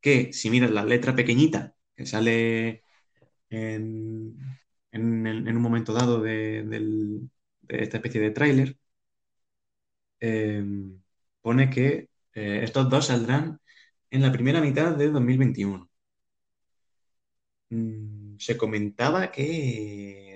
que 0.00 0.32
si 0.32 0.50
miras 0.50 0.70
la 0.70 0.84
letra 0.84 1.14
pequeñita 1.14 1.74
que 1.96 2.06
sale 2.06 2.82
en, 3.50 4.36
en, 4.92 5.56
un 5.56 5.62
momento 5.62 5.92
dado 5.92 6.22
de, 6.22 7.28
esta 7.68 7.98
especie 7.98 8.20
de 8.20 8.30
tráiler, 8.30 8.78
em, 10.20 11.00
pone 11.42 11.70
que 11.70 12.08
eh, 12.34 12.60
estos 12.64 12.88
dos 12.90 13.06
saldrán 13.06 13.60
en 14.10 14.22
la 14.22 14.32
primera 14.32 14.60
mitad 14.60 14.96
de 14.96 15.10
2021. 15.10 15.88
Mm, 17.70 18.36
se 18.38 18.56
comentaba 18.56 19.30
que 19.32 20.33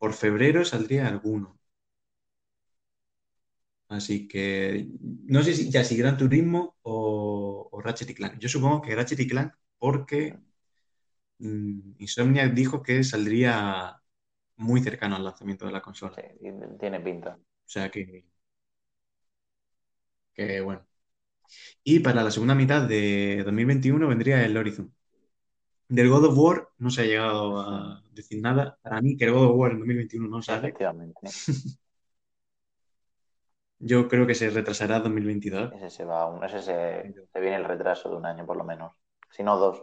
por 0.00 0.14
febrero 0.14 0.64
saldría 0.64 1.06
alguno. 1.08 1.60
Así 3.88 4.28
que 4.28 4.86
no 5.26 5.42
sé 5.42 5.52
si 5.54 5.70
ya 5.70 5.82
si 5.84 5.96
Gran 5.96 6.16
Turismo 6.16 6.76
o, 6.82 7.68
o 7.72 7.80
Ratchet 7.80 8.10
y 8.10 8.14
Clank. 8.14 8.38
Yo 8.38 8.48
supongo 8.48 8.80
que 8.82 8.94
Ratchet 8.94 9.20
y 9.20 9.28
Clank 9.28 9.52
porque 9.78 10.38
Mm, 11.38 11.94
Insomniac 11.98 12.52
dijo 12.54 12.82
que 12.82 13.02
saldría 13.04 14.00
muy 14.56 14.82
cercano 14.82 15.16
al 15.16 15.24
lanzamiento 15.24 15.66
de 15.66 15.72
la 15.72 15.82
consola. 15.82 16.16
Sí, 16.16 16.22
tiene 16.78 17.00
pinta. 17.00 17.38
O 17.66 17.68
sea 17.72 17.90
que, 17.90 18.24
que 20.34 20.60
bueno. 20.60 20.86
Y 21.84 22.00
para 22.00 22.22
la 22.22 22.30
segunda 22.30 22.54
mitad 22.54 22.82
de 22.88 23.42
2021 23.44 24.08
vendría 24.08 24.44
el 24.44 24.56
Horizon. 24.56 24.94
Del 25.90 26.08
God 26.08 26.26
of 26.26 26.38
War 26.38 26.68
no 26.78 26.88
se 26.88 27.02
ha 27.02 27.04
llegado 27.04 27.60
a 27.60 28.02
decir 28.12 28.40
nada. 28.40 28.78
Para 28.80 29.02
mí 29.02 29.16
que 29.16 29.24
el 29.24 29.32
God 29.32 29.50
of 29.50 29.56
War 29.56 29.72
en 29.72 29.80
2021 29.80 30.28
no 30.28 30.40
sale. 30.40 30.68
Efectivamente. 30.68 31.20
Yo 33.80 34.06
creo 34.06 34.24
que 34.24 34.36
se 34.36 34.50
retrasará 34.50 34.96
a 34.96 35.00
2022. 35.00 35.72
Ese 35.72 35.90
se 35.90 36.04
va, 36.04 36.38
ese 36.46 36.62
se, 36.62 37.12
se 37.32 37.40
viene 37.40 37.56
el 37.56 37.64
retraso 37.64 38.08
de 38.08 38.16
un 38.16 38.26
año 38.26 38.46
por 38.46 38.56
lo 38.56 38.62
menos. 38.62 38.92
Si 39.30 39.42
no 39.42 39.56
dos. 39.56 39.82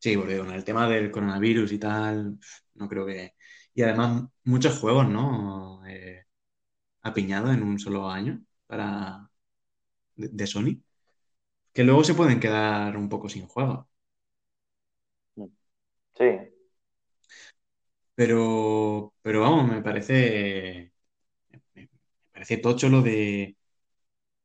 Sí, 0.00 0.16
porque 0.16 0.38
con 0.38 0.50
el 0.50 0.64
tema 0.64 0.88
del 0.88 1.12
coronavirus 1.12 1.70
y 1.70 1.78
tal, 1.78 2.38
no 2.74 2.88
creo 2.88 3.06
que... 3.06 3.34
Y 3.72 3.82
además 3.82 4.24
muchos 4.42 4.78
juegos, 4.78 5.08
¿no? 5.08 5.86
Eh, 5.86 6.24
apiñados 7.02 7.54
en 7.54 7.62
un 7.62 7.78
solo 7.78 8.10
año 8.10 8.42
para 8.66 9.30
de, 10.16 10.46
Sony, 10.46 10.82
que 11.72 11.84
luego 11.84 12.04
se 12.04 12.14
pueden 12.14 12.40
quedar 12.40 12.96
un 12.96 13.08
poco 13.08 13.28
sin 13.28 13.46
juego. 13.46 13.88
Sí. 16.18 16.24
Pero, 18.14 19.14
pero 19.22 19.40
vamos, 19.40 19.68
me 19.68 19.82
parece. 19.82 20.92
Me 21.74 21.88
parece 22.32 22.58
tocho 22.58 22.88
lo 22.88 23.02
de 23.02 23.56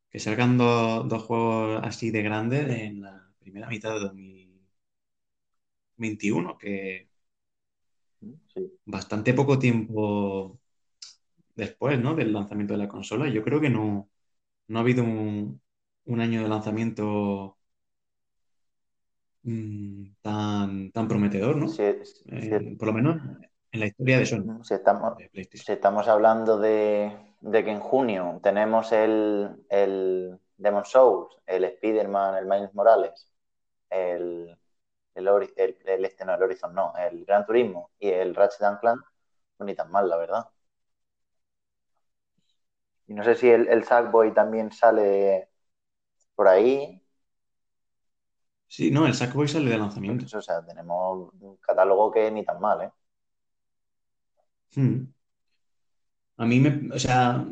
que 0.10 0.20
salgan 0.20 0.58
dos 0.58 1.24
juegos 1.24 1.82
así 1.84 2.12
de 2.12 2.22
grandes 2.24 2.70
en 2.70 3.02
la 3.02 3.32
primera 3.40 3.68
mitad 3.70 3.94
de 3.94 4.00
2021, 4.02 6.58
que 6.58 7.10
bastante 8.86 9.34
poco 9.34 9.60
tiempo 9.60 10.60
después, 11.56 12.00
¿no? 12.00 12.16
Del 12.16 12.34
lanzamiento 12.34 12.74
de 12.74 12.80
la 12.80 12.88
consola. 12.90 13.30
Yo 13.30 13.44
creo 13.44 13.62
que 13.62 13.70
no, 13.70 14.10
no 14.68 14.80
ha 14.80 14.82
habido 14.84 15.04
un, 15.04 15.62
año 16.22 16.44
de 16.44 16.50
lanzamiento 16.50 17.59
mm, 19.44 20.06
tan, 20.22 20.91
tan 20.91 21.07
prometedor, 21.07 21.56
¿no? 21.56 21.72
Eh, 21.78 22.76
por 22.78 22.88
lo 22.88 22.94
menos 22.94 23.18
en 23.72 23.80
la 23.80 23.88
historia 23.88 24.20
de 24.20 24.26
Sony. 24.26 24.64
Si 24.64 24.74
estamos, 24.74 25.14
si 25.34 25.72
estamos 25.72 26.07
hablando 26.07 26.57
de, 26.57 27.16
que 27.52 27.72
en 27.72 27.80
junio 27.80 28.40
tenemos 28.41 28.91
el, 28.91 29.66
el 29.70 30.40
Demon 30.57 30.86
Souls, 30.86 31.38
el 31.45 31.64
Spider-Man, 31.66 32.38
el 32.38 32.45
Miles 32.45 32.74
Morales, 32.74 33.32
el, 33.90 34.57
el, 35.16 35.28
el, 35.86 36.06
este 36.06 36.26
no, 36.26 36.34
el 36.34 36.44
Horizon 36.44 36.74
no, 36.74 36.94
el 36.98 37.26
Gran 37.26 37.45
Turismo 37.45 37.91
y 37.99 38.10
el 38.10 38.36
Ratchet 38.36 38.80
Clank, 38.80 39.02
no 39.60 39.66
ni 39.66 39.76
tan 39.76 39.91
mal, 39.91 40.10
la 40.10 40.18
verdad. 40.18 40.45
Y 43.07 43.14
no 43.14 43.24
sé 43.24 43.36
si 43.36 43.49
el, 43.49 43.68
el 43.68 43.84
Sackboy 43.84 44.34
también 44.34 44.72
sale 44.72 45.49
por 46.36 46.48
ahí. 46.48 47.03
Sí, 48.70 48.91
no, 48.91 49.08
el 49.08 49.16
Sackboy 49.16 49.48
sale 49.48 49.72
de 49.72 49.80
lanzamiento. 49.80 50.26
o 50.38 50.41
sea, 50.41 50.64
tenemos 50.64 51.34
un 51.40 51.58
catálogo 51.58 52.12
que 52.12 52.30
ni 52.30 52.46
tan 52.46 52.60
mal, 52.62 52.84
¿eh? 52.84 52.91
Hmm. 54.76 55.08
A 56.38 56.46
mí 56.46 56.60
me, 56.60 56.94
o 56.94 57.00
sea, 57.00 57.44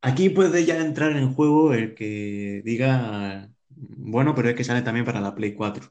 aquí 0.00 0.30
puede 0.30 0.64
ya 0.64 0.78
entrar 0.78 1.12
en 1.12 1.34
juego 1.34 1.74
el 1.74 1.94
que 1.94 2.62
diga, 2.64 3.50
bueno, 3.68 4.34
pero 4.34 4.48
es 4.48 4.56
que 4.56 4.64
sale 4.64 4.82
también 4.82 5.04
para 5.04 5.20
la 5.20 5.34
Play 5.34 5.54
4. 5.54 5.90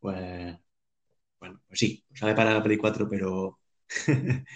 Pues, 0.00 0.56
bueno, 1.40 1.60
pues 1.68 1.80
sí, 1.80 2.04
sale 2.14 2.34
para 2.34 2.54
la 2.54 2.62
Play 2.62 2.78
4, 2.78 3.08
pero, 3.08 3.60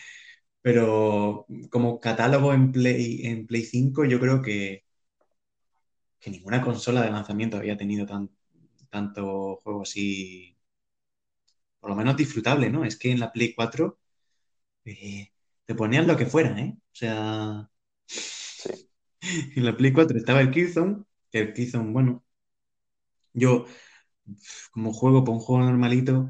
pero 0.62 1.46
como 1.70 2.00
catálogo 2.00 2.54
en 2.54 2.72
Play, 2.72 3.26
en 3.26 3.46
Play 3.46 3.62
5, 3.64 4.04
yo 4.04 4.20
creo 4.20 4.42
que, 4.42 4.84
que 6.20 6.30
ninguna 6.30 6.62
consola 6.62 7.02
de 7.02 7.10
lanzamiento 7.10 7.56
había 7.56 7.76
tenido 7.76 8.06
tan, 8.06 8.30
tanto 8.90 9.60
juego 9.62 9.82
así, 9.82 10.56
por 11.80 11.90
lo 11.90 11.96
menos 11.96 12.16
disfrutable, 12.16 12.70
¿no? 12.70 12.84
Es 12.84 12.96
que 12.98 13.10
en 13.10 13.20
la 13.20 13.32
Play 13.32 13.54
4 13.54 13.98
eh, 14.84 15.32
te 15.66 15.74
ponían 15.74 16.06
lo 16.06 16.16
que 16.16 16.26
fuera, 16.26 16.58
¿eh? 16.60 16.76
O 16.78 16.94
sea, 16.94 17.70
en 19.56 19.64
la 19.64 19.76
Play 19.76 19.92
4 19.92 20.16
estaba 20.18 20.40
el 20.40 20.50
Killzone, 20.50 21.04
que 21.30 21.40
el 21.40 21.52
Killzone, 21.54 21.92
bueno, 21.92 22.24
yo 23.32 23.66
como 24.72 24.92
juego 24.92 25.24
por 25.24 25.34
un 25.34 25.40
juego 25.40 25.64
normalito, 25.64 26.28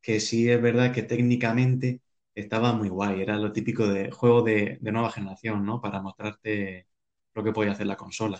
que 0.00 0.20
sí 0.20 0.50
es 0.50 0.60
verdad 0.62 0.92
que 0.92 1.02
técnicamente 1.02 2.02
estaba 2.34 2.72
muy 2.72 2.88
guay, 2.88 3.20
era 3.22 3.36
lo 3.36 3.52
típico 3.52 3.88
de 3.88 4.10
juego 4.10 4.42
de, 4.42 4.78
nueva 4.82 5.10
generación, 5.12 5.64
¿no? 5.64 5.80
Para 5.80 6.00
mostrarte 6.02 6.86
lo 7.34 7.44
que 7.44 7.52
podía 7.52 7.72
hacer 7.72 7.86
la 7.86 7.96
consola. 7.96 8.38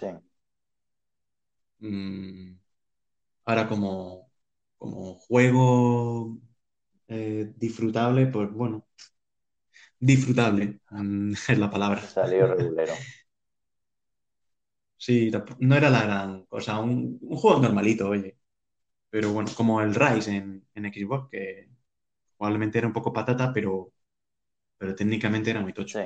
Mm, 1.81 2.59
ahora 3.51 3.69
como, 3.69 4.31
como 4.79 5.15
juego 5.15 6.39
eh, 7.09 7.53
disfrutable, 7.57 8.27
pues 8.29 8.51
bueno, 8.53 8.87
disfrutable 9.99 10.81
mm, 10.91 11.33
es 11.49 11.59
la 11.59 11.71
palabra. 11.71 12.01
Salió 12.03 12.47
regulero. 12.55 12.95
sí, 14.97 15.31
no 15.59 15.77
era 15.77 15.91
la 15.91 16.03
gran 16.05 16.45
cosa, 16.47 16.79
un, 16.81 17.19
juego 17.21 17.61
normalito, 17.61 18.09
oye. 18.09 18.37
Pero 19.11 19.33
bueno, 19.33 19.51
como 19.57 19.81
el 19.83 19.95
Rise 19.95 20.37
en, 20.37 20.65
Xbox, 20.75 21.31
que 21.31 21.69
probablemente 22.39 22.79
era 22.79 22.87
un 22.87 22.93
poco 22.93 23.13
patata, 23.13 23.53
pero, 23.53 23.93
pero 24.79 24.95
técnicamente 24.95 25.51
era 25.51 25.61
muy 25.63 25.73
tocho. 25.73 26.01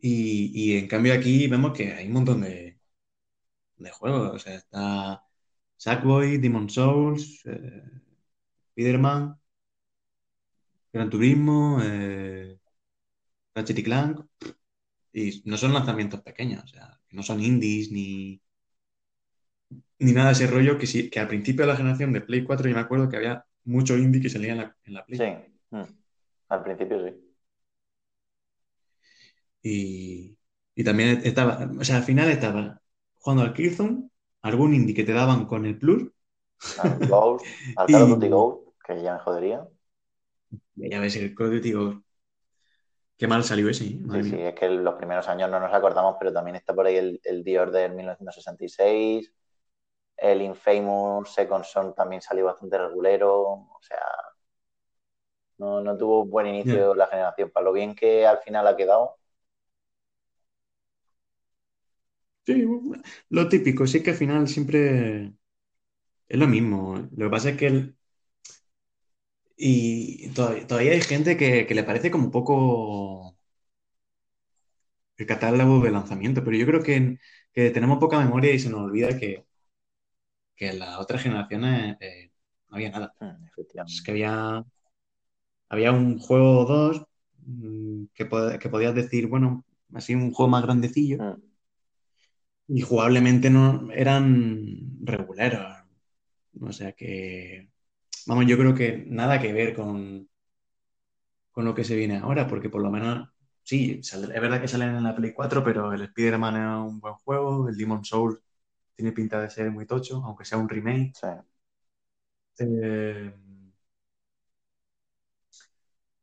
Y, 0.00 0.76
en 0.78 0.88
cambio 0.88 1.14
aquí 1.14 1.48
vemos 1.48 1.72
que 1.76 1.92
hay 1.92 2.06
un 2.06 2.12
montón 2.14 2.40
de, 2.42 2.65
de 3.78 3.90
juegos. 3.90 4.34
O 4.34 4.38
sea, 4.38 4.54
está 4.54 5.22
Sackboy, 5.76 6.38
Demon 6.38 6.68
Souls, 6.70 7.42
eh, 7.46 7.82
Spider-Man, 8.76 9.38
Gran 10.92 11.10
Turismo, 11.10 11.78
eh, 11.82 12.58
Ratchet 13.54 13.78
y 13.78 13.82
Clank, 13.82 14.26
y 15.12 15.42
no 15.44 15.56
son 15.56 15.74
lanzamientos 15.74 16.20
pequeños, 16.22 16.64
o 16.64 16.68
sea, 16.68 16.98
no 17.10 17.22
son 17.22 17.42
indies 17.42 17.90
ni, 17.90 18.40
ni 19.98 20.12
nada 20.12 20.28
de 20.28 20.32
ese 20.32 20.46
rollo 20.46 20.78
que, 20.78 20.86
sí, 20.86 21.10
que 21.10 21.20
al 21.20 21.28
principio 21.28 21.62
de 21.62 21.72
la 21.72 21.76
generación 21.76 22.12
de 22.12 22.20
Play 22.20 22.44
4 22.44 22.68
yo 22.68 22.74
me 22.74 22.80
acuerdo 22.80 23.08
que 23.08 23.16
había 23.16 23.46
mucho 23.64 23.96
indie 23.96 24.20
que 24.22 24.28
salía 24.30 24.52
en 24.84 24.94
la, 24.94 25.04
Play. 25.04 25.18
Sí, 25.18 25.52
mm. 25.70 25.82
al 26.48 26.62
principio 26.62 27.06
sí. 27.06 27.14
Y, 29.62 30.38
y, 30.74 30.84
también 30.84 31.20
estaba, 31.24 31.68
o 31.78 31.84
sea, 31.84 31.96
al 31.96 32.04
final 32.04 32.30
estaba 32.30 32.80
jugando 33.26 33.42
al 33.42 33.54
Killzone, 33.54 34.08
algún 34.42 34.72
indie 34.72 34.94
que 34.94 35.02
te 35.02 35.12
daban 35.12 35.46
con 35.46 35.66
el 35.66 35.76
Plus. 35.76 36.12
Al 36.78 37.08
Ghost, 37.08 37.44
al 37.76 37.86
Call 37.88 38.02
of 38.02 38.08
Duty 38.10 38.28
Ghost, 38.28 38.68
que 38.84 39.02
ya 39.02 39.14
me 39.14 39.18
jodería. 39.18 39.66
Ya 40.76 41.00
ves, 41.00 41.16
el 41.16 41.34
Call 41.34 41.48
of 41.48 41.54
Duty 41.54 42.02
Qué 43.18 43.26
mal 43.26 43.42
salió 43.42 43.68
ese. 43.68 43.86
¿eh? 43.86 44.00
Sí, 44.12 44.22
sí, 44.22 44.40
es 44.40 44.54
que 44.54 44.68
los 44.68 44.94
primeros 44.94 45.26
años 45.26 45.50
no 45.50 45.58
nos 45.58 45.74
acordamos, 45.74 46.14
pero 46.20 46.32
también 46.32 46.54
está 46.54 46.72
por 46.72 46.86
ahí 46.86 46.96
el, 46.96 47.20
el 47.24 47.42
Dior 47.42 47.72
del 47.72 47.94
1966. 47.94 49.32
El 50.18 50.42
Infamous 50.42 51.32
Second 51.34 51.64
Son 51.64 51.94
también 51.96 52.22
salió 52.22 52.44
bastante 52.44 52.78
regulero. 52.78 53.42
O 53.42 53.78
sea, 53.80 53.98
no, 55.58 55.80
no 55.80 55.96
tuvo 55.96 56.24
buen 56.26 56.46
inicio 56.46 56.94
la 56.94 57.08
generación. 57.08 57.50
Para 57.50 57.64
lo 57.64 57.72
bien 57.72 57.96
que 57.96 58.24
al 58.24 58.38
final 58.38 58.68
ha 58.68 58.76
quedado. 58.76 59.16
Sí, 62.46 62.64
lo 63.30 63.48
típico, 63.48 63.86
sí 63.86 64.02
que 64.02 64.10
al 64.10 64.16
final 64.16 64.48
siempre 64.48 65.32
es 66.28 66.38
lo 66.38 66.46
mismo. 66.48 67.08
Lo 67.16 67.26
que 67.26 67.30
pasa 67.30 67.50
es 67.50 67.56
que 67.58 67.66
el, 67.68 67.96
y 69.56 70.28
todavía, 70.30 70.92
hay 70.92 71.00
gente 71.00 71.36
que, 71.36 71.66
le 71.74 71.84
parece 71.84 72.10
como 72.10 72.26
un 72.26 72.30
poco 72.30 73.36
el 75.16 75.26
catálogo 75.26 75.80
de 75.80 75.90
lanzamiento, 75.90 76.44
pero 76.44 76.56
yo 76.56 76.66
creo 76.66 76.82
que, 76.82 77.18
tenemos 77.52 77.98
poca 77.98 78.18
memoria 78.18 78.52
y 78.52 78.58
se 78.58 78.68
nos 78.68 78.80
olvida 78.80 79.18
que, 79.18 79.46
que 80.54 80.68
en 80.68 80.78
las 80.78 80.98
otras 80.98 81.22
generaciones 81.22 81.96
eh, 82.00 82.30
no 82.68 82.76
había 82.76 82.90
nada. 82.90 83.14
Mm, 83.20 83.46
es 83.86 84.02
que 84.02 84.10
había, 84.10 84.64
había 85.70 85.92
un 85.92 86.18
juego 86.18 86.60
o 86.60 86.64
dos 86.66 87.06
mm, 87.46 88.04
que, 88.14 88.28
que 88.60 88.68
podías 88.68 88.94
decir, 88.94 89.26
bueno, 89.26 89.64
así 89.94 90.14
un 90.14 90.32
juego 90.32 90.50
más 90.50 90.62
grandecillo. 90.62 91.18
Mm. 91.18 91.55
Y 92.68 92.80
jugablemente 92.82 93.50
no 93.50 93.90
eran 93.92 94.98
regulares. 95.02 95.60
O 96.60 96.72
sea 96.72 96.92
que 96.92 97.70
Vamos, 98.26 98.46
yo 98.46 98.58
creo 98.58 98.74
que 98.74 99.04
nada 99.08 99.40
que 99.40 99.52
ver 99.52 99.74
con, 99.74 100.28
con 101.52 101.64
lo 101.64 101.74
que 101.74 101.84
se 101.84 101.96
viene 101.96 102.18
ahora, 102.18 102.46
porque 102.48 102.68
por 102.70 102.82
lo 102.82 102.90
menos, 102.90 103.28
sí, 103.62 104.00
es 104.02 104.28
verdad 104.40 104.60
que 104.60 104.68
salen 104.68 104.94
en 104.96 105.04
la 105.04 105.14
Play 105.16 105.32
4, 105.32 105.64
pero 105.64 105.92
el 105.92 106.02
Spider-Man 106.02 106.56
es 106.56 106.90
un 106.92 107.00
buen 107.00 107.14
juego, 107.14 107.68
el 107.68 107.76
Demon 107.76 108.04
Soul 108.04 108.40
tiene 108.94 109.12
pinta 109.12 109.40
de 109.40 109.50
ser 109.50 109.70
muy 109.70 109.86
tocho, 109.86 110.22
aunque 110.24 110.44
sea 110.44 110.58
un 110.58 110.68
remake. 110.68 111.12
Eh, 112.58 113.32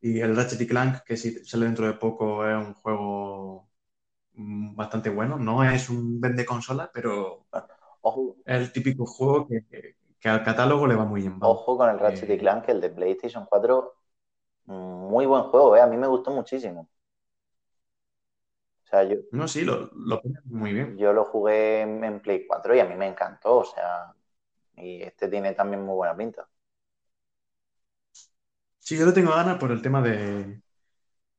y 0.02 0.20
el 0.20 0.36
Ratchet 0.36 0.68
Clank, 0.68 1.04
que 1.04 1.18
si 1.18 1.44
sale 1.46 1.66
dentro 1.66 1.88
de 1.88 1.94
poco, 1.94 2.48
es 2.48 2.56
un 2.56 2.74
juego 2.76 3.70
bastante 4.36 5.10
bueno. 5.10 5.38
No 5.38 5.64
es 5.64 5.90
un 5.90 6.20
vende 6.20 6.46
consola, 6.46 6.90
pero 6.94 7.46
es 8.46 8.58
el 8.60 8.72
típico 8.72 9.06
juego 9.06 9.48
que, 9.48 9.96
que 10.24 10.30
al 10.30 10.42
catálogo 10.42 10.88
le 10.88 10.96
va 10.96 11.04
muy 11.04 11.20
bien. 11.20 11.38
Ojo 11.42 11.78
con 11.78 11.90
el 11.90 12.00
Ratchet 12.00 12.30
y 12.30 12.34
eh, 12.34 12.38
Clank, 12.38 12.70
el 12.70 12.80
de 12.80 12.90
PlayStation 12.90 13.46
4, 13.46 13.94
muy 14.68 15.26
buen 15.26 15.44
juego, 15.44 15.76
¿eh? 15.76 15.82
a 15.82 15.88
mí 15.88 15.98
me 15.98 16.08
gustó 16.08 16.32
muchísimo. 16.32 16.90
O 18.86 18.88
sea, 18.88 19.04
yo, 19.04 19.18
no, 19.32 19.50
sí, 19.50 19.66
lo, 19.66 19.90
lo 19.94 20.22
muy 20.46 20.72
bien. 20.72 20.98
Yo 20.98 21.12
lo 21.12 21.26
jugué 21.26 21.82
en, 21.82 22.22
Play 22.22 22.48
4 22.48 22.74
y 22.74 22.80
a 22.80 22.86
mí 22.86 22.96
me 22.96 23.08
encantó, 23.08 23.58
o 23.58 23.66
sea, 23.66 24.14
y 24.78 25.02
este 25.02 25.28
tiene 25.28 25.52
también 25.52 25.84
muy 25.84 25.96
buena 25.96 26.16
pinta. 26.16 26.48
Sí, 28.80 28.98
yo 28.98 29.06
lo 29.06 29.14
tengo 29.14 29.32
ganas 29.32 29.58
por 29.58 29.72
el 29.72 29.82
tema 29.82 30.02
de. 30.02 30.62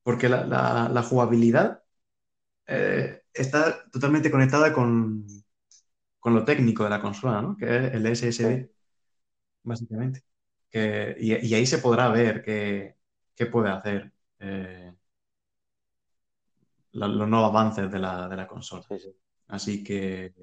Porque 0.03 0.29
la, 0.29 1.03
jugabilidad 1.09 1.81
eh, 2.67 3.21
está 3.33 3.89
totalmente 3.91 4.31
conectada 4.31 4.73
con, 4.73 5.25
con 6.19 6.33
lo 6.33 6.43
técnico 6.45 6.83
de 6.83 6.89
la 6.89 7.01
consola, 7.01 7.41
¿no? 7.41 7.57
Que 7.57 7.65
es 7.65 7.93
el 7.93 8.05
SSD. 8.07 8.69
básicamente. 9.63 10.23
y, 11.19 11.53
ahí 11.53 11.65
se 11.65 11.79
podrá 11.79 12.09
ver 12.09 12.43
qué, 12.43 12.95
puede 13.51 13.69
hacer 13.69 14.11
eh, 14.39 14.93
los 16.93 17.27
nuevos 17.29 17.49
avances 17.49 17.91
de 17.91 17.99
la, 17.99 18.47
consola. 18.47 18.85
Así 19.47 19.83
que, 19.83 20.33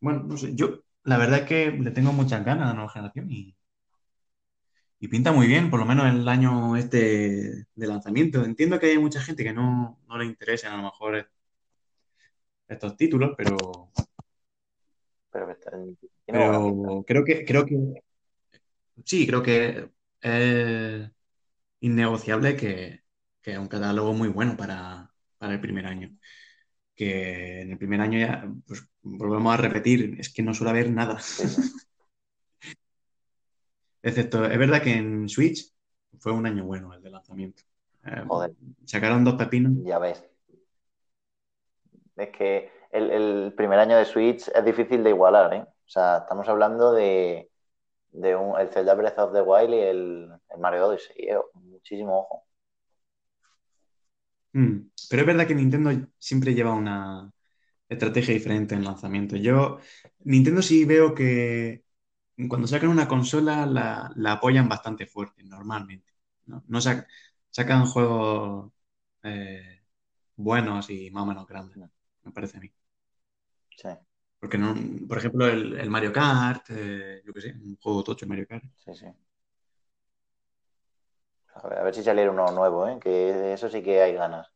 bueno, 0.00 0.24
no 0.24 0.36
sé, 0.36 0.54
yo 0.54 0.82
la 1.04 1.18
verdad 1.18 1.40
es 1.40 1.46
que 1.46 1.70
le 1.70 1.90
tengo 1.90 2.12
muchas 2.12 2.44
ganas 2.44 2.64
a 2.64 2.68
la 2.68 2.74
nueva 2.74 2.90
generación 2.90 3.30
y, 3.30 3.56
y 5.02 5.08
pinta 5.08 5.32
muy 5.32 5.48
bien, 5.48 5.68
por 5.68 5.80
lo 5.80 5.84
menos 5.84 6.06
el 6.08 6.28
año 6.28 6.76
este 6.76 7.66
de 7.74 7.86
lanzamiento. 7.88 8.44
Entiendo 8.44 8.78
que 8.78 8.86
hay 8.86 8.98
mucha 8.98 9.20
gente 9.20 9.42
que 9.42 9.52
no, 9.52 9.98
le 10.16 10.24
interesa 10.24 10.72
a 10.72 10.76
lo 10.76 10.84
mejor 10.84 11.28
estos 12.68 12.96
títulos, 12.96 13.32
pero. 13.36 13.90
Pero, 16.24 17.04
creo 17.04 17.24
que 17.24 17.44
creo 17.44 17.66
que 17.66 17.76
sí, 19.04 19.26
creo 19.26 19.42
que 19.42 19.90
es 20.20 21.10
innegociable 21.80 22.56
que, 22.56 23.02
es 23.42 23.58
un 23.58 23.66
catálogo 23.66 24.12
muy 24.12 24.28
bueno 24.28 24.56
para, 24.56 25.10
el 25.40 25.60
primer 25.60 25.86
año. 25.86 26.16
Que 26.94 27.62
en 27.62 27.72
el 27.72 27.78
primer 27.78 28.00
año 28.02 28.20
ya, 28.20 28.48
pues 28.68 28.88
volvemos 29.02 29.52
a 29.52 29.56
repetir, 29.56 30.14
es 30.20 30.32
que 30.32 30.44
no 30.44 30.54
suele 30.54 30.70
haber 30.70 30.92
nada. 30.92 31.18
Excepto, 34.02 34.44
es 34.44 34.58
verdad 34.58 34.82
que 34.82 34.94
en 34.94 35.28
Switch 35.28 35.72
fue 36.18 36.32
un 36.32 36.46
año 36.46 36.64
bueno 36.64 36.92
el 36.92 37.02
de 37.02 37.10
lanzamiento. 37.10 37.62
Eh, 38.04 38.24
Joder. 38.26 38.52
Sacaron 38.84 39.24
dos 39.24 39.34
pepinos. 39.34 39.72
Ya 39.84 39.98
ves. 39.98 40.24
Es 42.16 42.28
que 42.30 42.70
el, 42.90 43.52
primer 43.56 43.78
año 43.78 43.96
de 43.96 44.04
Switch 44.04 44.48
es 44.48 44.64
difícil 44.64 45.02
de 45.02 45.10
igualar, 45.10 45.54
¿eh? 45.54 45.60
O 45.62 45.88
sea, 45.88 46.18
estamos 46.18 46.48
hablando 46.48 46.92
de, 46.92 47.48
un, 48.12 48.58
el 48.60 48.68
Zelda 48.68 48.94
Breath 48.94 49.18
of 49.18 49.32
the 49.32 49.40
Wild 49.40 49.74
y 49.74 49.78
el, 49.78 50.30
Mario 50.58 50.88
Odyssey. 50.88 51.16
¿eh? 51.18 51.38
Muchísimo 51.54 52.20
ojo. 52.20 52.46
Mm, 54.52 54.90
pero 55.08 55.22
es 55.22 55.26
verdad 55.26 55.46
que 55.46 55.54
Nintendo 55.54 55.90
siempre 56.18 56.54
lleva 56.54 56.74
una 56.74 57.32
estrategia 57.88 58.34
diferente 58.34 58.74
en 58.74 58.84
lanzamiento. 58.84 59.36
Yo, 59.36 59.78
Nintendo 60.24 60.62
sí 60.62 60.84
veo 60.84 61.14
que 61.14 61.81
cuando 62.48 62.66
sacan 62.66 62.90
una 62.90 63.08
consola 63.08 63.66
la, 63.66 64.32
apoyan 64.32 64.68
bastante 64.68 65.06
fuerte, 65.06 65.42
normalmente. 65.44 66.12
No, 66.46 66.80
sacan 66.80 67.86
juegos 67.86 68.72
eh, 69.22 69.82
buenos 70.36 70.90
y 70.90 71.10
más 71.10 71.22
o 71.24 71.26
menos 71.26 71.46
grandes, 71.46 71.76
me 71.76 72.32
parece 72.32 72.58
a 72.58 72.60
mí. 72.60 72.72
Sí. 73.76 73.88
Porque, 74.38 74.58
no, 74.58 74.74
por 75.08 75.18
ejemplo, 75.18 75.46
el, 75.46 75.88
Mario 75.88 76.12
Kart, 76.12 76.66
eh, 76.70 77.22
yo 77.24 77.32
qué 77.32 77.40
sé, 77.40 77.52
un 77.52 77.76
juego 77.76 78.02
tocho 78.02 78.26
Mario 78.26 78.46
Kart. 78.48 78.64
Sí, 78.84 78.94
sí. 78.94 79.06
A 81.54 81.68
ver, 81.84 81.94
si 81.94 82.02
saliera 82.02 82.30
uno 82.30 82.50
nuevo, 82.50 82.88
¿eh? 82.88 82.98
que 83.00 83.52
eso 83.52 83.68
sí 83.68 83.82
que 83.82 84.02
hay 84.02 84.14
ganas. 84.14 84.48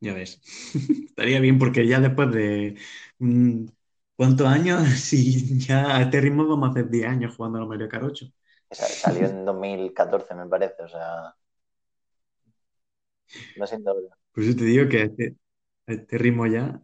Ya 0.00 0.14
ves. 0.14 0.40
Estaría 1.08 1.40
bien 1.40 1.58
porque 1.58 1.86
ya 1.86 1.98
después 2.00 2.30
de 2.30 2.76
¿Cuántos 4.16 4.46
años? 4.46 4.82
Si 4.96 5.58
ya 5.58 5.96
a 5.96 6.02
este 6.02 6.20
ritmo 6.20 6.46
vamos 6.46 6.68
a 6.68 6.70
hacer 6.72 6.88
10 6.88 7.06
años 7.06 7.36
jugando 7.36 7.62
a 7.62 7.66
Mario 7.66 7.88
Kart 7.88 8.04
8. 8.04 8.26
Salió 8.70 9.26
en 9.26 9.44
2014, 9.44 10.34
me 10.34 10.46
parece, 10.46 10.82
o 10.82 10.88
sea. 10.88 11.34
No 13.56 13.66
siendo 13.66 13.92
hora. 13.92 14.16
Pues 14.32 14.46
yo 14.46 14.56
te 14.56 14.64
digo 14.64 14.88
que 14.88 14.98
a 14.98 15.04
este, 15.04 15.36
este 15.86 16.18
ritmo 16.18 16.46
ya. 16.46 16.80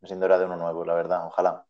No 0.00 0.08
siendo 0.08 0.26
hora 0.26 0.38
de 0.38 0.46
uno 0.46 0.56
nuevo, 0.56 0.84
la 0.84 0.94
verdad, 0.94 1.26
ojalá. 1.26 1.66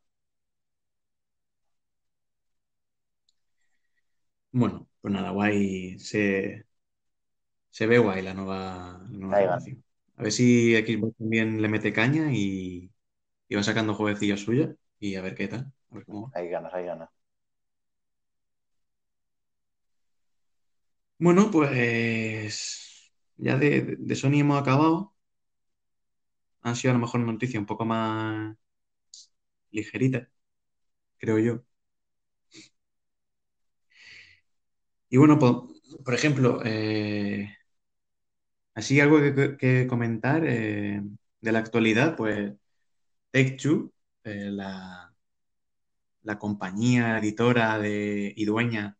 Bueno, 4.52 4.88
pues 5.00 5.14
nada, 5.14 5.30
guay. 5.30 5.98
Se, 5.98 6.66
se 7.70 7.86
ve 7.86 7.98
guay 7.98 8.22
la 8.22 8.34
nueva, 8.34 9.00
la 9.10 9.60
A 10.16 10.22
ver 10.22 10.32
si 10.32 10.74
Xbox 10.76 11.16
también 11.16 11.62
le 11.62 11.68
mete 11.68 11.92
caña 11.92 12.32
y, 12.32 12.89
y 13.50 13.56
va 13.56 13.62
sacando 13.64 13.94
jueguecillos 13.94 14.40
suyos 14.42 14.76
y 15.00 15.16
a 15.16 15.22
ver 15.22 15.34
qué 15.34 15.48
tal. 15.48 15.72
Hay 16.34 16.48
ganas, 16.48 16.72
hay 16.72 16.86
ganas. 16.86 17.10
Bueno, 21.18 21.50
pues 21.50 23.12
ya 23.36 23.56
de, 23.58 23.96
de, 23.98 24.16
Sony 24.16 24.40
hemos 24.40 24.60
acabado. 24.60 25.14
Han 26.62 26.74
sido 26.76 26.92
a 26.92 26.94
lo 26.94 27.00
mejor 27.00 27.20
noticias 27.20 27.60
un 27.60 27.66
poco 27.66 27.84
más 27.84 28.56
ligeritas, 29.72 30.28
creo 31.18 31.38
yo. 31.38 31.64
Y 35.08 35.16
bueno, 35.18 35.38
pues, 35.38 35.52
por 36.04 36.14
ejemplo, 36.14 36.60
eh, 36.64 37.54
así 38.74 39.00
algo 39.00 39.18
que, 39.58 39.86
comentar 39.88 40.42
eh, 40.46 41.02
de 41.40 41.52
la 41.52 41.58
actualidad, 41.60 42.16
pues 42.16 42.52
Take-Two, 43.30 43.92
eh, 44.24 44.50
la, 44.50 45.06
compañía 46.38 47.18
editora 47.18 47.78
de, 47.78 48.32
y 48.36 48.44
dueña 48.44 48.96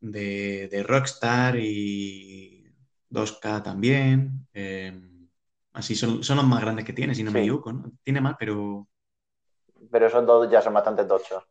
de, 0.00 0.84
Rockstar 0.86 1.56
y 1.56 2.72
2K 3.10 3.62
también. 3.62 4.46
Em, 4.52 5.28
así 5.72 5.94
son, 5.94 6.22
son, 6.22 6.36
los 6.36 6.46
más 6.46 6.60
grandes 6.60 6.84
que 6.84 6.92
tiene, 6.92 7.14
si 7.14 7.22
no 7.22 7.30
me 7.30 7.40
equivoco, 7.40 7.72
¿no? 7.72 7.92
Tiene 8.02 8.20
más, 8.20 8.36
pero. 8.38 8.88
Pero 9.90 10.06
esos 10.06 10.26
dos 10.26 10.50
ya 10.50 10.62
son 10.62 10.74
bastante 10.74 11.04
tochos. 11.04 11.44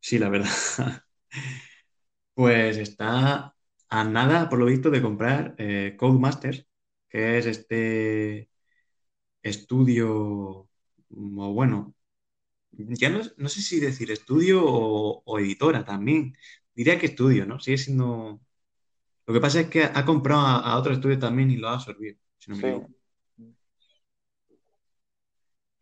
Sí, 0.00 0.18
la 0.18 0.28
verdad. 0.28 0.50
pues 2.34 2.76
está 2.76 3.54
a 3.88 4.04
nada, 4.04 4.48
por 4.48 4.58
lo 4.58 4.66
visto, 4.66 4.90
de 4.90 5.02
comprar 5.02 5.54
eh, 5.58 5.96
Codemasters, 5.98 6.66
que 7.08 7.38
es 7.38 7.46
este 7.46 8.50
estudio, 9.48 10.68
o 11.10 11.52
bueno, 11.52 11.94
ya 12.72 13.10
no, 13.10 13.48
sé 13.48 13.62
si 13.62 13.80
decir 13.80 14.10
estudio 14.10 14.62
o, 14.64 15.38
editora 15.38 15.84
también. 15.84 16.36
Diría 16.74 16.98
que 16.98 17.06
estudio, 17.06 17.46
¿no? 17.46 17.58
Sigue 17.60 17.78
siendo... 17.78 18.40
Lo 19.26 19.34
que 19.34 19.40
pasa 19.40 19.60
es 19.60 19.68
que 19.68 19.84
ha 19.84 20.04
comprado 20.04 20.40
a, 20.40 20.78
otro 20.78 20.92
estudio 20.92 21.18
también 21.18 21.50
y 21.50 21.56
lo 21.56 21.68
ha 21.68 21.74
absorbido, 21.74 22.18
si 22.38 22.50
no 22.50 22.56
me 22.56 22.86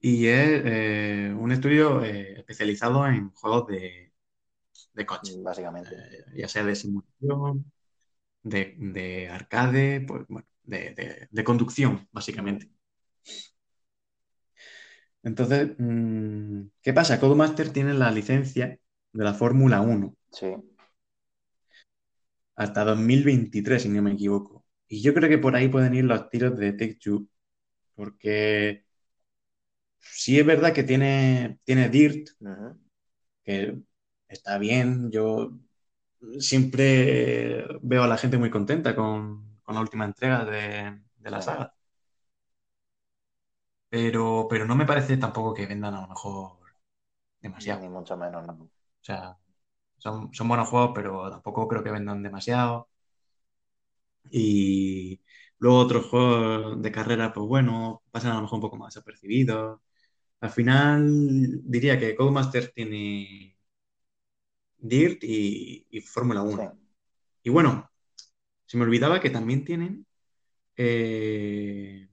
Y 0.00 0.26
es 0.26 0.62
eh, 0.64 1.34
un 1.36 1.52
estudio 1.52 2.04
eh, 2.04 2.34
especializado 2.38 3.06
en 3.06 3.30
juegos 3.30 3.66
de, 3.68 4.12
de 4.94 5.06
coche. 5.06 5.32
Básicamente. 5.42 5.94
Eh, 5.94 6.24
ya 6.36 6.48
sea 6.48 6.64
de 6.64 6.76
simulación, 6.76 7.72
de, 8.42 9.28
arcade, 9.30 10.00
pues 10.06 10.26
bueno, 10.28 10.48
de, 10.64 11.28
de 11.30 11.44
conducción, 11.44 12.08
básicamente. 12.12 12.70
Entonces, 15.26 15.74
mm, 15.76 16.68
¿qué 16.80 16.92
pasa? 16.92 17.18
Codemaster 17.18 17.70
tiene 17.70 17.94
la 17.94 18.12
licencia 18.12 18.78
de 19.12 19.24
la 19.24 19.34
Fórmula 19.34 19.80
1. 19.80 20.14
Sí. 20.30 20.54
Hasta 22.54 22.84
2023, 22.84 23.82
si 23.82 23.88
no 23.88 24.02
me 24.02 24.12
equivoco. 24.12 24.64
Y 24.86 25.02
yo 25.02 25.12
creo 25.14 25.28
que 25.28 25.38
por 25.38 25.56
ahí 25.56 25.66
pueden 25.66 25.94
ir 25.96 26.04
los 26.04 26.30
tiros 26.30 26.56
de 26.56 26.72
Take-Two. 26.74 27.26
Porque 27.96 28.84
sí 29.98 30.38
es 30.38 30.46
verdad 30.46 30.72
que 30.72 30.84
tiene, 30.84 31.58
tiene 31.64 31.88
Dirt, 31.88 32.28
que 33.42 33.80
está 34.28 34.58
bien. 34.58 35.10
Yo 35.10 35.58
siempre 36.38 37.66
veo 37.82 38.04
a 38.04 38.06
la 38.06 38.16
gente 38.16 38.38
muy 38.38 38.50
contenta 38.50 38.94
con, 38.94 39.58
la 39.66 39.80
última 39.80 40.04
entrega 40.04 40.44
de, 40.44 41.00
la 41.18 41.42
saga. 41.42 41.75
Pero, 43.88 44.46
pero 44.48 44.66
no 44.66 44.74
me 44.74 44.86
parece 44.86 45.16
tampoco 45.16 45.54
que 45.54 45.66
vendan 45.66 45.94
a 45.94 46.02
lo 46.02 46.08
mejor 46.08 46.58
demasiado. 47.40 47.80
Ni 47.80 47.88
mucho 47.88 48.16
menos, 48.16 48.46
no. 48.46 48.52
O 48.54 48.68
sea, 49.00 49.38
son, 49.98 50.30
buenos 50.48 50.68
juegos, 50.68 50.92
pero 50.94 51.30
tampoco 51.30 51.68
creo 51.68 51.82
que 51.82 51.90
vendan 51.90 52.22
demasiado. 52.22 52.88
Y 54.30 55.20
luego 55.58 55.78
otros 55.78 56.06
juegos 56.06 56.82
de 56.82 56.92
carrera, 56.92 57.32
pues 57.32 57.46
bueno, 57.46 58.02
pasan 58.10 58.32
a 58.32 58.34
lo 58.36 58.42
mejor 58.42 58.56
un 58.56 58.62
poco 58.62 58.76
más 58.76 58.94
desapercibidos. 58.94 59.80
Al 60.40 60.50
final 60.50 61.60
diría 61.64 61.98
que 61.98 62.14
Codemasters 62.16 62.72
tiene 62.74 63.56
Dirt 64.78 65.22
y, 65.24 66.00
Fórmula 66.02 66.42
1. 66.42 66.78
Y 67.42 67.50
bueno, 67.50 67.90
se 68.66 68.76
me 68.76 68.84
olvidaba 68.84 69.20
que 69.20 69.30
también 69.30 69.64
tienen 69.64 70.06
eh, 70.76 72.08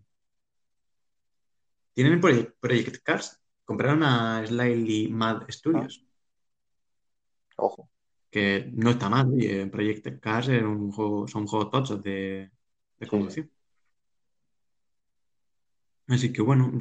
tienen 1.93 2.19
Project, 2.19 2.97
Cars. 3.03 3.39
Compraron 3.65 4.03
a 4.03 4.45
Slightly 4.45 5.07
Mad 5.09 5.43
Studios. 5.49 6.03
Ah. 6.05 7.63
Ojo. 7.63 7.89
Que 8.29 8.69
no 8.73 8.89
está 8.91 9.09
mal. 9.09 9.31
Project 9.71 10.19
Cars 10.19 10.49
es 10.49 10.63
un 10.63 10.91
juego, 10.91 11.27
son 11.27 11.47
juegos 11.47 11.71
tochos 11.71 12.03
de, 12.03 12.51
conducción. 13.07 13.49
Así 16.07 16.33
que 16.33 16.41
bueno, 16.41 16.71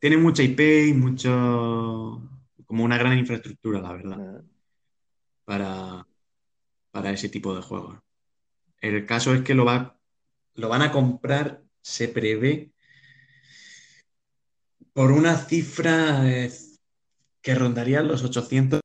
tiene 0.00 0.16
mucha 0.16 0.42
IP 0.42 0.88
y 0.88 0.92
mucho, 0.92 2.22
como 2.66 2.84
una 2.84 2.98
gran 2.98 3.18
infraestructura, 3.18 3.80
la 3.80 3.92
verdad, 3.92 4.18
Mm. 4.18 4.48
para, 5.44 6.06
para 6.90 7.10
ese 7.12 7.28
tipo 7.28 7.54
de 7.54 7.62
juegos. 7.62 7.98
El 8.80 9.06
caso 9.06 9.34
es 9.34 9.42
que 9.42 9.54
lo, 9.54 9.64
va, 9.64 9.98
lo 10.56 10.68
van 10.68 10.82
a 10.82 10.92
comprar, 10.92 11.64
se 11.80 12.08
prevé, 12.08 12.73
por 14.94 15.12
una 15.12 15.36
cifra 15.36 16.22
eh, 16.30 16.50
que 17.42 17.54
rondaría 17.54 18.02
los 18.02 18.24
800 18.24 18.80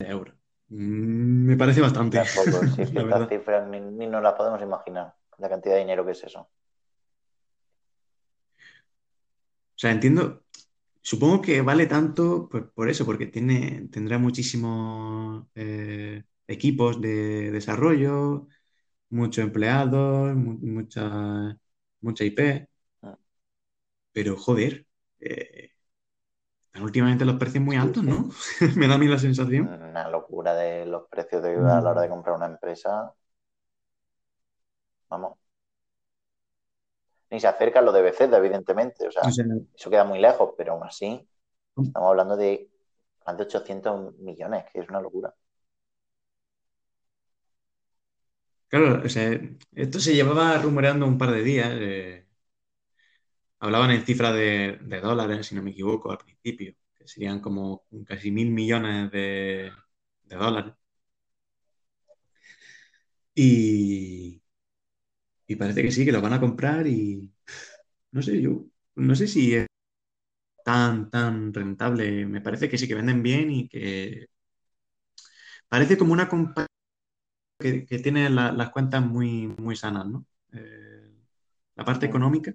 euros. 0.00 0.34
Mm, 0.68 1.46
Me 1.46 1.56
parece 1.56 1.80
bastante, 1.80 2.18
Tampoco, 2.18 2.66
sí, 2.74 2.82
es 2.82 2.88
que 2.90 2.94
la 2.96 3.02
estas 3.02 3.20
verdad. 3.20 3.28
cifras 3.28 3.68
ni, 3.68 3.80
ni 3.80 4.06
nos 4.06 4.22
las 4.22 4.34
podemos 4.34 4.60
imaginar, 4.62 5.14
la 5.38 5.48
cantidad 5.48 5.74
de 5.74 5.80
dinero 5.80 6.04
que 6.04 6.12
es 6.12 6.24
eso. 6.24 6.40
O 6.40 6.48
sea, 9.80 9.92
entiendo, 9.92 10.44
supongo 11.02 11.40
que 11.42 11.62
vale 11.62 11.86
tanto 11.86 12.48
por, 12.48 12.72
por 12.72 12.88
eso, 12.90 13.06
porque 13.06 13.26
tiene, 13.26 13.88
tendrá 13.90 14.18
muchísimos 14.18 15.46
eh, 15.54 16.22
equipos 16.46 17.00
de 17.00 17.50
desarrollo, 17.50 18.48
muchos 19.10 19.44
empleados, 19.44 20.34
mu- 20.36 20.58
mucha, 20.60 21.56
mucha 22.00 22.24
IP, 22.24 22.68
Mm. 23.02 23.14
pero 24.12 24.36
joder, 24.36 24.86
eh, 25.20 25.72
están 26.66 26.82
últimamente 26.84 27.24
los 27.24 27.36
precios 27.38 27.64
muy 27.64 27.76
altos. 27.76 28.04
¿no? 28.04 28.30
Me 28.76 28.88
da 28.88 28.94
a 28.96 28.98
mí 28.98 29.06
la 29.08 29.18
sensación. 29.18 29.78
Una 29.90 30.08
locura 30.08 30.54
de 30.54 30.86
los 30.86 31.06
precios 31.08 31.42
de, 31.42 31.54
a 31.56 31.80
la 31.80 31.90
hora 31.90 32.02
de 32.02 32.08
Mm. 32.08 32.10
comprar 32.10 32.36
una 32.36 32.46
empresa. 32.46 33.14
Vamos. 35.08 35.38
Ni 37.30 37.40
se 37.40 37.48
acerca 37.48 37.78
a 37.80 37.82
lo 37.82 37.92
de 37.92 38.02
Bethesda, 38.02 38.38
evidentemente. 38.38 39.06
O 39.08 39.12
sea, 39.12 39.24
O 39.24 39.30
sea, 39.30 39.44
eso 39.74 39.90
queda 39.90 40.04
muy 40.04 40.18
lejos, 40.20 40.54
pero 40.56 40.72
aún 40.72 40.84
así 40.84 41.28
estamos 41.88 42.10
hablando 42.10 42.36
de 42.36 42.70
más 43.26 43.36
de 43.38 43.44
800 43.44 44.14
millones, 44.18 44.64
que 44.72 44.80
es 44.80 44.88
una 44.88 45.00
locura. 45.02 45.34
claro, 48.68 49.02
o 49.04 49.08
sea, 49.08 49.38
esto 49.74 50.00
se 50.00 50.14
llevaba 50.14 50.58
rumoreando 50.58 51.06
un 51.06 51.18
par 51.18 51.30
de 51.32 51.42
días. 51.42 51.70
eh, 51.72 52.26
hablaban 53.60 53.90
en 53.92 54.04
cifras 54.06 54.34
de, 54.34 54.78
dólares, 55.02 55.46
si 55.46 55.54
no 55.54 55.62
me 55.62 55.70
equivoco, 55.70 56.10
al 56.10 56.18
principio, 56.18 56.74
que 56.98 57.08
serían 57.08 57.40
como 57.40 57.84
casi 58.06 58.30
mil 58.30 58.50
millones 58.50 59.10
de, 59.12 59.72
dólares. 60.24 60.74
Y, 63.34 64.40
parece 65.58 65.82
que 65.82 65.90
sí, 65.92 66.04
que 66.04 66.12
lo 66.12 66.20
van 66.22 66.32
a 66.34 66.40
comprar 66.40 66.86
y 66.86 67.32
no 68.12 68.22
sé, 68.22 68.40
yo 68.42 68.64
no 68.96 69.14
sé 69.16 69.28
si 69.28 69.54
es 69.56 69.66
tan, 70.64 71.10
tan 71.10 71.52
rentable. 71.54 72.26
Me 72.26 72.40
parece 72.40 72.68
que 72.68 72.78
sí, 72.78 72.88
que 72.88 72.94
venden 72.94 73.22
bien 73.22 73.50
y 73.50 73.68
que 73.68 74.26
parece 75.68 75.96
como 75.98 76.12
una 76.12 76.28
compañía 76.28 76.66
que, 77.58 77.82
tiene 78.00 78.30
la- 78.30 78.52
las 78.52 78.70
cuentas 78.70 79.04
muy, 79.04 79.48
muy 79.58 79.76
sanas, 79.76 80.06
¿no? 80.06 80.26
Eh, 80.52 81.12
la 81.76 81.84
parte 81.84 82.06
económica, 82.06 82.54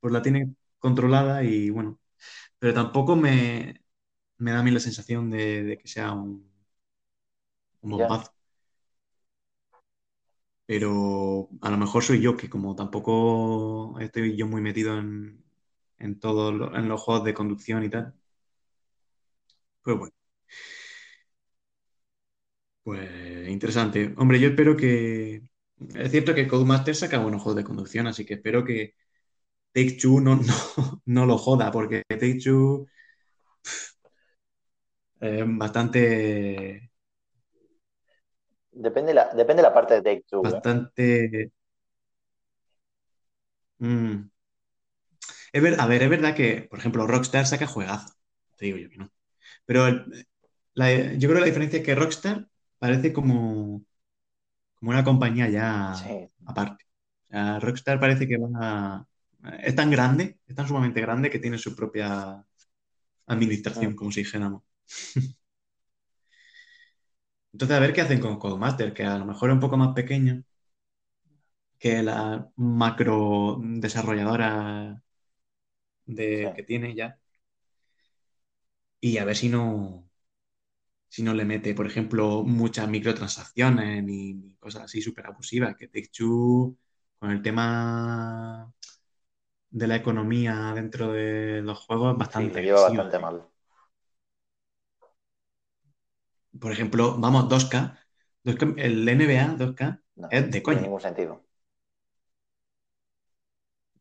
pues 0.00 0.12
la 0.12 0.22
tiene 0.22 0.54
controlada 0.78 1.42
y 1.44 1.70
bueno, 1.70 2.00
pero 2.58 2.74
tampoco 2.74 3.16
me, 3.16 3.82
me 4.38 4.52
da 4.52 4.60
a 4.60 4.62
mí 4.64 4.70
la 4.72 4.80
sensación 4.80 5.30
de, 5.30 5.64
de 5.64 5.78
que 5.78 5.88
sea 5.88 6.12
un, 6.12 6.50
un 7.82 7.90
bombazo. 7.90 8.30
Pero 10.66 11.48
a 11.62 11.70
lo 11.70 11.78
mejor 11.78 12.04
soy 12.04 12.20
yo, 12.20 12.36
que 12.36 12.50
como 12.50 12.76
tampoco 12.76 13.98
estoy 14.00 14.36
yo 14.36 14.46
muy 14.46 14.60
metido 14.60 14.98
en, 14.98 15.42
en 15.98 16.20
todos 16.20 16.52
lo- 16.54 16.76
en 16.76 16.88
los 16.88 17.00
juegos 17.02 17.24
de 17.24 17.34
conducción 17.34 17.84
y 17.84 17.90
tal, 17.90 18.14
pues 19.82 19.98
bueno, 19.98 20.14
pues 22.82 23.48
interesante. 23.48 24.14
Hombre, 24.16 24.40
yo 24.40 24.48
espero 24.48 24.76
que... 24.76 25.42
Es 25.94 26.10
cierto 26.10 26.34
que 26.34 26.48
Codemaster 26.48 26.94
saca 26.96 27.18
buenos 27.18 27.42
juegos 27.42 27.56
de 27.56 27.64
conducción, 27.64 28.06
así 28.06 28.24
que 28.26 28.34
espero 28.34 28.64
que 28.64 28.94
Take-Two 29.72 30.20
no, 30.20 30.36
no, 30.36 31.02
no 31.06 31.26
lo 31.26 31.38
joda, 31.38 31.70
porque 31.72 32.02
Take-Two 32.08 32.86
es 35.20 35.44
bastante, 35.46 36.90
Depende 38.86 39.12
la, 39.12 39.24
depende 39.34 39.62
la 39.62 39.74
parte 39.74 39.94
de 39.94 40.02
Take 40.02 40.24
Two, 40.26 40.54
¿eh? 40.56 40.62
bastante... 40.62 41.50
mm. 43.80 44.28
Es 45.52 45.62
ver- 45.62 45.80
a 45.80 45.86
ver, 45.86 46.02
es 46.02 46.10
verdad 46.10 46.34
que, 46.34 46.62
por 46.70 46.78
ejemplo, 46.78 47.06
Rockstar 47.06 47.46
saca 47.46 47.66
juegazo, 47.66 48.14
te 48.56 48.66
digo 48.66 48.78
yo 48.78 48.90
que 48.90 48.96
no. 48.98 49.10
Pero 49.66 49.86
el- 49.88 50.28
la- 50.74 51.14
yo 51.14 51.28
creo 51.28 51.34
que 51.36 51.40
la 51.40 51.46
diferencia 51.46 51.78
es 51.80 51.86
que 51.86 51.94
Rockstar 51.94 52.48
parece 52.78 53.12
como, 53.12 53.84
como 54.76 54.90
una 54.92 55.04
compañía 55.04 55.48
ya 55.50 55.94
Sí. 55.94 56.30
aparte. 56.46 56.84
O 57.28 57.32
sea, 57.32 57.60
Rockstar 57.60 58.00
parece 58.00 58.28
que 58.28 58.38
va 58.38 58.48
a- 58.60 59.06
es 59.62 59.74
tan 59.74 59.90
grande, 59.90 60.38
es 60.46 60.54
tan 60.54 60.66
sumamente 60.68 61.00
grande 61.00 61.30
que 61.30 61.38
tiene 61.38 61.58
su 61.58 61.74
propia 61.74 62.44
administración, 63.26 63.94
como 63.94 64.10
si 64.12 64.20
dijéramos. 64.22 64.62
Entonces, 67.52 67.76
a 67.76 67.80
ver 67.80 67.92
qué 67.92 68.00
hacen 68.02 68.20
con 68.20 68.38
Codemaster, 68.38 68.92
que 68.94 69.04
a 69.04 69.18
lo 69.18 69.26
mejor 69.26 69.50
es 69.50 69.54
un 69.54 69.60
poco 69.60 69.76
más 69.76 69.94
pequeño 69.94 70.42
que 71.78 72.02
la 72.02 72.50
macro 72.56 73.58
desarrolladora 73.62 75.02
de, 76.06 76.52
que 76.56 76.62
tiene 76.64 76.94
ya. 76.94 77.18
Y 79.00 79.18
a 79.18 79.24
ver 79.24 79.36
si 79.36 79.48
no, 79.48 80.08
si 81.08 81.22
no 81.22 81.34
le 81.34 81.44
mete, 81.44 81.74
por 81.74 81.86
ejemplo, 81.86 82.42
muchas 82.44 82.88
microtransacciones 82.88 84.02
ni, 84.04 84.34
ni 84.34 84.54
cosas 84.56 84.84
así 84.84 85.00
súper 85.02 85.26
abusivas, 85.26 85.76
que 85.76 85.88
Take-Two, 85.88 86.76
con 87.18 87.30
el 87.30 87.42
tema 87.42 88.72
de 89.70 89.86
la 89.88 89.96
economía 89.96 90.72
dentro 90.74 91.12
de 91.12 91.62
los 91.62 91.78
juegos, 91.80 92.14
es 92.14 92.18
Sí, 92.28 92.48
bastante 92.48 92.50
lo 92.50 92.60
lleva 92.62 92.80
bastante 92.80 93.18
mal. 93.18 93.46
Por 96.60 96.72
ejemplo, 96.72 97.16
vamos, 97.18 97.48
2K, 97.48 97.98
2K, 98.44 98.74
el 98.76 99.08
NBA 99.08 99.54
2K 99.56 100.00
No, 100.16 100.28
es 100.28 100.50
de 100.50 100.62
no 100.62 100.66
tiene 100.66 100.82
coña. 100.82 100.82
ningún 100.82 101.00
sentido. 101.00 101.42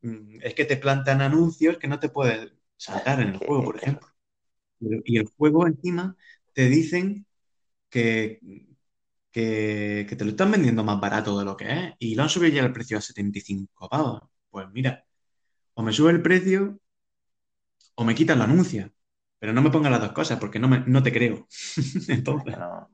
Mm, 0.02 0.40
Es 0.42 0.54
que 0.56 0.66
te 0.66 0.78
plantan 0.78 1.22
anuncios 1.22 1.78
que 1.78 1.88
no 1.88 2.00
te 2.00 2.10
puedes 2.10 2.52
saltar 2.78 3.22
en 3.22 3.30
el 3.30 3.38
juego, 3.38 3.64
por 3.66 3.78
ejemplo. 3.78 4.08
Y 4.80 5.18
el 5.18 5.28
juego 5.38 5.68
encima 5.68 6.16
te 6.54 6.70
dicen 6.70 7.28
que, 7.90 8.40
que, 9.32 10.08
que 10.10 10.18
te 10.18 10.26
lo 10.26 10.32
están 10.32 10.52
vendiendo 10.52 10.84
más 10.86 11.02
barato 11.02 11.40
de 11.40 11.46
lo 11.46 11.58
que 11.58 11.72
es 11.72 11.94
y 12.00 12.16
lo 12.16 12.24
han 12.24 12.30
subido 12.30 12.56
ya 12.56 12.66
el 12.66 12.74
precio 12.74 13.00
a 13.00 13.02
75 13.02 13.90
pavos. 13.90 14.24
Pues 14.52 14.68
mira, 14.74 15.06
o 15.78 15.84
me 15.84 15.94
sube 15.94 16.12
el 16.12 16.22
precio 16.22 16.80
o 17.96 18.04
me 18.06 18.16
quitan 18.16 18.38
el 18.38 18.44
anuncio. 18.44 18.92
Pero 19.40 19.54
no 19.54 19.62
me 19.62 19.70
pongan 19.72 19.92
las 19.92 20.02
dos 20.02 20.12
cosas 20.14 20.40
porque 20.40 20.60
no, 20.60 20.68
me- 20.68 20.84
no 20.88 21.04
te 21.04 21.12
creo. 21.14 21.48
Entonces, 22.08 22.58
no, 22.58 22.90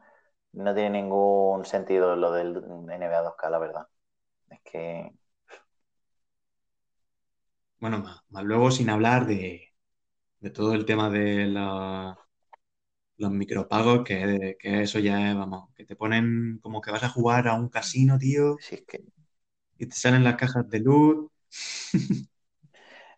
no 0.53 0.76
tiene 0.76 1.01
ningún 1.03 1.65
sentido 1.65 2.15
lo 2.15 2.31
del 2.31 2.57
NBA 2.57 3.22
2K, 3.23 3.49
la 3.49 3.60
verdad. 3.60 3.88
Es 4.49 4.61
que 4.64 5.14
bueno, 7.80 7.99
más, 7.99 8.22
más 8.30 8.43
luego 8.43 8.72
sin 8.72 8.89
hablar 8.89 9.26
de, 9.27 9.73
de 10.39 10.49
todo 10.51 10.73
el 10.76 10.85
tema 10.85 11.10
de 11.10 11.47
la- 11.47 12.18
los 13.18 13.31
micropagos, 13.31 14.03
que, 14.05 14.55
que 14.60 14.81
eso 14.84 14.99
ya 14.99 15.30
es, 15.31 15.35
vamos, 15.38 15.69
que 15.76 15.85
te 15.85 15.95
ponen 15.95 16.60
como 16.61 16.81
que 16.81 16.91
vas 16.91 17.03
a 17.03 17.10
jugar 17.10 17.47
a 17.47 17.53
un 17.55 17.69
casino, 17.69 18.18
tío, 18.19 18.60
si 18.60 18.76
es 18.76 18.81
que 18.88 19.03
y 19.77 19.88
te 19.88 19.95
salen 19.95 20.23
las 20.23 20.35
cajas 20.35 20.69
de 20.69 20.80
luz. 20.80 21.31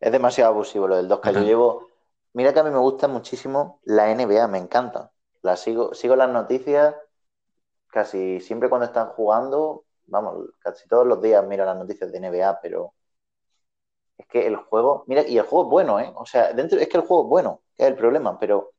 es 0.06 0.12
demasiado 0.12 0.52
abusivo 0.52 0.88
lo 0.88 0.98
del 0.98 1.08
2K. 1.08 1.32
Yo 1.32 1.42
llevo. 1.42 1.88
Mira 2.34 2.54
que 2.54 2.60
a 2.60 2.64
mí 2.64 2.70
me 2.70 2.78
gusta 2.78 3.08
muchísimo 3.08 3.80
la 3.86 4.12
NBA, 4.12 4.48
me 4.48 4.60
encanta. 4.60 5.12
La 5.42 5.58
sigo, 5.58 5.96
sigo 5.96 6.16
las 6.16 6.30
noticias 6.30 6.96
casi 7.88 8.40
siempre 8.40 8.70
cuando 8.70 8.86
están 8.86 9.08
jugando. 9.10 9.86
Vamos, 10.06 10.50
casi 10.60 10.88
todos 10.88 11.08
los 11.08 11.20
días 11.24 11.44
miro 11.48 11.66
las 11.66 11.76
noticias 11.76 12.12
de 12.12 12.20
NBA, 12.20 12.60
pero 12.62 12.94
es 14.20 14.28
que 14.28 14.46
el 14.46 14.58
juego. 14.58 15.06
Mira, 15.08 15.28
y 15.28 15.40
el 15.40 15.46
juego 15.46 15.66
es 15.66 15.72
bueno, 15.72 16.00
¿eh? 16.00 16.14
O 16.16 16.26
sea, 16.28 16.54
dentro, 16.54 16.78
es 16.78 16.88
que 16.88 16.98
el 16.98 17.04
juego 17.04 17.24
es 17.24 17.30
bueno, 17.30 17.62
que 17.76 17.84
es 17.84 17.90
el 17.90 17.96
problema, 17.96 18.38
pero 18.38 18.74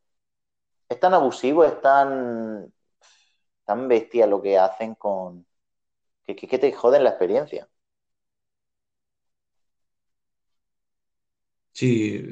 es 0.89 1.01
tan 1.01 1.13
abusivo, 1.13 1.65
es 1.65 1.81
tan, 1.81 2.73
tan 3.65 3.89
bestia 3.89 4.29
lo 4.29 4.41
que 4.41 4.59
hacen 4.59 4.95
con. 4.95 5.45
que, 6.25 6.37
que, 6.37 6.47
que 6.47 6.59
te 6.59 6.73
joden 6.73 7.03
la 7.03 7.11
experiencia. 7.11 7.69
Sí, 11.77 12.25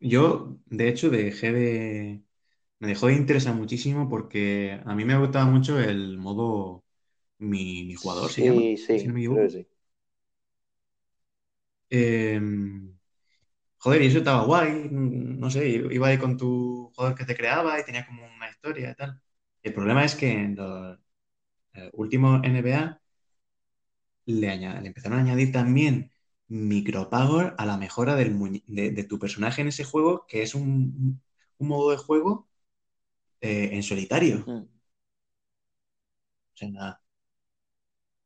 yo 0.00 0.58
de 0.66 0.88
hecho 0.88 1.10
dejé 1.10 1.52
de... 1.52 2.22
Me 2.80 2.88
dejó 2.88 3.08
de 3.08 3.14
interesar 3.14 3.54
muchísimo 3.56 4.08
porque 4.08 4.80
a 4.86 4.94
mí 4.94 5.04
me 5.04 5.18
gustaba 5.18 5.46
mucho 5.46 5.80
el 5.80 6.18
modo 6.18 6.84
mi, 7.38 7.84
mi 7.86 7.94
jugador, 7.94 8.32
se 8.32 8.42
llama, 8.42 8.64
Sí, 8.64 8.76
si 8.96 9.08
no 9.08 9.12
sí, 9.12 9.14
me 9.14 9.20
creo 9.28 9.44
que 9.46 9.50
equivoco. 9.50 9.50
sí. 9.50 9.68
Eh, 11.90 12.40
joder, 13.78 14.02
y 14.02 14.06
eso 14.06 14.18
estaba 14.18 14.44
guay, 14.44 14.88
no 14.90 15.50
sé, 15.50 15.68
iba 15.68 16.08
ahí 16.08 16.18
con 16.18 16.36
tu 16.36 16.90
jugador 16.94 17.16
que 17.16 17.24
te 17.24 17.36
creaba 17.36 17.78
y 17.80 17.84
tenía 17.84 18.06
como 18.06 18.24
una 18.26 18.48
historia 18.50 18.90
y 18.90 18.94
tal. 18.94 19.20
El 19.62 19.74
problema 19.74 20.04
es 20.04 20.14
que 20.14 20.30
en 20.32 20.56
los 20.56 20.98
eh, 21.74 21.90
últimos 21.94 22.42
NBA 22.44 23.00
le, 24.26 24.52
empezaron 24.86 25.18
a 25.18 25.22
añadir 25.22 25.52
también 25.52 26.12
micropagos 26.48 27.52
a 27.56 27.66
la 27.66 27.76
mejora 27.76 28.14
de, 28.16 29.06
tu 29.08 29.18
personaje 29.18 29.62
en 29.62 29.68
ese 29.68 29.84
juego, 29.84 30.26
que 30.28 30.42
es 30.42 30.54
un, 30.54 31.20
modo 31.58 31.90
de 31.90 31.96
juego 31.96 32.48
eh, 33.40 33.70
en 33.72 33.82
solitario. 33.82 34.44
Mm. 34.46 34.68
O 36.54 36.56
sea, 36.56 36.68
nada. 36.70 37.02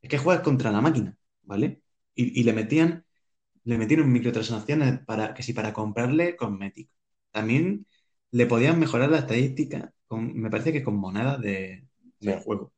Es 0.03 0.09
que 0.09 0.19
juegas 0.19 0.43
contra 0.43 0.71
la 0.71 0.81
máquina, 0.81 1.17
¿vale? 1.43 1.83
Y, 2.15 2.43
le 2.43 2.53
metían 2.53 3.05
le 3.65 3.79
metieron 3.79 4.13
microtransacciones 4.13 5.01
para 5.05 5.35
que 5.35 5.43
si 5.43 5.53
para 5.53 5.73
comprarle 5.73 6.37
cosméticos. 6.37 6.97
También 7.31 7.87
le 8.31 8.47
podían 8.47 8.79
mejorar 8.79 9.11
la 9.11 9.19
estadística 9.19 9.93
con, 10.07 10.35
me 10.35 10.51
parece 10.51 10.73
que 10.73 10.83
con 10.83 10.97
monedas 10.97 11.41
de, 11.41 11.87
del 12.21 12.41
juego. 12.41 12.73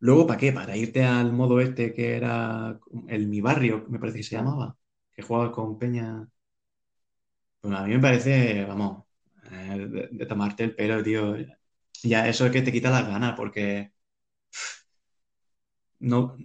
Luego, 0.00 0.26
¿para 0.26 0.38
qué? 0.38 0.52
Para 0.52 0.76
irte 0.76 1.04
al 1.04 1.32
modo 1.32 1.60
este 1.60 1.92
que 1.94 2.16
era 2.16 2.78
el 3.08 3.28
Mi 3.28 3.40
Barrio, 3.40 3.86
me 3.88 3.98
parece 3.98 4.18
que 4.18 4.24
se 4.24 4.36
llamaba, 4.36 4.76
que 5.12 5.22
jugaba 5.22 5.52
con 5.52 5.78
Peña. 5.78 6.28
Pues 7.60 7.74
a 7.74 7.84
mí 7.86 7.94
me 7.94 8.00
parece, 8.00 8.64
vamos, 8.64 9.04
eh, 9.50 10.08
de, 10.10 10.26
tomarte 10.26 10.64
el 10.64 10.74
pelo, 10.74 11.02
tío. 11.02 11.36
Ya 12.02 12.28
eso 12.28 12.46
es 12.46 12.52
que 12.52 12.62
te 12.62 12.72
quita 12.72 12.90
las 12.90 13.06
ganas, 13.06 13.34
porque 13.36 13.92
no, 16.00 16.36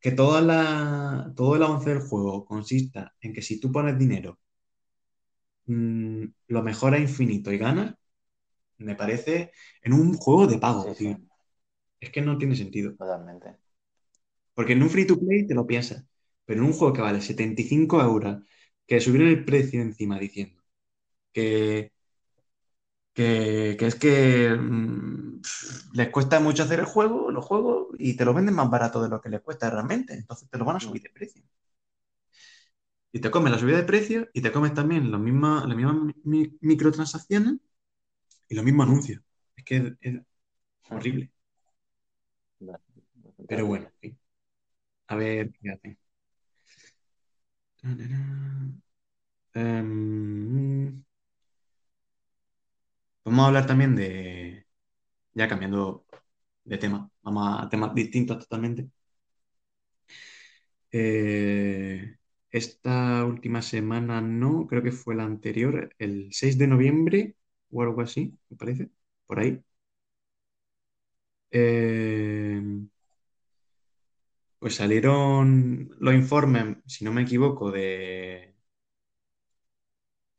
que 0.00 0.12
toda 0.12 0.40
la, 0.42 1.32
todo 1.36 1.56
el 1.56 1.62
avance 1.62 1.90
del 1.90 2.00
juego 2.02 2.44
consista 2.46 3.14
en 3.20 3.32
que 3.34 3.42
si 3.42 3.60
tú 3.60 3.72
pones 3.72 3.98
dinero, 3.98 4.38
mm, 5.66 6.24
lo 6.48 6.62
mejora 6.62 6.98
infinito 6.98 7.52
y 7.52 7.58
ganas, 7.58 7.94
me 8.78 8.96
parece 8.96 9.52
en 9.82 9.94
un 9.94 10.14
juego 10.14 10.46
de 10.46 10.58
pago, 10.58 10.94
tío. 10.94 11.18
Es 12.04 12.10
que 12.10 12.20
no 12.20 12.36
tiene 12.36 12.54
sentido. 12.54 12.94
Totalmente. 12.96 13.56
Porque 14.52 14.74
en 14.74 14.82
un 14.82 14.90
free 14.90 15.06
to 15.06 15.18
play 15.18 15.46
te 15.46 15.54
lo 15.54 15.66
piensas, 15.66 16.04
pero 16.44 16.60
en 16.60 16.66
un 16.66 16.74
juego 16.74 16.92
que 16.92 17.00
vale 17.00 17.22
75 17.22 18.02
euros, 18.02 18.42
que 18.86 19.00
subieron 19.00 19.28
el 19.28 19.44
precio 19.44 19.80
encima 19.80 20.18
diciendo 20.18 20.62
que, 21.32 21.92
que, 23.14 23.76
es 23.80 23.94
que 23.94 24.50
mm, 24.54 25.40
les 25.94 26.08
cuesta 26.10 26.40
mucho 26.40 26.62
hacer 26.64 26.80
el 26.80 26.86
juego, 26.86 27.30
los 27.30 27.44
juegos, 27.44 27.88
y 27.98 28.16
te 28.16 28.24
lo 28.26 28.34
venden 28.34 28.54
más 28.54 28.70
barato 28.70 29.02
de 29.02 29.08
lo 29.08 29.20
que 29.20 29.30
les 29.30 29.40
cuesta 29.40 29.70
realmente. 29.70 30.14
Entonces 30.14 30.48
te 30.50 30.58
lo 30.58 30.66
van 30.66 30.76
a 30.76 30.80
subir 30.80 31.02
de 31.02 31.10
precio. 31.10 31.42
Y 33.12 33.20
te 33.20 33.30
comes 33.30 33.50
la 33.52 33.58
subida 33.58 33.78
de 33.78 33.84
precio 33.84 34.28
y 34.34 34.42
te 34.42 34.52
comes 34.52 34.74
también 34.74 35.04
mismas, 35.22 35.66
las 35.66 35.76
mismas 35.76 35.96
microtransacciones 36.60 37.60
y 38.48 38.54
los 38.54 38.64
mismos 38.64 38.86
anuncios. 38.88 39.22
Es 39.56 39.64
que 39.64 39.96
es 40.00 40.20
horrible. 40.90 41.30
Pero 43.46 43.66
bueno, 43.66 43.88
A 45.08 45.16
ver 45.16 45.50
hace. 45.72 45.96
Em, 49.54 51.04
vamos 53.24 53.44
a 53.44 53.46
hablar 53.48 53.66
también 53.66 53.96
de, 53.96 54.66
ya 55.34 55.48
cambiando 55.48 56.06
de 56.64 56.78
tema, 56.78 57.10
vamos 57.22 57.62
a 57.64 57.68
temas 57.68 57.94
distintos 57.94 58.40
totalmente. 58.40 58.90
Eh, 60.92 62.16
esta 62.50 63.24
última 63.24 63.62
semana 63.62 64.20
no, 64.20 64.66
creo 64.68 64.82
que 64.82 64.92
fue 64.92 65.14
la 65.16 65.24
anterior, 65.24 65.94
el 65.98 66.28
6 66.32 66.56
de 66.58 66.68
noviembre 66.68 67.36
o 67.70 67.82
algo 67.82 68.00
así, 68.02 68.38
me 68.48 68.56
parece, 68.56 68.90
por 69.26 69.40
ahí. 69.40 69.60
Eh, 71.50 72.60
pues 74.64 74.76
salieron 74.76 75.90
los 76.00 76.14
informes, 76.14 76.78
si 76.86 77.04
no 77.04 77.12
me 77.12 77.20
equivoco, 77.22 77.70
de, 77.70 78.54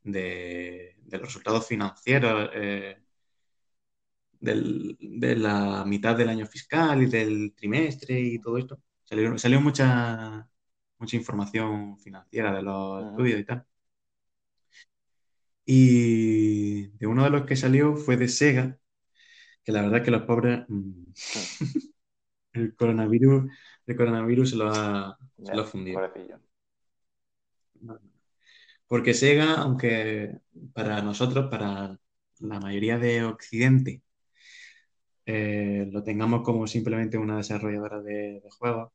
de, 0.02 0.96
los 1.12 1.20
resultados 1.22 1.66
financieros 1.68 2.50
eh, 2.54 2.96
de 4.40 5.36
la 5.36 5.84
mitad 5.84 6.16
del 6.16 6.28
año 6.28 6.46
fiscal 6.46 7.02
y 7.02 7.06
del 7.06 7.54
trimestre 7.54 8.18
y 8.20 8.40
todo 8.40 8.58
esto. 8.58 8.80
salió 9.36 9.60
mucha, 9.60 10.48
mucha 10.98 11.16
información 11.16 11.98
financiera 11.98 12.52
de 12.54 12.62
los 12.62 13.04
estudios 13.10 13.40
y 13.40 13.44
tal. 13.44 13.66
Y 15.64 16.88
de 16.98 17.06
uno 17.06 17.24
de 17.24 17.30
los 17.30 17.46
que 17.46 17.56
salió 17.56 17.96
fue 17.96 18.16
de 18.16 18.28
Sega, 18.28 18.78
que 19.64 19.72
la 19.72 19.82
verdad 19.82 19.98
es 19.98 20.04
que 20.04 20.10
los 20.12 20.22
pobres, 20.22 20.64
mm, 20.68 21.04
el 22.54 22.76
coronavirus, 22.76 23.50
el 23.86 23.96
coronavirus 23.96 24.50
se 24.50 24.56
lo 24.56 24.68
ha, 24.68 25.18
fundido. 25.64 26.00
Porque 28.86 29.14
Sega, 29.14 29.54
aunque 29.54 30.38
para 30.72 31.02
nosotros, 31.02 31.48
para 31.50 31.98
la 32.40 32.60
mayoría 32.60 32.98
de 32.98 33.24
Occidente, 33.24 34.02
eh, 35.26 35.88
lo 35.90 36.02
tengamos 36.04 36.42
como 36.42 36.66
simplemente 36.66 37.18
una 37.18 37.38
desarrolladora 37.38 38.00
de, 38.02 38.42
juegos, 38.58 38.92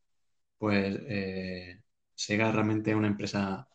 pues 0.57 0.97
eh, 1.07 1.81
Sega 2.15 2.51
realmente 2.51 2.91
es 2.91 2.97
una 2.97 3.07
empresa 3.07 3.67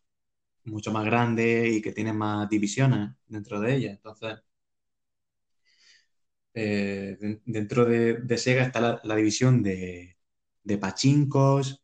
mucho 0.64 0.92
más 0.92 1.04
grande 1.06 1.68
y 1.70 1.82
que 1.82 1.92
tiene 1.92 2.12
más 2.12 2.48
divisiones 2.50 3.10
dentro 3.26 3.60
de 3.60 3.74
ella. 3.76 3.90
Entonces, 3.92 4.38
eh, 6.54 7.40
dentro 7.44 7.84
de, 7.84 8.38
Sega 8.38 8.62
está 8.64 9.00
la, 9.02 9.16
división 9.16 9.62
de, 9.62 10.15
de 10.66 10.78
pachincos, 10.78 11.82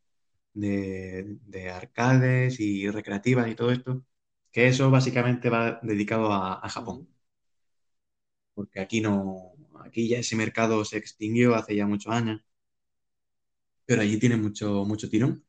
de, 0.55 1.39
arcades 1.73 2.61
y 2.61 2.91
recreativas 2.91 3.49
y 3.51 3.55
todo 3.55 3.71
esto, 3.73 4.05
que 4.53 4.69
eso 4.69 4.91
básicamente 4.91 5.51
va 5.51 5.81
dedicado 5.83 6.33
a, 6.33 6.69
Japón. 6.69 7.09
Porque 8.55 8.81
aquí 8.81 9.01
no, 9.01 9.53
aquí 9.85 10.09
ya 10.09 10.19
ese 10.19 10.37
mercado 10.37 10.85
se 10.85 10.97
extinguió 10.99 11.55
hace 11.55 11.77
ya 11.77 11.87
muchos 11.87 12.13
años, 12.13 12.43
pero 13.87 14.03
allí 14.03 14.19
tiene 14.19 14.37
mucho, 14.37 14.85
mucho 14.85 15.09
tirón. 15.09 15.45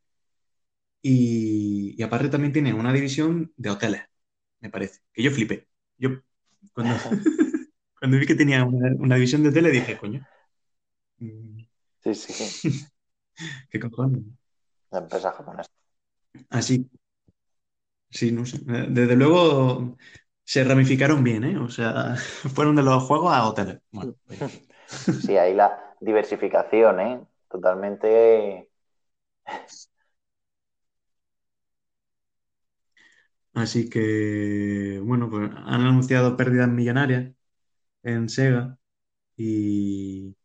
Y, 1.02 2.02
aparte 2.02 2.30
también 2.30 2.54
tiene 2.54 2.74
una 2.74 2.94
división 2.94 3.52
de 3.58 3.70
hoteles, 3.70 4.04
me 4.62 4.70
parece, 4.70 5.02
que 5.14 5.24
yo 5.24 5.32
flipé. 5.32 5.68
Yo 5.98 6.22
cuando, 6.74 6.96
cuando 8.00 8.18
vi 8.18 8.26
que 8.26 8.36
tenía 8.36 8.64
una, 8.64 9.16
división 9.16 9.44
de 9.44 9.50
hoteles 9.50 9.74
dije, 9.74 9.98
coño. 9.98 10.26
Sí, 11.20 12.16
sí. 12.16 12.88
¿Qué 13.70 13.80
cojones? 13.80 14.22
La 14.92 15.00
empresa 15.00 15.32
japonesa. 15.32 15.70
Así. 16.50 16.90
Sí, 18.10 18.32
no 18.32 18.46
sé. 18.46 18.60
Desde 18.64 19.16
luego 19.16 19.98
se 20.44 20.64
ramificaron 20.64 21.24
bien, 21.24 21.44
¿eh? 21.44 21.58
O 21.58 21.70
sea, 21.70 22.16
fueron 22.54 22.76
de 22.76 22.84
los 22.84 23.04
juegos 23.04 23.34
a 23.34 23.48
hoteles. 23.48 23.80
Bueno, 23.92 24.16
sí, 25.26 25.38
ahí 25.38 25.54
la 25.54 25.96
diversificación, 26.00 27.00
¿eh? 27.00 27.22
Totalmente 27.50 28.70
Así 33.54 33.90
que, 33.90 35.00
bueno, 35.04 35.30
pues 35.30 35.52
han 35.52 35.82
anunciado 35.82 36.36
pérdidas 36.36 36.70
millonarias 36.70 37.32
en 38.04 38.30
Sega 38.30 38.80
y, 39.38 40.36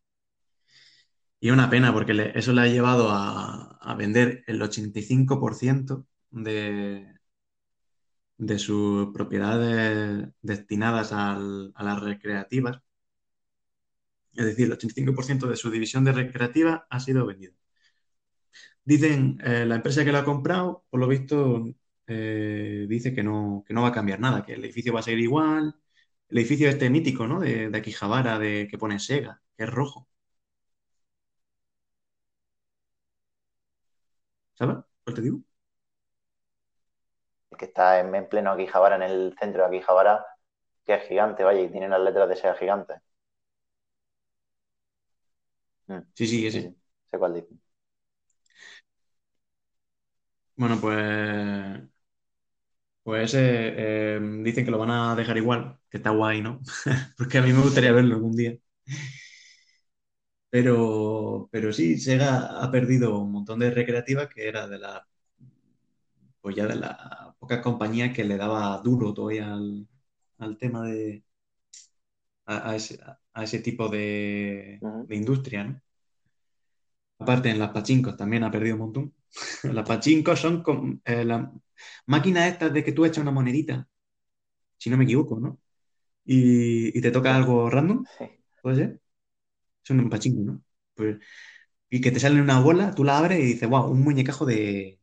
y 1.39 1.49
una 1.51 1.69
pena 1.69 1.93
porque 1.93 2.31
eso 2.35 2.53
le 2.53 2.61
ha 2.61 2.67
llevado 2.67 3.09
a, 3.11 3.95
vender 3.97 4.43
el 4.47 4.61
85% 4.61 6.05
de, 6.31 7.07
de 8.37 8.59
sus 8.59 9.13
propiedades 9.13 10.29
destinadas 10.41 11.11
a 11.13 11.37
las 11.37 11.99
recreativas. 12.01 12.81
Es 14.33 14.43
decir, 14.45 14.65
el 14.65 14.71
85% 14.73 15.47
de 15.47 15.55
su 15.55 15.69
división 15.69 16.03
de 16.03 16.13
recreativa 16.13 16.87
ha 16.89 16.99
sido 16.99 17.25
vendido. 17.27 17.53
Dicen, 18.83 19.39
eh, 19.43 19.65
la 19.65 19.75
empresa 19.75 20.03
que 20.03 20.11
lo 20.11 20.17
ha 20.17 20.25
comprado, 20.25 20.83
por 20.89 20.99
lo 20.99 21.07
visto, 21.07 21.63
eh, 22.07 22.85
dice 22.89 23.13
que 23.13 23.23
no, 23.23 23.63
que 23.67 23.73
no 23.73 23.83
va 23.83 23.89
a 23.89 23.91
cambiar 23.91 24.19
nada, 24.19 24.43
que 24.43 24.53
el 24.53 24.63
edificio 24.63 24.93
va 24.93 25.01
a 25.01 25.03
seguir 25.03 25.19
igual. 25.19 25.75
El 26.29 26.37
edificio 26.39 26.69
este 26.69 26.89
mítico, 26.89 27.27
¿no? 27.27 27.39
De, 27.39 27.69
de 27.69 27.77
Akihabara, 27.77 28.39
de, 28.39 28.67
que 28.69 28.77
pone 28.77 28.99
Sega, 28.99 29.41
que 29.57 29.63
es 29.65 29.69
rojo. 29.69 30.09
¿Sabes? 34.59 34.77
¿Cuál 35.03 35.15
te 35.15 35.21
digo? 35.23 35.39
Que 37.59 37.65
está 37.65 37.99
en, 37.99 38.27
pleno 38.27 38.49
Akihabara, 38.53 38.95
en 38.95 39.03
el 39.03 39.35
centro 39.39 39.61
de 39.61 39.67
Akihabara, 39.77 40.25
que 40.85 40.95
es 40.95 41.03
gigante, 41.07 41.43
vaya, 41.43 41.61
y 41.61 41.69
tiene 41.71 41.89
las 41.89 42.01
letras 42.01 42.29
de 42.29 42.35
Sega 42.37 42.55
gigante. 42.55 42.95
Mm. 45.87 45.99
Sí, 46.13 46.27
sí, 46.27 46.47
ese. 46.47 46.61
Sí, 46.61 46.75
sé 47.11 47.17
cuál 47.17 47.33
dice. 47.35 47.49
Bueno, 50.55 50.79
pues 50.79 51.89
Pues 53.03 53.33
eh, 53.35 54.19
dicen 54.43 54.65
que 54.65 54.71
lo 54.71 54.77
van 54.77 54.91
a 54.91 55.15
dejar 55.15 55.37
igual, 55.37 55.79
que 55.89 55.97
está 55.97 56.11
guay, 56.11 56.41
¿no? 56.41 56.59
Porque 57.17 57.39
a 57.39 57.41
mí 57.41 57.51
me 57.53 57.61
gustaría 57.63 57.91
verlo 57.91 58.15
algún 58.15 58.35
día. 58.35 58.55
Pero, 60.49 61.47
pero 61.51 61.71
sí, 61.73 61.97
Sega 61.99 62.61
ha 62.63 62.71
perdido 62.71 63.19
un 63.19 63.31
montón 63.31 63.59
de 63.59 63.71
recreativas 63.71 64.27
que 64.29 64.47
era 64.47 64.67
de 64.67 64.79
la 64.79 65.07
pues 66.41 66.55
ya 66.55 66.67
de 66.67 66.75
la 66.75 67.35
poca 67.39 67.61
compañía 67.61 68.13
que 68.13 68.23
le 68.23 68.37
daba 68.37 68.77
duro 68.79 69.13
todavía 69.13 69.53
al, 69.53 70.57
tema 70.57 70.83
de 70.83 71.23
a, 72.45 72.75
ese, 72.75 73.59
tipo 73.59 73.87
de, 73.89 74.79
industria, 75.09 75.63
¿no? 75.65 75.81
Aparte, 77.19 77.49
en 77.49 77.59
las 77.59 77.71
pachincos 77.71 78.15
también 78.15 78.43
ha 78.43 78.51
perdido 78.51 78.75
un 78.75 78.81
montón. 78.81 79.13
las 79.63 79.87
pachincos 79.87 80.39
son 80.39 80.63
con, 80.63 81.01
eh, 81.05 81.25
las 81.25 81.49
máquinas 82.05 82.47
estas 82.47 82.73
de 82.73 82.83
que 82.83 82.93
tú 82.93 83.05
echas 83.05 83.21
una 83.21 83.31
monedita, 83.31 83.87
si 84.77 84.89
no 84.89 84.97
me 84.97 85.03
equivoco, 85.03 85.39
¿no? 85.39 85.59
Y, 86.25 86.99
te 87.01 87.11
toca 87.11 87.35
algo 87.35 87.69
random, 87.69 88.05
¿puede 88.61 88.75
ser? 88.75 89.01
Son 89.89 89.99
un 89.99 90.09
pachinko, 90.09 90.41
¿no? 90.43 90.61
Pues, 90.93 91.17
y 91.89 92.01
que 92.01 92.11
te 92.11 92.19
sale 92.19 92.41
una 92.41 92.61
bola, 92.61 92.93
tú 92.95 93.03
la 93.03 93.17
abres 93.17 93.39
y 93.39 93.43
dices, 93.43 93.69
wow, 93.69 93.89
un 93.91 94.01
muñecajo 94.03 94.45
de, 94.45 94.99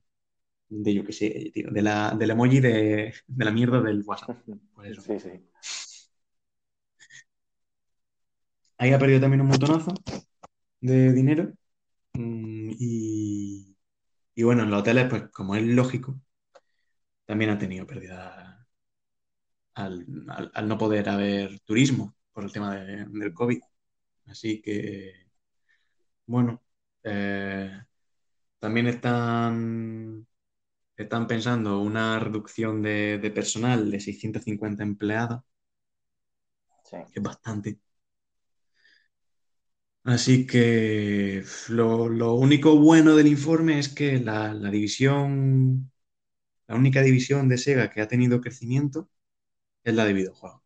de 0.69 0.95
yo 0.95 1.05
qué 1.05 1.13
sé, 1.13 1.51
tío, 1.55 1.71
de 1.73 1.83
la, 1.83 2.13
del 2.19 2.31
emoji 2.31 2.61
de, 2.61 3.15
la 3.37 3.51
mierda 3.51 3.81
del 3.83 4.03
WhatsApp. 4.05 4.39
Pues 4.77 5.03
sí, 5.03 5.19
sí. 5.21 5.31
Ahí 8.79 8.93
ha 8.93 8.99
perdido 8.99 9.21
también 9.21 9.41
un 9.41 9.49
montonazo 9.49 9.93
de 10.81 11.13
dinero. 11.13 11.53
Mm, 12.15 12.73
y, 12.79 13.77
y 14.35 14.43
bueno, 14.45 14.65
en 14.65 14.71
los 14.71 14.81
hoteles, 14.81 15.09
pues 15.11 15.25
como 15.33 15.57
es 15.57 15.65
lógico, 15.65 16.21
también 17.27 17.51
ha 17.51 17.59
tenido 17.59 17.87
pérdida 17.87 18.67
al, 19.77 20.07
no 20.67 20.79
poder 20.79 21.09
haber 21.09 21.61
turismo 21.61 22.15
por 22.33 22.45
el 22.45 22.53
tema 22.53 22.75
del 22.75 23.35
COVID. 23.35 23.61
Así 24.27 24.61
que, 24.63 25.27
bueno, 26.27 26.63
eh, 27.03 27.71
también 28.59 28.89
están, 28.89 30.27
están 30.97 31.27
pensando 31.29 31.81
una 31.81 32.19
reducción 32.21 32.83
de, 32.83 33.33
personal 33.35 33.91
de 33.91 34.01
650 34.01 34.83
empleados, 34.85 35.43
que 36.91 37.05
es 37.15 37.23
bastante. 37.23 37.79
Así 40.05 40.47
que 40.47 41.45
lo, 41.69 42.35
único 42.35 42.77
bueno 42.79 43.17
del 43.17 43.27
informe 43.27 43.79
es 43.81 43.89
que 43.89 44.21
la, 44.21 44.55
división, 44.71 45.91
la 46.69 46.77
única 46.77 47.03
división 47.03 47.49
de 47.49 47.59
Sega 47.59 47.91
que 47.91 48.03
ha 48.03 48.09
tenido 48.09 48.41
crecimiento 48.41 49.11
es 49.85 49.95
la 49.95 50.05
de 50.07 50.15
videojuegos. 50.15 50.63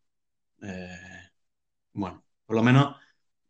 Eh, 0.63 1.29
bueno, 1.93 2.23
por 2.45 2.55
lo 2.57 2.63
menos 2.63 2.95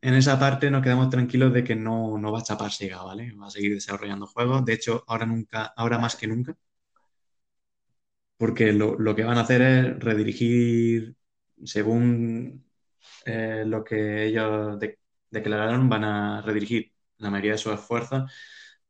en 0.01 0.13
esa 0.15 0.39
parte 0.39 0.71
nos 0.71 0.83
quedamos 0.83 1.09
tranquilos 1.09 1.53
de 1.53 1.63
que 1.63 1.75
no, 1.75 2.17
no 2.17 2.31
va 2.31 2.39
a 2.39 2.43
chapar 2.43 2.71
Sega, 2.71 3.03
¿vale? 3.03 3.33
Va 3.33 3.47
a 3.47 3.51
seguir 3.51 3.73
desarrollando 3.73 4.27
juegos. 4.27 4.65
De 4.65 4.73
hecho, 4.73 5.03
ahora 5.07 5.25
nunca, 5.25 5.73
ahora 5.75 5.99
más 5.99 6.15
que 6.15 6.27
nunca. 6.27 6.55
Porque 8.37 8.73
lo, 8.73 9.15
que 9.15 9.23
van 9.23 9.37
a 9.37 9.41
hacer 9.41 9.61
es 9.61 9.99
redirigir 9.99 11.15
según 11.63 12.65
eh, 13.25 13.63
lo 13.67 13.83
que 13.83 14.25
ellos 14.25 14.79
declararon, 15.29 15.89
van 15.89 16.03
a 16.03 16.41
redirigir 16.41 16.93
la 17.17 17.29
mayoría 17.29 17.53
de 17.53 17.57
sus 17.59 17.73
esfuerzos 17.73 18.31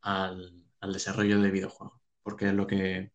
al, 0.02 0.66
al 0.82 0.94
desarrollo 0.94 1.42
de 1.42 1.52
videojuegos. 1.52 2.00
Porque 2.24 2.48
es 2.50 2.54
lo 2.54 2.68
que 2.68 3.12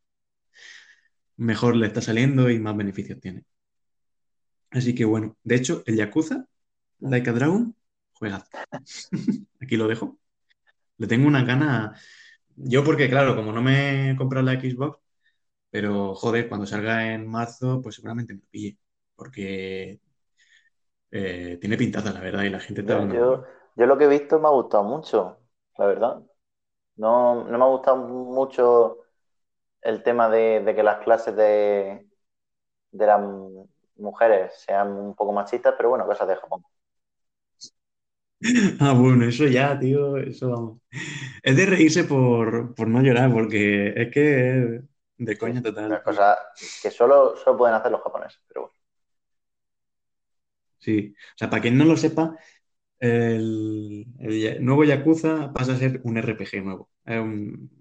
mejor 1.36 1.76
le 1.76 1.86
está 1.86 2.00
saliendo 2.02 2.50
y 2.50 2.58
más 2.58 2.76
beneficios 2.76 3.20
tiene. 3.20 3.44
Así 4.70 4.94
que 4.94 5.04
bueno, 5.04 5.36
de 5.42 5.54
hecho, 5.56 5.82
el 5.86 5.96
Yakuza, 5.96 6.46
Like 7.00 7.30
a 7.30 7.32
Dragon, 7.32 7.76
juega. 8.18 8.44
Aquí 9.60 9.76
lo 9.76 9.88
dejo. 9.88 10.18
Le 10.98 11.06
tengo 11.06 11.26
una 11.28 11.44
gana. 11.44 11.94
Yo, 12.56 12.84
porque, 12.84 13.08
claro, 13.08 13.36
como 13.36 13.52
no 13.52 13.62
me 13.62 14.10
he 14.10 14.16
comprado 14.16 14.46
la 14.46 14.60
Xbox, 14.60 14.98
pero 15.70 16.14
joder, 16.14 16.48
cuando 16.48 16.66
salga 16.66 17.12
en 17.12 17.26
marzo, 17.26 17.80
pues 17.82 17.96
seguramente 17.96 18.34
me 18.34 18.40
pille. 18.50 18.78
Porque 19.14 20.00
eh, 21.10 21.58
tiene 21.60 21.76
pintaza, 21.76 22.12
la 22.12 22.20
verdad, 22.20 22.42
y 22.42 22.50
la 22.50 22.60
gente 22.60 22.80
está. 22.82 23.06
Yo, 23.08 23.44
yo, 23.76 23.86
lo 23.86 23.98
que 23.98 24.04
he 24.04 24.08
visto 24.08 24.38
me 24.38 24.48
ha 24.48 24.52
gustado 24.52 24.84
mucho, 24.84 25.38
la 25.78 25.86
verdad. 25.86 26.22
No, 26.96 27.44
no 27.44 27.58
me 27.58 27.64
ha 27.64 27.68
gustado 27.68 27.96
mucho 27.96 28.98
el 29.82 30.02
tema 30.02 30.28
de, 30.28 30.72
que 30.74 30.82
las 30.82 30.98
clases 30.98 31.36
de, 31.36 32.06
de 32.90 33.06
las 33.06 33.20
mujeres 33.96 34.54
sean 34.66 34.92
un 34.92 35.14
poco 35.14 35.32
machistas, 35.32 35.74
pero 35.76 35.90
bueno, 35.90 36.06
cosas 36.06 36.28
de 36.28 36.36
Japón. 36.36 36.64
Ah, 38.80 38.92
bueno, 38.92 39.24
eso 39.24 39.46
ya, 39.46 39.78
tío, 39.78 40.16
eso 40.18 40.50
vamos. 40.50 40.80
Es 41.42 41.56
de 41.56 41.66
reírse 41.66 42.04
por, 42.04 42.88
no 42.88 43.02
llorar, 43.02 43.32
porque 43.32 43.92
es 43.96 44.10
que 44.12 44.76
es 44.76 44.82
de 45.18 45.38
coña 45.38 45.62
total. 45.62 45.86
Una 45.86 46.02
cosa 46.02 46.36
que 46.82 46.90
solo, 46.90 47.36
solo 47.36 47.56
pueden 47.56 47.74
hacer 47.74 47.90
los 47.90 48.02
japoneses, 48.02 48.40
pero 48.46 48.62
bueno. 48.62 48.76
Sí, 50.78 51.14
o 51.16 51.38
sea, 51.38 51.50
para 51.50 51.62
quien 51.62 51.76
no 51.78 51.84
lo 51.84 51.96
sepa, 51.96 52.36
el, 52.98 54.06
nuevo 54.60 54.84
Yakuza 54.84 55.52
pasa 55.52 55.72
a 55.72 55.76
ser 55.76 56.00
un 56.04 56.16
RPG 56.18 56.62
nuevo. 56.62 56.90
Es 57.04 57.20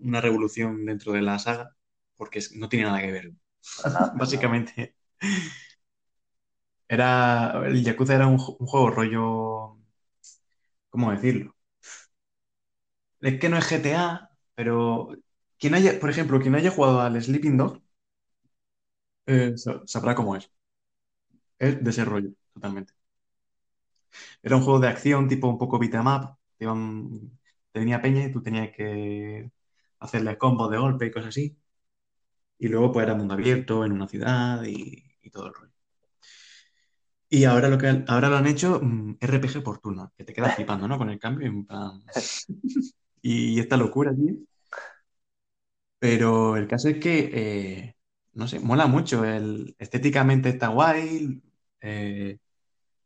una 0.02 0.22
revolución 0.22 0.86
dentro 0.86 1.14
de 1.14 1.22
la 1.22 1.40
saga, 1.40 1.76
porque 2.16 2.40
no 2.56 2.70
tiene 2.70 2.86
nada 2.86 3.02
que 3.02 3.12
ver. 3.12 3.32
Básicamente. 4.16 4.96
Era. 6.88 7.62
El 7.66 7.84
Yakuza 7.84 8.16
era 8.16 8.28
un 8.28 8.38
juego 8.38 8.90
rollo 8.90 9.75
¿cómo 10.96 11.12
decirlo? 11.12 11.56
Es 13.20 13.40
que 13.40 13.50
no 13.50 13.58
es 13.58 13.66
GTA, 13.70 14.30
pero 14.56 15.10
quien 15.60 15.74
haya, 15.76 16.00
por 16.00 16.10
ejemplo, 16.10 16.40
quien 16.40 16.56
haya 16.56 16.72
jugado 16.72 17.02
al 17.02 17.22
Sleeping 17.22 17.58
Dog 17.58 17.82
eh, 19.26 19.54
sabrá 19.86 20.16
cómo 20.16 20.36
es. 20.36 20.50
Es 21.60 21.84
de 21.84 21.90
ese 21.90 22.06
rollo, 22.06 22.30
totalmente. 22.54 22.94
Era 24.44 24.56
un 24.56 24.64
juego 24.64 24.80
de 24.80 24.88
acción 24.88 25.28
tipo 25.28 25.48
un 25.48 25.58
poco 25.58 25.80
beat'em 25.80 26.08
up. 26.08 26.38
Tenía 27.72 28.02
peña 28.02 28.24
y 28.26 28.32
tú 28.32 28.42
tenías 28.42 28.72
que 28.76 29.52
hacerle 30.00 30.38
combos 30.38 30.72
de 30.72 30.78
golpe 30.78 31.06
y 31.08 31.12
cosas 31.12 31.30
así. 31.30 31.58
Y 32.60 32.68
luego 32.70 32.92
pues 32.92 33.06
era 33.06 33.16
mundo 33.16 33.34
abierto 33.36 33.86
en 33.86 33.94
una 33.94 34.08
ciudad 34.10 34.64
y 34.66 35.30
todo 35.32 35.48
el 35.48 35.54
rollo. 35.54 35.75
Y 37.36 37.44
ahora 37.44 37.68
lo 37.68 37.78
que 37.78 38.06
ahora 38.08 38.30
lo 38.30 38.38
han 38.38 38.48
hecho 38.48 38.80
mm, 38.82 39.18
RPG 39.20 39.62
por 39.62 39.80
turno, 39.80 40.14
que 40.18 40.24
te 40.24 40.32
quedas 40.32 40.56
flipando, 40.56 40.88
¿no? 40.88 40.98
Con 40.98 41.10
el 41.10 41.20
cambio. 41.20 41.52
y 43.22 43.60
esta 43.60 43.76
locura, 43.76 44.16
tío. 44.16 44.36
Pero 46.00 46.56
el 46.56 46.68
caso 46.68 46.88
es 46.90 46.98
que, 47.00 47.30
eh, 47.34 47.96
no 48.34 48.48
sé, 48.48 48.60
mola 48.60 48.88
mucho. 48.88 49.26
El, 49.26 49.76
estéticamente 49.80 50.48
está 50.50 50.70
guay. 50.70 51.42
Eh, 51.82 52.38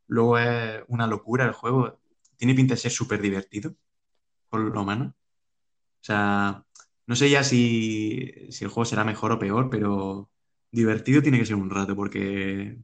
luego 0.07 0.37
es 0.39 0.83
una 0.89 1.07
locura 1.07 1.45
el 1.45 1.53
juego. 1.53 1.99
Tiene 2.37 2.55
pinta 2.55 2.75
de 2.75 2.81
ser 2.81 2.91
súper 2.91 3.21
divertido, 3.21 3.75
por 4.49 4.61
lo 4.61 4.85
menos. 4.85 5.09
O 5.09 5.13
sea, 6.01 6.65
no 7.07 7.15
sé 7.15 7.29
ya 7.29 7.43
si, 7.43 8.31
si 8.51 8.65
el 8.65 8.71
juego 8.71 8.85
será 8.85 9.03
mejor 9.05 9.31
o 9.33 9.39
peor, 9.39 9.69
pero 9.69 10.29
divertido 10.71 11.21
tiene 11.21 11.39
que 11.39 11.45
ser 11.47 11.55
un 11.55 11.69
rato, 11.69 11.95
porque 11.95 12.79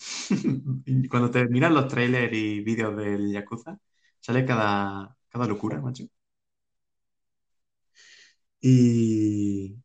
Cuando 1.10 1.30
te 1.30 1.46
miras 1.48 1.72
los 1.72 1.88
trailers 1.88 2.32
y 2.32 2.60
vídeos 2.60 2.96
del 2.96 3.32
Yakuza, 3.32 3.78
sale 4.20 4.44
cada, 4.46 5.16
cada 5.28 5.46
locura, 5.46 5.80
macho. 5.80 6.04
Y... 8.62 9.76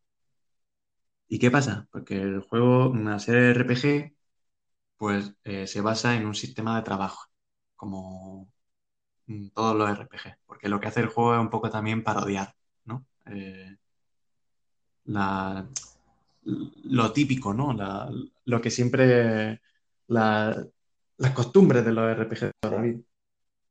¿Y 1.28 1.40
qué 1.40 1.52
pasa? 1.52 1.88
Porque 1.92 2.22
el 2.22 2.42
juego, 2.42 2.90
una 2.90 3.20
serie 3.20 3.52
RPG, 3.52 4.16
pues 4.98 5.34
eh, 5.46 5.68
se 5.68 5.82
basa 5.82 6.16
en 6.18 6.26
un 6.28 6.36
sistema 6.36 6.78
de 6.78 6.84
trabajo, 6.84 7.26
como 7.76 8.50
todos 9.54 9.76
los 9.76 9.90
RPG, 9.90 10.38
porque 10.46 10.70
lo 10.70 10.80
que 10.80 10.88
hace 10.88 11.02
el 11.02 11.08
juego 11.10 11.34
es 11.36 11.42
un 11.42 11.50
poco 11.50 11.70
también 11.70 12.04
parodiar, 12.04 12.56
¿no? 12.86 13.06
Eh, 13.26 13.78
la, 15.06 15.66
lo 16.44 17.12
típico, 17.14 17.54
¿no? 17.54 17.74
La, 17.74 18.10
lo 18.46 18.62
que 18.62 18.72
siempre 18.72 19.62
las 20.07 21.32
costumbres 21.34 21.86
de 21.86 21.91
los 21.91 22.18
RPG 22.18 22.40
de 22.40 22.52
toda 22.60 22.76
la 22.76 22.82
vida. 22.82 22.99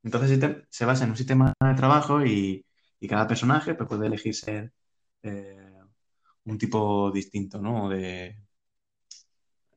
Entonces 0.03 0.39
se 0.69 0.85
basa 0.85 1.03
en 1.05 1.11
un 1.11 1.17
sistema 1.17 1.53
de 1.59 1.73
trabajo 1.75 2.25
y, 2.25 2.65
cada 3.09 3.27
personaje 3.27 3.75
pues, 3.75 3.87
puede 3.87 4.07
elegir 4.07 4.33
ser 4.33 4.71
eh, 5.21 5.79
un 6.45 6.57
tipo 6.57 7.11
distinto, 7.11 7.61
¿no? 7.61 7.89
De, 7.89 8.39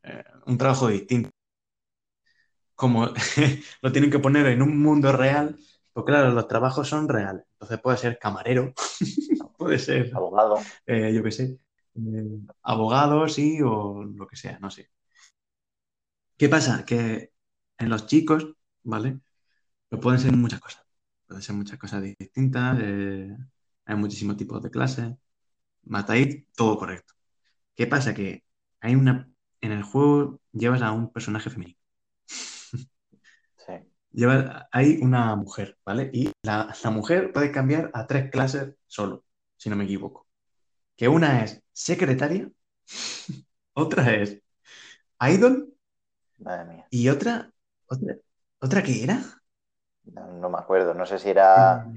eh, 0.03 0.25
un 0.47 0.57
trabajo 0.59 0.89
distinto. 0.89 1.31
Como 2.75 3.07
lo 3.83 3.93
tienen 3.93 4.11
que 4.11 4.19
poner 4.19 4.47
en 4.47 4.63
un 4.63 4.81
mundo 4.81 5.13
real, 5.13 5.59
pues 5.93 6.07
claro, 6.07 6.31
los 6.31 6.49
trabajos 6.49 6.89
son 6.89 7.09
reales. 7.09 7.45
Entonces 7.53 7.81
puede 7.81 7.99
ser 7.99 8.19
camarero, 8.19 8.73
puede 9.59 9.79
ser 9.79 10.15
abogado, 10.15 10.59
eh, 10.87 11.13
yo 11.13 11.23
qué 11.23 11.33
sé, 11.33 11.59
abogados, 12.63 13.35
sí, 13.35 13.61
o 13.63 14.05
lo 14.05 14.27
que 14.27 14.37
sea, 14.37 14.59
no 14.61 14.71
sé. 14.71 14.89
¿Qué 16.39 16.49
pasa? 16.49 16.85
Que 16.85 17.33
en 17.79 17.89
los 17.91 18.07
chicos, 18.07 18.47
¿vale? 18.85 19.21
Pues 19.89 20.03
pueden 20.03 20.21
ser 20.21 20.33
muchas 20.37 20.61
cosas. 20.61 20.85
Pueden 21.27 21.43
ser 21.43 21.57
muchas 21.57 21.79
cosas 21.79 22.03
distintas. 22.03 22.79
eh, 22.83 23.37
hay 23.87 23.97
muchísimos 23.97 24.37
tipos 24.39 24.63
de 24.63 24.71
clases. 24.73 25.13
Matáis 25.85 26.47
todo 26.57 26.79
correcto. 26.79 27.15
¿Qué 27.77 27.87
pasa? 27.87 28.15
Que 28.15 28.45
hay 28.81 28.97
una. 28.97 29.31
En 29.63 29.73
el 29.73 29.83
juego 29.85 30.41
llevas 30.53 30.83
a 30.83 30.93
un 30.93 31.13
personaje 31.13 31.51
femenino. 31.51 31.79
Sí. 33.57 33.73
Llevas, 34.13 34.67
hay 34.73 34.99
una 35.03 35.37
mujer, 35.37 35.79
¿vale? 35.85 36.11
Y 36.13 36.31
la, 36.43 36.75
la 36.83 36.91
mujer 36.91 37.33
puede 37.33 37.53
cambiar 37.53 37.91
a 37.95 38.07
tres 38.07 38.31
clases 38.31 38.75
solo, 38.87 39.25
si 39.57 39.69
no 39.71 39.77
me 39.77 39.85
equivoco. 39.85 40.27
Que 40.97 41.09
una 41.09 41.45
es 41.45 41.63
secretaria, 41.73 42.51
otra 43.75 44.15
es 44.15 44.39
idol 45.21 45.75
Madre 46.39 46.65
mía. 46.65 46.91
y 46.91 47.09
otra. 47.09 47.53
¿Otra, 47.87 48.17
¿otra 48.61 48.83
qué 48.83 49.03
era? 49.05 49.43
No, 50.05 50.27
no 50.33 50.49
me 50.51 50.59
acuerdo. 50.59 50.95
No 50.95 51.07
sé 51.07 51.19
si 51.19 51.31
era 51.31 51.93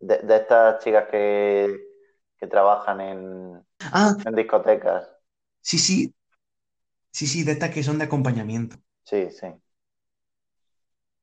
de, 0.00 0.18
de 0.18 0.36
estas 0.36 0.82
chicas 0.84 1.08
que, 1.10 1.80
que 2.38 2.46
trabajan 2.46 3.00
en, 3.00 3.66
Ah, 3.80 4.16
en 4.24 4.34
discotecas. 4.36 5.08
sí, 5.60 5.78
sí. 5.78 6.14
Sí, 7.12 7.26
sí, 7.26 7.44
de 7.44 7.52
estas 7.52 7.70
que 7.70 7.82
son 7.82 7.98
de 7.98 8.04
acompañamiento. 8.04 8.76
Sí, 9.04 9.30
sí. 9.30 9.46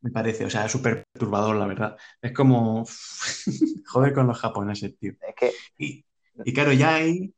Me 0.01 0.09
parece, 0.11 0.45
o 0.45 0.49
sea, 0.49 0.65
es 0.65 0.71
súper 0.71 1.05
perturbador, 1.13 1.55
la 1.55 1.67
verdad. 1.67 1.97
Es 2.21 2.33
como 2.33 2.85
joder 3.87 4.13
con 4.13 4.27
los 4.27 4.39
japoneses, 4.39 4.97
tío. 4.97 5.13
Es 5.19 5.35
que, 5.35 5.61
Y, 5.77 6.05
y 6.43 6.53
claro, 6.53 6.73
ya 6.73 6.95
hay. 6.95 7.33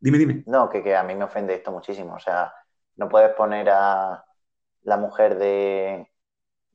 Dime, 0.00 0.18
dime. 0.18 0.46
no, 0.46 0.68
que, 0.70 0.82
que 0.82 0.94
a 0.96 1.02
mí 1.02 1.14
me 1.14 1.24
ofende 1.24 1.54
esto 1.54 1.72
muchísimo. 1.72 2.14
O 2.14 2.20
sea, 2.20 2.52
no 2.96 3.08
puedes 3.08 3.34
poner 3.34 3.68
a 3.70 4.24
la 4.82 4.96
mujer 4.96 5.38
de, 5.38 6.10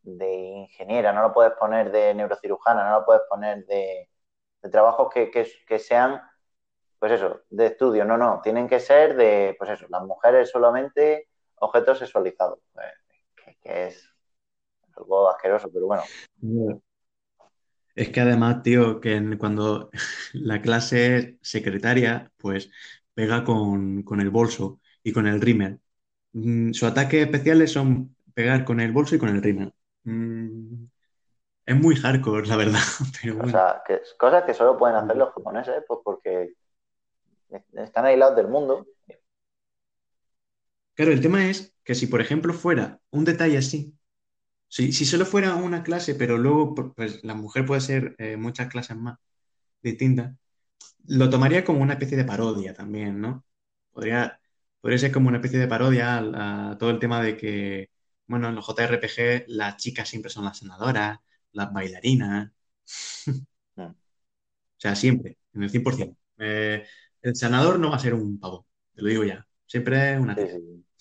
de 0.04 0.34
ingeniera, 0.34 1.14
no 1.14 1.22
lo 1.22 1.34
puedes 1.34 1.54
poner 1.54 1.92
de 1.92 2.14
neurocirujana, 2.14 2.90
no 2.90 3.00
lo 3.00 3.06
puedes 3.06 3.22
poner 3.30 3.66
de, 3.66 4.10
de 4.62 4.70
trabajos 4.70 5.10
que, 5.14 5.30
que, 5.32 5.80
sean, 5.80 6.22
pues 6.98 7.14
eso, 7.14 7.42
de 7.50 7.68
estudio. 7.68 8.06
No, 8.06 8.18
no, 8.18 8.42
tienen 8.44 8.68
que 8.68 8.80
ser 8.80 9.16
de, 9.16 9.56
pues 9.58 9.70
eso, 9.72 9.86
las 9.90 10.04
mujeres 10.04 10.50
solamente 10.50 11.30
objetos 11.56 12.00
sexualizados. 12.00 12.60
Pues, 12.74 12.88
que, 13.36 13.58
que 13.62 13.88
es 13.88 14.10
algo 14.96 15.30
asqueroso, 15.30 15.70
pero 15.72 15.88
bueno. 15.88 16.04
Es 17.96 18.10
que 18.10 18.22
además, 18.22 18.64
tío, 18.64 19.00
que 19.00 19.38
cuando 19.38 19.90
la 20.34 20.62
clase 20.62 21.38
secretaria, 21.42 22.32
pues 22.38 22.72
pega 23.14 23.44
con, 23.44 24.04
con 24.04 24.22
el 24.22 24.30
bolso 24.30 24.80
y 25.04 25.12
con 25.12 25.28
el 25.28 25.42
rímel. 25.42 25.80
Mm, 26.34 26.72
Sus 26.74 26.90
ataques 26.90 27.26
especiales 27.26 27.72
son 27.72 28.16
pegar 28.34 28.64
con 28.66 28.80
el 28.80 28.92
bolso 28.92 29.16
y 29.16 29.20
con 29.20 29.30
el 29.30 29.42
rímel. 29.42 29.74
Mm, 30.04 30.86
Es 31.66 31.76
muy 31.76 31.96
hardcore, 31.96 32.48
la 32.48 32.58
verdad, 32.58 32.80
pero 33.22 33.40
O 33.42 33.48
sea, 33.48 33.82
que, 33.86 34.02
cosas 34.18 34.44
que 34.44 34.54
solo 34.54 34.78
pueden 34.78 34.98
hacer 34.98 35.16
los 35.18 35.34
japoneses, 35.34 35.84
pues 35.88 36.00
porque 36.04 36.54
están 37.74 38.06
aislados 38.06 38.36
del 38.36 38.48
mundo. 38.48 38.86
Claro, 40.96 41.12
el 41.14 41.22
tema 41.22 41.50
es 41.50 41.74
que 41.84 41.96
si, 41.96 42.08
por 42.08 42.22
ejemplo, 42.22 42.54
fuera 42.54 43.00
un 43.12 43.24
detalle 43.26 43.58
así, 43.58 43.96
si, 44.68 44.94
si 44.94 45.06
solo 45.06 45.26
fuera 45.26 45.56
una 45.56 45.84
clase, 45.84 46.16
pero 46.16 46.38
luego 46.38 46.76
pues, 46.96 47.24
la 47.24 47.36
mujer 47.36 47.66
puede 47.66 47.82
ser 47.82 48.16
eh, 48.20 48.38
muchas 48.38 48.70
clases 48.70 48.98
más 48.98 49.20
distintas, 49.82 50.36
lo 51.08 51.30
tomaría 51.30 51.66
como 51.66 51.82
una 51.82 51.94
especie 51.94 52.18
de 52.18 52.26
parodia 52.26 52.74
también, 52.74 53.22
¿no? 53.22 53.46
Podría, 53.92 54.40
podría 54.82 55.00
ser 55.00 55.12
como 55.12 55.28
una 55.30 55.38
especie 55.38 55.60
de 55.60 55.68
parodia 55.68 56.18
a, 56.18 56.72
a 56.72 56.78
todo 56.78 56.90
el 56.92 57.00
tema 57.00 57.22
de 57.22 57.38
que, 57.38 57.90
bueno, 58.28 58.50
en 58.50 58.56
los 58.56 58.66
JRPG 58.66 59.46
las 59.48 59.78
chicas 59.78 60.10
siempre 60.10 60.32
son 60.32 60.46
las 60.46 60.58
senadoras, 60.60 61.20
las 61.54 61.72
bailarinas. 61.74 62.52
O 64.78 64.82
sea, 64.82 64.96
siempre, 64.96 65.38
en 65.54 65.64
el 65.64 65.70
100%. 65.70 66.18
Eh, 66.38 66.86
el 67.22 67.36
senador 67.36 67.80
no 67.80 67.90
va 67.92 67.98
a 67.98 68.00
ser 68.00 68.14
un 68.14 68.40
pavo, 68.40 68.68
te 68.94 69.02
lo 69.02 69.10
digo 69.10 69.24
ya. 69.26 69.48
Siempre 69.66 70.14
es 70.14 70.20
una 70.20 70.38
tía. 70.38 70.60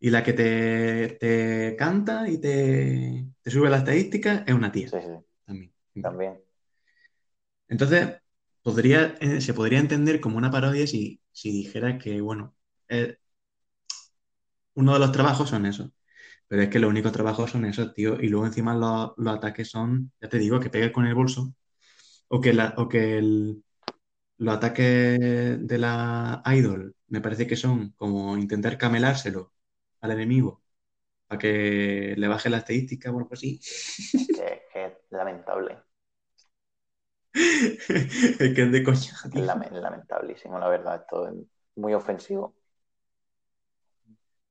Y 0.00 0.10
la 0.10 0.22
que 0.24 0.32
te, 0.32 1.08
te 1.20 1.76
canta 1.78 2.28
y 2.28 2.38
te, 2.40 3.26
te 3.42 3.50
sube 3.50 3.68
la 3.70 3.78
estadística 3.78 4.44
es 4.46 4.54
una 4.54 4.72
tía 4.72 4.92
Sí, 4.92 4.98
sí, 5.00 5.08
también. 5.46 5.72
también. 6.00 6.42
Entonces, 7.68 8.20
podría, 8.62 9.16
eh, 9.20 9.40
se 9.40 9.54
podría 9.54 9.78
entender 9.80 10.20
como 10.20 10.36
una 10.38 10.50
parodia 10.50 10.86
si, 10.86 11.20
dijera 11.42 11.98
que, 11.98 12.20
bueno, 12.20 12.54
eh, 12.88 13.18
uno 14.74 14.92
de 14.94 14.98
los 14.98 15.12
trabajos 15.12 15.48
son 15.50 15.66
esos. 15.66 15.90
Pero 16.48 16.62
es 16.62 16.68
que 16.70 16.80
los 16.80 16.90
únicos 16.90 17.12
trabajos 17.12 17.50
son 17.52 17.64
esos, 17.66 17.94
tío. 17.94 18.20
Y 18.20 18.28
luego 18.28 18.46
encima 18.46 18.74
los, 18.76 19.12
ataques 19.28 19.70
son, 19.70 20.12
ya 20.20 20.28
te 20.28 20.38
digo, 20.38 20.60
que 20.60 20.70
pegue 20.70 20.92
con 20.92 21.06
el 21.06 21.14
bolso. 21.14 21.54
O 22.28 22.40
que, 22.40 22.52
o 22.76 22.88
que 22.88 23.18
el- 23.18 23.64
los 24.38 24.56
ataques 24.56 25.20
de 25.20 25.78
la 25.78 26.42
idol 26.46 26.96
me 27.08 27.20
parece 27.20 27.46
que 27.46 27.56
son 27.56 27.92
como 27.92 28.36
intentar 28.38 28.78
camelárselo 28.78 29.52
al 30.00 30.12
enemigo 30.12 30.62
para 31.28 31.38
que 31.40 32.14
le 32.16 32.28
baje 32.28 32.50
la 32.50 32.58
estadística 32.58 33.10
o 33.12 33.18
algo 33.18 33.30
así. 33.34 33.60
Que 34.72 34.86
es 34.86 34.92
lamentable. 35.10 35.78
es 37.34 38.54
que 38.54 38.62
es 38.62 38.72
de 38.72 38.82
coña, 38.84 39.12
lamentablísimo, 39.32 40.58
la 40.58 40.68
verdad. 40.68 40.96
Esto 41.02 41.28
es 41.28 41.34
muy 41.76 41.94
ofensivo. 41.94 42.54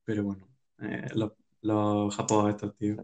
Pero 0.04 0.24
bueno, 0.24 0.48
eh, 0.80 1.08
los, 1.14 1.32
los 1.62 2.14
japos 2.16 2.50
estos, 2.50 2.76
tío. 2.76 3.00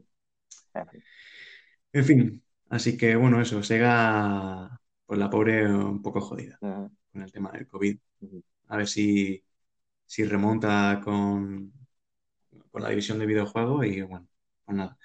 En 1.93 2.05
fin. 2.05 2.45
Así 2.69 2.97
que 2.97 3.17
bueno, 3.17 3.41
eso, 3.41 3.63
Sega, 3.63 4.81
pues 5.07 5.19
la 5.21 5.31
pobre 5.31 5.67
un 5.73 6.03
poco 6.03 6.21
jodida 6.21 6.61
con 7.13 7.23
el 7.23 7.33
tema 7.33 7.51
del 7.53 7.67
COVID. 7.67 7.99
A 8.69 8.77
ver 8.77 8.89
si, 8.89 9.45
si 10.07 10.25
remonta 10.25 11.01
con, 11.05 11.73
con 12.71 12.83
la 12.83 12.91
división 12.91 13.19
de 13.19 13.27
videojuegos 13.27 13.87
y 13.87 14.03
bueno, 14.03 14.29
pues 14.65 14.77
nada. 14.77 14.99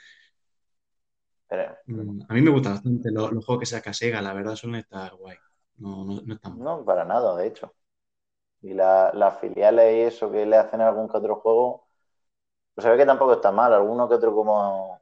Pero 1.51 1.77
Mm, 1.85 2.21
A 2.29 2.33
mí 2.33 2.41
me 2.41 2.49
gusta 2.51 2.71
bastante 2.71 3.11
los, 3.11 3.31
los 3.31 3.45
juegos 3.45 3.61
que 3.61 3.65
saca 3.67 3.93
Sega, 3.93 4.21
la 4.21 4.33
verdad 4.33 4.55
suelen 4.55 4.79
estar 4.81 5.15
guay. 5.15 5.37
No, 5.77 6.03
no, 6.05 6.21
no 6.25 6.33
están 6.35 6.57
mal. 6.59 6.69
no, 6.77 6.85
para 6.85 7.05
nada, 7.05 7.35
de 7.37 7.47
hecho. 7.47 7.73
Y 8.63 8.73
la- 8.73 9.11
las 9.15 9.39
filiales 9.39 9.95
y 9.95 10.01
eso 10.01 10.31
que 10.31 10.45
le 10.45 10.57
hacen 10.57 10.81
a 10.81 10.89
algún 10.89 11.09
que 11.09 11.17
otro 11.17 11.37
juego, 11.37 11.87
pues 12.75 12.83
se 12.85 12.91
ve 12.91 12.97
que 12.97 13.05
tampoco 13.05 13.33
está 13.35 13.51
mal. 13.51 13.73
Alguno 13.73 14.07
que 14.09 14.15
otro 14.15 14.33
como... 14.35 15.01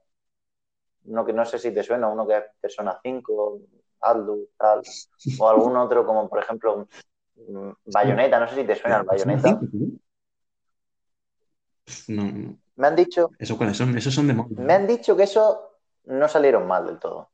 Uno 1.06 1.26
que 1.26 1.34
no 1.34 1.46
sé 1.46 1.58
si 1.60 1.74
te 1.74 1.84
suena, 1.84 2.08
uno 2.08 2.28
que 2.28 2.38
es 2.38 2.44
Persona 2.62 3.00
5, 3.04 3.60
Atlus, 4.02 4.48
tal. 4.58 4.82
O 5.38 5.50
algún 5.50 5.76
otro 5.78 6.06
como, 6.06 6.30
por 6.30 6.40
ejemplo, 6.40 6.88
mm, 7.36 7.70
Bayonetta. 7.86 8.40
No 8.40 8.48
sé 8.48 8.56
si 8.56 8.64
te 8.66 8.76
suena 8.76 8.98
el 8.98 9.06
Bayonetta. 9.06 9.52
5, 9.52 9.68
tío. 9.68 9.88
Pff, 11.86 12.10
No, 12.10 12.24
no. 12.32 12.58
Me 12.78 12.88
han 12.88 12.96
dicho, 12.96 13.30
¿Esos 13.40 13.58
cuáles 13.58 13.78
son? 13.78 13.98
Esos 13.98 14.14
son 14.14 14.28
de 14.28 14.34
me 14.56 14.74
han 14.74 14.88
dicho 14.88 15.16
que 15.16 15.24
eso 15.24 15.69
no 16.10 16.28
salieron 16.28 16.68
mal 16.68 16.86
del 16.86 17.00
todo. 17.00 17.32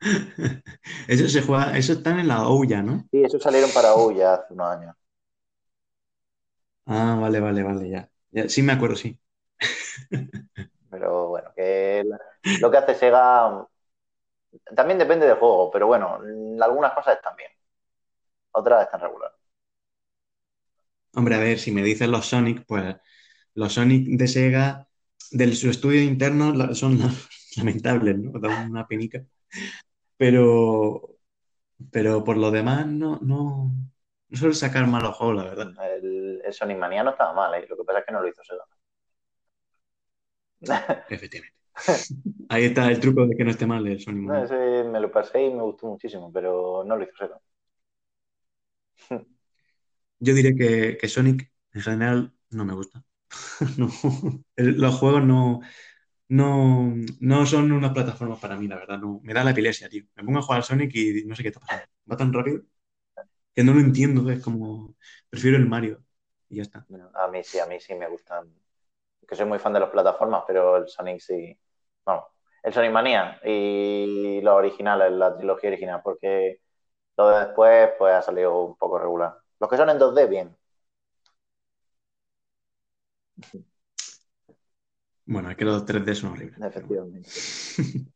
Eso 1.08 1.28
se 1.28 1.42
juega, 1.42 1.76
eso 1.78 1.92
están 1.94 2.18
en 2.20 2.28
la 2.28 2.46
Ouya, 2.48 2.82
¿no? 2.82 3.08
Sí, 3.10 3.22
esos 3.24 3.42
salieron 3.42 3.72
para 3.72 3.96
U 3.96 4.12
ya 4.12 4.34
hace 4.34 4.52
unos 4.52 4.66
años. 4.68 4.94
Ah, 6.86 7.16
vale, 7.20 7.40
vale, 7.40 7.62
vale, 7.62 7.88
ya. 7.90 8.10
Ya, 8.30 8.48
Sí 8.48 8.62
me 8.62 8.72
acuerdo, 8.72 8.96
sí. 8.96 9.18
Pero 10.90 11.28
bueno, 11.28 11.52
que 11.56 12.04
lo 12.60 12.70
que 12.70 12.76
hace 12.78 12.94
Sega 12.94 13.66
también 14.74 14.98
depende 14.98 15.26
del 15.26 15.36
juego, 15.38 15.70
pero 15.70 15.86
bueno, 15.86 16.18
algunas 16.62 16.92
cosas 16.94 17.16
están 17.16 17.36
bien, 17.36 17.50
otras 18.52 18.84
están 18.84 19.00
regular. 19.00 19.32
Hombre, 21.14 21.34
a 21.36 21.38
ver, 21.38 21.58
si 21.58 21.70
me 21.72 21.82
dicen 21.82 22.10
los 22.10 22.26
Sonic, 22.26 22.64
pues 22.66 22.96
los 23.54 23.74
Sonic 23.74 24.08
de 24.18 24.28
Sega, 24.28 24.88
de 25.34 25.54
su 25.54 25.70
estudio 25.70 26.02
interno, 26.02 26.74
son 26.74 26.98
la- 26.98 27.12
lamentables, 27.56 28.18
¿no? 28.18 28.38
Dan 28.40 28.70
una 28.70 28.86
penica. 28.86 29.24
Pero, 30.16 31.18
pero 31.92 32.24
por 32.24 32.36
lo 32.38 32.50
demás, 32.50 32.86
no, 32.86 33.18
no, 33.22 33.72
no 34.30 34.38
suele 34.38 34.54
sacar 34.54 34.86
malos 34.88 35.16
juegos, 35.16 35.36
la 35.36 35.44
verdad. 35.44 35.72
El, 35.84 36.42
el 36.44 36.52
Sonic 36.52 36.78
Mania 36.78 37.04
no 37.04 37.10
estaba 37.10 37.32
mal, 37.32 37.54
¿eh? 37.54 37.66
lo 37.68 37.76
que 37.76 37.84
pasa 37.84 38.00
es 38.00 38.06
que 38.06 38.12
no 38.12 38.20
lo 38.22 38.28
hizo 38.28 38.42
Sega. 38.44 38.64
Efectivamente. 41.08 41.54
Ahí 42.48 42.64
está 42.66 42.90
el 42.90 43.00
truco 43.00 43.26
de 43.26 43.36
que 43.36 43.44
no 43.44 43.50
esté 43.50 43.66
mal 43.66 43.86
el 43.86 44.00
Sonic. 44.00 44.22
No, 44.26 44.34
Mania. 44.34 44.44
ese 44.44 44.84
me 44.84 45.00
lo 45.00 45.10
pasé 45.10 45.42
y 45.44 45.54
me 45.54 45.62
gustó 45.62 45.86
muchísimo, 45.86 46.30
pero 46.32 46.84
no 46.84 46.96
lo 46.96 47.04
hizo 47.04 47.16
Sega. 47.16 47.40
Yo 50.18 50.34
diré 50.34 50.54
que, 50.56 50.96
que 50.98 51.08
Sonic 51.08 51.50
en 51.72 51.80
general 51.82 52.34
no 52.50 52.64
me 52.64 52.74
gusta. 52.74 53.04
No. 53.78 53.88
Los 54.56 54.94
juegos 54.96 55.24
no, 55.24 55.60
no, 56.28 56.94
no 57.20 57.46
son 57.46 57.72
unas 57.72 57.92
plataformas 57.92 58.40
para 58.40 58.56
mí, 58.56 58.68
la 58.68 58.76
verdad. 58.76 58.98
No, 58.98 59.20
me 59.22 59.34
da 59.34 59.44
la 59.44 59.50
epilepsia, 59.52 59.88
tío. 59.88 60.04
Me 60.16 60.24
pongo 60.24 60.38
a 60.40 60.42
jugar 60.42 60.58
al 60.58 60.64
Sonic 60.64 60.94
y 60.94 61.24
no 61.26 61.36
sé 61.36 61.42
qué 61.42 61.48
está 61.48 61.60
pasando. 61.60 61.86
Va 62.10 62.16
tan 62.16 62.32
rápido 62.32 62.62
que 63.54 63.64
no 63.64 63.74
lo 63.74 63.80
entiendo. 63.80 64.30
Es 64.30 64.42
como, 64.42 64.94
prefiero 65.30 65.56
el 65.56 65.66
Mario 65.66 66.04
y 66.48 66.56
ya 66.56 66.62
está. 66.62 66.86
A 67.14 67.28
mí 67.28 67.42
sí, 67.44 67.58
a 67.58 67.66
mí 67.66 67.80
sí 67.80 67.94
me 67.94 68.08
gustan. 68.08 68.52
Que 69.28 69.36
soy 69.36 69.46
muy 69.46 69.58
fan 69.58 69.72
de 69.72 69.80
las 69.80 69.90
plataformas, 69.90 70.44
pero 70.46 70.76
el 70.76 70.88
Sonic 70.88 71.20
sí. 71.20 71.58
Vamos, 72.04 72.24
el 72.62 72.72
Sonic 72.72 72.92
Mania 72.92 73.40
y 73.44 74.40
los 74.42 74.54
originales, 74.54 75.12
la 75.12 75.36
trilogía 75.36 75.70
original, 75.70 76.00
porque 76.04 76.60
lo 77.16 77.30
de 77.30 77.46
después 77.46 77.90
pues 77.98 78.14
ha 78.14 78.22
salido 78.22 78.64
un 78.64 78.76
poco 78.76 78.98
regular. 78.98 79.38
Los 79.60 79.70
que 79.70 79.76
son 79.76 79.90
en 79.90 79.98
2D, 79.98 80.26
bien. 80.26 80.56
Bueno, 85.26 85.50
es 85.50 85.56
que 85.56 85.64
los 85.64 85.84
3D 85.84 86.14
son 86.14 86.32
horribles. 86.32 86.60
Efectivamente. 86.60 87.30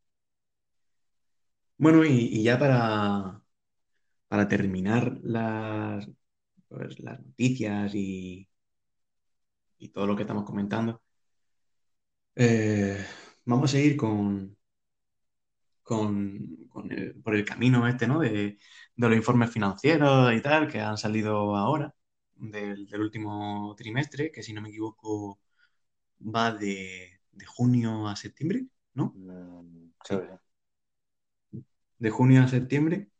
bueno, 1.78 2.04
y, 2.04 2.42
ya 2.42 2.58
para, 2.58 3.42
para 4.28 4.48
terminar 4.48 5.18
las, 5.22 6.08
pues, 6.68 7.00
las 7.00 7.20
noticias 7.20 7.94
y, 7.94 8.48
y 9.78 9.88
todo 9.88 10.06
lo 10.06 10.16
que 10.16 10.22
estamos 10.22 10.44
comentando, 10.44 11.02
eh, 12.36 13.04
vamos 13.44 13.74
a 13.74 13.78
ir 13.80 13.96
con, 13.96 14.56
con, 15.82 16.68
por 17.22 17.34
el 17.34 17.44
camino 17.44 17.88
este, 17.88 18.06
¿no? 18.06 18.20
De, 18.20 18.58
los 18.96 19.14
informes 19.14 19.50
financieros 19.50 20.32
y 20.34 20.40
tal 20.42 20.68
que 20.68 20.80
han 20.80 20.98
salido 20.98 21.56
ahora 21.56 21.94
del, 22.38 22.88
último 23.00 23.74
trimestre, 23.76 24.30
que 24.32 24.42
si 24.42 24.52
no 24.52 24.60
me 24.60 24.68
equivoco 24.70 25.40
va 26.20 26.52
de, 26.52 27.20
junio 27.46 28.08
a 28.08 28.16
septiembre, 28.16 28.66
¿no? 28.94 29.12
Mm, 29.16 29.92
sí. 30.04 30.16
De 31.98 32.10
junio 32.10 32.42
a 32.42 32.48
septiembre. 32.48 33.10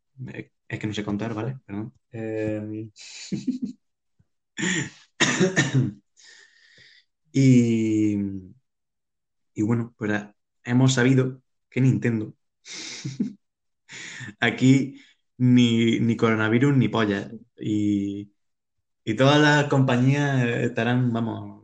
Es 0.69 0.79
que 0.79 0.87
no 0.87 0.95
sé 0.95 1.05
contar, 1.05 1.35
¿vale? 1.35 1.59
Perdón. 1.67 1.93
Eh, 2.13 2.91
y, 7.33 8.17
y 9.55 9.63
bueno, 9.63 9.95
pues 9.97 10.13
hemos 10.65 10.95
sabido 10.95 11.43
que 11.71 11.81
Nintendo 11.81 12.35
Aquí 14.41 15.01
ni, 15.39 16.17
coronavirus 16.17 16.77
ni 16.77 16.89
pollas. 16.89 17.31
Y, 17.57 18.33
todas 19.15 19.41
las 19.41 19.65
compañías 19.69 20.45
estarán, 20.45 21.13
vamos, 21.13 21.63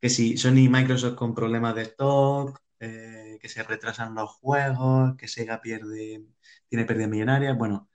que 0.00 0.10
si 0.10 0.36
Sony 0.36 0.64
y 0.64 0.68
Microsoft 0.68 1.14
con 1.16 1.34
problemas 1.34 1.74
de 1.74 1.82
stock, 1.82 2.60
eh, 2.80 3.38
que 3.40 3.48
se 3.48 3.62
retrasan 3.62 4.14
los 4.14 4.30
juegos, 4.32 5.16
que 5.16 5.28
Sega 5.28 5.60
pierde, 5.60 6.24
tiene 6.68 6.84
pérdidas 6.84 7.10
millonarias. 7.10 7.56
Bueno, 7.56 7.88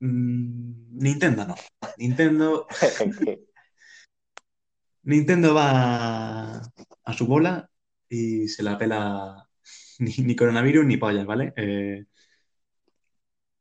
mm, 0.00 0.98
Nintendo 0.98 1.46
no. 1.46 1.54
Nintendo. 1.98 2.66
Nintendo 5.04 5.54
va 5.54 6.60
a 7.04 7.12
su 7.14 7.26
bola 7.26 7.70
y 8.08 8.48
se 8.48 8.62
la 8.62 8.76
pela 8.78 9.48
ni, 9.98 10.36
coronavirus 10.36 10.84
ni 10.86 10.96
pollas, 10.96 11.26
¿vale? 11.26 11.52
Eh, 11.56 12.04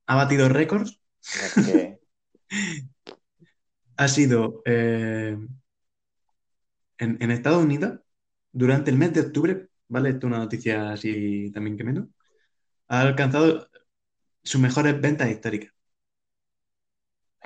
ha 0.08 0.16
batido 0.16 0.50
récords. 0.50 1.00
Ha 3.98 4.08
sido 4.08 4.62
eh, 4.66 5.38
en, 6.98 7.32
Estados 7.32 7.64
Unidos 7.64 8.00
durante 8.52 8.92
el 8.92 8.98
mes 8.98 9.14
de 9.14 9.22
octubre, 9.22 9.68
¿vale? 9.88 10.10
Esto 10.10 10.28
es 10.28 10.32
una 10.32 10.40
noticia 10.40 10.92
así 10.92 11.52
también 11.52 11.78
que 11.78 11.84
menos. 11.84 12.08
Ha 12.88 13.02
alcanzado 13.02 13.70
sus 14.44 14.62
mejores 14.62 15.00
ventas 15.00 15.30
históricas. 15.30 15.72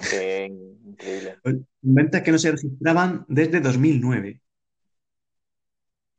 Qué 0.09 0.45
increíble. 0.45 1.39
Ventas 1.81 2.21
que 2.21 2.31
no 2.31 2.38
se 2.38 2.51
registraban 2.51 3.26
desde 3.27 3.59
2009. 3.59 4.41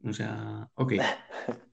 O 0.04 0.12
sea, 0.12 0.68
ok. 0.74 0.92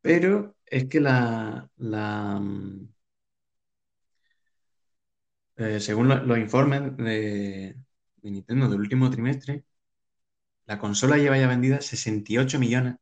Pero 0.00 0.56
es 0.66 0.86
que 0.88 1.00
la, 1.00 1.68
mm, 1.76 2.91
eh, 5.56 5.80
según 5.80 6.08
los 6.08 6.38
informes 6.38 6.96
de, 6.96 7.76
Nintendo 8.22 8.68
del 8.68 8.80
último 8.80 9.10
trimestre, 9.10 9.64
la 10.66 10.78
consola 10.78 11.16
lleva 11.18 11.38
ya 11.38 11.48
vendida 11.48 11.80
68 11.80 12.58
millones 12.58 12.96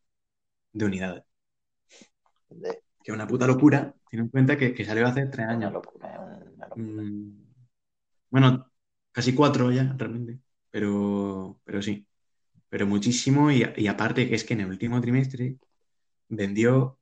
de 0.72 0.85
unidades. 0.85 1.24
Que 3.02 3.12
es 3.12 3.14
una 3.14 3.27
puta 3.27 3.47
locura. 3.47 3.94
Tiene 4.09 4.24
en 4.24 4.31
cuenta 4.31 4.56
que, 4.56 4.85
salió 4.85 5.06
hace 5.06 5.27
tres 5.27 5.47
años. 5.47 5.72
Mm, 6.77 7.31
bueno, 8.31 8.72
casi 9.12 9.35
cuatro 9.35 9.70
ya, 9.72 9.94
realmente. 9.97 10.40
Pero, 10.70 11.60
pero 11.64 11.82
sí. 11.82 12.06
Pero 12.68 12.86
muchísimo. 12.86 13.51
Y, 13.51 13.64
y 13.77 13.86
aparte 13.89 14.28
que 14.28 14.35
es 14.35 14.44
que 14.44 14.55
en 14.55 14.60
el 14.60 14.68
último 14.68 15.01
trimestre 15.01 15.59
vendió 16.31 16.98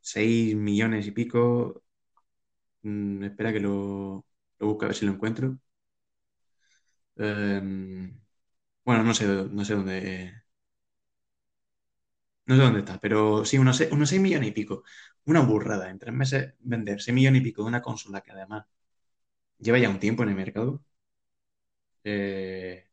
6 0.00 0.52
eh, 0.52 0.56
millones 0.56 1.06
y 1.06 1.10
pico. 1.10 1.82
Mm, 2.82 3.24
espera 3.24 3.52
que 3.52 3.60
lo, 3.60 4.24
lo 4.58 4.66
busque 4.66 4.84
a 4.86 4.88
ver 4.88 4.96
si 4.96 5.06
lo 5.06 5.12
encuentro. 5.12 5.58
Em, 7.16 8.18
bueno, 8.84 9.02
no 9.04 9.14
sé, 9.14 9.26
no 9.26 9.64
sé 9.64 9.74
dónde. 9.74 10.34
No 12.46 12.56
sé 12.56 12.62
dónde 12.62 12.80
está, 12.80 12.98
pero 13.00 13.44
sí, 13.44 13.58
unos 13.58 13.76
6, 13.76 14.20
millones 14.20 14.48
y 14.48 14.52
pico. 14.52 14.84
Una 15.24 15.40
burrada. 15.40 15.90
En 15.90 15.98
tres 15.98 16.14
meses 16.14 16.54
vender 16.60 17.00
6 17.00 17.14
millones 17.14 17.40
y 17.40 17.44
pico 17.44 17.62
de 17.62 17.68
una 17.68 17.82
consola 17.82 18.20
que 18.20 18.32
además 18.32 18.66
lleva 19.58 19.78
ya 19.78 19.90
un 19.90 20.00
tiempo 20.00 20.22
en 20.24 20.30
el 20.30 20.36
mercado. 20.36 20.82
Eh, 22.04 22.88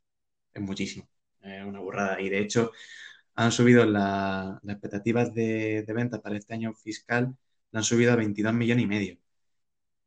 es 0.54 0.62
muchísimo. 0.62 1.10
Es 1.42 1.66
una 1.66 1.80
burrada. 1.80 2.22
Y 2.22 2.30
de 2.30 2.40
hecho, 2.40 2.72
han 3.36 3.52
subido 3.52 3.86
las 3.86 4.64
expectativas 4.66 5.34
de, 5.34 5.86
ventas 5.90 6.22
para 6.22 6.38
este 6.38 6.54
año 6.56 6.74
fiscal, 6.76 7.36
la 7.72 7.82
han 7.82 7.86
subido 7.86 8.14
a 8.14 8.16
22 8.18 8.54
millones 8.54 8.86
y 8.86 8.88
medio. 8.88 9.18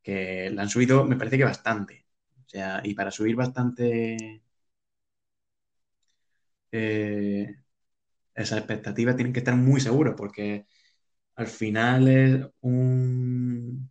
Que 0.06 0.50
la 0.50 0.62
han 0.62 0.68
subido, 0.70 1.04
me 1.04 1.16
parece 1.16 1.38
que 1.38 1.44
bastante. 1.44 2.06
O 2.46 2.48
sea, 2.48 2.80
y 2.84 2.94
para 2.94 3.10
subir 3.10 3.36
bastante 3.36 4.42
eh, 6.72 7.54
esas 8.34 8.58
expectativas 8.60 9.16
tienen 9.16 9.32
que 9.32 9.40
estar 9.40 9.56
muy 9.56 9.80
seguros, 9.80 10.14
porque 10.16 10.66
al 11.36 11.48
final 11.48 12.08
es 12.08 12.46
un, 12.62 13.88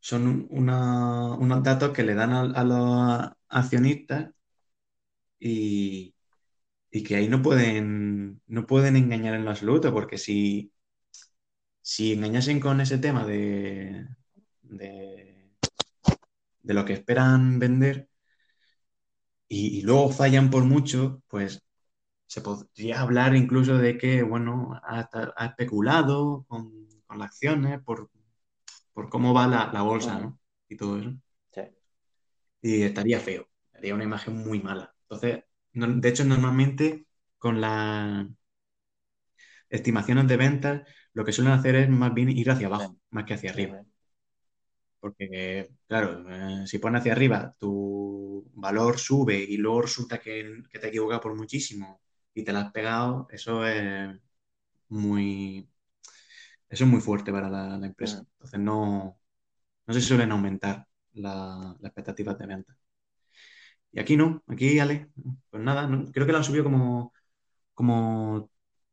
son 0.00 0.46
unos 0.50 1.62
datos 1.62 1.90
que 1.92 2.02
le 2.02 2.14
dan 2.14 2.32
a 2.32 2.64
los 2.64 3.32
accionistas 3.48 4.30
y, 5.38 6.14
y 6.90 7.04
que 7.04 7.16
ahí 7.16 7.28
no 7.28 7.42
pueden, 7.42 8.42
no 8.48 8.66
pueden 8.66 8.96
engañar 8.96 9.34
en 9.34 9.44
lo 9.46 9.50
absoluto, 9.52 9.92
porque 9.92 10.18
si, 10.18 10.72
si 11.82 12.12
engañasen 12.12 12.60
con 12.60 12.80
ese 12.82 12.98
tema 12.98 13.24
de, 13.26 14.06
de, 14.68 15.50
lo 16.62 16.84
que 16.84 16.94
esperan 16.94 17.58
vender 17.58 18.08
y, 19.48 19.82
luego 19.82 20.10
fallan 20.10 20.50
por 20.50 20.64
mucho, 20.64 21.22
pues 21.28 21.62
se 22.26 22.40
podría 22.40 23.00
hablar 23.00 23.36
incluso 23.36 23.78
de 23.78 23.96
que, 23.98 24.22
bueno, 24.22 24.80
ha, 24.82 25.08
especulado 25.46 26.44
con, 26.48 26.86
las 27.10 27.28
acciones 27.28 27.80
por, 27.82 28.10
cómo 29.10 29.32
va 29.32 29.46
la, 29.46 29.82
bolsa, 29.82 30.18
¿no? 30.18 30.38
Y 30.68 30.76
todo 30.76 30.98
eso. 30.98 31.14
Y 32.60 32.82
estaría 32.82 33.20
feo, 33.20 33.48
sería 33.72 33.94
una 33.94 34.04
imagen 34.04 34.38
muy 34.38 34.60
mala. 34.60 34.92
Entonces, 35.02 35.44
de 35.72 36.08
hecho, 36.08 36.24
normalmente 36.24 37.06
con 37.38 37.60
las 37.60 38.26
estimaciones 39.68 40.26
de 40.26 40.36
ventas, 40.36 40.82
lo 41.12 41.24
que 41.24 41.32
suelen 41.32 41.52
hacer 41.52 41.76
es 41.76 41.88
más 41.88 42.12
bien 42.12 42.30
ir 42.30 42.50
hacia 42.50 42.66
abajo, 42.66 42.98
más 43.10 43.24
que 43.24 43.34
hacia 43.34 43.50
arriba. 43.50 43.82
Porque, 45.06 45.68
claro, 45.86 46.24
eh, 46.28 46.66
si 46.66 46.78
pones 46.80 47.00
hacia 47.00 47.12
arriba, 47.12 47.54
tu 47.60 48.50
valor 48.54 48.98
sube 48.98 49.36
y 49.38 49.56
luego 49.56 49.82
resulta 49.82 50.18
que, 50.18 50.62
te 50.72 50.80
te 50.80 50.88
equivocado 50.88 51.20
por 51.20 51.36
muchísimo 51.36 52.00
y 52.34 52.42
te 52.42 52.52
la 52.52 52.62
has 52.62 52.72
pegado, 52.72 53.28
eso 53.30 53.64
es 53.66 54.16
muy, 54.88 55.68
eso 56.68 56.84
es 56.84 56.90
muy 56.90 57.00
fuerte 57.00 57.32
para 57.32 57.48
la, 57.48 57.86
empresa. 57.86 58.18
Entonces 58.18 58.60
no, 58.60 59.18
no 59.86 59.94
se 59.94 60.00
suelen 60.00 60.32
aumentar 60.32 60.86
las 61.14 61.76
expectativas 61.84 62.38
de 62.38 62.46
venta. 62.46 62.76
Y 63.92 64.00
aquí 64.00 64.16
no, 64.16 64.42
aquí, 64.48 64.78
Ale, 64.80 65.08
pues 65.50 65.62
nada, 65.62 65.88
creo 66.12 66.26
que 66.26 66.32
lo 66.32 66.38
han 66.38 66.44
subido 66.44 66.64
como, 66.64 67.12
como 67.74 68.50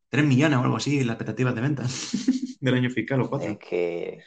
3 0.10 0.26
millones 0.26 0.60
o 0.60 0.64
algo 0.64 0.78
así 0.78 1.04
las 1.04 1.16
expectativas 1.16 1.56
de 1.56 1.62
ventas 1.62 2.12
del 2.62 2.76
año 2.76 2.92
fiscal 2.92 3.22
o 3.22 3.30
4. 3.30 3.50
Es 3.50 3.58
que 3.58 4.24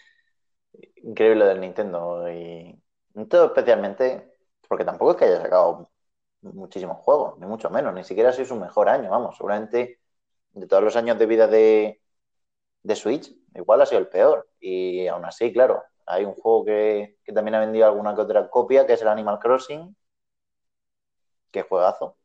increíble 1.06 1.44
del 1.46 1.60
Nintendo 1.60 2.30
y 2.30 2.80
todo 3.28 3.46
especialmente 3.46 4.36
porque 4.68 4.84
tampoco 4.84 5.12
es 5.12 5.16
que 5.16 5.24
haya 5.26 5.40
sacado 5.40 5.90
muchísimos 6.42 6.98
juegos, 6.98 7.38
ni 7.38 7.46
mucho 7.46 7.70
menos, 7.70 7.94
ni 7.94 8.04
siquiera 8.04 8.30
ha 8.30 8.32
sido 8.32 8.46
su 8.46 8.56
mejor 8.56 8.88
año, 8.88 9.10
vamos, 9.10 9.36
seguramente 9.36 10.00
de 10.52 10.66
todos 10.66 10.82
los 10.82 10.96
años 10.96 11.18
de 11.18 11.26
vida 11.26 11.46
de, 11.48 12.00
de 12.82 12.96
Switch, 12.96 13.32
igual 13.54 13.82
ha 13.82 13.86
sido 13.86 14.00
el 14.00 14.08
peor. 14.08 14.48
Y 14.60 15.06
aún 15.08 15.24
así, 15.24 15.52
claro, 15.52 15.84
hay 16.06 16.24
un 16.24 16.34
juego 16.34 16.64
que, 16.64 17.18
también 17.34 17.56
ha 17.56 17.60
vendido 17.60 17.86
alguna 17.86 18.14
que 18.14 18.22
otra 18.22 18.48
copia, 18.50 18.86
que 18.86 18.94
es 18.94 19.02
el 19.02 19.08
Animal 19.08 19.38
Crossing, 19.40 19.96
que 21.50 21.62
juegazo, 21.62 22.16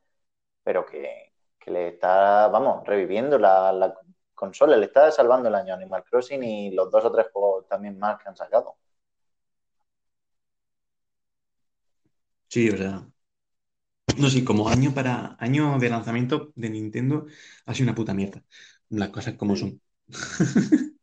pero 0.64 0.86
que, 0.86 1.34
le 1.68 1.90
está, 1.90 2.48
vamos, 2.50 2.86
reviviendo 2.88 3.38
la, 3.40 3.96
consola, 4.42 4.76
le 4.76 4.88
está 4.88 5.12
salvando 5.12 5.48
el 5.50 5.56
año 5.56 5.76
Animal 5.76 6.04
Crossing 6.04 6.44
y 6.44 6.72
los 6.72 6.90
dos 6.92 7.06
o 7.06 7.12
tres 7.12 7.28
juegos 7.32 7.68
también 7.68 8.00
más 8.00 8.22
que 8.22 8.30
han 8.30 8.36
sacado. 8.36 8.76
Sí, 12.50 12.70
o 12.70 12.78
sea, 12.78 13.08
no 14.18 14.30
sé, 14.30 14.44
como 14.44 14.70
año 14.70 14.94
para 14.94 15.36
año 15.40 15.78
de 15.80 15.90
lanzamiento 15.90 16.52
de 16.56 16.70
Nintendo 16.70 17.26
ha 17.66 17.74
sido 17.74 17.86
una 17.86 17.96
puta 17.96 18.14
mierda. 18.14 18.44
Las 18.90 19.10
cosas 19.10 19.36
como 19.36 19.56
son. 19.56 19.82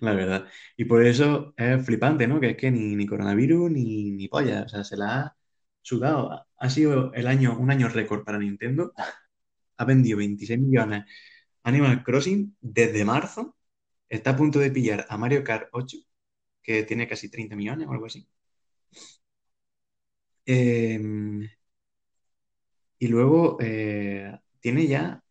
La 0.00 0.12
verdad. 0.14 0.48
Y 0.76 0.84
por 0.86 1.04
eso 1.04 1.54
es 1.56 1.84
flipante, 1.86 2.26
¿no? 2.26 2.40
Que 2.40 2.50
es 2.50 2.56
que 2.56 2.70
ni, 2.70 2.96
ni 2.96 3.06
coronavirus 3.06 3.70
ni, 3.70 4.10
ni 4.12 4.28
polla. 4.28 4.64
O 4.64 4.68
sea, 4.68 4.84
se 4.84 4.96
la 4.96 5.20
ha 5.20 5.36
sudado. 5.82 6.46
Ha 6.58 6.70
sido 6.70 7.12
el 7.14 7.26
año, 7.26 7.58
un 7.58 7.70
año 7.70 7.88
récord 7.88 8.24
para 8.24 8.38
Nintendo. 8.38 8.92
Ha 9.78 9.84
vendido 9.84 10.18
26 10.18 10.60
millones 10.60 11.04
Animal 11.70 12.02
Crossing 12.04 12.56
desde 12.60 13.04
marzo. 13.04 13.56
Está 14.08 14.30
a 14.32 14.36
punto 14.36 14.58
de 14.60 14.70
pillar 14.70 15.06
a 15.08 15.16
Mario 15.18 15.44
Kart 15.44 15.68
8, 15.72 15.98
que 16.62 16.84
tiene 16.84 17.08
casi 17.08 17.30
30 17.30 17.56
millones 17.56 17.88
o 17.88 17.92
algo 17.92 18.06
así. 18.06 18.28
Em, 20.46 21.48
y 22.98 23.08
luego 23.08 23.56
eh, 23.60 24.38
tiene 24.60 24.86
ya 24.86 25.22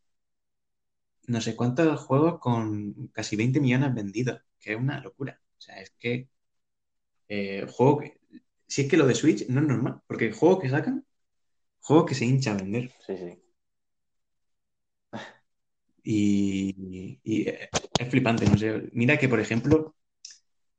no 1.28 1.42
sé 1.42 1.56
cuántos 1.56 2.00
juegos 2.02 2.40
con 2.40 3.08
casi 3.14 3.36
20 3.36 3.60
millones 3.62 3.94
vendidos, 3.94 4.42
que 4.60 4.74
es 4.74 4.80
una 4.80 5.00
locura. 5.00 5.40
O 5.58 5.62
sea, 5.62 5.80
es 5.82 5.92
que 6.00 6.28
eh, 7.28 7.66
juego 7.70 8.00
que, 8.00 8.20
si 8.68 8.84
es 8.84 8.90
que 8.90 8.98
lo 8.98 9.06
de 9.06 9.16
Switch 9.16 9.48
no 9.48 9.62
es 9.62 9.68
normal, 9.68 10.02
porque 10.08 10.28
el 10.28 10.34
juego 10.34 10.60
que 10.60 10.70
sacan, 10.70 11.06
juego 11.82 12.06
que 12.06 12.16
se 12.16 12.26
hincha 12.26 12.52
a 12.52 12.58
vender. 12.58 12.92
Sí, 13.06 13.18
sí. 13.18 13.40
Y, 16.04 17.20
es 17.98 18.10
flipante, 18.10 18.46
no 18.48 18.58
sé. 18.58 18.90
Mira 18.94 19.18
que, 19.18 19.30
por 19.30 19.40
ejemplo, 19.40 19.96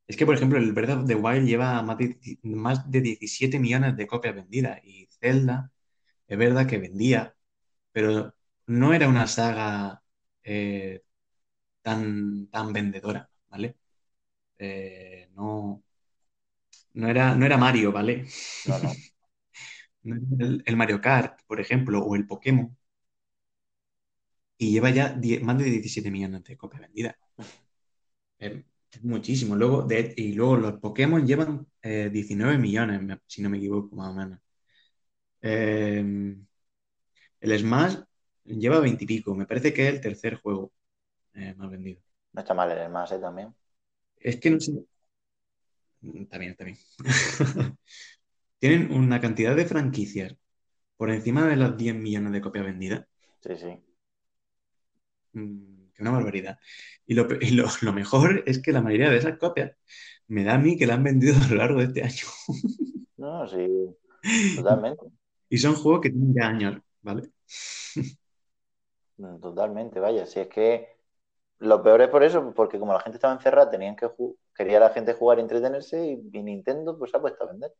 es 0.06 0.16
que, 0.16 0.26
por 0.26 0.34
ejemplo, 0.34 0.58
el 0.58 0.72
Breath 0.72 0.90
of 0.90 1.06
the 1.06 1.14
Wild 1.14 1.46
lleva 1.46 1.82
más 1.82 1.98
de, 1.98 2.18
más 2.42 2.90
de 2.90 3.00
17 3.00 3.58
millones 3.60 3.96
de 3.96 4.06
copias 4.06 4.34
vendidas 4.34 4.80
y 4.84 5.08
Zelda 5.20 5.70
es 6.28 6.38
verdad 6.38 6.66
que 6.66 6.78
vendía, 6.78 7.36
pero 7.92 8.34
no 8.66 8.94
era 8.94 9.08
una 9.08 9.26
saga 9.26 10.02
eh, 10.44 11.02
tan, 11.82 12.48
tan 12.48 12.72
vendedora, 12.72 13.30
¿vale? 13.50 13.76
Eh, 14.58 15.28
no, 15.34 15.82
no, 16.94 17.08
era, 17.08 17.34
no 17.34 17.46
era 17.46 17.56
Mario, 17.58 17.92
¿vale? 17.92 18.26
No, 20.02 20.14
no. 20.14 20.62
el, 20.64 20.76
Mario 20.76 21.00
Kart, 21.00 21.40
por 21.46 21.60
ejemplo, 21.60 22.02
o 22.02 22.16
el 22.16 22.26
Pokémon. 22.26 22.74
Y 24.60 24.72
lleva 24.72 24.90
ya 24.90 25.18
más 25.40 25.56
de 25.56 25.64
17 25.64 26.10
millones 26.10 26.44
de 26.44 26.54
copias 26.54 26.82
vendidas. 26.82 27.16
Es, 28.38 28.62
muchísimo. 29.02 29.56
Luego, 29.56 29.82
de, 29.84 30.12
y 30.16 30.34
luego 30.34 30.56
los 30.56 30.74
Pokémon 30.80 31.26
llevan 31.26 31.66
19 31.82 32.54
eh, 32.54 32.58
millones, 32.58 33.18
si 33.26 33.40
no 33.40 33.48
me 33.48 33.56
equivoco, 33.56 33.96
más 33.96 34.10
o 34.10 34.14
menos. 34.14 34.38
el 35.40 36.46
Smash 37.58 37.96
Lleva 38.44 38.80
veintipico. 38.80 39.34
Me 39.34 39.46
parece 39.46 39.72
que 39.72 39.88
es 39.88 39.94
el 39.94 40.00
tercer 40.00 40.34
juego 40.36 40.72
eh, 41.34 41.54
más 41.56 41.70
vendido. 41.70 42.02
No 42.32 42.40
está 42.42 42.52
mal 42.52 42.70
el 42.70 42.90
más, 42.90 43.10
¿eh? 43.12 43.18
También. 43.18 43.54
Es 44.16 44.38
que 44.38 44.50
no 44.50 44.60
sé. 44.60 44.72
Está 46.02 46.36
bien, 46.36 46.52
está 46.52 46.64
bien. 46.64 46.76
Tienen 48.58 48.92
una 48.92 49.20
cantidad 49.22 49.56
de 49.56 49.64
franquicias 49.64 50.36
por 50.96 51.10
encima 51.10 51.46
de 51.46 51.56
las 51.56 51.78
10 51.78 51.94
millones 51.94 52.32
de 52.32 52.40
copias 52.42 52.66
vendidas. 52.66 53.06
Sí, 53.40 53.56
sí. 53.56 53.89
Mm, 55.32 55.90
que 55.94 56.02
una 56.02 56.10
barbaridad. 56.10 56.58
Y, 57.06 57.14
lo, 57.14 57.26
lo, 57.82 57.92
mejor 57.92 58.42
es 58.46 58.60
que 58.60 58.72
la 58.72 58.82
mayoría 58.82 59.10
de 59.10 59.18
esas 59.18 59.38
copias 59.38 59.72
me 60.28 60.44
da 60.44 60.54
a 60.54 60.58
mí 60.58 60.76
que 60.76 60.86
la 60.86 60.94
han 60.94 61.04
vendido 61.04 61.34
a 61.36 61.48
lo 61.48 61.56
largo 61.56 61.78
de 61.80 61.86
este 61.86 62.02
año. 62.02 62.26
no, 63.16 63.48
sí, 63.48 63.96
totalmente. 64.56 65.06
Y 65.48 65.58
son 65.58 65.74
juegos 65.74 66.00
que 66.02 66.10
tienen 66.10 66.34
ya 66.34 66.46
años, 66.48 66.82
¿vale? 67.02 67.30
Totalmente, 69.40 70.00
vaya. 70.00 70.24
Si 70.26 70.40
es 70.40 70.48
que 70.48 70.88
lo 71.58 71.82
peor 71.82 72.00
es 72.02 72.08
por 72.08 72.22
eso, 72.22 72.54
porque 72.54 72.78
como 72.78 72.92
la 72.92 73.00
gente 73.00 73.16
estaba 73.16 73.34
encerrada, 73.34 73.70
tenían 73.70 73.96
que 73.96 74.08
quería 74.54 74.80
la 74.80 74.90
gente 74.90 75.14
jugar 75.14 75.38
y 75.38 75.42
entretenerse 75.42 76.20
y, 76.32 76.42
Nintendo 76.42 76.98
pues 76.98 77.14
ha 77.14 77.20
puesto 77.20 77.44
a 77.44 77.48
vender. 77.48 77.72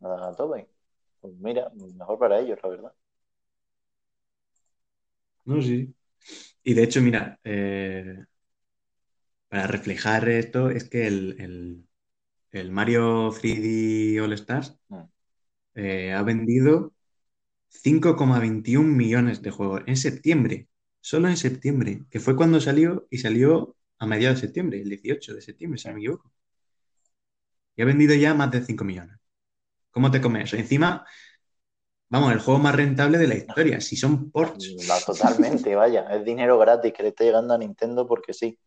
Nada, 0.00 0.34
todo 0.34 0.56
Pues 1.20 1.34
mira, 1.34 1.70
mejor 1.96 2.18
para 2.18 2.38
ellos, 2.40 2.58
la 2.62 2.68
verdad. 2.68 2.92
No, 5.44 5.62
sí. 5.62 5.94
Y 6.62 6.74
de 6.74 6.82
hecho, 6.82 7.00
mira, 7.00 7.38
eh, 7.44 8.24
para 9.48 9.66
reflejar 9.66 10.28
esto, 10.28 10.70
es 10.70 10.88
que 10.88 11.06
el, 11.06 11.84
Mario 12.70 13.30
3D 13.30 14.20
All 14.22 14.32
Stars 14.34 14.78
mm. 14.88 15.02
eh, 15.74 16.12
ha 16.12 16.22
vendido 16.22 16.92
5,21 17.70 18.82
millones 18.84 19.42
de 19.42 19.50
juegos 19.50 19.82
en 19.86 19.96
septiembre, 19.96 20.68
solo 21.00 21.28
en 21.28 21.36
septiembre, 21.36 22.04
que 22.10 22.20
fue 22.20 22.36
cuando 22.36 22.60
salió 22.60 23.06
y 23.10 23.18
salió 23.18 23.76
a 23.98 24.06
mediados 24.06 24.40
de 24.40 24.46
septiembre, 24.48 24.80
el 24.80 24.88
18 24.88 25.34
de 25.34 25.42
septiembre, 25.42 25.78
si 25.78 25.88
no 25.88 25.94
me 25.94 26.00
equivoco. 26.00 26.32
Y 27.76 27.82
ha 27.82 27.84
vendido 27.84 28.14
ya 28.14 28.34
más 28.34 28.50
de 28.50 28.64
5 28.64 28.84
millones. 28.84 29.16
¿Cómo 29.90 30.10
te 30.10 30.20
comes 30.20 30.44
eso? 30.44 30.56
Encima, 30.56 31.06
vamos, 32.08 32.32
el 32.32 32.40
juego 32.40 32.60
más 32.60 32.74
rentable 32.74 33.18
de 33.18 33.26
la 33.26 33.34
historia, 33.34 33.80
si 33.80 33.96
son 33.96 34.30
ports. 34.30 34.76
totalmente, 35.06 35.74
vaya, 35.74 36.08
es 36.14 36.24
dinero 36.24 36.58
gratis 36.58 36.92
que 36.92 37.02
le 37.02 37.10
está 37.10 37.24
llegando 37.24 37.54
a 37.54 37.58
Nintendo 37.58 38.06
porque 38.06 38.32
sí. 38.32 38.58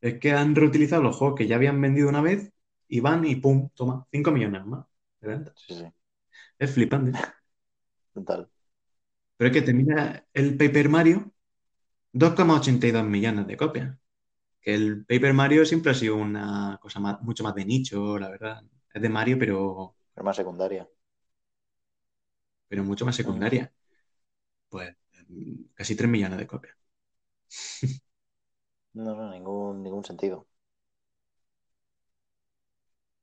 Es 0.00 0.18
que 0.18 0.32
han 0.32 0.54
reutilizado 0.54 1.02
los 1.02 1.16
juegos 1.16 1.36
que 1.36 1.46
ya 1.46 1.56
habían 1.56 1.80
vendido 1.80 2.08
una 2.08 2.20
vez 2.20 2.52
y 2.88 3.00
van 3.00 3.24
y 3.24 3.36
pum, 3.36 3.70
toma, 3.74 4.06
5 4.10 4.30
millones 4.30 4.64
más 4.66 4.86
de 5.20 5.28
venta. 5.28 5.52
Sí, 5.56 5.74
sí. 5.74 5.86
Es 6.58 6.70
flipante. 6.72 7.12
Total. 8.14 8.48
Pero 9.36 9.48
es 9.48 9.54
que 9.54 9.62
termina 9.62 10.24
el 10.32 10.56
Paper 10.56 10.88
Mario 10.88 11.32
2,82 12.16 13.04
millones 13.04 13.46
de 13.46 13.56
copias. 13.56 13.96
Que 14.60 14.74
el 14.74 15.04
Paper 15.04 15.34
Mario 15.34 15.66
siempre 15.66 15.92
ha 15.92 15.94
sido 15.94 16.16
una 16.16 16.78
cosa 16.80 16.98
mucho 17.20 17.44
más 17.44 17.54
de 17.54 17.64
nicho, 17.64 18.18
la 18.18 18.30
verdad. 18.30 18.62
Es 18.92 19.02
de 19.02 19.08
Mario, 19.08 19.38
pero. 19.38 19.94
Pero 20.14 20.24
más 20.24 20.36
secundaria. 20.36 20.88
Pero 22.68 22.84
mucho 22.84 23.04
más 23.06 23.16
secundaria. 23.16 23.72
Pues 24.68 24.96
casi 25.74 25.96
3 25.96 26.10
millones 26.10 26.38
de 26.38 26.46
copias. 26.46 26.76
no, 28.94 29.14
no, 29.14 29.30
ningún, 29.30 29.82
ningún 29.82 30.04
sentido. 30.04 30.46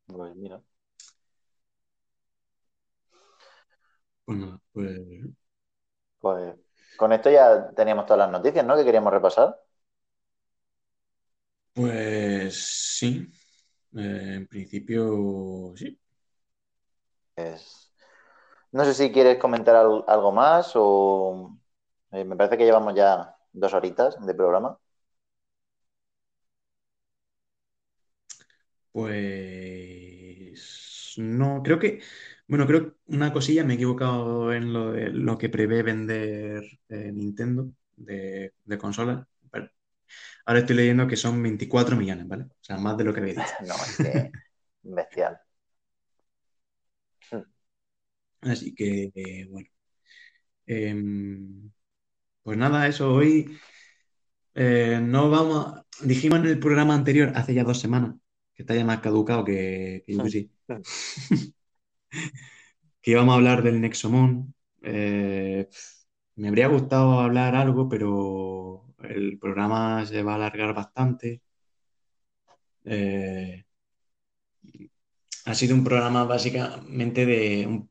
Pues 0.07 0.33
mira. 0.35 0.63
Pues 4.25 4.39
pues... 4.71 4.99
Pues 6.19 6.55
con 6.97 7.13
esto 7.13 7.29
ya 7.29 7.69
teníamos 7.75 8.05
todas 8.07 8.19
las 8.19 8.31
noticias, 8.31 8.65
¿no? 8.65 8.75
Que 8.75 8.83
queríamos 8.85 9.13
repasar. 9.13 9.59
Pues 11.73 12.55
sí. 12.97 13.27
Eh, 13.95 14.33
en 14.37 14.47
principio, 14.47 15.73
sí. 15.75 15.99
No 18.73 18.85
sé 18.85 18.93
si 18.93 19.11
quieres 19.11 19.37
comentar 19.39 19.75
algo 19.75 20.31
más 20.31 20.71
o... 20.75 21.57
Eh, 22.11 22.23
me 22.25 22.35
parece 22.35 22.57
que 22.57 22.65
llevamos 22.65 22.95
ya 22.95 23.35
dos 23.53 23.73
horitas 23.73 24.23
de 24.25 24.33
programa. 24.35 24.77
Pues 28.91 31.15
no, 31.17 31.61
creo 31.63 31.79
que 31.79 32.01
bueno, 32.47 32.67
creo 32.67 32.91
que 32.91 32.97
una 33.07 33.33
cosilla, 33.33 33.63
me 33.63 33.73
he 33.73 33.75
equivocado 33.77 34.53
en 34.53 34.73
lo, 34.73 34.91
de, 34.91 35.09
lo 35.09 35.37
que 35.37 35.49
prevé 35.49 35.81
vender 35.81 36.63
eh, 36.89 37.11
Nintendo 37.11 37.71
de, 37.95 38.53
de 38.65 38.77
consolas. 38.77 39.25
Ahora 40.45 40.59
estoy 40.59 40.75
leyendo 40.75 41.07
que 41.07 41.15
son 41.15 41.41
24 41.41 41.95
millones, 41.95 42.27
¿vale? 42.27 42.43
O 42.43 42.63
sea, 42.63 42.77
más 42.77 42.97
de 42.97 43.05
lo 43.05 43.13
que 43.13 43.21
había 43.21 43.33
dicho. 43.33 43.53
no, 43.61 43.73
es 43.73 43.97
que 43.97 44.31
bestial. 44.83 45.39
Así 48.45 48.73
que, 48.73 49.11
eh, 49.15 49.47
bueno. 49.49 49.69
Em, 50.65 51.71
pues 52.43 52.57
nada, 52.57 52.87
eso 52.87 53.13
hoy 53.13 53.57
eh, 54.55 54.99
no 55.01 55.29
vamos. 55.29 55.81
Dijimos 56.01 56.39
en 56.39 56.45
el 56.47 56.59
programa 56.59 56.95
anterior, 56.95 57.31
hace 57.35 57.53
ya 57.53 57.63
dos 57.63 57.79
semanas, 57.79 58.15
que 58.53 58.63
está 58.63 58.75
ya 58.75 58.85
más 58.85 58.99
caducado 58.99 59.43
que, 59.45 60.03
que 60.05 60.13
yo 60.15 60.25
sí. 60.27 60.51
que 63.01 63.11
íbamos 63.11 63.33
a 63.33 63.35
hablar 63.37 63.63
del 63.63 63.81
Nexomon. 63.81 64.53
Eh, 64.81 65.67
me 66.35 66.47
habría 66.47 66.67
gustado 66.67 67.19
hablar 67.19 67.55
algo, 67.55 67.87
pero 67.89 68.95
el 68.99 69.37
programa 69.39 70.05
se 70.05 70.23
va 70.23 70.33
a 70.33 70.35
alargar 70.35 70.73
bastante. 70.73 71.41
Eh, 72.85 73.65
ha 75.45 75.55
sido 75.55 75.75
un 75.75 75.83
programa 75.83 76.23
básicamente 76.25 77.25
de, 77.25 77.85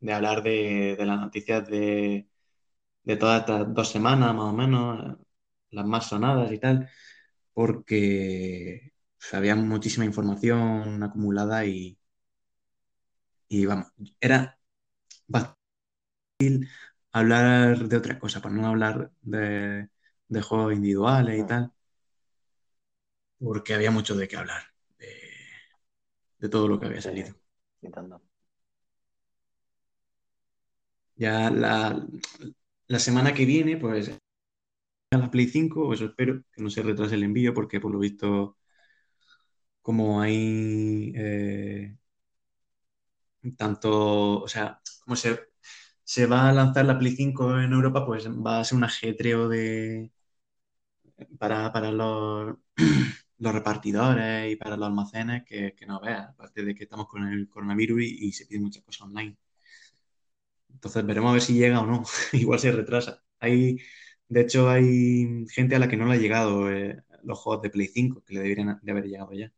de 0.00 0.12
hablar 0.12 0.42
de, 0.42 0.96
las 1.00 1.20
noticias 1.20 1.68
de, 1.68 2.28
de 3.04 3.16
todas 3.16 3.40
estas 3.40 3.74
dos 3.74 3.90
semanas, 3.90 4.34
más 4.34 4.46
o 4.46 4.52
menos, 4.54 5.18
las 5.70 5.86
más 5.86 6.08
sonadas 6.08 6.52
y 6.52 6.58
tal, 6.58 6.90
porque 7.54 8.92
había 9.32 9.56
muchísima 9.56 10.04
información 10.06 11.02
acumulada 11.02 11.64
y, 11.66 11.98
y 13.48 13.66
vamos, 13.66 13.92
era 14.20 14.58
bastante 15.28 15.58
difícil 16.38 16.68
hablar 17.12 17.88
de 17.88 17.96
otra 17.96 18.18
cosa, 18.18 18.40
para 18.42 18.54
no 18.54 18.68
hablar 18.68 19.12
de, 19.22 19.88
juegos 20.42 20.74
individuales 20.74 21.40
y 21.40 21.46
tal, 21.46 21.72
porque 23.38 23.74
había 23.74 23.90
mucho 23.90 24.14
de 24.16 24.28
qué 24.28 24.36
hablar, 24.36 24.62
de, 24.98 26.48
todo 26.48 26.68
lo 26.68 26.78
que 26.78 26.86
había 26.86 27.02
salido. 27.02 27.34
Ya 31.20 31.50
la, 31.50 32.06
la 32.88 32.98
semana 32.98 33.34
que 33.34 33.44
viene, 33.44 33.76
pues 33.76 34.10
a 35.12 35.18
la 35.18 35.30
Play 35.30 35.46
5, 35.48 35.92
eso 35.94 36.06
espero, 36.06 36.42
que 36.52 36.62
no 36.62 36.70
se 36.70 36.82
retrase 36.82 37.14
el 37.16 37.24
envío, 37.24 37.54
porque 37.54 37.80
por 37.80 37.92
lo 37.92 37.98
visto, 37.98 38.56
como 39.82 40.20
hay 40.20 41.12
eh, 41.16 41.96
tanto, 43.56 44.42
o 44.42 44.48
sea, 44.48 44.80
como 45.04 45.16
se, 45.16 45.40
se 46.04 46.26
va 46.26 46.48
a 46.48 46.52
lanzar 46.52 46.84
la 46.86 46.98
Play 46.98 47.12
5 47.16 47.60
en 47.60 47.72
Europa, 47.72 48.06
pues 48.06 48.28
va 48.28 48.60
a 48.60 48.64
ser 48.64 48.78
un 48.78 48.84
ajetreo 48.84 49.48
de 49.48 50.12
para, 51.38 51.90
los, 51.92 52.56
los 53.38 53.52
repartidores 53.54 54.52
y 54.52 54.56
para 54.56 54.76
los 54.76 54.86
almacenes 54.86 55.44
que, 55.44 55.74
no 55.86 56.00
veas, 56.00 56.28
aparte 56.30 56.64
de 56.64 56.74
que 56.74 56.84
estamos 56.84 57.08
con 57.08 57.26
el 57.28 57.48
coronavirus 57.48 58.02
y, 58.02 58.32
se 58.32 58.46
piden 58.46 58.64
muchas 58.64 58.84
cosas 58.84 59.02
online. 59.02 59.36
Entonces 60.72 61.04
veremos 61.04 61.30
a 61.30 61.32
ver 61.34 61.42
si 61.42 61.54
llega 61.54 61.80
o 61.80 61.86
no. 61.86 62.02
Igual 62.32 62.58
se 62.58 62.72
retrasa. 62.72 63.22
Hay, 63.38 63.78
de 64.28 64.40
hecho, 64.40 64.68
hay 64.70 65.46
gente 65.48 65.76
a 65.76 65.78
la 65.78 65.88
que 65.88 65.96
no 65.96 66.06
le 66.06 66.14
ha 66.14 66.16
llegado 66.16 66.70
eh, 66.70 67.02
los 67.22 67.38
juegos 67.38 67.62
de 67.62 67.70
Play 67.70 67.88
5, 67.88 68.22
que 68.24 68.34
le 68.34 68.40
deberían 68.40 68.78
de 68.82 68.92
haber 68.92 69.04
llegado 69.04 69.32
ya. 69.32 69.52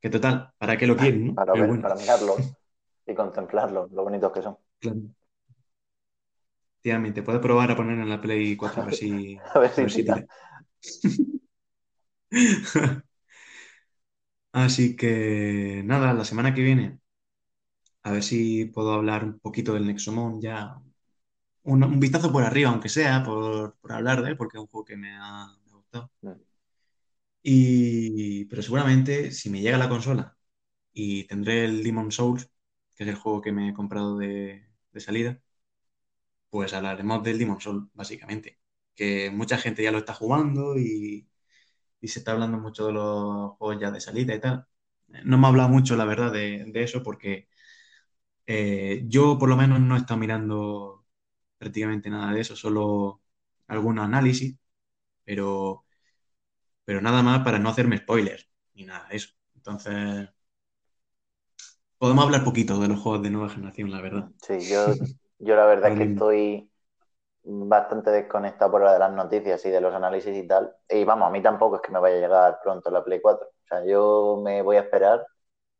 Que 0.00 0.10
total, 0.10 0.52
¿para 0.58 0.76
qué 0.76 0.86
lo 0.86 0.96
quieren? 0.96 1.34
Para, 1.34 1.54
ver, 1.54 1.80
para 1.80 1.94
mirarlos 1.94 2.54
y 3.06 3.14
contemplarlos, 3.14 3.90
lo 3.90 4.04
bonitos 4.04 4.32
que 4.32 4.42
son. 4.42 4.56
Claro. 4.78 5.00
Efectivamente, 6.84 7.22
puedes 7.22 7.40
probar 7.40 7.70
a 7.70 7.76
poner 7.76 7.98
en 7.98 8.10
la 8.10 8.20
Play 8.20 8.56
4 8.56 8.82
a 8.82 8.84
ver 8.84 8.94
si, 8.94 9.38
a 9.54 9.58
ver 9.58 9.90
si, 9.90 10.04
Así 14.52 14.94
que 14.94 15.82
nada, 15.84 16.12
la 16.12 16.24
semana 16.24 16.54
que 16.54 16.62
viene, 16.62 17.00
a 18.04 18.12
ver 18.12 18.22
si 18.22 18.66
puedo 18.66 18.92
hablar 18.94 19.24
un 19.24 19.40
poquito 19.40 19.74
del 19.74 19.86
Nexomon 19.86 20.40
ya. 20.40 20.80
Un, 21.64 22.00
vistazo 22.00 22.32
por 22.32 22.44
arriba, 22.44 22.70
aunque 22.70 22.88
sea, 22.88 23.22
por, 23.24 23.76
hablar 23.90 24.22
de 24.22 24.30
él, 24.30 24.36
porque 24.36 24.58
es 24.58 24.62
un 24.62 24.68
juego 24.68 24.84
que 24.84 24.96
me 24.96 25.16
ha, 25.16 25.48
gustado. 25.72 26.10
Y, 27.42 28.46
pero 28.46 28.62
seguramente, 28.62 29.30
si 29.32 29.50
me 29.50 29.60
llega 29.60 29.78
la 29.78 29.88
consola 29.88 30.36
y 30.92 31.24
tendré 31.26 31.64
el 31.66 31.82
Demon 31.84 32.12
Souls, 32.12 32.50
que 32.96 33.04
es 33.04 33.10
el 33.10 33.16
juego 33.16 33.42
que 33.42 33.52
me 33.52 33.70
he 33.70 33.74
comprado 33.74 34.18
de, 34.18 34.68
de 34.92 35.00
salida, 35.00 35.40
pues 36.54 36.72
hablaremos 36.72 37.22
del 37.24 37.38
Demon 37.38 37.60
Souls, 37.60 37.88
básicamente. 37.94 38.60
Que 38.94 39.30
mucha 39.30 39.58
gente 39.58 39.82
ya 39.82 39.90
lo 39.92 39.98
está 39.98 40.14
jugando 40.14 40.78
y, 40.78 41.28
se 42.02 42.18
está 42.20 42.32
hablando 42.32 42.58
mucho 42.58 42.86
de 42.86 42.92
los 42.92 43.52
juegos 43.58 43.80
ya 43.80 43.90
de 43.90 44.00
salida 44.00 44.34
y 44.34 44.40
tal. 44.40 44.66
No 45.24 45.38
me 45.38 45.46
ha 45.46 45.50
hablado 45.50 45.68
mucho, 45.70 45.96
la 45.96 46.04
verdad, 46.04 46.32
de, 46.32 46.70
eso 46.74 47.02
porque 47.02 47.48
eh, 48.46 49.02
yo 49.08 49.38
por 49.38 49.48
lo 49.48 49.56
menos 49.56 49.80
no 49.80 49.96
he 49.96 49.98
estado 49.98 50.20
mirando 50.20 51.06
prácticamente 51.58 52.10
nada 52.10 52.32
de 52.32 52.40
eso, 52.42 52.56
solo 52.56 53.22
algunos 53.68 54.04
análisis, 54.04 54.56
pero, 55.24 55.86
pero 56.84 57.00
nada 57.00 57.22
más 57.22 57.44
para 57.44 57.58
no 57.58 57.68
hacerme 57.70 57.98
spoilers 57.98 58.48
ni 58.74 58.84
nada 58.84 59.08
de 59.08 59.16
eso. 59.16 59.30
Entonces, 59.54 60.28
podemos 61.98 62.24
hablar 62.24 62.44
poquito 62.44 62.78
de 62.78 62.86
los 62.88 63.00
juegos 63.00 63.22
de 63.22 63.30
nueva 63.30 63.48
generación, 63.50 63.90
la 63.90 64.00
verdad. 64.00 64.30
Sí, 64.42 64.66
yo 64.68 64.96
yo 65.38 65.56
la 65.56 65.66
verdad 65.66 65.90
es 65.90 65.96
que 65.96 66.04
estoy 66.04 66.70
bastante 67.44 68.10
desconectado 68.10 68.70
por 68.72 68.82
la 68.84 68.94
de 68.94 68.98
las 69.00 69.12
noticias 69.12 69.64
y 69.66 69.70
de 69.70 69.80
los 69.80 69.94
análisis 69.94 70.36
y 70.36 70.46
tal. 70.48 70.74
Y 70.88 71.04
vamos, 71.04 71.28
a 71.28 71.30
mí 71.32 71.42
tampoco 71.42 71.76
es 71.78 71.82
que 71.82 71.92
me 71.92 72.00
vaya 72.00 72.16
a 72.16 72.20
llegar 72.20 72.60
pronto 72.62 72.90
la 72.90 73.04
Play 73.04 73.20
4. 73.22 73.48
O 73.48 73.66
sea, 73.68 73.84
yo 73.86 74.40
me 74.44 74.62
voy 74.62 74.76
a 74.78 74.80
esperar. 74.82 75.26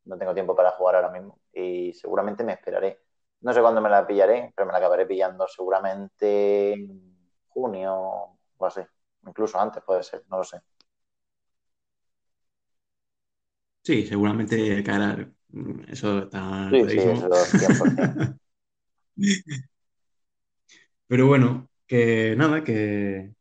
No 0.04 0.18
tengo 0.18 0.34
tiempo 0.34 0.54
para 0.54 0.72
jugar 0.72 0.96
ahora 0.96 1.10
mismo. 1.10 1.38
Y 1.52 1.92
seguramente 1.94 2.44
me 2.44 2.52
esperaré. 2.52 3.00
No 3.40 3.52
sé 3.52 3.60
cuándo 3.60 3.80
me 3.80 3.90
la 3.90 4.06
pillaré, 4.06 4.52
pero 4.54 4.66
me 4.66 4.72
la 4.72 4.78
acabaré 4.78 5.06
pillando 5.06 5.46
seguramente 5.48 6.72
en 6.72 7.16
junio 7.48 7.94
o 8.56 8.66
así. 8.66 8.80
Incluso 9.26 9.58
antes 9.58 9.82
puede 9.82 10.02
ser, 10.02 10.24
no 10.28 10.38
lo 10.38 10.44
sé. 10.44 10.60
Sí, 13.82 14.06
seguramente 14.06 14.82
caerá. 14.82 15.30
Eso 15.88 16.20
está. 16.20 16.70
Sí, 16.70 16.88
sí, 16.88 16.98
eso 16.98 17.28
100%. 17.44 18.34
Pero 21.06 21.26
bueno, 21.26 21.68
que 21.86 22.34
nada, 22.36 22.64
que, 22.64 23.34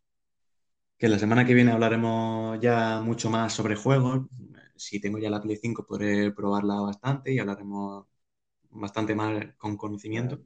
que 0.98 1.08
la 1.08 1.20
semana 1.20 1.46
que 1.46 1.54
viene 1.54 1.72
hablaremos 1.72 2.60
ya 2.60 3.02
mucho 3.02 3.30
más 3.30 3.54
sobre 3.54 3.76
juegos. 3.76 4.22
Si 4.84 5.00
tengo 5.00 5.18
ya 5.20 5.30
la 5.30 5.42
Play 5.42 5.58
5 5.58 5.86
podré 5.86 6.32
probarla 6.32 6.82
bastante 6.82 7.34
y 7.34 7.40
hablaremos 7.40 8.06
bastante 8.70 9.16
más 9.16 9.56
con 9.58 9.78
conocimiento. 9.78 10.42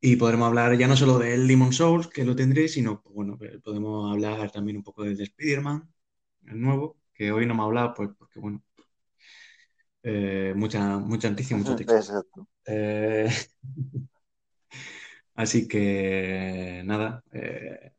Y 0.00 0.16
podremos 0.16 0.46
hablar 0.46 0.76
ya 0.78 0.86
no 0.86 0.96
solo 0.96 1.18
del 1.18 1.48
Demon 1.48 1.72
Souls, 1.72 2.06
que 2.06 2.24
lo 2.24 2.36
tendré, 2.36 2.68
sino, 2.68 3.02
pues, 3.02 3.14
bueno, 3.14 3.36
podemos 3.64 4.12
hablar 4.12 4.50
también 4.52 4.76
un 4.76 4.84
poco 4.84 5.02
del 5.02 5.20
Spider-Man, 5.20 5.92
el 6.46 6.60
nuevo, 6.60 6.96
que 7.12 7.32
hoy 7.32 7.46
no 7.46 7.54
me 7.54 7.62
ha 7.62 7.64
hablado, 7.64 7.94
pues 7.94 8.10
porque, 8.16 8.38
bueno, 8.38 8.62
eh, 10.04 10.52
mucha, 10.54 10.98
mucha 10.98 11.30
noticia, 11.30 11.56
mucho 11.56 11.74
texto. 11.76 12.48
Eh, 12.66 13.28
así 15.34 15.66
que 15.66 16.82
nada, 16.84 17.24
eh, 17.32 17.92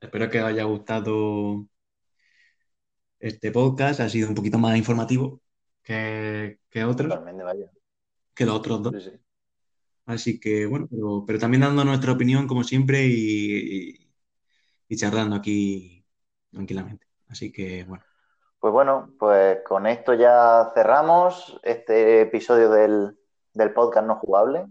espero 0.00 0.28
que 0.28 0.40
os 0.40 0.46
haya 0.46 0.64
gustado 0.64 1.68
este 3.24 3.50
podcast. 3.50 4.00
Ha 4.00 4.08
sido 4.08 4.28
un 4.28 4.34
poquito 4.34 4.58
más 4.58 4.76
informativo 4.76 5.40
que, 5.82 6.60
que 6.68 6.84
otros. 6.84 7.18
Que 8.34 8.44
los 8.44 8.54
otros 8.54 8.82
dos. 8.82 9.10
Así 10.06 10.38
que 10.38 10.66
bueno, 10.66 10.88
pero, 11.26 11.38
también 11.38 11.62
dando 11.62 11.84
nuestra 11.84 12.12
opinión 12.12 12.46
como 12.46 12.62
siempre 12.62 13.06
y, 13.06 14.12
y 14.88 14.96
charlando 14.96 15.36
aquí 15.36 16.04
tranquilamente. 16.50 17.06
Así 17.28 17.50
que 17.50 17.84
bueno. 17.84 18.04
Pues 18.58 18.72
bueno, 18.72 19.12
pues 19.18 19.58
con 19.66 19.86
esto 19.86 20.14
ya 20.14 20.70
cerramos 20.74 21.60
este 21.62 22.22
episodio 22.22 22.70
del, 22.70 23.16
podcast 23.74 24.06
no 24.06 24.16
jugable. 24.16 24.66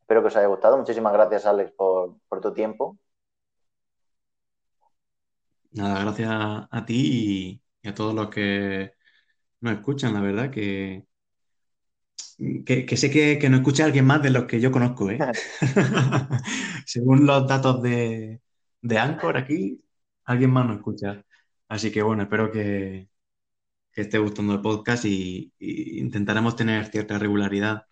Espero 0.00 0.20
que 0.20 0.28
os 0.28 0.36
haya 0.36 0.46
gustado. 0.46 0.78
Muchísimas 0.78 1.12
gracias, 1.12 1.46
Alex, 1.46 1.72
por, 1.72 2.16
tu 2.40 2.52
tiempo. 2.52 2.96
Nada, 5.72 6.00
gracias 6.00 6.30
a 6.30 6.84
ti 6.86 7.60
y, 7.60 7.63
a 7.88 7.94
todos 7.94 8.14
los 8.14 8.28
que 8.30 8.92
nos 9.60 9.74
escuchan, 9.74 10.14
la 10.14 10.20
verdad, 10.20 10.50
que, 10.50 11.06
que, 12.64 12.96
sé 12.96 13.10
que, 13.10 13.38
que, 13.38 13.48
no 13.48 13.58
escucha 13.58 13.84
alguien 13.84 14.06
más 14.06 14.22
de 14.22 14.30
los 14.30 14.44
que 14.44 14.60
yo 14.60 14.70
conozco, 14.72 15.10
¿eh? 15.10 15.18
Según 16.86 17.26
los 17.26 17.46
datos 17.48 17.82
de, 17.82 18.40
de 18.82 18.98
Anchor 18.98 19.36
aquí, 19.36 19.82
alguien 20.24 20.50
más 20.50 20.66
nos 20.66 20.76
escucha. 20.76 21.24
Así 21.68 21.90
que 21.92 22.02
bueno, 22.02 22.24
espero 22.24 22.52
que, 22.52 23.08
que 23.92 24.02
esté 24.02 24.18
gustando 24.18 24.54
el 24.54 24.62
podcast 24.62 25.04
y, 25.06 25.52
intentaremos 25.58 26.56
tener 26.56 26.86
cierta 26.86 27.18
regularidad. 27.18 27.86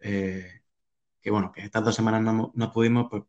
Eh, 0.00 0.62
que 1.20 1.30
bueno, 1.30 1.52
que 1.52 1.62
estas 1.62 1.84
dos 1.84 1.94
semanas 1.94 2.22
no, 2.54 2.72
pudimos, 2.72 3.08
pues 3.10 3.24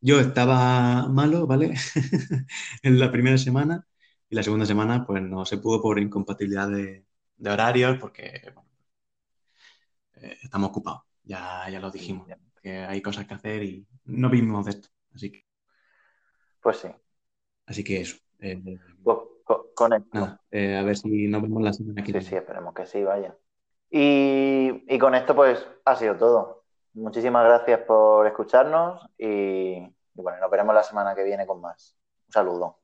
yo 0.00 0.20
estaba 0.20 1.08
malo, 1.08 1.46
¿vale? 1.46 1.74
en 2.82 2.98
la 2.98 3.12
primera 3.12 3.38
semana 3.38 3.86
y 4.30 4.36
la 4.36 4.42
segunda 4.42 4.64
semana 4.64 5.04
pues 5.04 5.20
no 5.22 5.44
se 5.44 5.58
pudo 5.58 5.82
por 5.82 5.98
incompatibilidad 5.98 6.68
de, 6.68 7.04
horarios 7.44 7.98
porque 7.98 8.54
eh, 10.14 10.38
estamos 10.42 10.70
ocupados, 10.70 11.02
ya, 11.24 11.68
ya 11.68 11.80
lo 11.80 11.90
dijimos, 11.90 12.28
que 12.62 12.78
hay 12.78 13.02
cosas 13.02 13.26
que 13.26 13.34
hacer 13.34 13.62
y 13.64 13.86
no 14.04 14.30
vimos 14.30 14.64
de 14.66 14.70
esto, 14.70 14.88
así 15.14 15.32
que... 15.32 15.44
Pues 16.62 16.76
sí. 16.76 16.88
Así 17.66 17.82
que 17.82 18.00
eso. 18.02 18.18
Eh, 18.38 18.62
pues 19.02 19.18
con 19.74 19.92
eh, 20.50 20.76
a 20.76 20.82
ver 20.82 20.96
si 20.96 21.26
nos 21.26 21.42
vemos 21.42 21.62
la 21.62 21.72
semana 21.72 22.02
que 22.02 22.12
viene. 22.12 22.20
Sí, 22.20 22.30
sí, 22.30 22.36
esperemos 22.36 22.74
que 22.74 22.86
sí, 22.86 23.02
vaya. 23.02 23.36
Y, 23.90 24.98
con 24.98 25.14
esto, 25.14 25.34
pues, 25.34 25.66
ha 25.84 25.96
sido 25.96 26.16
todo. 26.16 26.64
Muchísimas 26.92 27.44
gracias 27.44 27.80
por 27.80 28.26
escucharnos 28.26 29.08
y, 29.18 29.78
y 29.78 29.92
bueno, 30.14 30.38
nos 30.38 30.50
veremos 30.50 30.74
la 30.74 30.82
semana 30.82 31.14
que 31.14 31.24
viene 31.24 31.46
con 31.46 31.60
más. 31.60 31.96
Un 32.26 32.32
saludo. 32.32 32.79